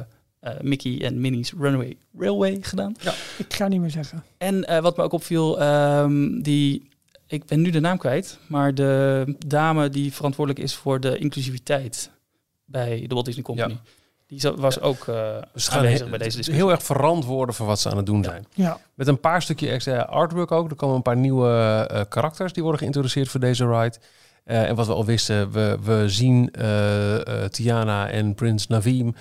Mickey 0.61 1.01
en 1.01 1.21
Minnie's 1.21 1.53
Runaway 1.59 1.97
Railway 2.17 2.57
gedaan. 2.61 2.95
ik 3.37 3.53
ga 3.53 3.67
niet 3.67 3.79
meer 3.79 3.89
zeggen. 3.89 4.23
En 4.37 4.65
uh, 4.69 4.79
wat 4.79 4.97
me 4.97 5.03
ook 5.03 5.11
opviel, 5.11 5.61
um, 5.63 6.41
die, 6.41 6.89
ik 7.27 7.45
ben 7.45 7.61
nu 7.61 7.69
de 7.69 7.79
naam 7.79 7.97
kwijt, 7.97 8.39
maar 8.47 8.75
de 8.75 9.35
dame 9.47 9.89
die 9.89 10.13
verantwoordelijk 10.13 10.65
is 10.65 10.75
voor 10.75 10.99
de 10.99 11.17
inclusiviteit 11.17 12.11
bij 12.65 13.05
de 13.07 13.13
Walt 13.13 13.25
Disney 13.25 13.43
Company. 13.43 13.71
Ja. 13.71 13.79
Die 14.27 14.51
was 14.55 14.75
ja. 14.75 14.81
ook 14.81 15.05
uh, 15.07 15.37
dus 15.53 15.69
aanwezig 15.69 15.99
he 15.99 16.09
bij 16.09 16.17
deze 16.17 16.37
discussie. 16.37 16.53
Heel 16.53 16.71
erg 16.71 16.83
verantwoorden 16.83 17.55
voor 17.55 17.65
wat 17.65 17.79
ze 17.79 17.89
aan 17.89 17.97
het 17.97 18.05
doen 18.05 18.23
zijn. 18.23 18.45
Ja. 18.53 18.79
Met 18.93 19.07
een 19.07 19.19
paar 19.19 19.41
stukje 19.41 19.69
extra 19.69 19.99
artwork 19.99 20.51
ook. 20.51 20.69
Er 20.69 20.75
komen 20.75 20.95
een 20.95 21.01
paar 21.01 21.17
nieuwe 21.17 21.89
uh, 21.91 22.01
karakters 22.09 22.53
die 22.53 22.63
worden 22.63 22.81
geïntroduceerd 22.81 23.29
voor 23.29 23.39
deze 23.39 23.67
ride. 23.67 23.97
Uh, 24.45 24.69
en 24.69 24.75
wat 24.75 24.87
we 24.87 24.93
al 24.93 25.05
wisten, 25.05 25.51
we, 25.51 25.77
we 25.83 26.09
zien 26.09 26.53
uh, 26.59 27.45
Tiana 27.45 28.09
en 28.09 28.35
Prins 28.35 28.67
Navim 28.67 29.15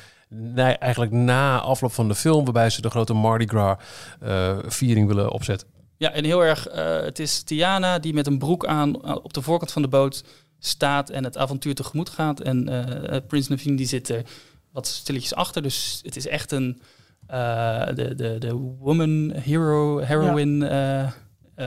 eigenlijk 0.79 1.12
na 1.12 1.61
afloop 1.61 1.93
van 1.93 2.09
de 2.09 2.14
film, 2.14 2.45
waarbij 2.45 2.70
ze 2.70 2.81
de 2.81 2.91
grote 2.91 3.12
Mardi 3.12 3.47
Gras 3.47 3.76
uh, 4.22 4.59
viering 4.66 5.07
willen 5.07 5.31
opzetten. 5.31 5.68
Ja, 5.97 6.12
en 6.12 6.24
heel 6.24 6.45
erg, 6.45 6.68
uh, 6.68 7.01
het 7.01 7.18
is 7.18 7.43
Tiana 7.43 7.99
die 7.99 8.14
met 8.14 8.26
een 8.26 8.39
broek 8.39 8.66
aan 8.66 9.22
op 9.22 9.33
de 9.33 9.43
voorkant 9.43 9.72
van 9.72 9.83
de 9.83 9.89
boot 9.89 10.24
staat 10.59 11.11
en 11.11 11.24
het 11.24 11.39
avontuur 11.39 11.74
tegemoet 11.74 12.09
gaat. 12.09 12.41
En 12.41 12.70
uh, 12.70 13.16
Prins 13.26 13.49
Naveen 13.49 13.76
die 13.76 13.87
zit 13.87 14.09
er 14.09 14.22
wat 14.72 14.87
stilletjes 14.87 15.35
achter. 15.35 15.62
Dus 15.62 16.01
het 16.03 16.16
is 16.16 16.26
echt 16.26 16.53
een 16.53 16.81
uh, 17.31 17.87
de, 17.87 18.14
de, 18.14 18.37
de 18.39 18.55
woman 18.55 19.33
hero, 19.35 20.01
heroine 20.01 20.66
ja. 20.66 21.14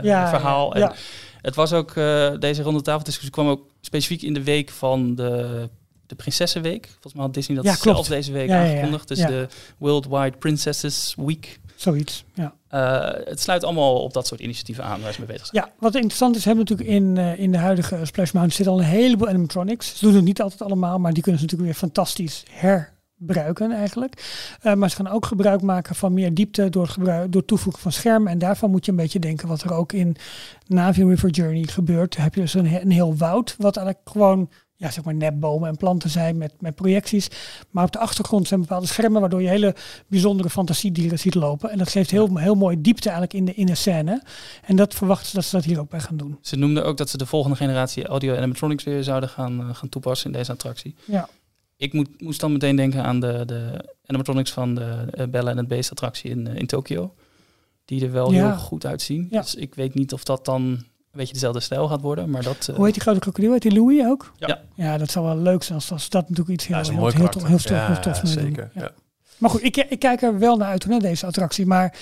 ja, 0.02 0.28
verhaal. 0.28 0.78
Ja, 0.78 0.90
en 0.90 0.96
het 1.40 1.54
was 1.54 1.72
ook, 1.72 1.94
deze 2.40 2.62
ronde 2.62 2.82
tafeldiscussie 2.82 3.32
kwam 3.32 3.48
ook 3.48 3.70
specifiek 3.80 4.22
in 4.22 4.34
de 4.34 4.42
week 4.42 4.70
van 4.70 5.14
de 5.14 5.68
de 6.06 6.14
Prinsessenweek. 6.14 6.86
Volgens 6.86 7.14
mij 7.14 7.22
had 7.22 7.34
Disney 7.34 7.56
dat 7.56 7.64
ja, 7.64 7.74
zelf 7.74 8.08
deze 8.08 8.32
week 8.32 8.48
ja, 8.48 8.60
aangekondigd. 8.60 9.08
Dus 9.08 9.18
de 9.18 9.46
Worldwide 9.78 10.36
Princesses 10.38 11.14
Week. 11.16 11.60
Zoiets, 11.76 12.24
ja. 12.34 12.54
Uh, 12.70 13.26
het 13.28 13.40
sluit 13.40 13.64
allemaal 13.64 14.02
op 14.02 14.12
dat 14.12 14.26
soort 14.26 14.40
initiatieven 14.40 14.84
aan 14.84 15.00
waar 15.00 15.12
ze 15.12 15.18
mee 15.20 15.28
bezig 15.28 15.46
zijn. 15.46 15.64
Ja, 15.64 15.72
wat 15.78 15.94
interessant 15.94 16.36
is, 16.36 16.44
hebben 16.44 16.64
we 16.64 16.70
natuurlijk 16.70 16.98
in, 16.98 17.16
uh, 17.16 17.38
in 17.38 17.52
de 17.52 17.58
huidige 17.58 17.98
Splash 18.02 18.32
Mountain 18.32 18.50
zit 18.50 18.66
al 18.66 18.78
een 18.78 18.84
heleboel 18.84 19.28
animatronics. 19.28 19.98
Ze 19.98 20.04
doen 20.04 20.14
het 20.14 20.24
niet 20.24 20.42
altijd 20.42 20.62
allemaal, 20.62 20.98
maar 20.98 21.12
die 21.12 21.22
kunnen 21.22 21.40
ze 21.40 21.46
natuurlijk 21.46 21.72
weer 21.72 21.88
fantastisch 21.88 22.42
herbruiken 22.50 23.72
eigenlijk. 23.72 24.24
Uh, 24.62 24.74
maar 24.74 24.90
ze 24.90 24.96
gaan 24.96 25.08
ook 25.08 25.26
gebruik 25.26 25.62
maken 25.62 25.94
van 25.94 26.12
meer 26.12 26.34
diepte 26.34 26.68
door, 26.68 26.88
gebruik, 26.88 27.32
door 27.32 27.44
toevoegen 27.44 27.82
van 27.82 27.92
schermen. 27.92 28.32
En 28.32 28.38
daarvan 28.38 28.70
moet 28.70 28.84
je 28.84 28.90
een 28.90 28.96
beetje 28.96 29.18
denken 29.18 29.48
wat 29.48 29.62
er 29.62 29.72
ook 29.72 29.92
in 29.92 30.16
Navi 30.66 31.04
River 31.04 31.30
Journey 31.30 31.66
gebeurt. 31.66 32.14
Dan 32.14 32.24
heb 32.24 32.34
je 32.34 32.40
dus 32.40 32.54
een, 32.54 32.80
een 32.82 32.90
heel 32.90 33.16
woud, 33.16 33.54
wat 33.58 33.76
eigenlijk 33.76 34.08
gewoon 34.10 34.50
ja, 34.82 34.90
zeg 34.90 35.04
maar 35.04 35.14
nepbomen 35.14 35.68
en 35.68 35.76
planten 35.76 36.10
zijn 36.10 36.36
met, 36.36 36.52
met 36.60 36.74
projecties. 36.74 37.28
Maar 37.70 37.84
op 37.84 37.92
de 37.92 37.98
achtergrond 37.98 38.48
zijn 38.48 38.60
bepaalde 38.60 38.86
schermen 38.86 39.20
waardoor 39.20 39.42
je 39.42 39.48
hele 39.48 39.74
bijzondere 40.06 40.50
fantasiedieren 40.50 41.18
ziet 41.18 41.34
lopen. 41.34 41.70
En 41.70 41.78
dat 41.78 41.88
geeft 41.90 42.10
heel, 42.10 42.36
heel 42.36 42.54
mooi 42.54 42.80
diepte 42.80 43.08
eigenlijk 43.10 43.38
in 43.38 43.44
de, 43.44 43.54
in 43.54 43.66
de 43.66 43.74
scène. 43.74 44.22
En 44.64 44.76
dat 44.76 44.94
verwachten 44.94 45.26
ze 45.28 45.34
dat 45.34 45.44
ze 45.44 45.56
dat 45.56 45.64
hier 45.64 45.80
ook 45.80 45.90
bij 45.90 46.00
gaan 46.00 46.16
doen. 46.16 46.38
Ze 46.40 46.56
noemden 46.56 46.84
ook 46.84 46.96
dat 46.96 47.10
ze 47.10 47.16
de 47.18 47.26
volgende 47.26 47.56
generatie 47.56 48.06
audio 48.06 48.36
animatronics 48.36 48.84
weer 48.84 49.04
zouden 49.04 49.28
gaan, 49.28 49.60
uh, 49.60 49.74
gaan 49.74 49.88
toepassen 49.88 50.26
in 50.30 50.36
deze 50.38 50.52
attractie. 50.52 50.94
Ja. 51.04 51.28
Ik 51.76 51.92
moet, 51.92 52.20
moest 52.20 52.40
dan 52.40 52.52
meteen 52.52 52.76
denken 52.76 53.04
aan 53.04 53.20
de, 53.20 53.42
de 53.46 53.88
animatronics 54.06 54.50
van 54.52 54.74
de 54.74 55.06
uh, 55.14 55.26
Bella 55.26 55.50
en 55.50 55.56
het 55.56 55.68
Beest 55.68 55.90
attractie 55.90 56.30
in, 56.30 56.46
uh, 56.46 56.54
in 56.54 56.66
Tokio. 56.66 57.14
Die 57.84 58.04
er 58.04 58.12
wel 58.12 58.32
Ja. 58.32 58.48
heel 58.48 58.58
goed 58.58 58.86
uitzien. 58.86 59.26
Ja. 59.30 59.40
Dus 59.40 59.54
ik 59.54 59.74
weet 59.74 59.94
niet 59.94 60.12
of 60.12 60.24
dat 60.24 60.44
dan 60.44 60.84
beetje 61.18 61.32
dezelfde 61.32 61.60
stijl 61.60 61.88
gaat 61.88 62.00
worden, 62.00 62.30
maar 62.30 62.42
dat... 62.42 62.66
uh, 62.70 62.76
Hoe 62.76 62.84
heet 62.84 62.94
die 62.94 63.02
grote 63.02 63.18
krokodil? 63.18 63.52
Heet 63.52 63.62
die 63.62 63.72
Louis 63.74 64.04
ook? 64.06 64.32
Ja. 64.38 64.60
ja, 64.74 64.98
dat 64.98 65.10
zou 65.10 65.24
wel 65.26 65.36
leuk 65.36 65.62
zijn 65.62 65.78
als, 65.78 65.92
als 65.92 66.08
dat 66.08 66.22
natuurlijk 66.28 66.48
iets 66.48 66.66
heel, 66.66 66.76
Ja, 66.76 66.82
is 66.82 66.88
een 66.88 66.94
heel, 66.94 67.02
mooi 67.02 67.14
heel, 67.16 67.28
heel, 67.32 67.46
heel, 67.46 67.58
heel, 67.68 67.76
Ja, 67.76 67.98
tof 68.00 68.20
zeker. 68.24 68.70
Ja. 68.74 68.80
Ja. 68.82 68.90
Maar 69.38 69.50
goed, 69.50 69.62
ik, 69.64 69.76
ik 69.76 69.98
kijk 69.98 70.22
er 70.22 70.38
wel 70.38 70.56
naar 70.56 70.68
uit 70.68 70.86
naar 70.86 71.00
deze 71.00 71.26
attractie. 71.26 71.66
Maar 71.66 71.94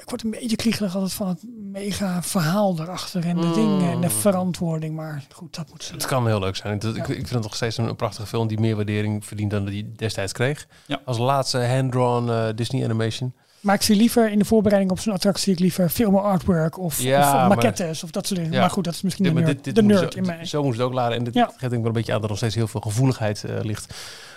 ik 0.00 0.02
word 0.10 0.22
een 0.24 0.30
beetje 0.30 0.56
kriegelig 0.56 0.94
altijd 0.94 1.12
van 1.12 1.28
het 1.28 1.44
mega 1.72 2.22
verhaal 2.22 2.80
erachter. 2.80 3.24
En 3.26 3.36
de 3.36 3.46
Mm. 3.46 3.52
dingen 3.54 3.90
en 3.92 4.00
de 4.00 4.10
verantwoording. 4.10 4.94
Maar 4.94 5.22
goed, 5.32 5.54
dat 5.56 5.68
moet 5.70 5.84
ze 5.84 5.92
Het 5.92 6.06
kan 6.06 6.26
heel 6.26 6.38
leuk 6.40 6.56
zijn. 6.56 6.74
Ik, 6.76 6.96
ik 6.96 7.04
vind 7.06 7.30
het 7.30 7.42
nog 7.42 7.54
steeds 7.54 7.76
een, 7.76 7.88
een 7.88 7.96
prachtige 7.96 8.26
film 8.26 8.48
die 8.48 8.60
meer 8.60 8.76
waardering 8.76 9.24
verdient 9.26 9.50
dan 9.50 9.64
die 9.64 9.92
destijds 9.96 10.32
kreeg. 10.32 10.66
Ja. 10.86 11.00
Als 11.04 11.18
laatste 11.18 11.58
hand-drawn 11.66 12.28
eh, 12.30 12.46
Disney 12.54 12.84
animation. 12.84 13.34
Maar 13.60 13.74
ik 13.74 13.82
zie 13.82 13.96
liever 13.96 14.30
in 14.30 14.38
de 14.38 14.44
voorbereiding 14.44 14.92
op 14.92 14.98
zo'n 15.00 15.12
attractie... 15.12 15.52
ik 15.52 15.58
liever 15.58 15.88
film 15.88 16.16
artwork 16.16 16.78
of, 16.78 17.00
Ja, 17.00 17.18
of 17.28 17.32
maar- 17.34 17.48
maquettes 17.48 18.04
of 18.04 18.10
dat 18.10 18.26
soort 18.26 18.38
dingen. 18.40 18.54
Ja. 18.54 18.60
Maar 18.60 18.70
goed, 18.70 18.84
dat 18.84 18.94
is 18.94 19.02
misschien 19.02 19.24
Dit- 19.24 19.34
de 19.34 19.40
maar 19.40 19.48
nerd, 19.48 19.64
dit, 19.64 19.74
dit 19.74 19.84
de 19.84 19.92
moet 19.92 20.00
nerd 20.00 20.12
zo, 20.12 20.18
in 20.18 20.26
mij. 20.26 20.44
Zo 20.44 20.62
moest 20.62 20.76
het 20.78 20.86
ook 20.86 20.92
laden. 20.92 21.16
En 21.16 21.24
dit 21.24 21.34
Ja. 21.34 21.44
geeft 21.46 21.60
denk 21.60 21.72
ik 21.72 21.78
wel 21.78 21.86
een 21.86 21.92
beetje 21.92 22.12
aan 22.12 22.20
dat 22.20 22.24
er 22.24 22.28
nog 22.30 22.38
steeds 22.38 22.54
heel 22.54 22.68
veel 22.68 22.80
gevoeligheid 22.80 23.44
eh, 23.44 23.54
ligt 23.62 23.94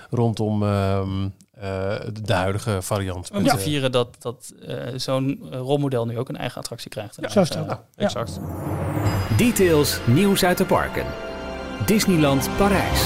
rondom 0.09 0.63
ehm, 0.63 1.23
eh, 1.53 1.95
de 2.23 2.33
huidige 2.33 2.81
variant. 2.81 3.31
om 3.31 3.43
te 3.47 3.57
vieren 3.57 3.91
dat, 3.91 4.07
dat 4.19 4.53
eh, 4.67 4.77
zo'n 4.95 5.39
rolmodel 5.51 6.05
nu 6.05 6.17
ook 6.19 6.29
een 6.29 6.37
eigen 6.37 6.57
attractie 6.59 6.89
krijgt. 6.89 7.15
Zo 7.15 7.41
is 7.41 7.49
het 7.49 7.57
ook. 7.57 7.67
Ja. 7.69 7.83
exact. 7.95 8.39
Details, 9.37 9.99
nieuws 10.05 10.43
uit 10.43 10.57
de 10.57 10.65
parken. 10.65 11.05
Disneyland 11.85 12.49
Parijs. 12.57 13.01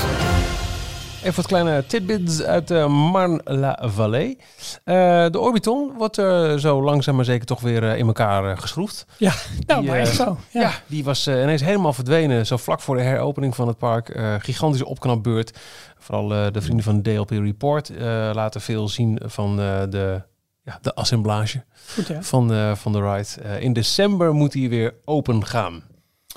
Even 1.28 1.36
wat 1.36 1.48
kleine 1.48 1.86
tidbits 1.86 2.42
uit 2.44 2.68
de 2.68 2.88
Marne-la-Vallée. 2.88 4.38
Eh, 4.84 4.96
de 5.30 5.40
Orbiton 5.40 5.92
wordt 5.98 6.18
eh, 6.18 6.56
zo 6.56 6.84
langzaam 6.84 7.16
maar 7.16 7.26
zeker 7.26 7.46
toch 7.46 7.60
weer 7.62 7.90
eh, 7.92 7.98
in 7.98 8.08
elkaar 8.08 8.52
eh, 8.52 8.58
geschroefd. 8.58 9.06
Ja, 9.18 9.34
nou, 9.66 9.82
Die, 9.82 9.90
maar 9.90 10.00
echt 10.00 10.20
eh, 10.20 10.26
zo. 10.26 10.38
Ja, 10.52 10.62
Ja. 10.62 10.72
die 10.88 11.04
was 11.04 11.28
eh, 11.28 11.42
ineens 11.42 11.62
helemaal 11.62 11.94
verdwenen. 11.94 12.46
Zo 12.46 12.58
vlak 12.58 12.82
voor 12.82 12.96
de 12.96 13.02
heropening 13.02 13.56
van 13.56 13.68
het 13.68 13.78
park. 13.78 14.10
Eh, 14.10 14.34
gigantische 14.40 14.86
opknapbeurt. 14.86 15.58
Vooral 15.98 16.34
eh, 16.34 16.46
de 16.52 16.62
vrienden 16.62 16.84
van 16.86 17.02
DLP 17.02 17.30
Report 17.30 17.90
eh, 17.90 18.00
laten 18.34 18.62
veel 18.62 18.88
zien 18.90 19.20
van 19.26 19.60
eh, 19.62 19.82
de, 19.90 20.22
ja, 20.64 20.80
de 20.82 20.96
assemblage 20.96 21.64
Goed 21.96 22.12
van, 22.20 22.54
eh, 22.54 22.76
van 22.76 22.92
de 22.92 23.02
ride. 23.12 23.42
Eh, 23.44 23.62
in 23.62 23.74
december 23.74 24.34
moet 24.34 24.54
hij 24.54 24.70
weer 24.70 24.94
open 25.06 25.46
gaan. 25.46 25.84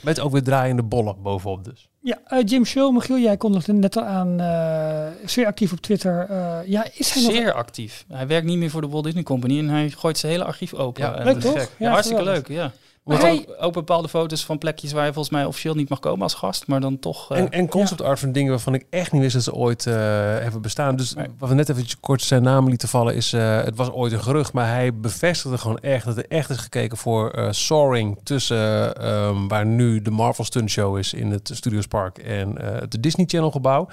Met 0.03 0.21
ook 0.21 0.33
weer 0.33 0.43
draaiende 0.43 0.83
bollen 0.83 1.23
bovenop 1.23 1.65
dus. 1.65 1.89
Ja, 2.03 2.19
eh, 2.25 2.39
Jim 2.45 2.65
Show, 2.65 2.95
Michiel, 2.95 3.19
jij 3.19 3.37
kondigde 3.37 3.73
net 3.73 3.97
al 3.97 4.03
aan, 4.05 4.41
eh, 4.41 5.07
zeer 5.29 5.47
actief 5.47 5.73
op 5.73 5.81
Twitter. 5.81 6.27
Eh, 6.31 6.59
ja, 6.67 6.87
is 6.95 7.11
hij 7.13 7.23
nog... 7.23 7.33
Zeer 7.33 7.53
actief. 7.53 8.05
Hij 8.09 8.27
werkt 8.27 8.47
niet 8.47 8.59
meer 8.59 8.71
voor 8.71 8.81
de 8.81 8.89
Walt 8.89 9.05
Disney 9.05 9.23
Company 9.23 9.59
en 9.59 9.69
hij 9.69 9.91
gooit 9.91 10.19
zijn 10.19 10.33
hele 10.33 10.45
archief 10.45 10.75
open. 10.75 11.03
Ja, 11.03 11.15
En 11.15 11.25
leuk 11.25 11.35
dat 11.35 11.45
is 11.45 11.51
toch? 11.51 11.71
Ja, 11.79 11.87
Ja, 11.87 11.91
hartstikke 11.91 12.23
geweldig. 12.23 12.49
leuk, 12.49 12.57
ja. 12.59 12.73
Maar 13.05 13.19
Want 13.19 13.29
hij- 13.29 13.47
ook, 13.49 13.65
ook 13.65 13.73
bepaalde 13.73 14.09
foto's 14.09 14.45
van 14.45 14.59
plekjes 14.59 14.93
waar 14.93 15.07
je 15.07 15.13
volgens 15.13 15.35
mij 15.35 15.45
officieel 15.45 15.75
niet 15.75 15.89
mag 15.89 15.99
komen 15.99 16.23
als 16.23 16.35
gast, 16.35 16.67
maar 16.67 16.81
dan 16.81 16.99
toch... 16.99 17.31
eh, 17.33 17.39
En, 17.39 17.51
en 17.51 17.69
concept 17.69 18.03
art 18.03 18.19
van 18.19 18.33
dingen 18.33 18.51
waarvan 18.51 18.75
ik 18.75 18.87
echt 18.91 19.13
niet 19.13 19.21
wist 19.23 19.35
dat 19.35 19.43
ze 19.43 19.55
ooit 19.55 19.87
eh, 19.87 19.95
hebben 20.39 20.63
bestaan. 20.63 20.97
Dus 20.97 21.15
Nee. 21.15 21.27
wat 21.39 21.49
we 21.49 21.55
net 21.55 21.69
even 21.69 21.85
kort 22.01 22.23
zijn 22.23 22.43
naam 22.43 22.69
lieten 22.69 22.89
vallen 22.89 23.15
is... 23.15 23.33
eh, 23.33 23.63
het 23.63 23.77
was 23.77 23.91
ooit 23.91 24.13
een 24.13 24.23
gerucht, 24.23 24.53
maar 24.53 24.67
hij 24.69 24.95
bevestigde 24.95 25.59
gewoon 25.59 25.79
echt... 25.79 26.05
dat 26.05 26.17
er 26.17 26.27
echt 26.29 26.51
is 26.51 26.57
gekeken 26.57 26.97
voor 26.97 27.47
soaring 27.51 28.19
tussen 28.23 28.95
ehm, 28.97 29.47
waar 29.49 29.67
nu 29.67 30.03
de 30.03 30.11
Marvel 30.11 30.45
Stunt 30.45 30.71
Show 30.71 30.99
is... 30.99 31.13
in 31.15 31.31
het 31.31 31.51
Studios 31.53 31.87
Park 31.87 32.19
en 32.19 32.61
het 32.63 32.97
Disney 33.01 33.27
Channel 33.29 33.51
gebouw. 33.51 33.89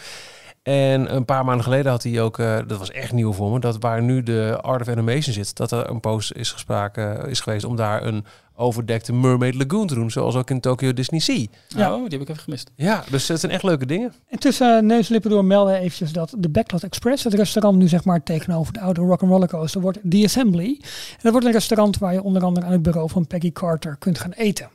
En 0.67 1.15
een 1.15 1.25
paar 1.25 1.45
maanden 1.45 1.63
geleden 1.63 1.91
had 1.91 2.03
hij 2.03 2.21
ook, 2.21 2.39
eh, 2.39 2.57
dat 2.67 2.77
was 2.77 2.91
echt 2.91 3.11
nieuw 3.11 3.33
voor 3.33 3.51
me, 3.51 3.59
dat 3.59 3.77
waar 3.79 4.01
nu 4.01 4.23
de 4.23 4.59
Art 4.61 4.81
of 4.81 4.87
Animation 4.87 5.33
zit, 5.33 5.55
dat 5.55 5.71
er 5.71 5.89
een 5.89 5.99
post 5.99 6.31
is, 6.31 6.51
gesproken, 6.51 7.29
is 7.29 7.39
geweest 7.39 7.65
om 7.65 7.75
daar 7.75 8.05
een 8.05 8.25
overdekte 8.55 9.13
Mermaid 9.13 9.55
Lagoon 9.55 9.87
te 9.87 9.93
doen, 9.93 10.11
zoals 10.11 10.35
ook 10.35 10.49
in 10.49 10.59
Tokyo 10.59 10.93
Disney 10.93 11.19
Sea. 11.19 11.45
Ja. 11.67 11.93
Oh, 11.93 12.01
die 12.01 12.19
heb 12.19 12.21
ik 12.21 12.29
even 12.29 12.43
gemist. 12.43 12.71
Ja, 12.75 13.03
dus 13.09 13.25
dat 13.25 13.39
zijn 13.39 13.51
echt 13.51 13.63
leuke 13.63 13.85
dingen. 13.85 14.13
En 14.29 14.39
tussen 14.39 14.75
uh, 14.75 14.81
neus 14.81 15.07
en 15.07 15.13
lippen 15.13 15.31
door 15.31 15.45
melden 15.45 15.75
eventjes 15.75 16.11
dat 16.11 16.33
de 16.37 16.49
Backlot 16.49 16.83
Express, 16.83 17.23
het 17.23 17.33
restaurant 17.33 17.77
nu 17.77 17.87
zeg 17.87 18.03
maar 18.03 18.23
tegenover 18.23 18.73
de 18.73 18.79
oude 18.79 19.01
Rock'n'Roller 19.01 19.47
Coaster, 19.47 19.81
wordt 19.81 19.99
The 20.09 20.21
Assembly. 20.23 20.77
En 20.81 21.19
dat 21.21 21.31
wordt 21.31 21.47
een 21.47 21.53
restaurant 21.53 21.97
waar 21.97 22.13
je 22.13 22.23
onder 22.23 22.43
andere 22.43 22.65
aan 22.65 22.71
het 22.71 22.81
bureau 22.81 23.09
van 23.09 23.27
Peggy 23.27 23.51
Carter 23.51 23.95
kunt 23.99 24.19
gaan 24.19 24.31
eten. 24.31 24.69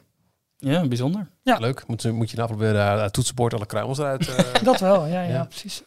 Ja, 0.70 0.86
bijzonder. 0.86 1.28
Ja. 1.42 1.56
Leuk. 1.58 1.86
Moet, 1.86 2.12
moet 2.12 2.30
je 2.30 2.36
nou 2.36 2.48
proberen 2.48 2.96
uh, 2.96 3.04
toetsenbord 3.04 3.54
alle 3.54 3.66
kruimels 3.66 3.98
eruit. 3.98 4.28
Uh... 4.28 4.62
dat 4.64 4.80
wel, 4.80 5.06
ja, 5.06 5.22
ja, 5.22 5.28
Ja. 5.28 5.44
precies. 5.44 5.82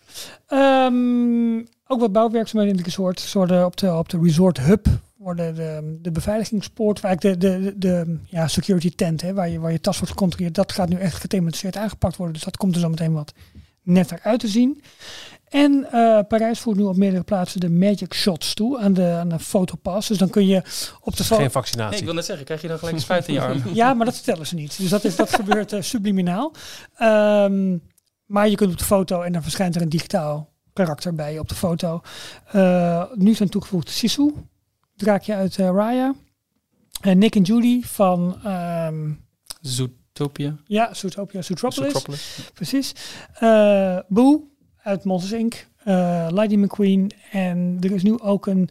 Ehm, 0.47 1.57
ook 1.87 1.99
wat 1.99 2.11
bouwwerkzaamheden 2.11 2.71
in 2.71 2.83
het 2.83 2.87
resort. 2.87 3.33
Worden 3.33 3.65
op 3.65 3.77
de, 3.77 3.93
op 3.93 4.09
de 4.09 4.19
resort 4.21 4.59
hub 4.59 4.87
worden 5.17 5.55
de, 5.55 5.97
de 6.01 6.11
beveiligingspoort, 6.11 7.01
waar 7.01 7.11
eigenlijk 7.11 7.41
de, 7.41 7.59
de, 7.59 7.63
de, 7.63 7.77
de 7.77 8.17
ja, 8.29 8.47
security 8.47 8.95
tent, 8.95 9.21
hè, 9.21 9.33
waar, 9.33 9.49
je, 9.49 9.59
waar 9.59 9.71
je 9.71 9.79
tas 9.79 9.97
wordt 9.97 10.11
gecontroleerd, 10.11 10.55
dat 10.55 10.71
gaat 10.71 10.89
nu 10.89 10.95
echt 10.95 11.15
gethematiseerd 11.15 11.77
aangepakt 11.77 12.15
worden. 12.15 12.35
Dus 12.35 12.43
dat 12.43 12.57
komt 12.57 12.75
er 12.75 12.81
zo 12.81 12.89
meteen 12.89 13.13
wat 13.13 13.33
netter 13.83 14.19
uit 14.23 14.39
te 14.39 14.47
zien. 14.47 14.81
En 15.49 15.87
eh, 15.91 16.19
Parijs 16.27 16.59
voert 16.59 16.77
nu 16.77 16.83
op 16.83 16.97
meerdere 16.97 17.23
plaatsen 17.23 17.59
de 17.59 17.69
Magic 17.69 18.13
Shots 18.13 18.53
toe 18.53 18.79
aan 18.79 18.93
de, 18.93 19.09
aan 19.09 19.29
de 19.29 19.39
fotopass. 19.39 20.07
Dus 20.07 20.17
dan 20.17 20.29
kun 20.29 20.47
je 20.47 20.61
op 21.01 21.17
de 21.17 21.23
foto... 21.23 21.41
Geen 21.41 21.51
vaccinatie. 21.51 21.91
Nee, 21.91 21.99
ik 21.99 22.05
wil 22.05 22.13
net 22.13 22.25
zeggen, 22.25 22.45
krijg 22.45 22.61
je 22.61 22.67
dan 22.67 22.77
gelijk 22.77 22.95
een 22.95 23.01
spuit 23.01 23.27
in 23.27 23.33
je 23.33 23.41
arm? 23.41 23.61
Ja, 23.73 23.93
maar 23.93 24.05
dat 24.05 24.15
vertellen 24.15 24.47
ze 24.47 24.55
niet. 24.55 24.77
Dus 24.77 24.89
dat, 24.89 25.03
is, 25.03 25.15
dat 25.15 25.35
gebeurt 25.41 25.73
eh, 25.73 25.81
subliminaal. 25.81 26.53
Ehm, 26.95 27.77
maar 28.25 28.49
je 28.49 28.55
kunt 28.55 28.71
op 28.71 28.77
de 28.77 28.83
foto 28.83 29.21
en 29.21 29.31
dan 29.31 29.41
verschijnt 29.41 29.75
er 29.75 29.81
een 29.81 29.89
digitaal 29.89 30.53
karakter 30.73 31.15
bij 31.15 31.33
je 31.33 31.39
op 31.39 31.49
de 31.49 31.55
foto. 31.55 32.01
Eh, 32.51 33.03
nu 33.13 33.33
zijn 33.33 33.49
toegevoegd 33.49 33.89
Sisu, 33.89 34.33
draakje 34.95 35.35
uit 35.35 35.55
Raya. 35.55 36.13
En 37.01 37.17
Nick 37.17 37.35
en 37.35 37.41
Judy 37.41 37.81
van 37.83 38.39
ehm, 38.43 39.11
Zootopia. 39.61 40.55
ja, 40.65 40.93
Zootopia, 40.93 41.41
Zootropolis. 41.41 41.91
Zootropolis. 41.91 42.51
Precies. 42.53 42.93
Eh 43.33 43.99
Boo 44.07 44.53
uit 44.85 45.03
Monsters 45.03 45.41
Inc. 45.41 45.67
eh 45.83 46.27
Lightning 46.31 46.61
McQueen. 46.63 47.11
En 47.31 47.77
er 47.81 47.91
is 47.91 48.03
nu 48.03 48.19
ook 48.19 48.45
een, 48.47 48.69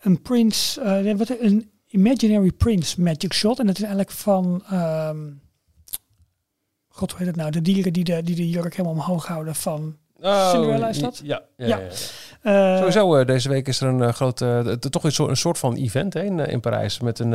een 0.00 0.22
Prince, 0.22 1.14
wat, 1.16 1.40
een 1.40 1.70
Imaginary 1.86 2.52
Prince 2.52 3.00
Magic 3.02 3.32
Shot. 3.32 3.58
En 3.58 3.66
dat 3.66 3.74
is 3.76 3.82
eigenlijk 3.82 4.10
van, 4.10 4.62
ehm, 4.70 5.30
god 6.88 7.10
hoe 7.10 7.18
heet 7.18 7.26
het 7.28 7.36
nou, 7.36 7.50
de 7.50 7.62
dieren 7.62 7.92
die 7.92 8.04
de, 8.04 8.22
die 8.22 8.34
de 8.36 8.48
jurk 8.48 8.76
helemaal 8.76 8.98
omhoog 8.98 9.26
houden 9.26 9.54
van... 9.54 9.96
Oh, 10.20 10.50
Cinderella 10.50 10.88
is 10.88 10.98
dat? 10.98 11.20
Ja. 11.24 11.42
ja, 11.56 11.66
Ja. 11.66 11.78
ja. 11.78 11.88
Eh, 12.46 12.76
Sowieso, 12.76 13.16
eh, 13.16 13.26
deze 13.26 13.48
week 13.48 13.68
is 13.68 13.80
er 13.80 13.88
een 13.88 14.14
groot, 14.14 14.40
uh, 14.40 14.60
toch 14.72 15.04
een 15.04 15.12
soort, 15.12 15.30
een 15.30 15.36
soort 15.36 15.58
van 15.58 15.74
event 15.74 16.14
hè, 16.14 16.22
in, 16.22 16.38
in 16.38 16.60
Parijs 16.60 17.00
met 17.00 17.18
een 17.18 17.30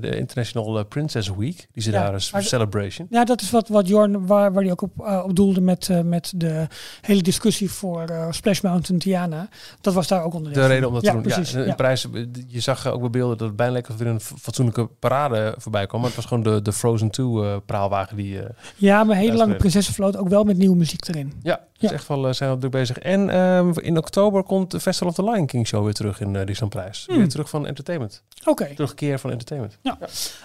de 0.00 0.16
International 0.16 0.84
Princess 0.84 1.30
Week. 1.36 1.66
Die 1.72 1.82
ze 1.82 1.90
Ja, 1.90 2.04
daar 2.04 2.14
is 2.14 2.32
celebration. 2.38 3.06
Ja, 3.10 3.24
dat 3.24 3.40
is 3.40 3.50
wat, 3.50 3.68
wat 3.68 3.88
Jorn, 3.88 4.26
waar, 4.26 4.52
waar 4.52 4.62
hij 4.62 4.72
ook 4.72 4.82
op, 4.82 4.92
eh, 5.00 5.22
op 5.24 5.36
doelde 5.36 5.60
met, 5.60 5.88
eh, 5.88 6.00
met 6.00 6.32
de 6.36 6.66
hele 7.00 7.22
discussie 7.22 7.70
voor 7.70 8.02
eh, 8.02 8.26
Splash 8.30 8.60
Mountain 8.60 9.00
Tiana. 9.00 9.48
Dat 9.80 9.94
was 9.94 10.08
daar 10.08 10.24
ook 10.24 10.34
onderdeel 10.34 10.62
De 10.62 10.68
reden 10.68 10.88
om 10.88 10.94
dat 10.94 11.02
ja, 11.02 11.08
te 11.10 11.14
doen. 11.16 11.26
Precies, 11.26 11.52
ja, 11.52 11.60
in 11.60 11.66
ja. 11.66 11.74
Parijs, 11.74 12.10
eh, 12.10 12.24
je 12.46 12.60
zag 12.60 12.86
ook 12.86 13.00
bij 13.00 13.10
beelden 13.10 13.38
dat 13.38 13.46
het 13.46 13.56
bijna 13.56 13.72
lekker 13.72 13.94
of 13.94 14.00
er 14.00 14.06
een 14.06 14.20
fatsoenlijke 14.20 14.86
parade 14.86 15.54
voorbij 15.58 15.86
kwam. 15.86 16.00
Maar 16.00 16.08
het 16.08 16.18
was 16.18 16.26
gewoon 16.26 16.42
de, 16.42 16.62
de 16.62 16.72
Frozen 16.72 17.10
2 17.10 17.26
eh, 17.26 17.56
praalwagen 17.66 18.16
die... 18.16 18.40
eh, 18.40 18.50
ja, 18.76 19.04
maar 19.04 19.16
hele 19.16 19.36
lange 19.36 19.54
prinsessenvloot 19.54 20.16
ook 20.16 20.28
wel 20.28 20.44
met 20.44 20.56
nieuwe 20.56 20.76
muziek 20.76 21.08
erin. 21.08 21.32
ja, 21.42 21.66
is 21.78 21.92
echt 21.92 22.08
wel, 22.08 22.26
eh, 22.26 22.32
zijn 22.32 22.50
we 22.50 22.58
druk 22.58 22.72
bezig. 22.72 22.98
En 22.98 23.30
ehm, 23.30 23.72
in 23.78 23.96
oktober 23.96 24.42
komt 24.42 24.55
de 24.64 24.80
Festival 24.80 25.08
of 25.08 25.14
the 25.14 25.24
Lion 25.24 25.46
King 25.46 25.66
show 25.66 25.84
weer 25.84 25.92
terug 25.92 26.20
in 26.20 26.28
uh, 26.28 26.34
Disneyland 26.34 26.68
Prijs. 26.72 27.04
Hmm. 27.06 27.16
Weer 27.16 27.28
terug 27.28 27.48
van 27.48 27.66
entertainment. 27.66 28.22
Oké, 28.44 28.74
Terugkeer 28.74 29.18
van 29.18 29.30
entertainment. 29.30 29.78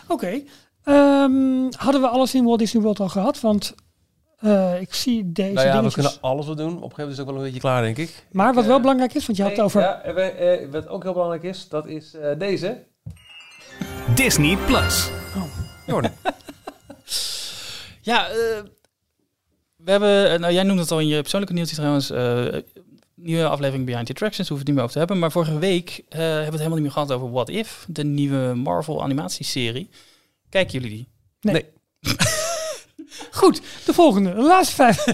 oké. 0.08 0.42
Ehm, 0.84 1.72
hadden 1.78 2.02
we 2.02 2.08
alles 2.08 2.36
in 2.36 2.44
Walt 2.44 2.60
Disney 2.60 2.82
World 2.82 3.00
al 3.00 3.10
gehad? 3.10 3.40
Want 3.40 3.76
eh, 4.40 4.82
ik 4.82 4.94
zie 4.94 5.32
deze 5.32 5.54
nou 5.54 5.68
ja, 5.68 5.84
we 5.84 5.92
kunnen 5.92 6.12
alles 6.22 6.46
wat 6.46 6.58
doen. 6.58 6.68
Op 6.68 6.74
een 6.74 6.80
gegeven 6.82 6.98
moment 6.98 7.12
is 7.12 7.18
het 7.18 7.28
ook 7.28 7.34
wel 7.34 7.36
een 7.44 7.44
beetje 7.52 7.60
klaar, 7.60 7.82
denk 7.82 7.98
ik. 7.98 8.26
Maar 8.32 8.54
wat 8.54 8.66
wel 8.66 8.76
eh, 8.76 8.82
belangrijk 8.82 9.14
is, 9.14 9.26
want 9.26 9.38
je 9.38 9.44
had 9.44 9.52
het 9.52 9.62
over... 9.62 9.82
Ja, 9.82 10.02
we- 10.14 10.22
eh, 10.22 10.70
wat 10.72 10.88
ook 10.88 11.04
heel 11.04 11.14
belangrijk 11.14 11.44
is, 11.44 11.68
dat 11.70 11.88
is 11.88 12.14
eh, 12.14 12.40
deze. 12.40 12.84
Disney 14.16 14.58
Plus. 14.66 15.10
Jordan. 15.88 16.12
Ja, 18.02 18.28
eh, 18.30 18.36
we 19.76 19.92
hebben, 19.92 20.42
nou 20.42 20.54
jij 20.54 20.64
noemde 20.64 20.82
het 20.82 20.92
al 20.92 21.00
in 21.00 21.08
je 21.08 21.22
persoonlijke 21.22 21.56
nieuwtje 21.56 21.76
trouwens, 21.76 22.10
eh, 22.10 22.46
nieuwe 23.24 23.48
aflevering 23.48 23.86
Behind 23.86 24.06
the 24.06 24.12
Attractions, 24.12 24.50
hoeven 24.50 24.66
we 24.66 24.72
het 24.72 24.72
niet 24.72 24.76
meer 24.76 24.84
over 24.84 24.94
te 24.94 25.00
hebben. 25.00 25.20
Maar 25.20 25.32
vorige 25.32 25.60
week 25.60 26.04
eh, 26.10 26.20
hebben 26.20 26.38
we 26.38 26.44
het 26.44 26.52
helemaal 26.52 26.74
niet 26.74 26.82
meer 26.82 26.92
gehad 26.92 27.12
over 27.12 27.32
What 27.32 27.50
If, 27.50 27.86
de 27.88 28.04
nieuwe 28.04 28.54
Marvel 28.54 29.04
animatieserie. 29.04 29.90
Kijken 30.50 30.80
jullie 30.80 30.96
die? 30.96 31.08
Nee. 31.42 31.66
Goed, 33.32 33.62
de 33.86 33.94
volgende. 33.94 34.34
De 34.34 34.42
laatste 34.42 34.76
vijf. 34.76 34.98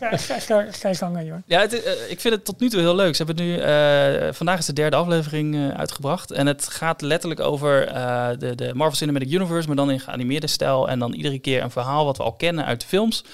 ga, 0.00 0.16
ga, 0.16 0.38
ga, 0.70 0.94
ga 0.94 1.20
je. 1.20 1.34
Ja, 1.46 1.60
het, 1.60 1.82
eh, 1.82 2.10
ik 2.10 2.20
vind 2.20 2.34
het 2.34 2.44
tot 2.44 2.60
nu 2.60 2.68
toe 2.68 2.80
heel 2.80 2.94
leuk. 2.94 3.16
Ze 3.16 3.24
hebben 3.24 3.44
nu, 3.44 3.56
eh, 3.56 4.32
vandaag 4.32 4.58
is 4.58 4.66
de 4.66 4.72
derde 4.72 4.96
aflevering 4.96 5.54
eh, 5.54 5.68
uitgebracht. 5.68 6.30
En 6.30 6.46
het 6.46 6.68
gaat 6.68 7.02
letterlijk 7.02 7.40
over 7.40 7.88
eh, 7.88 8.28
de, 8.38 8.54
de 8.54 8.74
Marvel 8.74 8.96
Cinematic 8.96 9.30
Universe, 9.30 9.66
maar 9.66 9.76
dan 9.76 9.90
in 9.90 10.00
geanimeerde 10.00 10.46
stijl. 10.46 10.88
En 10.88 10.98
dan 10.98 11.12
iedere 11.12 11.38
keer 11.38 11.62
een 11.62 11.70
verhaal 11.70 12.04
wat 12.04 12.16
we 12.16 12.22
al 12.22 12.32
kennen 12.32 12.64
uit 12.64 12.80
de 12.80 12.86
films. 12.86 13.24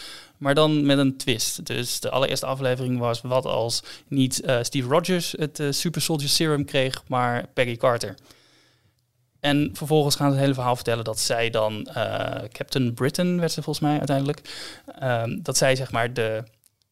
Maar 0.43 0.55
dan 0.55 0.87
met 0.87 0.99
een 0.99 1.17
twist. 1.17 1.67
Dus 1.67 2.01
de 2.01 2.11
allereerste 2.11 2.47
aflevering 2.47 2.99
was 2.99 3.21
wat 3.21 3.45
als 3.47 3.83
niet 4.09 4.41
eh, 4.41 4.59
Steve 4.63 4.89
Rogers 4.89 5.35
het 5.39 5.61
eh, 5.61 5.67
Super 5.71 6.01
Soldier 6.03 6.29
Serum 6.29 6.65
kreeg, 6.65 7.03
maar 7.07 7.47
Peggy 7.55 7.77
Carter. 7.77 8.15
En 9.41 9.71
vervolgens 9.73 10.15
gaan 10.17 10.27
ze 10.27 10.33
het 10.33 10.43
hele 10.43 10.55
verhaal 10.55 10.75
vertellen 10.75 11.05
dat 11.05 11.19
zij 11.19 11.51
dan, 11.51 11.87
eh, 11.87 12.49
Captain 12.53 12.95
Britain 12.95 13.41
werd 13.41 13.53
ze 13.53 13.63
volgens 13.63 13.85
mij 13.87 13.99
uiteindelijk, 13.99 14.41
ehm, 14.99 15.39
dat 15.43 15.57
zij 15.57 15.77
zeg 15.77 15.93
maar 15.93 16.13
de, 16.13 16.43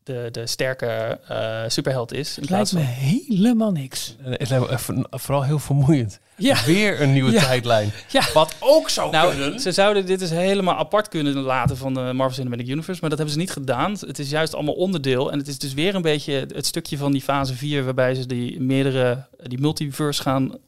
de, 0.03 0.29
de 0.31 0.47
sterke 0.47 1.21
eh, 1.29 1.63
superheld 1.69 2.13
is. 2.13 2.37
In 2.37 2.43
Het 2.43 2.51
lijkt 2.51 2.71
plaats 2.71 2.89
me 2.89 2.95
van, 2.95 3.05
helemaal 3.09 3.73
niks. 3.73 4.17
Het 4.21 4.49
lijkt 4.49 4.67
me 4.67 4.73
even- 4.73 5.07
vooral 5.11 5.43
heel 5.45 5.59
vermoeiend. 5.59 6.21
Ja. 6.41 6.65
Weer 6.65 7.01
een 7.01 7.13
nieuwe 7.13 7.33
Ja. 7.33 7.41
tijdlijn. 7.41 7.93
Ja. 8.09 8.23
Wat 8.35 8.55
ook 8.59 8.89
zou 8.89 9.11
nou, 9.11 9.35
kunnen. 9.35 9.61
ze 9.61 9.73
zouden 9.73 10.07
dit 10.07 10.19
dus 10.19 10.31
helemaal 10.31 10.77
apart 10.77 11.09
kunnen 11.09 11.37
laten 11.37 11.77
van 11.77 11.95
de 11.95 12.01
Marvel 12.01 12.35
Cinematic 12.37 12.69
Universe, 12.69 13.01
maar 13.01 13.11
dat 13.11 13.19
hebben 13.19 13.37
ze 13.37 13.41
niet 13.41 13.51
gedaan. 13.51 13.97
Het 14.07 14.19
is 14.19 14.31
juist 14.31 14.55
allemaal 14.55 14.75
onderdeel 14.75 15.33
en 15.33 15.39
het 15.39 15.49
is 15.49 15.59
dus 15.59 15.75
weer 15.75 15.95
een 15.95 16.03
beetje 16.03 16.47
het 16.55 16.67
stukje 16.67 16.97
van 16.97 17.13
die 17.13 17.23
fase 17.23 17.55
4 17.55 17.85
waarbij 17.85 18.15
ze 18.15 18.27
die 18.27 18.61
meerdere, 18.61 19.27
die 19.43 19.61
multiverse 19.61 20.23
gaan 20.23 20.59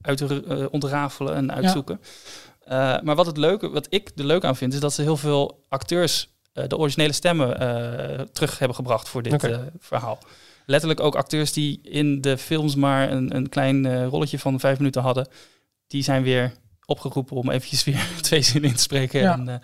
uit, 0.00 0.20
eh, 0.20 0.64
ontrafelen 0.70 1.34
en 1.34 1.52
uitzoeken. 1.52 2.00
Eh, 2.64 3.00
maar 3.02 3.14
wat, 3.16 3.26
het 3.26 3.36
leuke, 3.36 3.68
wat 3.70 3.86
ik 3.90 4.10
er 4.16 4.24
leuk 4.24 4.44
aan 4.44 4.56
vind, 4.56 4.72
is 4.74 4.80
dat 4.80 4.92
ze 4.92 5.02
heel 5.02 5.16
veel 5.16 5.64
acteurs 5.68 6.28
de 6.66 6.76
originele 6.76 7.12
stemmen 7.12 7.60
eh, 7.60 8.24
terug 8.32 8.58
hebben 8.58 8.76
gebracht 8.76 9.08
voor 9.08 9.22
dit 9.22 9.44
eh, 9.44 9.58
verhaal. 9.78 10.18
Letterlijk 10.66 11.00
ook 11.00 11.14
acteurs 11.14 11.52
die 11.52 11.80
in 11.82 12.20
de 12.20 12.38
films 12.38 12.74
maar 12.74 13.10
een, 13.10 13.36
een 13.36 13.48
klein 13.48 13.86
eh, 13.86 14.06
rolletje 14.06 14.38
van 14.38 14.60
vijf 14.60 14.78
minuten 14.78 15.02
hadden, 15.02 15.28
die 15.86 16.02
zijn 16.02 16.22
weer 16.22 16.52
opgeroepen 16.86 17.36
om 17.36 17.50
eventjes 17.50 17.84
weer 17.84 18.06
twee 18.20 18.42
zinnen 18.42 18.70
in 18.70 18.76
te 18.76 18.82
spreken. 18.82 19.20
Ja. 19.20 19.32
En, 19.32 19.48
eh, 19.48 19.54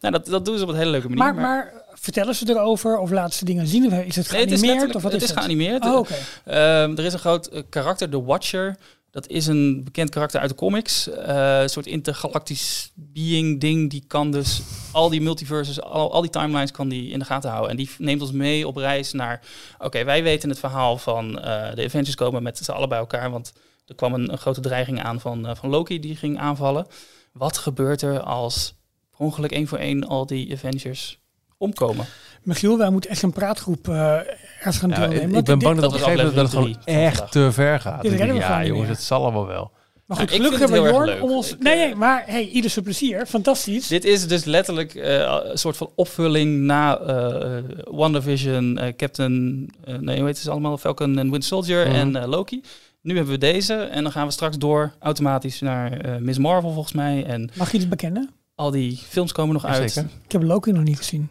nou, 0.00 0.14
dat, 0.14 0.26
dat 0.26 0.44
doen 0.44 0.56
ze 0.58 0.62
op 0.62 0.68
een 0.68 0.76
hele 0.76 0.90
leuke 0.90 1.08
manier. 1.08 1.24
Maar, 1.24 1.34
maar 1.34 1.72
vertellen 1.92 2.34
ze 2.34 2.48
erover 2.48 2.98
of 2.98 3.10
laten 3.10 3.34
ze 3.38 3.44
dingen 3.44 3.66
zien? 3.66 3.86
Of 3.86 3.92
is 3.92 4.16
het 4.16 4.30
Nee, 4.30 4.40
het 4.40 4.50
is, 4.50 4.60
geanimeerd? 4.60 4.94
of 4.94 5.02
wat 5.02 5.12
het 5.12 5.22
is 5.22 5.28
is 5.28 5.34
het? 5.34 5.44
geanimeerd. 5.44 5.84
Oh, 5.84 5.98
oké. 5.98 6.14
Ehm, 6.44 6.96
er 6.96 7.04
is 7.04 7.12
een 7.12 7.18
groot 7.18 7.46
eh, 7.46 7.62
karakter, 7.68 8.10
de 8.10 8.22
Watcher. 8.22 8.76
Dat 9.10 9.28
is 9.28 9.46
een 9.46 9.84
bekend 9.84 10.10
karakter 10.10 10.40
uit 10.40 10.50
de 10.50 10.56
comics. 10.56 11.08
Eh, 11.08 11.60
een 11.60 11.68
soort 11.68 11.86
intergalactisch 11.86 12.92
being 12.94 13.60
ding. 13.60 13.90
Die 13.90 14.04
kan 14.06 14.30
dus 14.30 14.62
al 14.92 15.08
die 15.08 15.20
multiverses, 15.20 15.80
al, 15.80 16.12
al 16.12 16.20
die 16.20 16.30
timelines 16.30 16.70
kan 16.70 16.88
die 16.88 17.10
in 17.10 17.18
de 17.18 17.24
gaten 17.24 17.50
houden. 17.50 17.70
En 17.70 17.76
die 17.76 17.90
neemt 17.98 18.20
ons 18.20 18.32
mee 18.32 18.66
op 18.66 18.76
reis 18.76 19.12
naar... 19.12 19.40
Oké, 19.78 20.04
wij 20.04 20.22
weten 20.22 20.48
het 20.48 20.58
verhaal 20.58 20.98
van 20.98 21.38
eh, 21.38 21.74
de 21.74 21.84
Avengers 21.84 22.14
komen 22.14 22.42
met 22.42 22.58
z'n 22.58 22.70
allen 22.70 22.88
bij 22.88 22.98
elkaar. 22.98 23.30
Want 23.30 23.52
er 23.86 23.94
kwam 23.94 24.14
een, 24.14 24.38
grote 24.38 24.60
dreiging 24.60 25.02
aan 25.02 25.20
van, 25.20 25.46
eh, 25.46 25.54
van 25.54 25.70
Loki 25.70 26.00
die 26.00 26.16
ging 26.16 26.38
aanvallen. 26.38 26.86
Wat 27.32 27.58
gebeurt 27.58 28.02
er 28.02 28.20
als 28.20 28.74
per 29.10 29.20
ongeluk 29.20 29.52
één 29.52 29.68
voor 29.68 29.78
één 29.78 30.06
al 30.06 30.26
die 30.26 30.52
Avengers 30.52 31.18
omkomen? 31.60 32.06
Michiel, 32.42 32.78
wij 32.78 32.90
moeten 32.90 33.10
echt 33.10 33.22
een 33.22 33.32
praatgroep 33.32 33.88
eh 33.88 34.12
ergens 34.56 34.78
gaan 34.78 34.90
Ja, 34.90 34.96
deelnemen. 35.08 35.38
ik, 35.38 35.44
ben 35.44 35.58
bang 35.58 35.80
dat 35.80 35.90
dat 35.90 35.92
op 35.92 35.98
een 35.98 36.00
was 36.00 36.08
gegeven 36.10 36.16
moment 36.34 36.34
dat 36.34 36.44
het 36.44 36.84
gewoon 36.84 36.96
echt 37.04 37.32
te 37.32 37.52
ver 37.52 37.80
gaat. 37.80 38.02
Dit 38.02 38.18
denk, 38.18 38.34
ja, 38.36 38.64
jongens, 38.64 38.86
meer. 38.86 38.94
het 38.96 39.02
zal 39.02 39.22
allemaal 39.22 39.46
wel. 39.46 39.70
Maar 40.06 40.18
goed, 40.18 40.30
ik 40.30 40.36
gelukkig 40.36 40.60
het 40.60 40.70
hebben 40.70 40.90
we 40.92 40.96
Jorn 40.96 41.08
om 41.22 41.28
leuk. 41.28 41.36
ons... 41.36 41.56
Nee, 41.58 41.72
eh, 41.74 41.84
nee, 41.86 41.94
maar 41.94 42.22
hey, 42.26 42.48
ieder 42.48 42.70
zijn 42.70 42.84
plezier. 42.84 43.26
Fantastisch. 43.26 43.86
Dit 43.86 44.04
is 44.04 44.26
dus 44.28 44.44
letterlijk 44.44 44.94
eh, 44.94 45.36
een 45.42 45.58
soort 45.58 45.76
van 45.76 45.90
opvulling 45.94 46.60
na 46.60 46.98
eh 46.98 47.58
WandaVision, 47.90 48.78
eh, 48.78 48.92
Captain, 48.96 49.68
eh, 49.84 49.94
nee, 49.98 50.16
hoe 50.18 50.26
heet 50.26 50.38
ze 50.38 50.50
allemaal? 50.50 50.78
Falcon 50.78 51.18
en 51.18 51.30
Winter 51.30 51.42
Soldier 51.48 51.86
Mhm. 51.86 51.94
en 51.96 52.16
eh, 52.16 52.28
Loki. 52.28 52.62
Nu 53.02 53.14
hebben 53.14 53.32
we 53.32 53.38
deze 53.38 53.74
en 53.74 54.02
dan 54.02 54.12
gaan 54.12 54.26
we 54.26 54.32
straks 54.32 54.58
door 54.58 54.92
automatisch 54.98 55.60
naar 55.60 55.92
eh, 55.92 56.16
Miss 56.16 56.38
Marvel 56.38 56.72
volgens 56.72 56.94
mij. 56.94 57.24
En 57.24 57.50
Mag 57.54 57.72
je 57.72 57.78
dit 57.78 57.88
bekennen? 57.88 58.30
al 58.54 58.70
die 58.70 58.96
films 59.08 59.32
komen 59.32 59.52
nog 59.54 59.64
uit. 59.64 59.92
Zeker. 59.92 60.10
Ik 60.24 60.32
heb 60.32 60.42
Loki 60.42 60.72
nog 60.72 60.82
niet 60.84 60.96
gezien. 60.96 61.28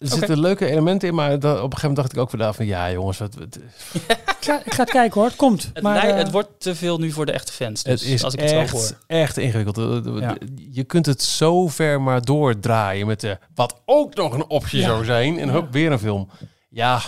Er 0.00 0.06
zitten 0.08 0.40
leuke 0.40 0.66
elementen 0.66 1.08
in, 1.08 1.14
maar 1.14 1.38
dat, 1.38 1.56
op 1.56 1.72
een 1.72 1.78
gegeven 1.78 1.80
moment 1.88 1.96
dacht 1.96 2.12
ik 2.12 2.18
ook 2.18 2.30
weer 2.30 2.54
van... 2.54 2.66
Ja, 2.66 2.92
jongens, 2.92 3.18
wat, 3.18 3.34
wat- 3.34 3.58
Ik 3.92 4.36
ga, 4.40 4.62
ik 4.64 4.74
ga 4.74 4.82
het 4.82 4.90
kijken 4.90 5.20
hoor, 5.20 5.28
het 5.28 5.36
komt. 5.38 5.70
Het, 5.72 5.82
maar, 5.82 5.96
eh, 6.08 6.16
het 6.16 6.30
wordt 6.30 6.48
te 6.58 6.74
veel 6.74 6.98
nu 6.98 7.10
voor 7.12 7.26
de 7.26 7.32
echte 7.32 7.52
fans. 7.52 7.82
Dus 7.82 8.00
het 8.00 8.10
is 8.10 8.24
als 8.24 8.34
ik 8.34 8.40
het 8.40 8.48
zo 8.50 8.58
echt, 8.58 8.72
hoor. 8.72 8.90
echt 9.06 9.36
ingewikkeld. 9.36 10.06
Eh, 10.06 10.20
Ja. 10.20 10.36
Je 10.70 10.84
kunt 10.84 11.06
het 11.06 11.22
zo 11.22 11.68
ver 11.68 12.00
maar 12.02 12.22
doordraaien 12.24 13.06
met 13.06 13.20
de... 13.20 13.38
Wat 13.54 13.80
ook 13.84 14.14
nog 14.14 14.32
een 14.32 14.46
optie 14.48 14.78
Ja. 14.80 14.86
zou 14.86 15.04
zijn. 15.04 15.38
En 15.38 15.46
Ja. 15.46 15.52
hup, 15.52 15.72
weer 15.72 15.92
een 15.92 15.98
film. 15.98 16.28
Ja, 16.68 17.00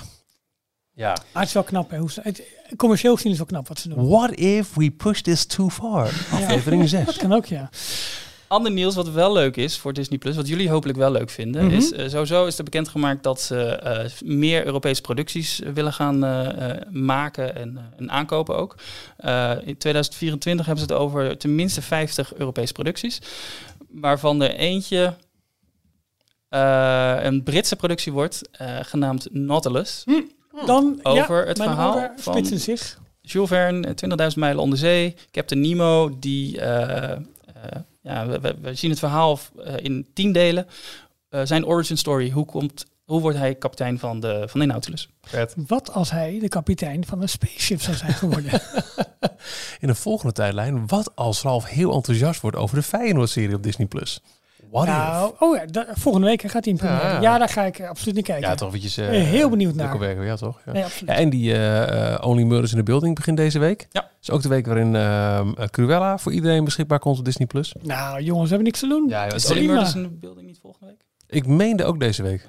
ja. 0.95 1.09
maar 1.33 1.41
het 1.43 1.49
is 1.49 1.53
wel 1.55 1.63
knap. 1.63 1.91
Hè, 1.91 1.99
hoe 1.99 2.11
ze, 2.13 2.21
het, 2.23 2.43
commercieel 2.77 3.15
gezien 3.15 3.33
is 3.33 3.39
het 3.39 3.51
wel 3.51 3.59
knap 3.61 3.69
wat 3.69 3.79
ze 3.83 3.89
doen. 3.89 4.09
What 4.09 4.31
if 4.31 4.75
we 4.75 4.91
push 4.91 5.21
this 5.21 5.45
too 5.47 5.69
far? 5.69 6.05
Aflevering 6.33 6.89
6. 6.89 7.05
Dat 7.07 7.17
kan 7.17 7.33
ook, 7.33 7.47
ja. 7.47 7.71
Ander 8.53 8.73
nieuws 8.73 8.95
wat 8.95 9.11
wel 9.11 9.33
leuk 9.33 9.57
is 9.57 9.79
voor 9.79 9.93
Disney 9.93 10.19
Plus, 10.19 10.37
wat 10.37 10.49
jullie 10.49 10.71
hopelijk 10.71 10.99
wel 10.99 11.11
leuk 11.11 11.31
vinden, 11.31 11.65
Mhm. 11.65 11.75
is 11.75 11.93
eh, 11.93 12.09
sowieso 12.09 12.47
is 12.47 12.59
er 12.59 12.65
bekendgemaakt 12.65 13.23
dat 13.23 13.41
ze 13.41 13.59
eh, 13.65 14.11
meer 14.25 14.67
Europese 14.67 15.01
producties 15.01 15.61
eh, 15.61 15.73
willen 15.73 15.93
gaan 15.93 16.19
maken 16.91 17.57
en, 17.57 17.77
eh, 17.77 17.83
en 17.97 18.11
aankopen 18.11 18.57
ook. 18.57 18.75
Eh, 19.17 19.51
in 19.65 19.77
2024 19.77 20.67
hebben 20.67 20.85
ze 20.87 20.93
het 20.93 21.01
over 21.03 21.39
tenminste 21.39 21.83
50 21.83 22.35
Europese 22.35 22.73
producties, 22.73 23.19
waarvan 23.91 24.43
er 24.43 24.55
eentje 24.55 25.15
eh, 26.49 27.17
een 27.23 27.43
Britse 27.43 27.77
productie 27.77 28.13
wordt, 28.13 28.49
eh, 28.53 28.77
genaamd 28.83 29.29
Nautilus. 29.31 30.05
Dan, 30.67 30.99
Over 31.03 31.41
ja, 31.41 31.47
het 31.47 31.59
mijn 31.59 31.71
verhaal 31.71 32.13
van- 32.17 32.35
spitsen 32.35 32.59
zich. 32.61 32.99
Jules 33.21 33.49
Verne, 33.49 33.95
20.000 33.95 34.41
mijlen 34.41 34.63
onder 34.63 34.79
zee. 34.79 35.15
Captain 35.31 35.61
Nemo, 35.61 36.19
die... 36.19 36.61
ja, 38.03 38.27
we, 38.27 38.41
we- 38.41 38.57
we 38.61 38.75
zien 38.75 38.91
het 38.91 38.99
verhaal 38.99 39.39
eh, 39.65 39.75
in 39.77 40.07
tien 40.15 40.33
delen. 40.33 40.67
Eh, 41.29 41.41
zijn 41.45 41.67
origin 41.67 41.97
story, 41.99 42.31
hoe, 42.31 42.45
komt, 42.47 42.87
hoe 43.05 43.21
wordt 43.21 43.37
hij 43.39 43.55
kapitein 43.55 43.99
van 43.99 44.21
de, 44.21 44.45
van 44.49 44.61
de 44.61 44.67
Nautilus? 44.67 45.09
Wat 45.67 45.93
als 45.93 46.11
hij 46.11 46.39
de 46.39 46.49
kapitein 46.49 47.07
van 47.07 47.23
een 47.23 47.29
spaceship 47.29 47.81
zou 47.81 47.97
zijn 47.97 48.13
geworden? 48.13 48.51
In 49.81 49.87
de 49.89 49.95
volgende 49.95 50.33
tijdlijn, 50.33 50.87
wat 50.87 51.11
als 51.17 51.43
Ralf 51.43 51.65
heel 51.65 51.93
enthousiast 51.93 52.41
wordt 52.41 52.57
over 52.57 52.77
de 52.77 52.83
Feyenoord-serie 52.83 53.55
op 53.55 53.63
Disney+. 53.63 53.87
Plus? 53.87 54.21
What 54.73 54.87
if? 54.87 54.93
nou, 54.93 55.35
oh 55.39 55.57
ja, 55.57 55.67
da- 55.67 55.87
volgende 55.91 56.27
week 56.27 56.43
gaat 56.43 56.65
hij 56.65 56.73
in 56.73 56.79
première. 56.79 57.09
Ja. 57.09 57.21
Ja. 57.21 57.39
daar 57.39 57.49
ga 57.49 57.63
ik 57.63 57.79
eh, 57.79 57.89
absoluut 57.89 58.15
naar 58.15 58.25
kijken. 58.25 58.49
Ja, 58.49 58.55
toch 58.55 58.69
eventjes... 58.69 58.95
Ben 58.95 59.13
je 59.13 59.19
heel 59.19 59.49
benieuwd 59.49 59.75
naar. 59.75 59.99
werken, 59.99 60.25
ja 60.25 60.37
toch? 60.37 60.61
Ja. 60.67 60.73
Nee, 60.73 60.85
absoluut. 60.85 61.11
Ja, 61.11 61.17
en 61.17 61.31
die 61.31 61.53
eh, 61.53 62.13
eh, 62.15 62.27
Only 62.27 62.43
Murders 62.43 62.73
in 62.73 62.79
the 62.79 62.85
Building 62.85 63.15
begint 63.15 63.37
deze 63.37 63.59
week. 63.59 63.87
Ja. 63.91 64.11
is 64.23 64.31
ook 64.31 64.43
de 64.43 64.49
week 64.49 64.67
waarin 64.67 64.97
ehm, 64.97 65.53
eh, 65.53 65.67
Cruella 65.67 66.19
voor 66.19 66.33
iedereen 66.33 66.65
beschikbaar 66.65 66.99
komt 66.99 67.19
op 67.19 67.25
Disney+. 67.25 67.47
Plus. 67.47 67.75
Nou, 67.83 68.23
jongens, 68.23 68.43
we 68.43 68.55
hebben 68.55 68.65
niks 68.65 68.81
te 68.81 68.89
doen. 68.89 69.09
Ja, 69.09 69.25
Is. 69.25 69.51
Only 69.51 69.67
Murders 69.67 69.95
in 69.95 70.03
the 70.03 70.09
Building 70.09 70.47
niet 70.47 70.59
volgende 70.63 70.87
week? 70.87 71.05
Ik 71.27 71.47
meende 71.47 71.85
ook 71.85 72.01
deze 72.01 72.23
week. 72.23 72.47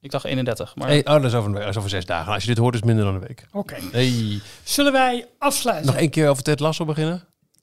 Ik 0.00 0.10
dacht 0.10 0.24
31, 0.24 0.76
maar... 0.76 0.88
Hey, 0.88 0.98
oh, 0.98 1.12
dat 1.12 1.24
is, 1.24 1.34
over 1.34 1.52
dat 1.52 1.68
is 1.68 1.76
over 1.76 1.90
zes 1.90 2.06
dagen. 2.06 2.32
Als 2.32 2.42
je 2.42 2.48
dit 2.48 2.58
hoort, 2.58 2.74
is 2.74 2.80
het 2.80 2.88
minder 2.88 3.04
dan 3.04 3.14
een 3.14 3.20
week. 3.20 3.46
Oké. 3.52 3.76
Hey. 3.92 4.40
Zullen 4.62 4.92
wij 4.92 5.26
afsluiten? 5.38 5.86
Nog 5.86 5.96
één 5.96 6.10
keer 6.10 6.28
over 6.28 6.42
Ted 6.42 6.60
Lasso 6.60 6.84
beginnen? 6.84 7.22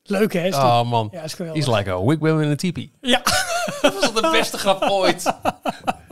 Leuk 0.10 0.34
hè? 0.34 0.48
Oh 0.50 0.90
man, 0.90 1.10
Ja, 1.12 1.22
is 1.22 1.34
geweldig. 1.34 1.66
he's 1.66 1.76
like 1.78 1.92
a 1.92 2.04
wigwam 2.06 2.42
in 2.42 2.52
a 2.52 2.56
teepee. 2.56 2.92
Ja, 3.02 3.22
Dat 3.82 3.94
was 3.94 4.14
de 4.14 4.30
beste 4.32 4.58
grap 4.58 4.82
ooit. 4.90 5.34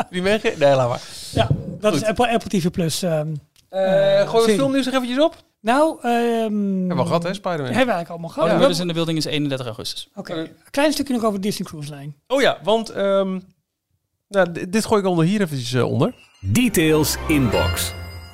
Die 0.09 0.21
mensen? 0.21 0.53
Nee, 0.59 0.75
laat 0.75 0.89
maar. 0.89 1.01
ja, 1.31 1.47
dat 1.79 1.91
Goed. 1.93 2.01
is 2.01 2.07
Apple, 2.07 2.31
Apple 2.31 2.49
TV 2.59 2.69
Plus. 2.69 3.01
ehm. 3.03 3.27
Eh 3.69 4.29
gooi 4.29 4.45
het 4.45 4.55
filmnieuws 4.55 4.85
nog 4.85 4.93
eventjes 4.93 5.19
op. 5.23 5.35
nou, 5.61 5.97
ehm 6.01 6.11
Hebben 6.11 6.87
we 6.87 6.93
al 6.95 7.05
gehad, 7.05 7.23
hè, 7.23 7.33
Spider-Man? 7.33 7.65
Hebben 7.65 7.85
we 7.85 7.91
eigenlijk 7.91 8.09
allemaal 8.09 8.29
gehad. 8.29 8.49
Only 8.49 8.73
Ja. 8.73 8.81
In 8.81 8.87
the 8.87 8.93
Building 8.93 9.17
is 9.17 9.25
31 9.25 9.65
augustus. 9.65 10.09
Oké, 10.15 10.33
een 10.33 10.49
klein 10.71 10.91
stukje 10.91 11.13
nog 11.13 11.23
over 11.23 11.41
Disney 11.41 11.67
Cruise 11.67 11.95
Line. 11.95 12.11
Oh 12.27 12.41
ja, 12.41 12.57
want 12.63 12.89
ehm, 12.89 13.39
nou, 14.27 14.51
dit 14.69 14.85
gooi 14.85 15.01
ik 15.01 15.07
onder 15.07 15.25
hier 15.25 15.41
eventjes 15.41 15.73
eh, 15.73 15.83
onder. 15.91 16.13
Details 16.41 17.15
inbox. 17.27 17.91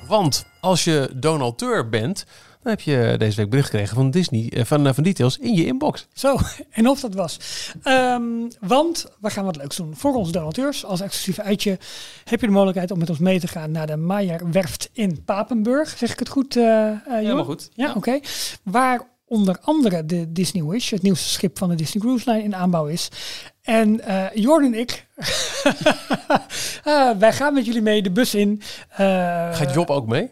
Want 0.08 0.46
als 0.60 0.84
je 0.84 1.10
donateur 1.14 1.88
bent, 1.88 2.24
dan 2.64 2.72
heb 2.72 2.80
je 2.80 3.14
deze 3.18 3.36
week 3.36 3.50
bericht 3.50 3.70
gekregen 3.70 3.96
van 3.96 4.10
Disney, 4.10 4.50
eh, 4.50 4.64
van, 4.64 4.86
eh, 4.86 4.94
van 4.94 5.04
Details 5.04 5.38
in 5.38 5.54
je 5.54 5.66
inbox. 5.66 6.06
Zo, 6.12 6.36
en 6.70 6.88
of 6.88 7.00
dat 7.00 7.14
was. 7.14 7.38
Ehm, 7.82 8.22
want 8.60 9.06
we 9.20 9.30
gaan 9.30 9.44
wat 9.44 9.56
leuks 9.56 9.76
doen. 9.76 9.96
Voor 9.96 10.14
onze 10.14 10.32
donateurs, 10.32 10.84
als 10.84 11.00
exclusief 11.00 11.44
uitje, 11.44 11.78
heb 12.24 12.40
je 12.40 12.46
de 12.46 12.52
mogelijkheid 12.52 12.90
om 12.90 12.98
met 12.98 13.10
ons 13.10 13.18
mee 13.18 13.40
te 13.40 13.48
gaan 13.48 13.70
naar 13.70 13.86
de 13.86 13.96
Maier 13.96 14.50
Werft 14.50 14.90
in 14.92 15.24
Papenburg. 15.24 15.98
Zeg 15.98 16.12
ik 16.12 16.18
het 16.18 16.28
goed, 16.28 16.56
eh 16.56 16.88
eh, 16.88 16.96
Johan? 17.04 17.18
Helemaal 17.18 17.44
goed. 17.44 17.70
Ja, 17.74 17.92
oké. 17.96 18.20
Waar 18.62 19.00
onder 19.26 19.58
andere 19.60 20.06
de 20.06 20.32
Disney 20.32 20.64
Wish, 20.64 20.90
het 20.90 21.02
nieuwste 21.02 21.28
schip 21.28 21.58
van 21.58 21.68
de 21.68 21.74
Disney 21.74 22.02
Cruise 22.02 22.30
Line, 22.30 22.42
in 22.42 22.54
aanbouw 22.54 22.86
is. 22.86 23.08
En 23.62 24.00
eh 24.00 24.24
Jorn 24.34 24.64
en 24.64 24.74
ik, 24.74 25.06
eh, 26.84 27.10
wij 27.18 27.32
gaan 27.32 27.54
met 27.54 27.64
jullie 27.66 27.82
mee 27.82 28.02
de 28.02 28.10
bus 28.10 28.34
in. 28.34 28.62
Eh, 28.88 29.54
Gaat 29.54 29.74
Job 29.74 29.90
ook 29.90 30.06
mee? 30.06 30.30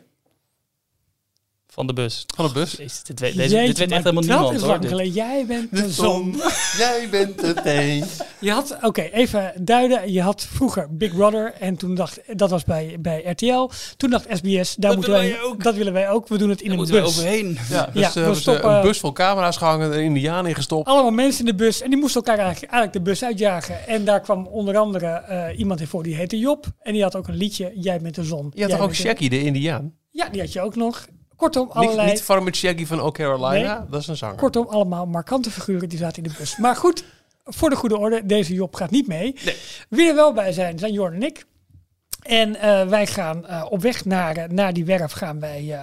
Van 1.73 1.87
de 1.87 1.93
bus. 1.93 2.25
Van 2.37 2.47
de 2.47 2.53
bus? 2.53 2.71
Jezus, 2.73 3.03
dit 3.03 3.21
weet, 3.21 3.37
deze, 3.37 3.55
jeetje, 3.55 3.67
dit 3.67 3.79
weet 3.79 3.91
echt 3.91 4.05
helemaal 4.05 4.23
dat 4.23 4.31
niemand 4.37 4.55
is 4.55 4.91
hoor. 4.91 5.01
dit. 5.03 5.15
Jij 5.15 5.45
bent 5.47 5.77
de 5.77 5.91
zon. 5.91 6.37
Jij 6.79 7.09
bent 7.11 7.41
het 7.43 7.65
eens. 7.65 8.07
Je 8.41 8.51
had, 8.51 8.77
oké, 8.83 9.01
even 9.03 9.53
duiden. 9.61 10.13
Je 10.13 10.23
had 10.23 10.47
vroeger 10.51 10.97
Big 10.97 11.15
Brother 11.15 11.53
en 11.61 11.77
toen 11.77 11.95
dacht, 11.95 12.21
dat 12.39 12.51
was 12.51 12.65
bij, 12.65 12.97
bij 13.01 13.23
RTL. 13.25 13.71
Toen 13.97 14.11
dacht 14.11 14.27
SBS, 14.31 14.75
daar 14.75 14.95
moeten 14.95 15.13
willen 15.13 15.29
wij, 15.31 15.43
ook. 15.43 15.63
dat 15.63 15.75
willen 15.75 15.93
wij 15.93 16.11
ook. 16.11 16.29
We 16.29 16.39
doen 16.39 16.51
het 16.51 16.61
in 16.61 16.69
Daar 16.69 16.73
een 16.79 16.79
moeten 16.85 16.95
we 16.97 17.01
bus. 17.09 17.19
overheen. 17.19 17.59
Ja, 17.71 17.87
dus 17.93 18.03
Ja, 18.03 18.07
eh, 18.09 18.13
we 18.13 18.19
hebben 18.19 18.35
ze 18.37 18.41
stoppen- 18.43 18.75
een 18.75 18.83
bus 18.83 18.99
vol 18.99 19.13
camera's 19.13 19.57
gehangen, 19.57 19.93
een 19.93 20.03
indiaan 20.05 20.47
ingestopt. 20.47 20.89
Allemaal 20.89 21.11
mensen 21.11 21.41
in 21.47 21.57
de 21.57 21.65
bus 21.65 21.81
en 21.83 21.91
die 21.91 21.99
moesten 21.99 22.23
elkaar 22.23 22.39
eigenlijk, 22.45 22.73
eigenlijk 22.73 23.05
de 23.05 23.11
bus 23.11 23.25
uitjagen. 23.25 23.87
En 23.89 24.05
daar 24.05 24.21
kwam 24.21 24.47
onder 24.47 24.77
andere 24.77 25.07
eh, 25.07 25.59
iemand 25.59 25.81
in 25.81 25.87
voor, 25.87 26.03
die 26.03 26.15
heette 26.15 26.39
Job. 26.39 26.67
En 26.81 26.93
die 26.93 27.03
had 27.03 27.17
ook 27.17 27.29
een 27.29 27.37
liedje, 27.37 27.73
Jij 27.75 28.01
met 28.01 28.15
de 28.15 28.25
zon. 28.25 28.39
Je 28.39 28.45
had 28.45 28.53
Jij 28.59 28.67
toch 28.69 28.79
ook 28.81 28.87
bent 28.87 28.97
de- 28.97 29.03
Shaggy, 29.09 29.29
de 29.29 29.43
indiaan? 29.43 29.93
Ja, 30.11 30.29
die 30.29 30.41
had 30.41 30.53
je 30.53 30.61
ook 30.61 30.77
nog. 30.77 31.07
Kortom, 31.43 31.67
Niet, 31.67 31.75
allerlei, 31.77 32.21
niet 32.45 32.57
Shaggy 32.57 32.87
van 32.87 33.01
Oh 33.01 33.13
Carolina, 33.13 33.79
Nee. 33.79 33.89
dat 33.91 34.01
is 34.01 34.07
een 34.07 34.17
zanger. 34.17 34.37
kortom, 34.37 34.67
allemaal 34.67 35.07
markante 35.07 35.51
figuren 35.51 35.89
die 35.89 35.99
zaten 35.99 36.23
in 36.23 36.29
de 36.31 36.35
bus. 36.39 36.57
Maar 36.57 36.77
goed, 36.77 37.05
voor 37.45 37.71
de 37.71 37.77
goede 37.77 37.99
orde, 37.99 38.27
deze 38.27 38.55
Job 38.55 38.75
gaat 38.75 38.91
niet 38.91 39.07
mee. 39.07 39.35
Wie 39.89 40.09
er 40.09 40.15
wel 40.15 40.33
bij 40.33 40.53
zijn, 40.53 40.79
zijn 40.79 40.93
Jorn 40.93 41.15
en 41.15 41.23
ik. 41.23 41.45
En 42.23 42.57
eh, 42.57 42.87
wij 42.87 43.07
gaan 43.07 43.47
eh, 43.47 43.65
op 43.69 43.83
weg 43.83 44.05
naar, 44.05 44.37
eh, 44.37 44.49
naar 44.49 44.73
die 44.73 44.85
werf 44.85 45.13
gaan 45.13 45.41
wij 45.41 45.79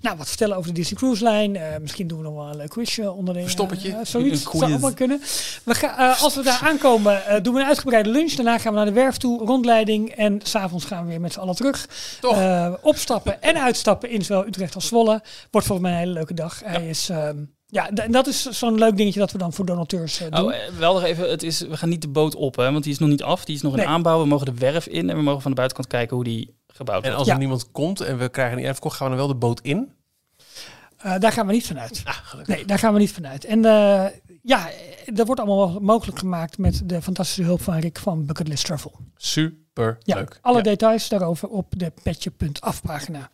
nou, 0.00 0.16
wat 0.16 0.28
vertellen 0.28 0.56
over 0.56 0.68
de 0.68 0.80
Disney 0.80 0.98
Cruise 0.98 1.28
Line. 1.28 1.78
Misschien 1.80 2.06
doen 2.06 2.18
we 2.18 2.24
nog 2.24 2.34
wel 2.34 2.48
een 2.48 2.56
leuk 2.56 2.68
quizje 2.68 3.10
onder 3.10 3.34
de 3.34 3.40
Verstoppertje. 3.40 3.98
zoiets 4.02 4.42
quiz. 4.42 4.60
zou 4.60 4.72
allemaal 4.72 4.94
kunnen. 4.94 5.20
We 5.64 5.74
gaan, 5.74 6.18
als 6.18 6.34
we 6.34 6.42
daar 6.42 6.60
aankomen, 6.64 7.42
doen 7.42 7.54
we 7.54 7.60
een 7.60 7.66
uitgebreide 7.66 8.10
lunch. 8.10 8.32
Daarna 8.32 8.58
gaan 8.58 8.72
we 8.72 8.76
naar 8.76 8.86
de 8.86 8.92
werf 8.92 9.16
toe, 9.16 9.44
rondleiding. 9.44 10.10
En 10.10 10.40
s'avonds 10.42 10.84
gaan 10.84 11.02
we 11.02 11.08
weer 11.08 11.20
met 11.20 11.32
z'n 11.32 11.40
allen 11.40 11.54
terug. 11.54 11.88
Toch? 12.20 12.38
Opstappen 12.82 13.42
en 13.42 13.62
uitstappen 13.62 14.10
in 14.10 14.22
zowel 14.22 14.46
Utrecht 14.46 14.74
als 14.74 14.86
Zwolle. 14.86 15.22
Wordt 15.50 15.66
volgens 15.66 15.88
mij 15.88 15.92
een 15.92 16.02
hele 16.04 16.12
leuke 16.12 16.34
dag. 16.34 16.60
Hij 16.64 16.88
is... 16.88 17.08
ehm, 17.08 17.36
ja, 17.72 17.90
en 17.90 18.12
dat 18.12 18.26
is 18.26 18.42
zo'n 18.42 18.78
leuk 18.78 18.96
dingetje 18.96 19.20
dat 19.20 19.32
we 19.32 19.38
dan 19.38 19.52
voor 19.52 19.64
donateurs 19.66 20.20
eh, 20.20 20.30
doen. 20.30 20.44
Oh, 20.44 20.54
eh, 20.54 20.60
wel 20.78 20.92
nog 20.94 21.02
even, 21.02 21.30
het 21.30 21.42
is, 21.42 21.60
we 21.60 21.76
gaan 21.76 21.88
niet 21.88 22.02
de 22.02 22.08
boot 22.08 22.34
op, 22.34 22.56
hè, 22.56 22.72
want 22.72 22.84
die 22.84 22.92
is 22.92 22.98
nog 22.98 23.08
niet 23.08 23.22
af. 23.22 23.44
Die 23.44 23.54
is 23.54 23.62
nog 23.62 23.72
in 23.72 23.78
Nee. 23.78 23.86
aanbouw. 23.88 24.20
We 24.20 24.26
mogen 24.26 24.46
de 24.46 24.54
werf 24.54 24.86
in 24.86 25.10
en 25.10 25.16
we 25.16 25.22
mogen 25.22 25.42
van 25.42 25.50
de 25.50 25.56
buitenkant 25.56 25.88
kijken 25.90 26.16
hoe 26.16 26.24
die 26.24 26.54
gebouwd 26.66 26.96
En 26.96 27.02
wordt. 27.02 27.18
als 27.18 27.26
Ja. 27.26 27.32
er 27.32 27.38
niemand 27.38 27.70
komt 27.70 28.00
en 28.00 28.18
we 28.18 28.28
krijgen 28.28 28.56
niet 28.56 28.66
uitverkocht, 28.66 28.96
gaan 28.96 29.10
we 29.10 29.16
dan 29.16 29.26
wel 29.26 29.32
de 29.34 29.40
boot 29.40 29.60
in? 29.60 29.92
Eh, 30.96 31.18
daar 31.18 31.32
gaan 31.32 31.46
we 31.46 31.52
niet 31.52 31.66
vanuit. 31.66 32.02
Ah. 32.04 32.16
Nee, 32.46 32.64
daar 32.64 32.78
gaan 32.78 32.92
we 32.92 32.98
niet 32.98 33.12
vanuit. 33.12 33.44
En 33.44 33.64
eh, 33.64 34.04
ja, 34.42 34.68
dat 35.12 35.26
wordt 35.26 35.40
allemaal 35.40 35.78
mogelijk 35.80 36.18
gemaakt 36.18 36.58
met 36.58 36.82
de 36.88 37.02
fantastische 37.02 37.42
hulp 37.42 37.62
van 37.62 37.78
Rick 37.78 37.98
van 37.98 38.26
Bucketlist 38.26 38.64
Travel. 38.64 38.92
Super 39.16 39.98
Ja, 40.02 40.14
leuk. 40.16 40.38
alle 40.42 40.56
Ja. 40.56 40.62
details 40.62 41.08
daarover 41.08 41.48
op 41.48 41.66
de 41.76 41.92
petje.af 42.02 42.82
pagina. 42.82 43.30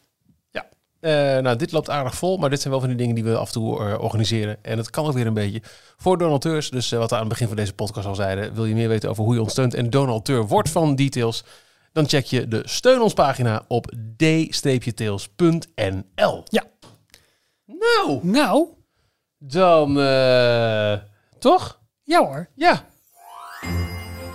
Eh, 1.00 1.12
nou, 1.38 1.56
dit 1.56 1.72
loopt 1.72 1.90
aardig 1.90 2.14
vol, 2.14 2.36
maar 2.36 2.50
dit 2.50 2.60
zijn 2.60 2.72
wel 2.72 2.80
van 2.80 2.88
die 2.88 2.98
dingen 2.98 3.14
die 3.14 3.24
we 3.24 3.36
af 3.36 3.46
en 3.46 3.52
toe 3.52 3.78
eh, 3.78 4.00
organiseren. 4.02 4.58
En 4.62 4.78
het 4.78 4.90
kan 4.90 5.06
ook 5.06 5.12
weer 5.12 5.26
een 5.26 5.34
beetje 5.34 5.62
voor 5.96 6.18
donateurs. 6.18 6.70
Dus 6.70 6.92
eh, 6.92 6.98
wat 6.98 7.08
we 7.10 7.14
aan 7.14 7.20
het 7.20 7.30
begin 7.30 7.46
van 7.46 7.56
deze 7.56 7.72
podcast 7.72 8.06
al 8.06 8.14
zeiden, 8.14 8.54
wil 8.54 8.64
je 8.64 8.74
meer 8.74 8.88
weten 8.88 9.10
over 9.10 9.24
hoe 9.24 9.34
je 9.34 9.40
ons 9.40 9.50
steunt 9.52 9.74
en 9.74 9.90
donateur 9.90 10.46
wordt 10.46 10.70
van 10.70 10.94
Details, 10.94 11.44
dan 11.92 12.08
check 12.08 12.24
je 12.24 12.48
de 12.48 12.62
steun 12.64 13.00
ons 13.00 13.14
pagina 13.14 13.64
op 13.68 13.92
d-tails.nl. 14.16 15.22
Ja. 16.44 16.64
Nou, 17.66 18.20
Nou, 18.22 18.66
dan 19.38 19.94
toch? 21.38 21.80
ja 22.02 22.26
hoor. 22.26 22.48
Ja, 22.54 22.84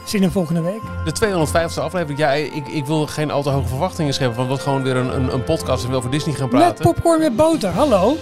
Zien 0.04 0.22
we 0.22 0.32
volgende 0.32 0.62
week. 0.62 0.82
de 1.06 1.14
250ste 1.14 1.82
aflevering. 1.82 2.20
Ja, 2.20 2.32
ik, 2.32 2.68
ik 2.68 2.86
wil 2.86 3.08
geen 3.08 3.32
al 3.32 3.44
te 3.44 3.50
hoge 3.50 3.68
verwachtingen 3.68 4.14
scheppen, 4.14 4.36
want 4.38 4.48
wordt 4.48 4.64
gewoon 4.64 4.84
weer 4.84 4.96
een, 4.96 5.16
een, 5.16 5.34
een 5.34 5.44
podcast 5.44 5.84
en 5.84 5.90
we 5.90 5.96
over 5.96 6.10
Disney 6.12 6.36
gaan 6.36 6.50
Met 6.52 6.60
praten. 6.60 6.86
popcorn 6.86 7.20
met 7.20 7.36
boter. 7.36 7.70
Hallo. 7.70 8.18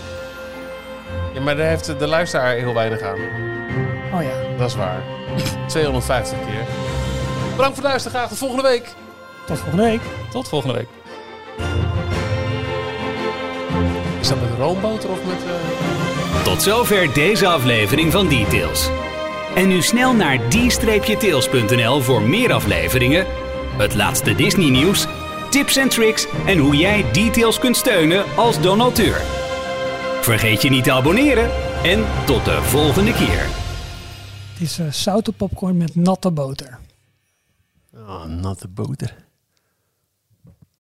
Ja, 1.33 1.41
maar 1.41 1.55
daar 1.55 1.67
heeft 1.67 1.99
de 1.99 2.07
luisteraar 2.07 2.53
heel 2.53 2.73
weinig 2.73 3.01
aan. 3.01 3.17
Oh 4.13 4.23
ja, 4.23 4.57
Dat 4.57 4.67
is 4.69 4.75
waar. 4.75 5.01
250 5.67 6.37
keer. 6.37 6.65
Bedankt 7.55 7.75
voor 7.75 7.83
het 7.83 7.83
luisteren. 7.83 8.17
Graag 8.17 8.29
tot 8.29 8.37
volgende 8.37 8.63
week. 8.63 8.93
tot 9.45 9.57
volgende 9.59 9.83
week. 9.83 10.01
Tot 10.31 10.47
volgende 10.49 10.75
week. 10.75 10.87
Is 14.21 14.27
dat 14.27 14.37
met 14.41 14.49
roomboter 14.57 15.09
of 15.09 15.17
met... 15.25 15.35
eh, 15.43 16.43
Tot 16.43 16.61
zover 16.61 17.13
deze 17.13 17.47
aflevering 17.47 18.11
van 18.11 18.27
Details. 18.27 18.89
En 19.55 19.67
nu 19.67 19.81
snel 19.81 20.13
naar 20.13 20.49
d-tails.nl 20.49 22.01
voor 22.01 22.21
meer 22.21 22.53
afleveringen, 22.53 23.25
Het 23.77 23.95
laatste 23.95 24.35
Disney 24.35 24.69
nieuws, 24.69 25.07
tips 25.49 25.75
en 25.75 25.89
tricks 25.89 26.27
en 26.45 26.57
hoe 26.57 26.75
jij 26.75 27.05
details 27.11 27.59
kunt 27.59 27.77
steunen 27.77 28.35
als 28.35 28.61
donateur. 28.61 29.21
Vergeet 30.21 30.61
je 30.61 30.69
niet 30.69 30.83
te 30.83 30.91
abonneren 30.91 31.49
en 31.83 32.05
tot 32.25 32.45
de 32.45 32.61
volgende 32.61 33.13
keer. 33.13 33.45
Het 34.53 34.61
is 34.61 34.79
uh, 34.79 34.91
zoute 34.91 35.31
popcorn 35.31 35.77
met 35.77 35.95
natte 35.95 36.31
boter. 36.31 36.79
Oh, 37.95 38.25
natte 38.25 38.67
boter. 38.67 39.15